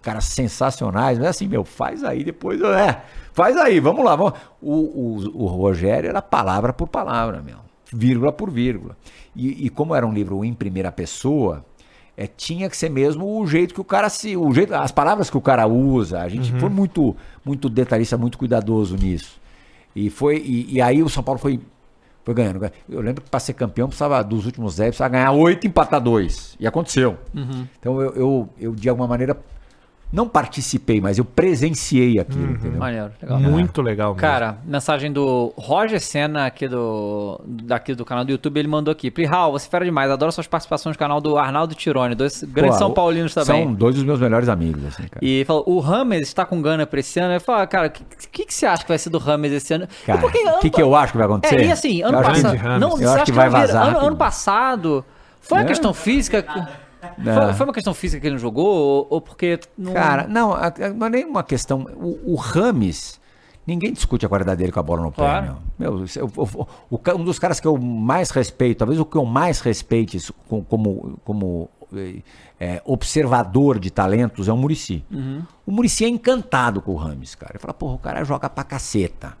[0.00, 3.02] caras sensacionais, mas assim, meu, faz aí depois, é,
[3.34, 4.16] faz aí, vamos lá.
[4.16, 4.32] Vamos.
[4.62, 7.58] O, o, o Rogério era palavra por palavra, meu,
[7.92, 8.96] vírgula por vírgula.
[9.34, 11.62] E, e como era um livro em primeira pessoa,
[12.16, 15.28] é, tinha que ser mesmo o jeito que o cara se, o jeito, as palavras
[15.28, 16.22] que o cara usa.
[16.22, 17.14] A gente foi muito,
[17.44, 19.44] muito detalhista, muito cuidadoso nisso.
[19.96, 21.58] E foi, e, e aí o São Paulo foi
[22.22, 22.70] foi ganhando.
[22.88, 26.00] Eu lembro que para ser campeão precisava, dos últimos 10, precisava ganhar 8 e empatar
[26.00, 26.56] 2.
[26.58, 27.16] E aconteceu.
[27.78, 29.38] Então eu, eu, eu, de alguma maneira,
[30.12, 32.78] não participei, mas eu presenciei aquilo, entendeu?
[32.78, 33.40] Maneiro, legal.
[33.40, 34.20] Muito legal mesmo.
[34.20, 39.10] Cara, mensagem do Roger Senna aqui do, daqui do canal do YouTube, ele mandou aqui.
[39.10, 42.76] Prihal, você é fera demais, adoro suas participações no canal do Arnaldo Tirone, dois grandes
[42.76, 43.64] Pô, São Paulinos também.
[43.64, 45.24] São dois dos meus melhores amigos, assim, cara.
[45.24, 47.34] E falou, o Rames está com gana pra esse ano.
[47.34, 49.74] Eu falo, cara, o que, que, que você acha que vai ser do Rames esse
[49.74, 49.88] ano?
[50.06, 51.56] Cara, o que, que eu acho que vai acontecer?
[51.56, 52.78] É, e assim, ano passado.
[52.78, 55.04] Não, Eu você acho acha que que vai vazar Ano, ano passado.
[55.40, 55.66] Foi uma É.
[55.66, 56.44] questão física.
[57.14, 58.66] Foi, foi uma questão física que ele não jogou?
[58.66, 59.58] Ou, ou porque.
[59.76, 59.92] Não...
[59.92, 60.54] Cara, não,
[60.96, 61.82] não é nem uma questão.
[61.96, 63.20] O, o Rames,
[63.66, 65.56] ninguém discute a qualidade dele com a bola no pé, Claro.
[65.78, 65.92] meu.
[65.98, 66.06] Meu,
[66.36, 69.60] o- o ca- um dos caras que eu mais respeito, talvez o que eu mais
[69.60, 70.18] respeite
[70.68, 72.22] como, como eh,
[72.58, 75.04] eh, observador de talentos é o Murici.
[75.66, 77.52] O Murici é encantado com o Rames, cara.
[77.52, 79.36] Ele fala, porra, o cara joga pra caceta.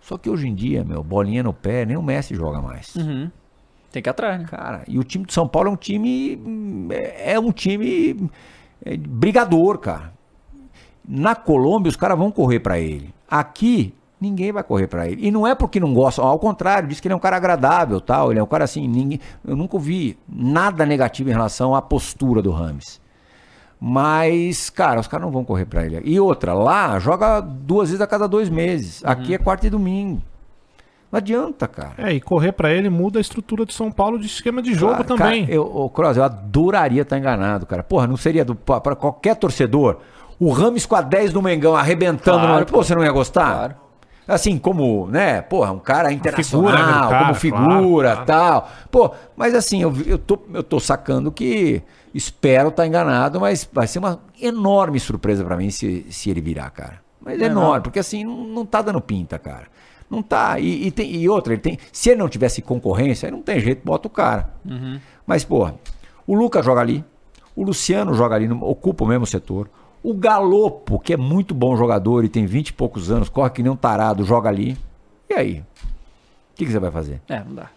[0.00, 2.94] Só que hoje em dia, meu, bolinha no pé, nem o Messi joga mais.
[2.96, 3.30] Uhum.
[3.90, 4.46] Tem que ir atrás, né?
[4.48, 6.38] Cara, e o time de São Paulo é um time.
[6.90, 8.30] É é um time
[8.84, 10.12] é, brigador, cara.
[11.06, 13.14] Na Colômbia, os caras vão correr pra ele.
[13.30, 15.26] Aqui, ninguém vai correr pra ele.
[15.26, 18.00] E não é porque não gostam, ao contrário, diz que ele é um cara agradável,
[18.00, 18.30] tal.
[18.30, 22.42] Ele é um cara assim, ninguém, eu nunca ouvi nada negativo em relação à postura
[22.42, 23.00] do Rames.
[23.80, 26.02] Mas, cara, os caras não vão correr pra ele.
[26.04, 29.04] E outra, lá joga duas vezes a cada dois meses.
[29.04, 30.20] Aqui é quarta e domingo.
[31.10, 31.94] Não adianta, cara.
[31.96, 34.92] É, e correr pra ele muda a estrutura de São Paulo de esquema de jogo
[34.92, 35.46] Cara, também.
[35.46, 37.82] Cara, eu, ô, Cross, eu adoraria estar enganado, cara.
[37.82, 39.98] Porra, não seria pra qualquer torcedor.
[40.38, 42.40] O Rames com a 10 do Mengão arrebentando.
[42.40, 42.66] Claro, no...
[42.66, 43.54] Pô, você não ia gostar?
[43.54, 43.74] Claro.
[44.28, 48.70] Assim, como, né, porra, um cara internacional, figura, né, do cara, como figura, claro, tal.
[48.90, 51.82] Pô, mas assim, eu, eu, tô, eu tô sacando que
[52.12, 56.68] espero estar enganado, mas vai ser uma enorme surpresa pra mim se, se ele virar,
[56.68, 57.00] cara.
[57.18, 59.66] Mas é enorme, porque assim, não, não tá dando pinta, cara.
[60.10, 60.58] Não tá.
[60.58, 61.78] E, e, tem, e outra, ele tem.
[61.92, 64.50] Se ele não tivesse concorrência, aí não tem jeito, bota o cara.
[65.26, 65.74] Mas, porra,
[66.26, 67.04] o Lucas joga ali,
[67.54, 69.68] o Luciano joga ali, no- ocupa o mesmo setor.
[70.02, 73.62] O Galopo, que é muito bom jogador e tem 20 e poucos anos, corre que
[73.62, 74.76] nem um tarado, joga ali.
[75.28, 75.58] E aí?
[75.60, 75.64] O
[76.54, 77.20] que, que você vai fazer?
[77.28, 77.68] É, não dá.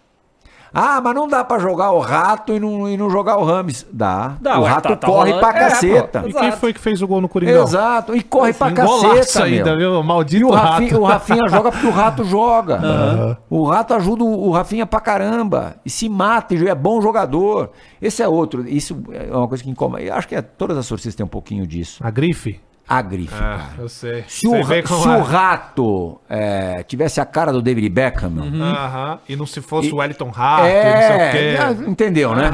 [0.74, 3.86] Ah, mas não dá pra jogar o rato e não, e não jogar o Rames.
[3.92, 4.36] Dá.
[4.40, 6.20] Dá, o ué, rato tá- tá corre rolando- pra é, caceta.
[6.22, 6.28] pô.
[6.28, 7.62] E quem foi que fez o gol no Coringão?
[7.64, 8.16] Exato.
[8.16, 9.92] E corre pra caceta, ainda, meu.
[9.92, 10.02] viu?
[10.02, 11.00] Maldito E o Rafinha, rato.
[11.02, 13.38] o Rafinha joga porque o rato joga.
[13.50, 15.76] O rato ajuda o o Rafinha pra caramba.
[15.84, 17.70] E se mata, e é bom jogador.
[18.00, 18.66] Esse é outro.
[18.66, 20.02] Isso é uma coisa que incomoda.
[20.02, 22.00] Eu acho que é- todas as torcidas têm um pouquinho disso.
[22.04, 22.60] A grife?
[22.88, 23.62] A grife, É, cara.
[23.78, 24.24] eu sei.
[24.28, 25.16] Se, o, se é.
[25.16, 29.18] o rato é, tivesse a cara do David Beckham, meu, Aham.
[29.28, 31.30] E não se fosse E- o Wellington Rato, e não sei o é,
[31.74, 31.84] quê.
[31.90, 32.50] entendeu, né?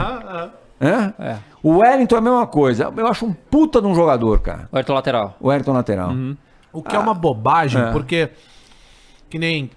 [0.81, 1.37] É.
[1.63, 2.93] O Wellington é a mesma coisa.
[2.97, 4.69] Eu acho um puta de um jogador, cara.
[4.71, 5.37] O Ayrton lateral.
[5.41, 6.13] O Wellington lateral.
[6.73, 7.91] O que é uma bobagem, É.
[7.91, 8.31] porque
[9.29, 9.71] que nem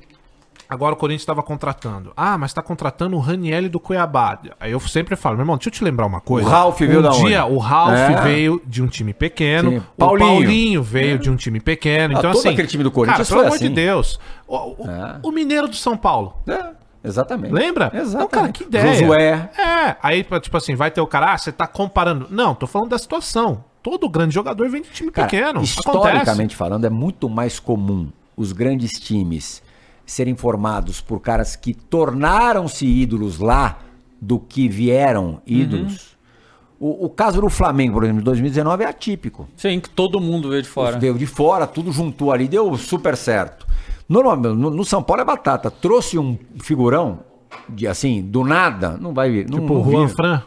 [0.72, 2.14] agora o Corinthians estava contratando.
[2.16, 4.40] Ah, mas tá contratando o Ranielli do Cuiabá.
[4.60, 6.48] Aí eu sempre falo, meu irmão, deixa eu te lembrar uma coisa.
[6.48, 7.26] O Ralf veio um da onde?
[7.28, 8.22] dia o Ralf É.
[8.22, 9.78] veio de um time pequeno, Sim.
[9.78, 10.82] o Paulinho.
[10.82, 12.16] Veio de um time pequeno.
[12.16, 13.74] Ah, Então todo assim, aquele time do Corinthians cara, pelo amor de assim.
[13.76, 14.20] Deus.
[14.48, 15.20] O, o- É.
[15.22, 16.34] o Mineiro do São Paulo.
[16.48, 16.70] É,
[17.04, 17.52] exatamente.
[17.54, 17.92] Lembra?
[17.94, 18.16] Exatamente.
[18.22, 18.94] Não, cara, que ideia.
[18.96, 19.50] Josué.
[19.58, 22.28] É, aí, tipo assim, vai ter o cara, ah, você tá comparando.
[22.30, 23.64] Não, tô falando da situação.
[23.84, 25.62] Todo grande jogador vem de time Cara, pequeno.
[25.62, 29.62] historicamente falando, é muito mais comum os grandes times
[30.12, 33.80] serem formados por caras que tornaram-se ídolos lá
[34.20, 36.18] do que vieram ídolos.
[36.78, 39.48] O, o caso do Flamengo, por exemplo, de 2019 é atípico.
[39.56, 41.00] Sim, que todo mundo veio de fora.
[41.00, 43.66] Veio de fora, tudo juntou ali, deu super certo.
[44.10, 45.72] Normalmente, no, no São Paulo é batata.
[45.72, 47.20] Trouxe um figurão,
[47.70, 49.50] de assim, do nada, não vai vir.
[49.50, 50.08] Não, Tipo, não o Juan.
[50.10, 50.42] Fran.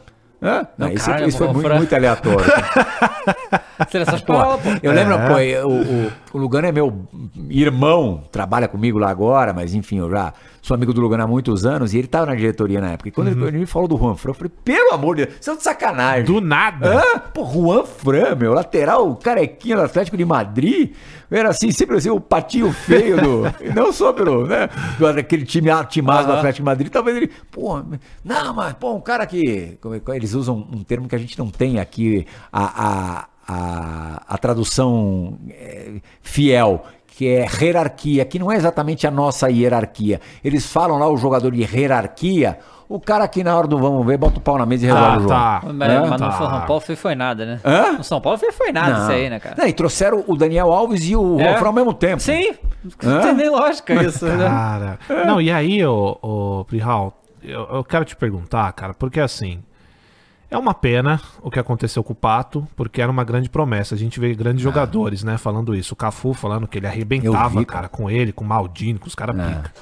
[0.45, 0.67] Hã?
[0.77, 2.45] Não, isso, caralho, isso foi muito, muito aleatório.
[3.91, 4.69] Seleção Pô, espanhola, pô.
[4.83, 7.07] eu lembro, pô, eu- o, o Lugano é meu
[7.49, 10.33] irmão, trabalha comigo lá agora, mas enfim, eu já
[10.65, 13.11] sou amigo do Lugano há muitos anos e ele tava na diretoria na época.
[13.11, 15.37] E quando ele, ele me falou do Juan Fran, eu falei, pelo amor de Deus,
[15.39, 16.25] você é de sacanagem.
[16.25, 17.01] Do nada.
[17.01, 17.19] Hã?
[17.19, 20.95] Pô, Juan Fran, meu, lateral carequinha do Atlético de Madrid.
[21.31, 23.43] Era assim, sempre assim, o patinho feio do.
[23.77, 24.71] não só pelo, né?
[24.99, 26.91] Do, aquele time timado do Atlético de Madrid.
[26.91, 27.31] Talvez ele.
[27.51, 27.83] Pô,
[28.25, 29.77] não, mas, pô, um cara que.
[29.85, 34.23] é que- Eles usam um termo que a gente não tem aqui, a, a, a,
[34.29, 36.85] a tradução é, fiel.
[37.17, 40.21] Que é hierarquia, que não é exatamente a nossa hierarquia.
[40.43, 42.59] Eles falam lá o jogador de hierarquia,
[42.89, 45.07] o cara que na hora do vamos ver bota o pau na mesa e resolve
[45.09, 45.29] Ah, o jogo.
[45.29, 45.63] tá.
[45.73, 46.01] Mas, É?
[46.01, 46.33] mas no Tá.
[46.33, 47.61] São Paulo foi, foi nada, né?
[47.65, 47.93] Hã?
[47.93, 49.55] No São Paulo foi, foi nada isso aí, né, cara?
[49.57, 51.57] Não, e trouxeram o Daniel Alves e o É.
[51.57, 52.21] Ao mesmo tempo.
[52.21, 52.53] Sim,
[53.03, 53.21] não Hã?
[53.21, 54.47] tem nem lógica isso, né?
[54.49, 54.99] Cara.
[55.25, 59.61] Não, e aí, ô, ô Prihal, eu, eu quero te perguntar, cara, porque assim.
[60.51, 63.95] É uma pena o que aconteceu com o Pato, porque era uma grande promessa.
[63.95, 65.95] A gente vê grandes jogadores, né, falando isso.
[65.95, 69.15] O Cafu falando que ele arrebentava, vi, cara, com ele, com o Maldini, com os
[69.15, 69.43] caras É.
[69.47, 69.73] pica.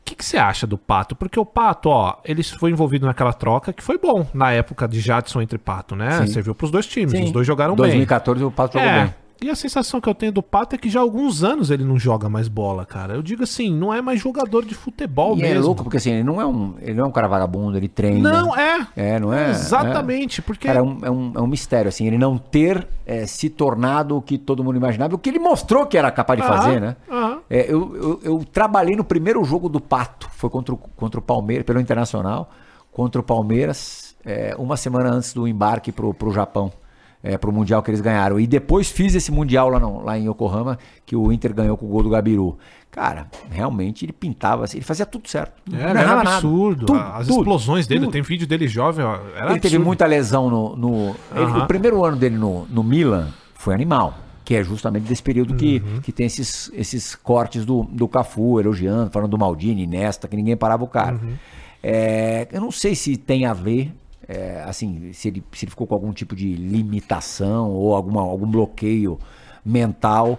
[0.00, 1.14] O que, você acha do Pato?
[1.14, 5.00] Porque o Pato, ó, ele foi envolvido naquela troca que foi bom na época de
[5.00, 6.22] Jadson entre Pato, né?
[6.22, 6.32] Sim.
[6.32, 7.24] Serviu pros dois times, Sim.
[7.24, 7.84] os dois jogaram bem.
[7.84, 9.04] 2014 o Pato jogou É.
[9.04, 9.14] bem.
[9.40, 11.84] E a sensação que eu tenho do Pato é que já há alguns anos ele
[11.84, 13.14] não joga mais bola, cara.
[13.14, 15.56] Eu digo assim, não é mais jogador de futebol E mesmo.
[15.56, 17.88] é louco porque assim, ele não é um, ele não é um cara vagabundo, ele
[17.88, 18.30] treina.
[18.32, 18.86] Não, é.
[18.96, 19.50] É, não é?
[19.50, 20.66] Exatamente, porque.
[20.66, 24.16] Cara, é um, é, um, é um mistério, assim, ele não ter é, se tornado
[24.16, 26.96] o que todo mundo imaginava, o que ele mostrou que era capaz de fazer, né?
[27.48, 31.22] É, eu, eu, eu trabalhei no primeiro jogo do Pato, foi contra o, contra o
[31.22, 32.50] Palmeiras, pelo Internacional,
[32.90, 36.72] contra o Palmeiras, é, uma semana antes do embarque pro, pro Japão,
[37.22, 38.38] é, pro Mundial que eles ganharam.
[38.38, 41.86] E depois fiz esse Mundial lá, no- lá em Yokohama, que o Inter ganhou com
[41.86, 42.56] o gol do Gabiru.
[42.90, 45.52] Cara, realmente ele pintava, assim, ele fazia tudo certo.
[45.70, 46.86] Não Era, absurdo.
[46.86, 48.12] Tudo, As tudo, explosões dele, tudo.
[48.12, 49.84] tem vídeo dele jovem, ó, Ele teve absurdo.
[49.84, 50.74] muita lesão no.
[50.76, 51.64] no- ele- Aham.
[51.64, 54.14] o primeiro ano dele no, no Milan foi animal.
[54.44, 56.00] Que é justamente desse período que, Uhum.
[56.00, 60.56] que tem esses, esses cortes do, do Cafu, elogiando, falando do Maldini, Nesta, que ninguém
[60.56, 61.16] parava o cara.
[61.22, 61.34] Uhum.
[61.82, 63.92] É, eu não sei se tem a ver,
[64.28, 68.46] é, assim, se ele, se ele ficou com algum tipo de limitação ou alguma, algum
[68.46, 69.18] bloqueio
[69.64, 70.38] mental.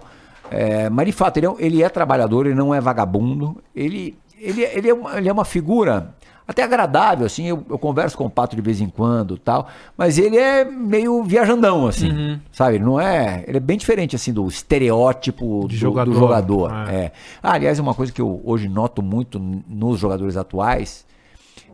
[0.50, 3.56] É, mas de fato, ele é, ele é trabalhador, ele não é vagabundo.
[3.74, 4.16] Ele.
[4.38, 6.14] ele, ele, é uma, ele é uma figura
[6.46, 10.18] até agradável, assim, eu, eu converso com o Pato de vez em quando tal, mas
[10.18, 12.40] ele é meio viajandão, assim, Uhum.
[12.50, 12.74] sabe?
[12.74, 13.44] Ele não é.
[13.46, 16.72] Ele é bem diferente, assim, do estereótipo do jogador, do jogador.
[16.88, 16.94] é.
[16.94, 17.12] é.
[17.40, 21.06] Ah, aliás, uma coisa que eu hoje noto muito nos jogadores atuais,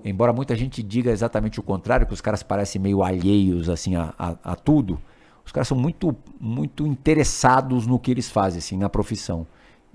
[0.08, 4.12] embora muita gente diga exatamente o contrário, que os caras parecem meio alheios, assim, a,
[4.18, 5.00] a, a tudo,
[5.44, 9.46] os caras são muito, muito interessados no que eles fazem, assim, na profissão.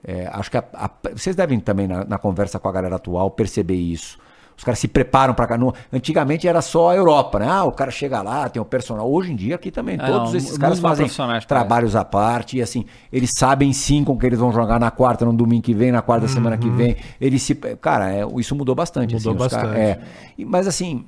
[0.03, 3.29] É, acho que a- a- vocês devem também, na, na conversa com a galera atual,
[3.31, 4.17] perceber isso.
[4.61, 5.57] Os caras se preparam para cá.
[5.91, 7.47] Antigamente era só a Europa, né?
[7.49, 9.11] Ah, o cara chega lá, tem o personal.
[9.11, 11.07] Hoje em dia aqui também, É, todos não, esses caras mais fazem
[11.47, 12.57] trabalhos à parte.
[12.57, 15.73] E assim, eles sabem sim com que eles vão jogar na quarta, no domingo que
[15.73, 16.95] vem, na quarta semana que vem.
[17.19, 17.55] Eles se.
[17.55, 19.15] Cara, é, isso mudou bastante.
[19.15, 19.79] Mudou assim, bastante.
[19.79, 19.99] é.
[20.37, 21.05] E- Mas assim,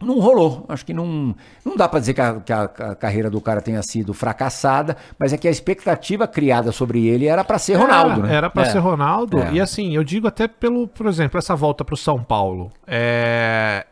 [0.00, 0.64] não rolou.
[0.68, 1.34] Acho que não,
[1.64, 4.96] não dá pra dizer que a, que a- a carreira do cara tenha sido fracassada,
[5.18, 8.34] mas é que a expectativa criada sobre ele era pra ser Ronaldo, era, né?
[8.34, 8.66] Era pra É.
[8.70, 9.38] ser Ronaldo.
[9.40, 9.52] É.
[9.52, 12.70] E assim, eu digo até pelo, por exemplo, essa volta pro São Paulo.
[12.86, 13.86] É,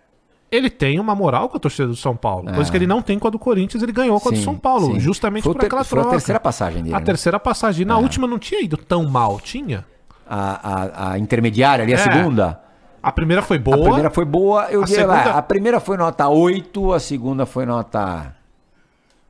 [0.51, 2.53] Ele tem uma moral com a torcida do São Paulo.
[2.55, 4.41] Coisa que ele não tem com a do Corinthians, ele ganhou com a do É.
[4.43, 4.87] São Paulo.
[4.95, 5.01] sim.
[5.01, 6.17] Justamente Foi por aquela foi a troca.
[6.17, 7.05] terceira passagem dele, A né?
[7.05, 7.85] terceira passagem.
[7.85, 9.85] Na última não tinha ido tão mal, tinha?
[10.29, 11.99] A, a- a intermediária ali, a É.
[11.99, 12.61] segunda.
[13.07, 13.77] A primeira foi boa.
[13.77, 17.01] A primeira foi boa, eu A diria lá, segunda- a primeira foi nota 8, a
[17.01, 18.35] segunda foi nota.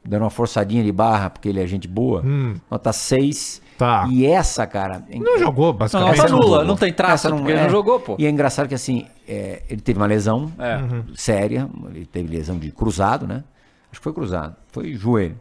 [0.04, 2.22] Dando uma forçadinha de barra, porque ele é gente boa.
[2.70, 3.60] Nota 6.
[3.62, 3.66] Hum.
[3.76, 4.06] Tá.
[4.10, 5.02] E essa, cara.
[5.14, 6.12] Não jogou, Não, basicamente.
[6.14, 6.64] essa Essa nula, jogou.
[6.64, 8.16] não tem traço, Essa porque ele não jogou, pô.
[8.18, 10.76] E é engraçado que assim, é, ele teve uma lesão É.
[10.78, 11.04] Uhum.
[11.14, 13.44] séria, ele teve lesão de cruzado, né?
[13.92, 15.38] Acho que foi cruzado, foi joelho.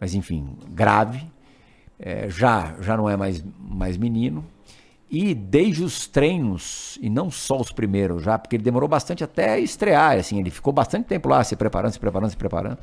[0.00, 1.22] Mas enfim, grave.
[2.02, 4.42] É, já, já não é mais, mais menino.
[5.10, 9.58] E desde os treinos, e não só os primeiros já, porque ele demorou bastante até
[9.58, 12.78] estrear, assim, ele ficou bastante tempo lá se preparando, se preparando, se preparando.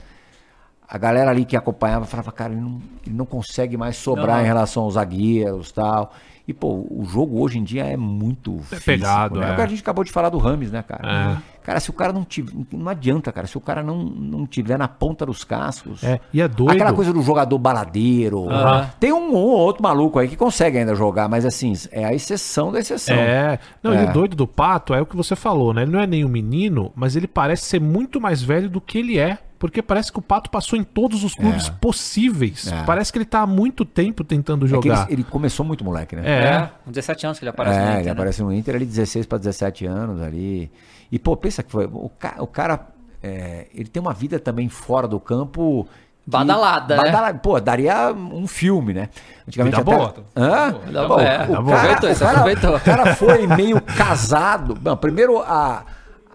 [0.90, 4.44] A galera ali que acompanhava falava, cara, ele não, ele não consegue mais sobrar Não.
[4.44, 6.14] em relação aos zagueiros tal.
[6.46, 9.50] E, pô, o jogo hoje em dia é muito físico, pegado, né?
[9.50, 9.52] é.
[9.52, 11.42] O que a gente acabou de falar do Rames, né, cara?
[11.44, 11.57] É.
[11.68, 12.54] Cara, se o cara não tiver.
[12.72, 13.46] Não adianta, cara.
[13.46, 16.02] Se o cara não, não tiver na ponta dos cascos.
[16.02, 16.72] É, e é doido.
[16.72, 18.50] Aquela coisa do jogador baladeiro.
[18.50, 18.90] Aham.
[18.98, 22.72] Tem um ou outro maluco aí que consegue ainda jogar, mas assim, é a exceção
[22.72, 23.18] da exceção.
[23.18, 23.60] É.
[23.84, 24.06] Não, e É.
[24.10, 25.82] o doido do Pato é o que você falou, né?
[25.82, 28.98] Ele não é nem um menino, mas ele parece ser muito mais velho do que
[28.98, 29.38] ele é.
[29.60, 32.72] Porque parece que o Pato passou em todos os clubes possíveis.
[32.72, 32.84] É.
[32.86, 35.12] Parece que ele tá há muito tempo tentando É que ele, jogar.
[35.12, 36.22] ele começou muito moleque, né?
[36.26, 36.44] É.
[36.46, 38.12] É, com 17 anos que ele aparece É, no ele Inter, né?
[38.12, 40.72] aparece no Inter ali 16 para 17 anos ali.
[41.12, 41.86] E, pô, pensa que foi.
[41.86, 42.88] O, ca- o cara.
[43.24, 45.88] é, ele tem uma vida também fora do campo.
[46.30, 47.40] Badalada, né?
[47.42, 49.08] Pô, daria um filme, né?
[49.48, 50.14] Antigamente Vida boa.
[50.36, 50.74] Hã?
[50.86, 51.24] Vida boa.
[51.24, 51.72] É, o bom.
[51.72, 52.76] cara- aproveitou, o você cara- aproveitou.
[52.76, 54.78] O cara foi meio casado.
[54.84, 55.84] Não, primeiro a.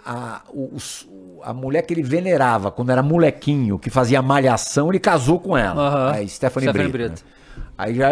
[0.05, 1.07] A, os-
[1.45, 5.81] a mulher que ele venerava quando era molequinho, que fazia malhação, ele casou com ela.
[5.81, 6.11] Aham.
[6.11, 6.93] A Stephanie, Stephanie Brito.
[6.93, 7.25] Brito.
[7.25, 7.65] né?
[7.79, 8.09] Aí já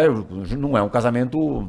[0.57, 1.67] não é um casamento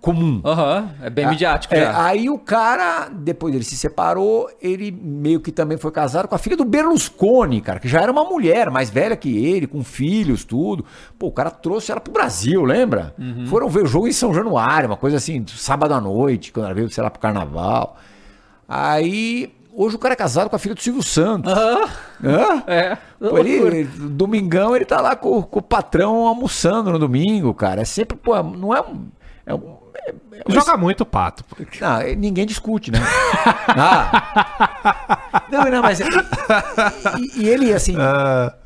[0.00, 0.40] comum.
[0.44, 2.04] Aham, é bem midiático É, já.
[2.04, 6.38] aí o cara, depois ele se separou, ele meio que também foi casado com a
[6.38, 10.44] filha do Berlusconi, cara, que já era uma mulher mais velha que ele, com filhos,
[10.44, 10.84] tudo.
[11.18, 13.12] Pô, o cara trouxe ela pro Brasil, lembra?
[13.18, 13.46] Uhum.
[13.48, 16.74] Foram ver o jogo em São Januário, uma coisa assim, sábado à noite, quando ela
[16.74, 17.96] veio, sei lá, pro carnaval.
[18.68, 21.52] Aí, hoje o cara é casado com a filha do Silvio Santos.
[21.52, 22.62] Hã?
[22.66, 22.96] É.
[23.18, 27.80] Pô, ele, domingão ele tá lá com, com o patrão almoçando no domingo, cara.
[27.82, 29.06] É sempre, pô, não é um.
[29.46, 31.44] É um é- é Joga muito o Pato.
[31.44, 31.56] pô.
[31.80, 32.98] não, ninguém discute, né?
[33.68, 35.42] ah.
[35.50, 36.00] Não, não, mas.
[36.00, 37.94] E, e ele, assim.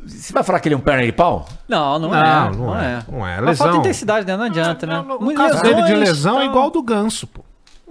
[0.05, 1.47] Você vai falar que ele é um perna de pau?
[1.69, 2.23] Não, não, Não, é.
[2.23, 2.85] não Não é.
[3.09, 3.12] é.
[3.12, 3.41] Não é.
[3.41, 3.81] Mas falta Lesão.
[3.81, 4.36] intensidade, né?
[4.36, 5.01] Não adianta, né?
[5.01, 7.43] O Muitas caso dele de lesão é então- igual ao do Ganso, pô.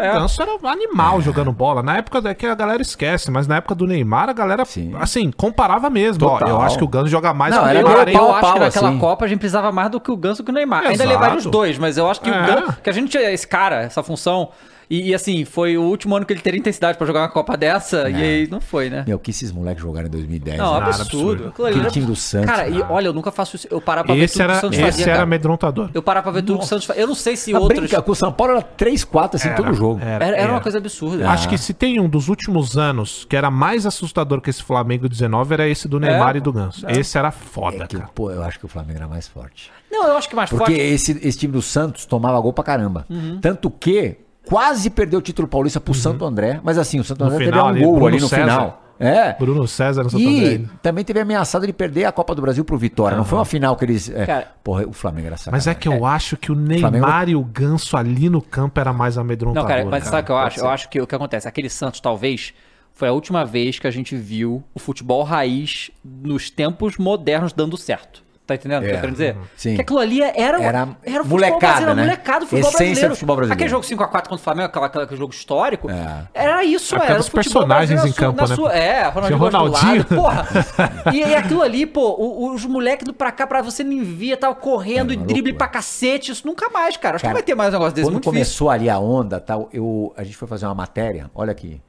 [0.01, 0.09] É.
[0.11, 1.81] O Ganso era um animal jogando bola.
[1.83, 4.93] Na época é que a galera esquece, mas na época do Neymar, a galera, Sim.
[4.99, 6.25] assim, comparava mesmo.
[6.27, 8.07] Ó, eu acho que o Ganso joga mais Não, que o era Eu, Neymar.
[8.09, 8.15] hein?
[8.15, 8.99] eu pau acho que pau, naquela assim.
[8.99, 10.81] Copa a gente precisava mais do que o Ganso que o Neymar.
[10.81, 11.09] Ainda Exato.
[11.09, 12.33] levaria os dois, mas eu acho que É.
[12.33, 14.49] o Ganso, que a gente tinha esse cara, essa função.
[14.91, 17.55] E, e, assim, foi o último ano que ele teria intensidade pra jogar uma Copa
[17.55, 19.05] dessa, e aí não foi, né?
[19.07, 20.57] Meu, que esses moleques jogaram em 2010.
[20.57, 20.85] Não, né?
[20.87, 21.45] absurdo.
[21.47, 21.47] absurdo.
[21.67, 22.93] Aquele era- time do Santos, Cara, e cara.
[22.93, 23.67] olha, eu nunca faço isso.
[23.71, 25.23] Eu parava pra ver Esse tudo que era, o Santos esse fazia, era cara.
[25.23, 25.89] amedrontador.
[25.93, 27.01] Eu parava pra ver tudo que o Santos fazia.
[27.03, 27.79] Eu não sei se A outros...
[27.79, 30.01] brinca com o São Paulo era 3, 4, assim, todo jogo.
[30.01, 30.51] era, Era, era era.
[30.51, 31.29] uma coisa absurda.
[31.29, 35.07] Acho que se tem um dos últimos anos que era mais assustador que esse Flamengo
[35.07, 36.39] 19, era esse do Neymar É.
[36.39, 36.85] e do Ganso.
[36.89, 38.09] Esse era foda, É que, cara.
[38.13, 39.71] pô, eu acho que o Flamengo era mais forte.
[39.89, 40.81] Não, eu acho que mais Porque forte...
[40.81, 43.05] esse, esse time do Santos tomava gol pra caramba.
[43.09, 43.39] Uhum.
[43.41, 46.59] Tanto que quase perdeu o título paulista pro Santo André.
[46.63, 48.41] Mas assim, o Santo No André final teve ali, um gol Bruno ali no César.
[48.43, 48.77] final.
[48.99, 49.33] É.
[49.33, 50.69] Bruno César no Santo E André.
[50.83, 53.17] também teve ameaçado de perder a Copa do Brasil pro Vitória.
[53.17, 54.07] Não foi uma final que eles.
[54.11, 55.71] é, Cara, porra, o Flamengo era Mas sacanagem.
[55.71, 58.93] é que eu acho que o Neymar Flamengo- e o Ganso ali no campo era
[58.93, 59.67] mais amedrontador.
[59.67, 60.59] Não, cara, mas sabe o que eu acho?
[60.59, 60.65] ser.
[60.65, 61.47] Eu acho que o que acontece?
[61.47, 62.53] Aquele Santos, talvez,
[62.93, 67.77] foi a última vez que a gente viu o futebol raiz nos tempos modernos dando
[67.77, 68.21] certo.
[68.45, 69.37] Tá entendendo o que eu É, tô querendo dizer?
[69.55, 69.75] sim.
[69.75, 72.01] Que aquilo ali era, Era era, o futebol molecada, brasileiro, né?
[72.03, 73.09] molecada do futebol Essência brasileiro.
[73.09, 73.53] do futebol brasileiro.
[73.53, 76.27] Aquele jogo 5x4 contra o Flamengo, aquela, aquele jogo histórico, É.
[76.33, 78.55] era isso, É porque era os personagens em campo, né?
[78.55, 79.95] sua- É, Ronaldinho, Ronaldinho.
[79.97, 80.47] lado, porra.
[81.13, 84.55] E, e aquilo ali, pô, os moleques do pra cá, pra você nem via, tava
[84.55, 87.15] correndo É e drible pra cacete, isso nunca mais, cara.
[87.15, 88.65] Acho Cara, que vai ter mais um negócio desse, Quando muito difícil.
[88.65, 91.81] começou ali a onda, tal, eu, a gente foi fazer uma matéria, olha aqui.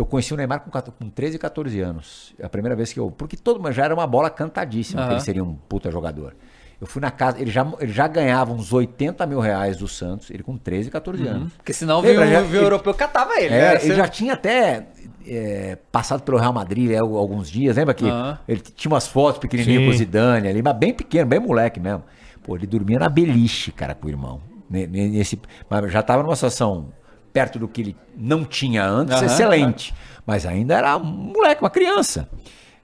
[0.00, 2.34] Eu conheci o Neymar com, 14 com 13, 14 anos.
[2.38, 3.10] É a primeira vez que eu.
[3.10, 5.14] Porque todo mundo já era uma bola cantadíssima, que Aham.
[5.16, 6.34] ele seria um puta jogador.
[6.80, 10.30] Eu fui na casa, ele já, ele já ganhava uns 80 mil reais do Santos,
[10.30, 11.52] ele com 13, 14 anos.
[11.52, 13.54] Porque senão Lembra, veio, já- veio o europeu catava ele.
[13.54, 13.84] É, né?
[13.84, 14.86] ele já tinha até
[15.26, 18.38] é, passado pelo Real Madrid é, alguns dias, lembra que Aham.
[18.48, 19.86] ele tinha umas fotos pequenininhas Sim.
[19.86, 22.02] com o Zidane ali, mas bem pequeno, bem moleque mesmo.
[22.42, 24.40] Pô, ele dormia na beliche, cara, com o irmão.
[24.70, 25.38] Ne- ne- Nesse,
[25.68, 26.88] mas já tava numa situação
[27.32, 29.94] perto do que ele não tinha antes, Aham, excelente.
[30.26, 32.28] Mas ainda era um moleque, uma criança.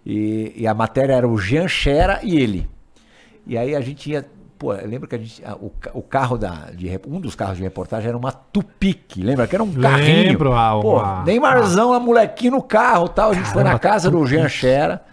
[0.04, 2.68] E, e a matéria era o Jean Xera e ele.
[3.46, 4.24] E aí a gente ia.
[4.58, 5.44] Pô, eu lembro que a gente.
[5.44, 6.70] a- o, o carro da.
[6.72, 9.16] De, um dos carros de reportagem era uma Tupic.
[9.18, 9.46] Lembra?
[9.46, 10.28] Que era um carrinho.
[10.30, 13.30] Lembro, ah, Pô, uma- Neymarzão, a molequinho no carro tal.
[13.30, 15.04] A gente foi na casa do Jean Xera.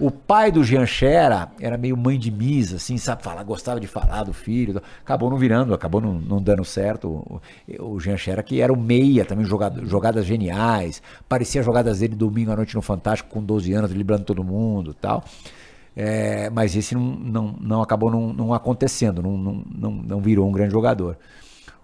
[0.00, 3.86] O pai do Jean Xera era meio mãe de misa, assim, sabe falar, gostava de
[3.86, 4.80] falar do filho.
[5.02, 7.40] Acabou não virando, acabou não, não dando certo.
[7.78, 11.02] O, Jean Xera, que era o meia, também jogado, jogadas geniais.
[11.28, 15.22] Parecia jogadas dele domingo à noite no Fantástico, com 12 anos, driblando todo mundo tal.
[15.94, 20.52] É, mas esse não, não, não acabou não, não acontecendo, não, não, não virou um
[20.52, 21.18] grande jogador.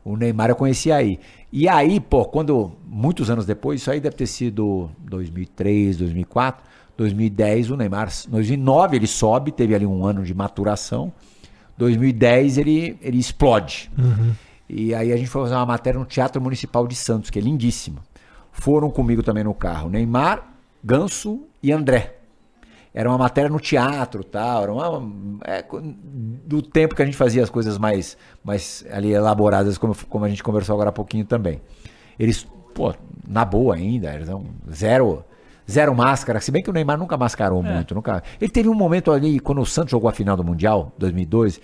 [0.03, 1.19] O Neymar eu conheci aí.
[1.53, 6.65] E aí, pô, quando, muitos anos depois, isso aí deve ter sido 2003, 2004,
[6.97, 11.13] 2010, o Neymar, 2009 ele sobe, teve ali um ano de maturação,
[11.77, 13.91] 2010 ele, ele explode.
[14.69, 17.43] E aí a gente foi fazer uma matéria no Teatro Municipal de Santos, que é
[17.43, 18.01] lindíssima.
[18.51, 20.43] Foram comigo também no carro Neymar,
[20.83, 22.15] Ganso e André.
[22.95, 25.63] Era uma matéria no teatro tal, era uma, é,
[26.47, 30.29] do tempo que a gente fazia as coisas mais, mais ali elaboradas, como, como a
[30.31, 31.61] gente conversou agora há pouquinho também.
[32.19, 32.95] Eles, pô,
[33.29, 35.23] na boa ainda, eles não, zero,
[35.71, 38.23] zero máscara, se bem que o Neymar nunca mascarou muito, nunca.
[38.41, 41.61] Ele teve um momento ali, quando o Santos jogou a final do Mundial, 2002,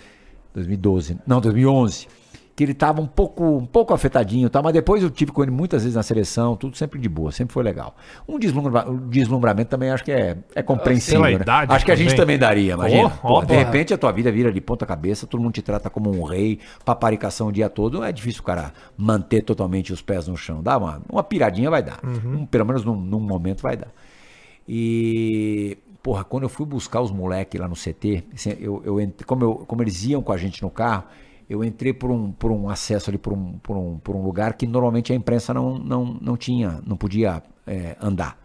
[0.54, 2.08] 2012, não, 2011,
[2.54, 4.60] que ele tava um pouco, um pouco afetadinho, tá?
[4.62, 7.54] mas depois eu tive com ele muitas vezes na seleção, tudo sempre de boa, sempre
[7.54, 7.96] foi legal.
[8.28, 11.20] Um, deslumbra, um deslumbramento também acho que é, é compreensível.
[11.22, 11.74] Né?
[11.74, 12.36] Acho que a gente também.
[12.36, 13.18] também daria, imagina.
[13.22, 15.88] Oh, Pô, de repente a tua vida vira de ponta cabeça, todo mundo te trata
[15.88, 20.28] como um rei, paparicação o dia todo, é difícil o cara manter totalmente os pés
[20.28, 20.62] no chão.
[20.62, 23.88] Dá uma, uma piradinha vai dar, Um- pelo menos num, num momento vai dar.
[24.68, 29.42] E, porra, quando eu fui buscar os moleques lá no CT, assim, eu, eu como,
[29.44, 31.04] eu- como eles iam com a gente no carro,
[31.48, 34.54] eu entrei por um, por um acesso ali, por um, por, um, por um lugar
[34.54, 38.38] que normalmente a imprensa não, não, não tinha, não podia é, andar.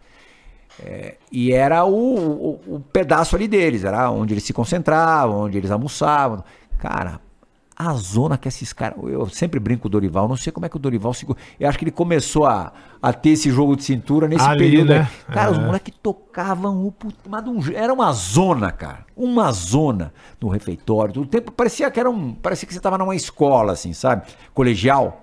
[0.80, 5.58] É, e era o, o, o pedaço ali deles, era onde eles se concentravam, onde
[5.58, 6.44] eles almoçavam.
[6.78, 7.20] Cara,
[7.80, 8.98] a zona que esses caras.
[9.04, 11.24] Eu sempre brinco com o Dorival, não sei como é que o Dorival se.
[11.60, 14.88] Eu acho que ele começou a, a ter esse jogo de cintura nesse Ali, período.
[14.88, 15.08] né?
[15.28, 15.34] aí.
[15.34, 15.60] Cara, os É.
[15.60, 17.14] moleques tocavam o put...
[17.26, 19.06] um Era uma zona, cara.
[19.16, 21.22] Uma zona no refeitório.
[21.22, 22.34] O tempo parecia que era um.
[22.34, 24.22] Parecia que você tava numa escola, assim, sabe?
[24.52, 25.22] Colegial.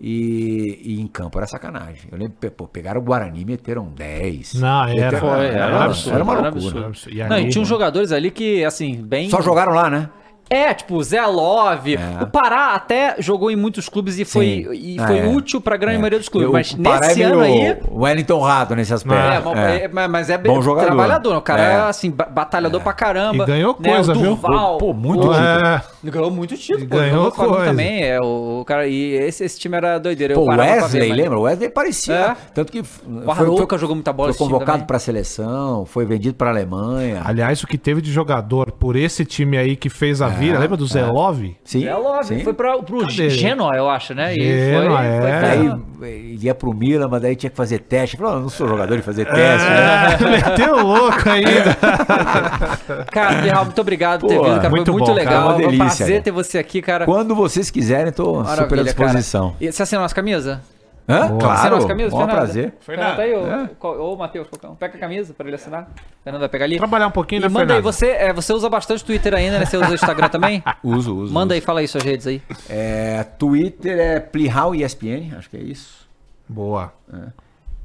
[0.00, 2.08] E, e em campo era sacanagem.
[2.10, 4.54] Eu lembro, pô, pegaram o Guarani e meteram 10.
[4.54, 5.18] Não, era.
[5.18, 6.14] Foi, era, era absurdo.
[6.14, 6.48] era uma loucura.
[6.56, 6.84] absurdo.
[6.86, 7.16] absurdo.
[7.18, 9.28] E Não, e tinha uns jogadores ali que, assim, bem.
[9.28, 10.08] Só jogaram lá, né?
[10.50, 11.96] É, tipo, Zé Love.
[11.96, 12.22] É.
[12.22, 14.72] O Pará até jogou em muitos clubes e foi, Sim.
[14.72, 15.26] e foi é.
[15.28, 15.98] útil pra grande É.
[15.98, 16.46] maioria dos clubes.
[16.46, 17.76] Eu- mas o Pará nesse é ano aí.
[17.90, 19.18] Wellington Rato nesse aspecto.
[19.18, 19.84] É, mas- É.
[19.84, 20.86] é, mas- mas é Bom jogador.
[20.86, 21.36] trabalhador, né?
[21.38, 21.72] o cara É.
[21.74, 23.44] é assim, ba- batalhador pra caramba.
[23.44, 23.90] E ganhou né?
[23.92, 24.30] coisa, o viu?
[24.36, 25.66] Durval, Pô, muito o- título.
[25.66, 26.96] É, Ganhou muito título, E pô.
[26.96, 27.70] ganhou Flamengo coisa.
[27.70, 28.02] também.
[28.04, 30.34] É, o, cara, e esse, esse time era doideira.
[30.34, 31.38] Pô, o Wesley, ver, lembra?
[31.38, 32.14] O Wesley parecia.
[32.14, 32.36] É.
[32.54, 37.20] Tanto que O Arnauca jogou muita bola Foi convocado pra seleção, foi vendido pra Alemanha.
[37.24, 40.76] Aliás, o que teve de jogador por esse time aí que fez a vira, lembra
[40.76, 41.56] do Zé Love?
[41.64, 41.80] Sim.
[41.82, 42.40] Zé Love, sim.
[42.44, 43.30] foi pra, pro Cadê?
[43.30, 44.34] Genoa, eu acho, né?
[44.34, 45.20] E Genoa, é.
[45.20, 45.68] Daí
[45.98, 48.16] pra- ele ia pro Milan, mas daí tinha que fazer teste.
[48.16, 49.66] Falou, "Ah, não sou jogador de fazer teste.
[49.68, 51.76] É, meteu louco ainda.
[53.10, 54.70] Cara, Pirral, muito obrigado por ter vindo, cara.
[54.70, 55.42] muito foi muito bom, cara, legal.
[55.48, 56.22] uma Foi um delícia, prazer cara.
[56.22, 57.04] ter você aqui, cara.
[57.04, 59.50] Quando vocês quiserem, tô super à Maravilha, disposição.
[59.50, 59.56] cara.
[59.60, 60.60] E você assina nossa camisa?
[61.08, 61.38] Hã?
[61.38, 62.26] Claro, maior Fernanda?
[62.26, 62.74] prazer.
[62.80, 63.70] Fernanda, tá aí, ô, É.
[63.78, 64.74] qual- ô Matheus, um.
[64.74, 65.88] Pega a camisa pra ele assinar.
[66.22, 66.76] Fernanda vai pegar ali.
[66.76, 67.84] Trabalhar um pouquinho, E né, manda aí, Fernando?
[67.84, 69.64] você, é, você usa bastante Twitter ainda, né?
[69.64, 70.62] Você usa o Instagram também?
[70.84, 71.32] Uso, uso.
[71.32, 71.66] Manda aí, uso.
[71.66, 72.42] fala aí suas redes aí.
[72.68, 76.06] É, Twitter é Plihal ESPN, acho que é isso.
[76.46, 76.92] Boa.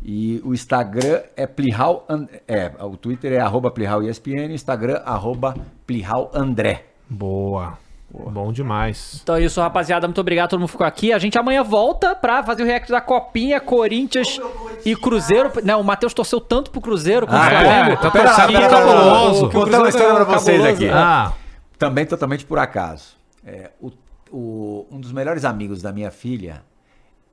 [0.03, 2.05] E o Instagram é Plihal.
[2.45, 5.55] É, o Twitter é arroba Plihal ESPN, o Instagram arroba
[5.87, 6.85] Plihal André.
[7.09, 7.77] Boa.
[8.13, 9.19] Bom demais.
[9.23, 10.05] Então é isso, rapaziada.
[10.07, 11.11] Muito obrigado, todo mundo ficou aqui.
[11.11, 14.39] A gente amanhã volta pra fazer o react da Copinha, Corinthians
[14.85, 15.51] e Cruzeiro.
[15.63, 17.91] Né, o Matheus torceu tanto pro Cruzeiro contra Ah, o Flamengo.
[17.91, 19.49] é, tá Que torcendo o cabuloso.
[19.49, 20.83] Contar uma história pra vocês cabuloso.
[20.85, 20.89] aqui.
[20.93, 21.33] Ah,
[21.79, 23.15] também totalmente por acaso.
[23.43, 23.91] É, o-
[24.31, 26.61] o- um dos melhores amigos da minha filha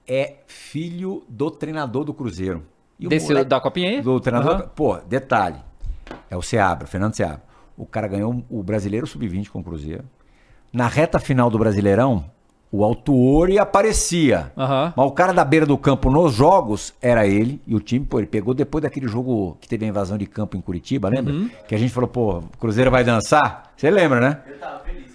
[0.09, 2.65] é filho do treinador do Cruzeiro.
[2.99, 4.01] E Desse moleque- da Copinha aí?
[4.03, 4.53] Do treinador.
[4.55, 4.71] Aham.
[4.75, 5.59] Pô, detalhe.
[6.31, 7.43] É o Seabra, Fernando Seabra.
[7.77, 10.05] O cara ganhou o Brasileiro Sub-20 com o Cruzeiro.
[10.73, 12.25] Na reta final do Brasileirão,
[12.73, 14.53] o Altuori aparecia.
[14.57, 14.93] Aham.
[14.97, 17.61] Mas o cara da beira do campo nos jogos era ele.
[17.67, 20.57] E o time, pô, ele pegou depois daquele jogo que teve a invasão de campo
[20.57, 21.33] em Curitiba, lembra?
[21.33, 21.51] Uhum.
[21.67, 23.73] Que a gente falou, pô, o Cruzeiro vai dançar?
[23.77, 24.39] Você lembra, né?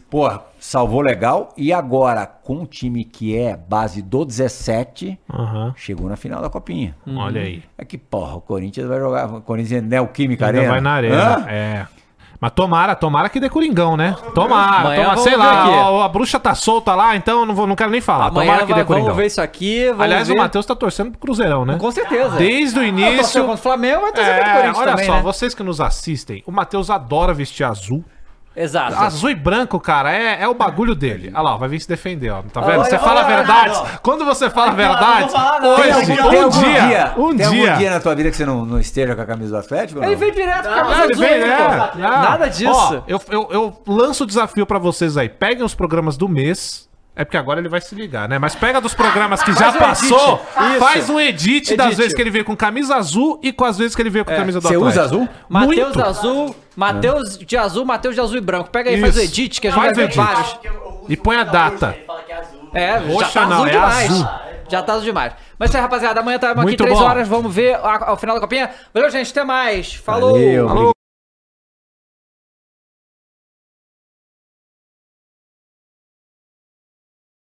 [0.09, 1.53] Pô, salvou legal.
[1.58, 5.74] E agora, com um time que é base do 17, Aham.
[5.75, 6.95] chegou na final da Copinha.
[7.08, 7.64] Olha aí.
[7.77, 9.25] É que, porra, o Corinthians vai jogar.
[9.34, 10.72] O Corinthians é Neoquímica Ainda Arena.
[10.72, 11.38] vai na arena.
[11.38, 11.50] Hã?
[11.50, 11.88] É.
[12.45, 14.15] Mas tomara, tomara que dê Coringão, né?
[14.35, 15.17] Tomara, Amanhã tomara.
[15.22, 18.01] Sei lá, ó, a bruxa tá solta lá, então eu não, vou, não quero nem
[18.01, 18.27] falar.
[18.27, 19.06] Amanhã tomara que vai- dê Coringão.
[19.07, 19.91] vamos ver isso aqui.
[19.98, 20.35] Aliás, ver.
[20.35, 21.77] o Matheus tá torcendo pro Cruzeirão, né?
[21.80, 22.35] Com certeza.
[22.38, 23.41] Desde o Ah, início.
[23.41, 25.22] contra o Flamengo, vai torcer É, contra o Corinthians olha também, só, né?
[25.24, 28.06] vocês que nos assistem, o Matheus adora vestir azul.
[28.56, 28.95] Exato.
[28.95, 31.30] Azul e branco, cara, é, é o bagulho dele.
[31.34, 32.42] Olha lá, ó, vai vir se defender, ó.
[32.43, 32.80] Tá vendo?
[32.80, 33.69] Olha, você fala a olha, verdade.
[33.77, 34.00] olha.
[34.01, 35.69] Quando você fala a Não, não verdade, vou falar, não.
[35.75, 37.69] hoje, Tem Tem algum- um dia, um tem dia.
[37.72, 40.03] algum dia na tua vida que você não, não esteja com a camisa do Atlético?
[40.03, 41.58] Ele veio direto com a Ah, camisa azul, vem, hein, né?
[41.58, 41.92] Ah,
[42.30, 42.72] Nada disso.
[42.74, 45.27] Ó, eu, eu, eu lanço o desafio pra vocês aí.
[45.27, 46.85] Peguem os programas do mês.
[47.17, 48.38] É porque agora ele vai se ligar, né?
[48.38, 50.80] Mas pega dos programas que já um passou, edit.
[50.80, 51.98] Faz um edit, das Edit.
[51.98, 54.34] vezes que ele veio com camisa azul e com as vezes que ele veio com
[54.34, 54.90] a camisa do Você Atlético.
[54.90, 55.30] usa azul?
[55.48, 56.01] Matheus Muito.
[56.03, 58.69] azul, Matheus de azul, Matheus de azul e branco.
[58.69, 59.31] Pega aí faz o Isso.
[59.31, 60.17] edit, que a gente Faz vai o ver edit.
[60.17, 60.59] vários.
[61.09, 61.95] E põe a data.
[62.73, 64.11] É, já Roxa tá não, azul é demais.
[64.11, 64.27] azul.
[64.67, 65.33] Já tá azul demais.
[65.59, 66.19] Mas isso aí, rapaziada.
[66.19, 67.05] Amanhã tá aqui Muito 3 bom.
[67.05, 67.27] horas.
[67.27, 68.69] Vamos ver a- ao final da copinha.
[68.93, 69.31] Valeu, gente.
[69.31, 69.93] Até mais.
[69.93, 70.31] Falou.
[70.33, 70.94] Valeu, Falou.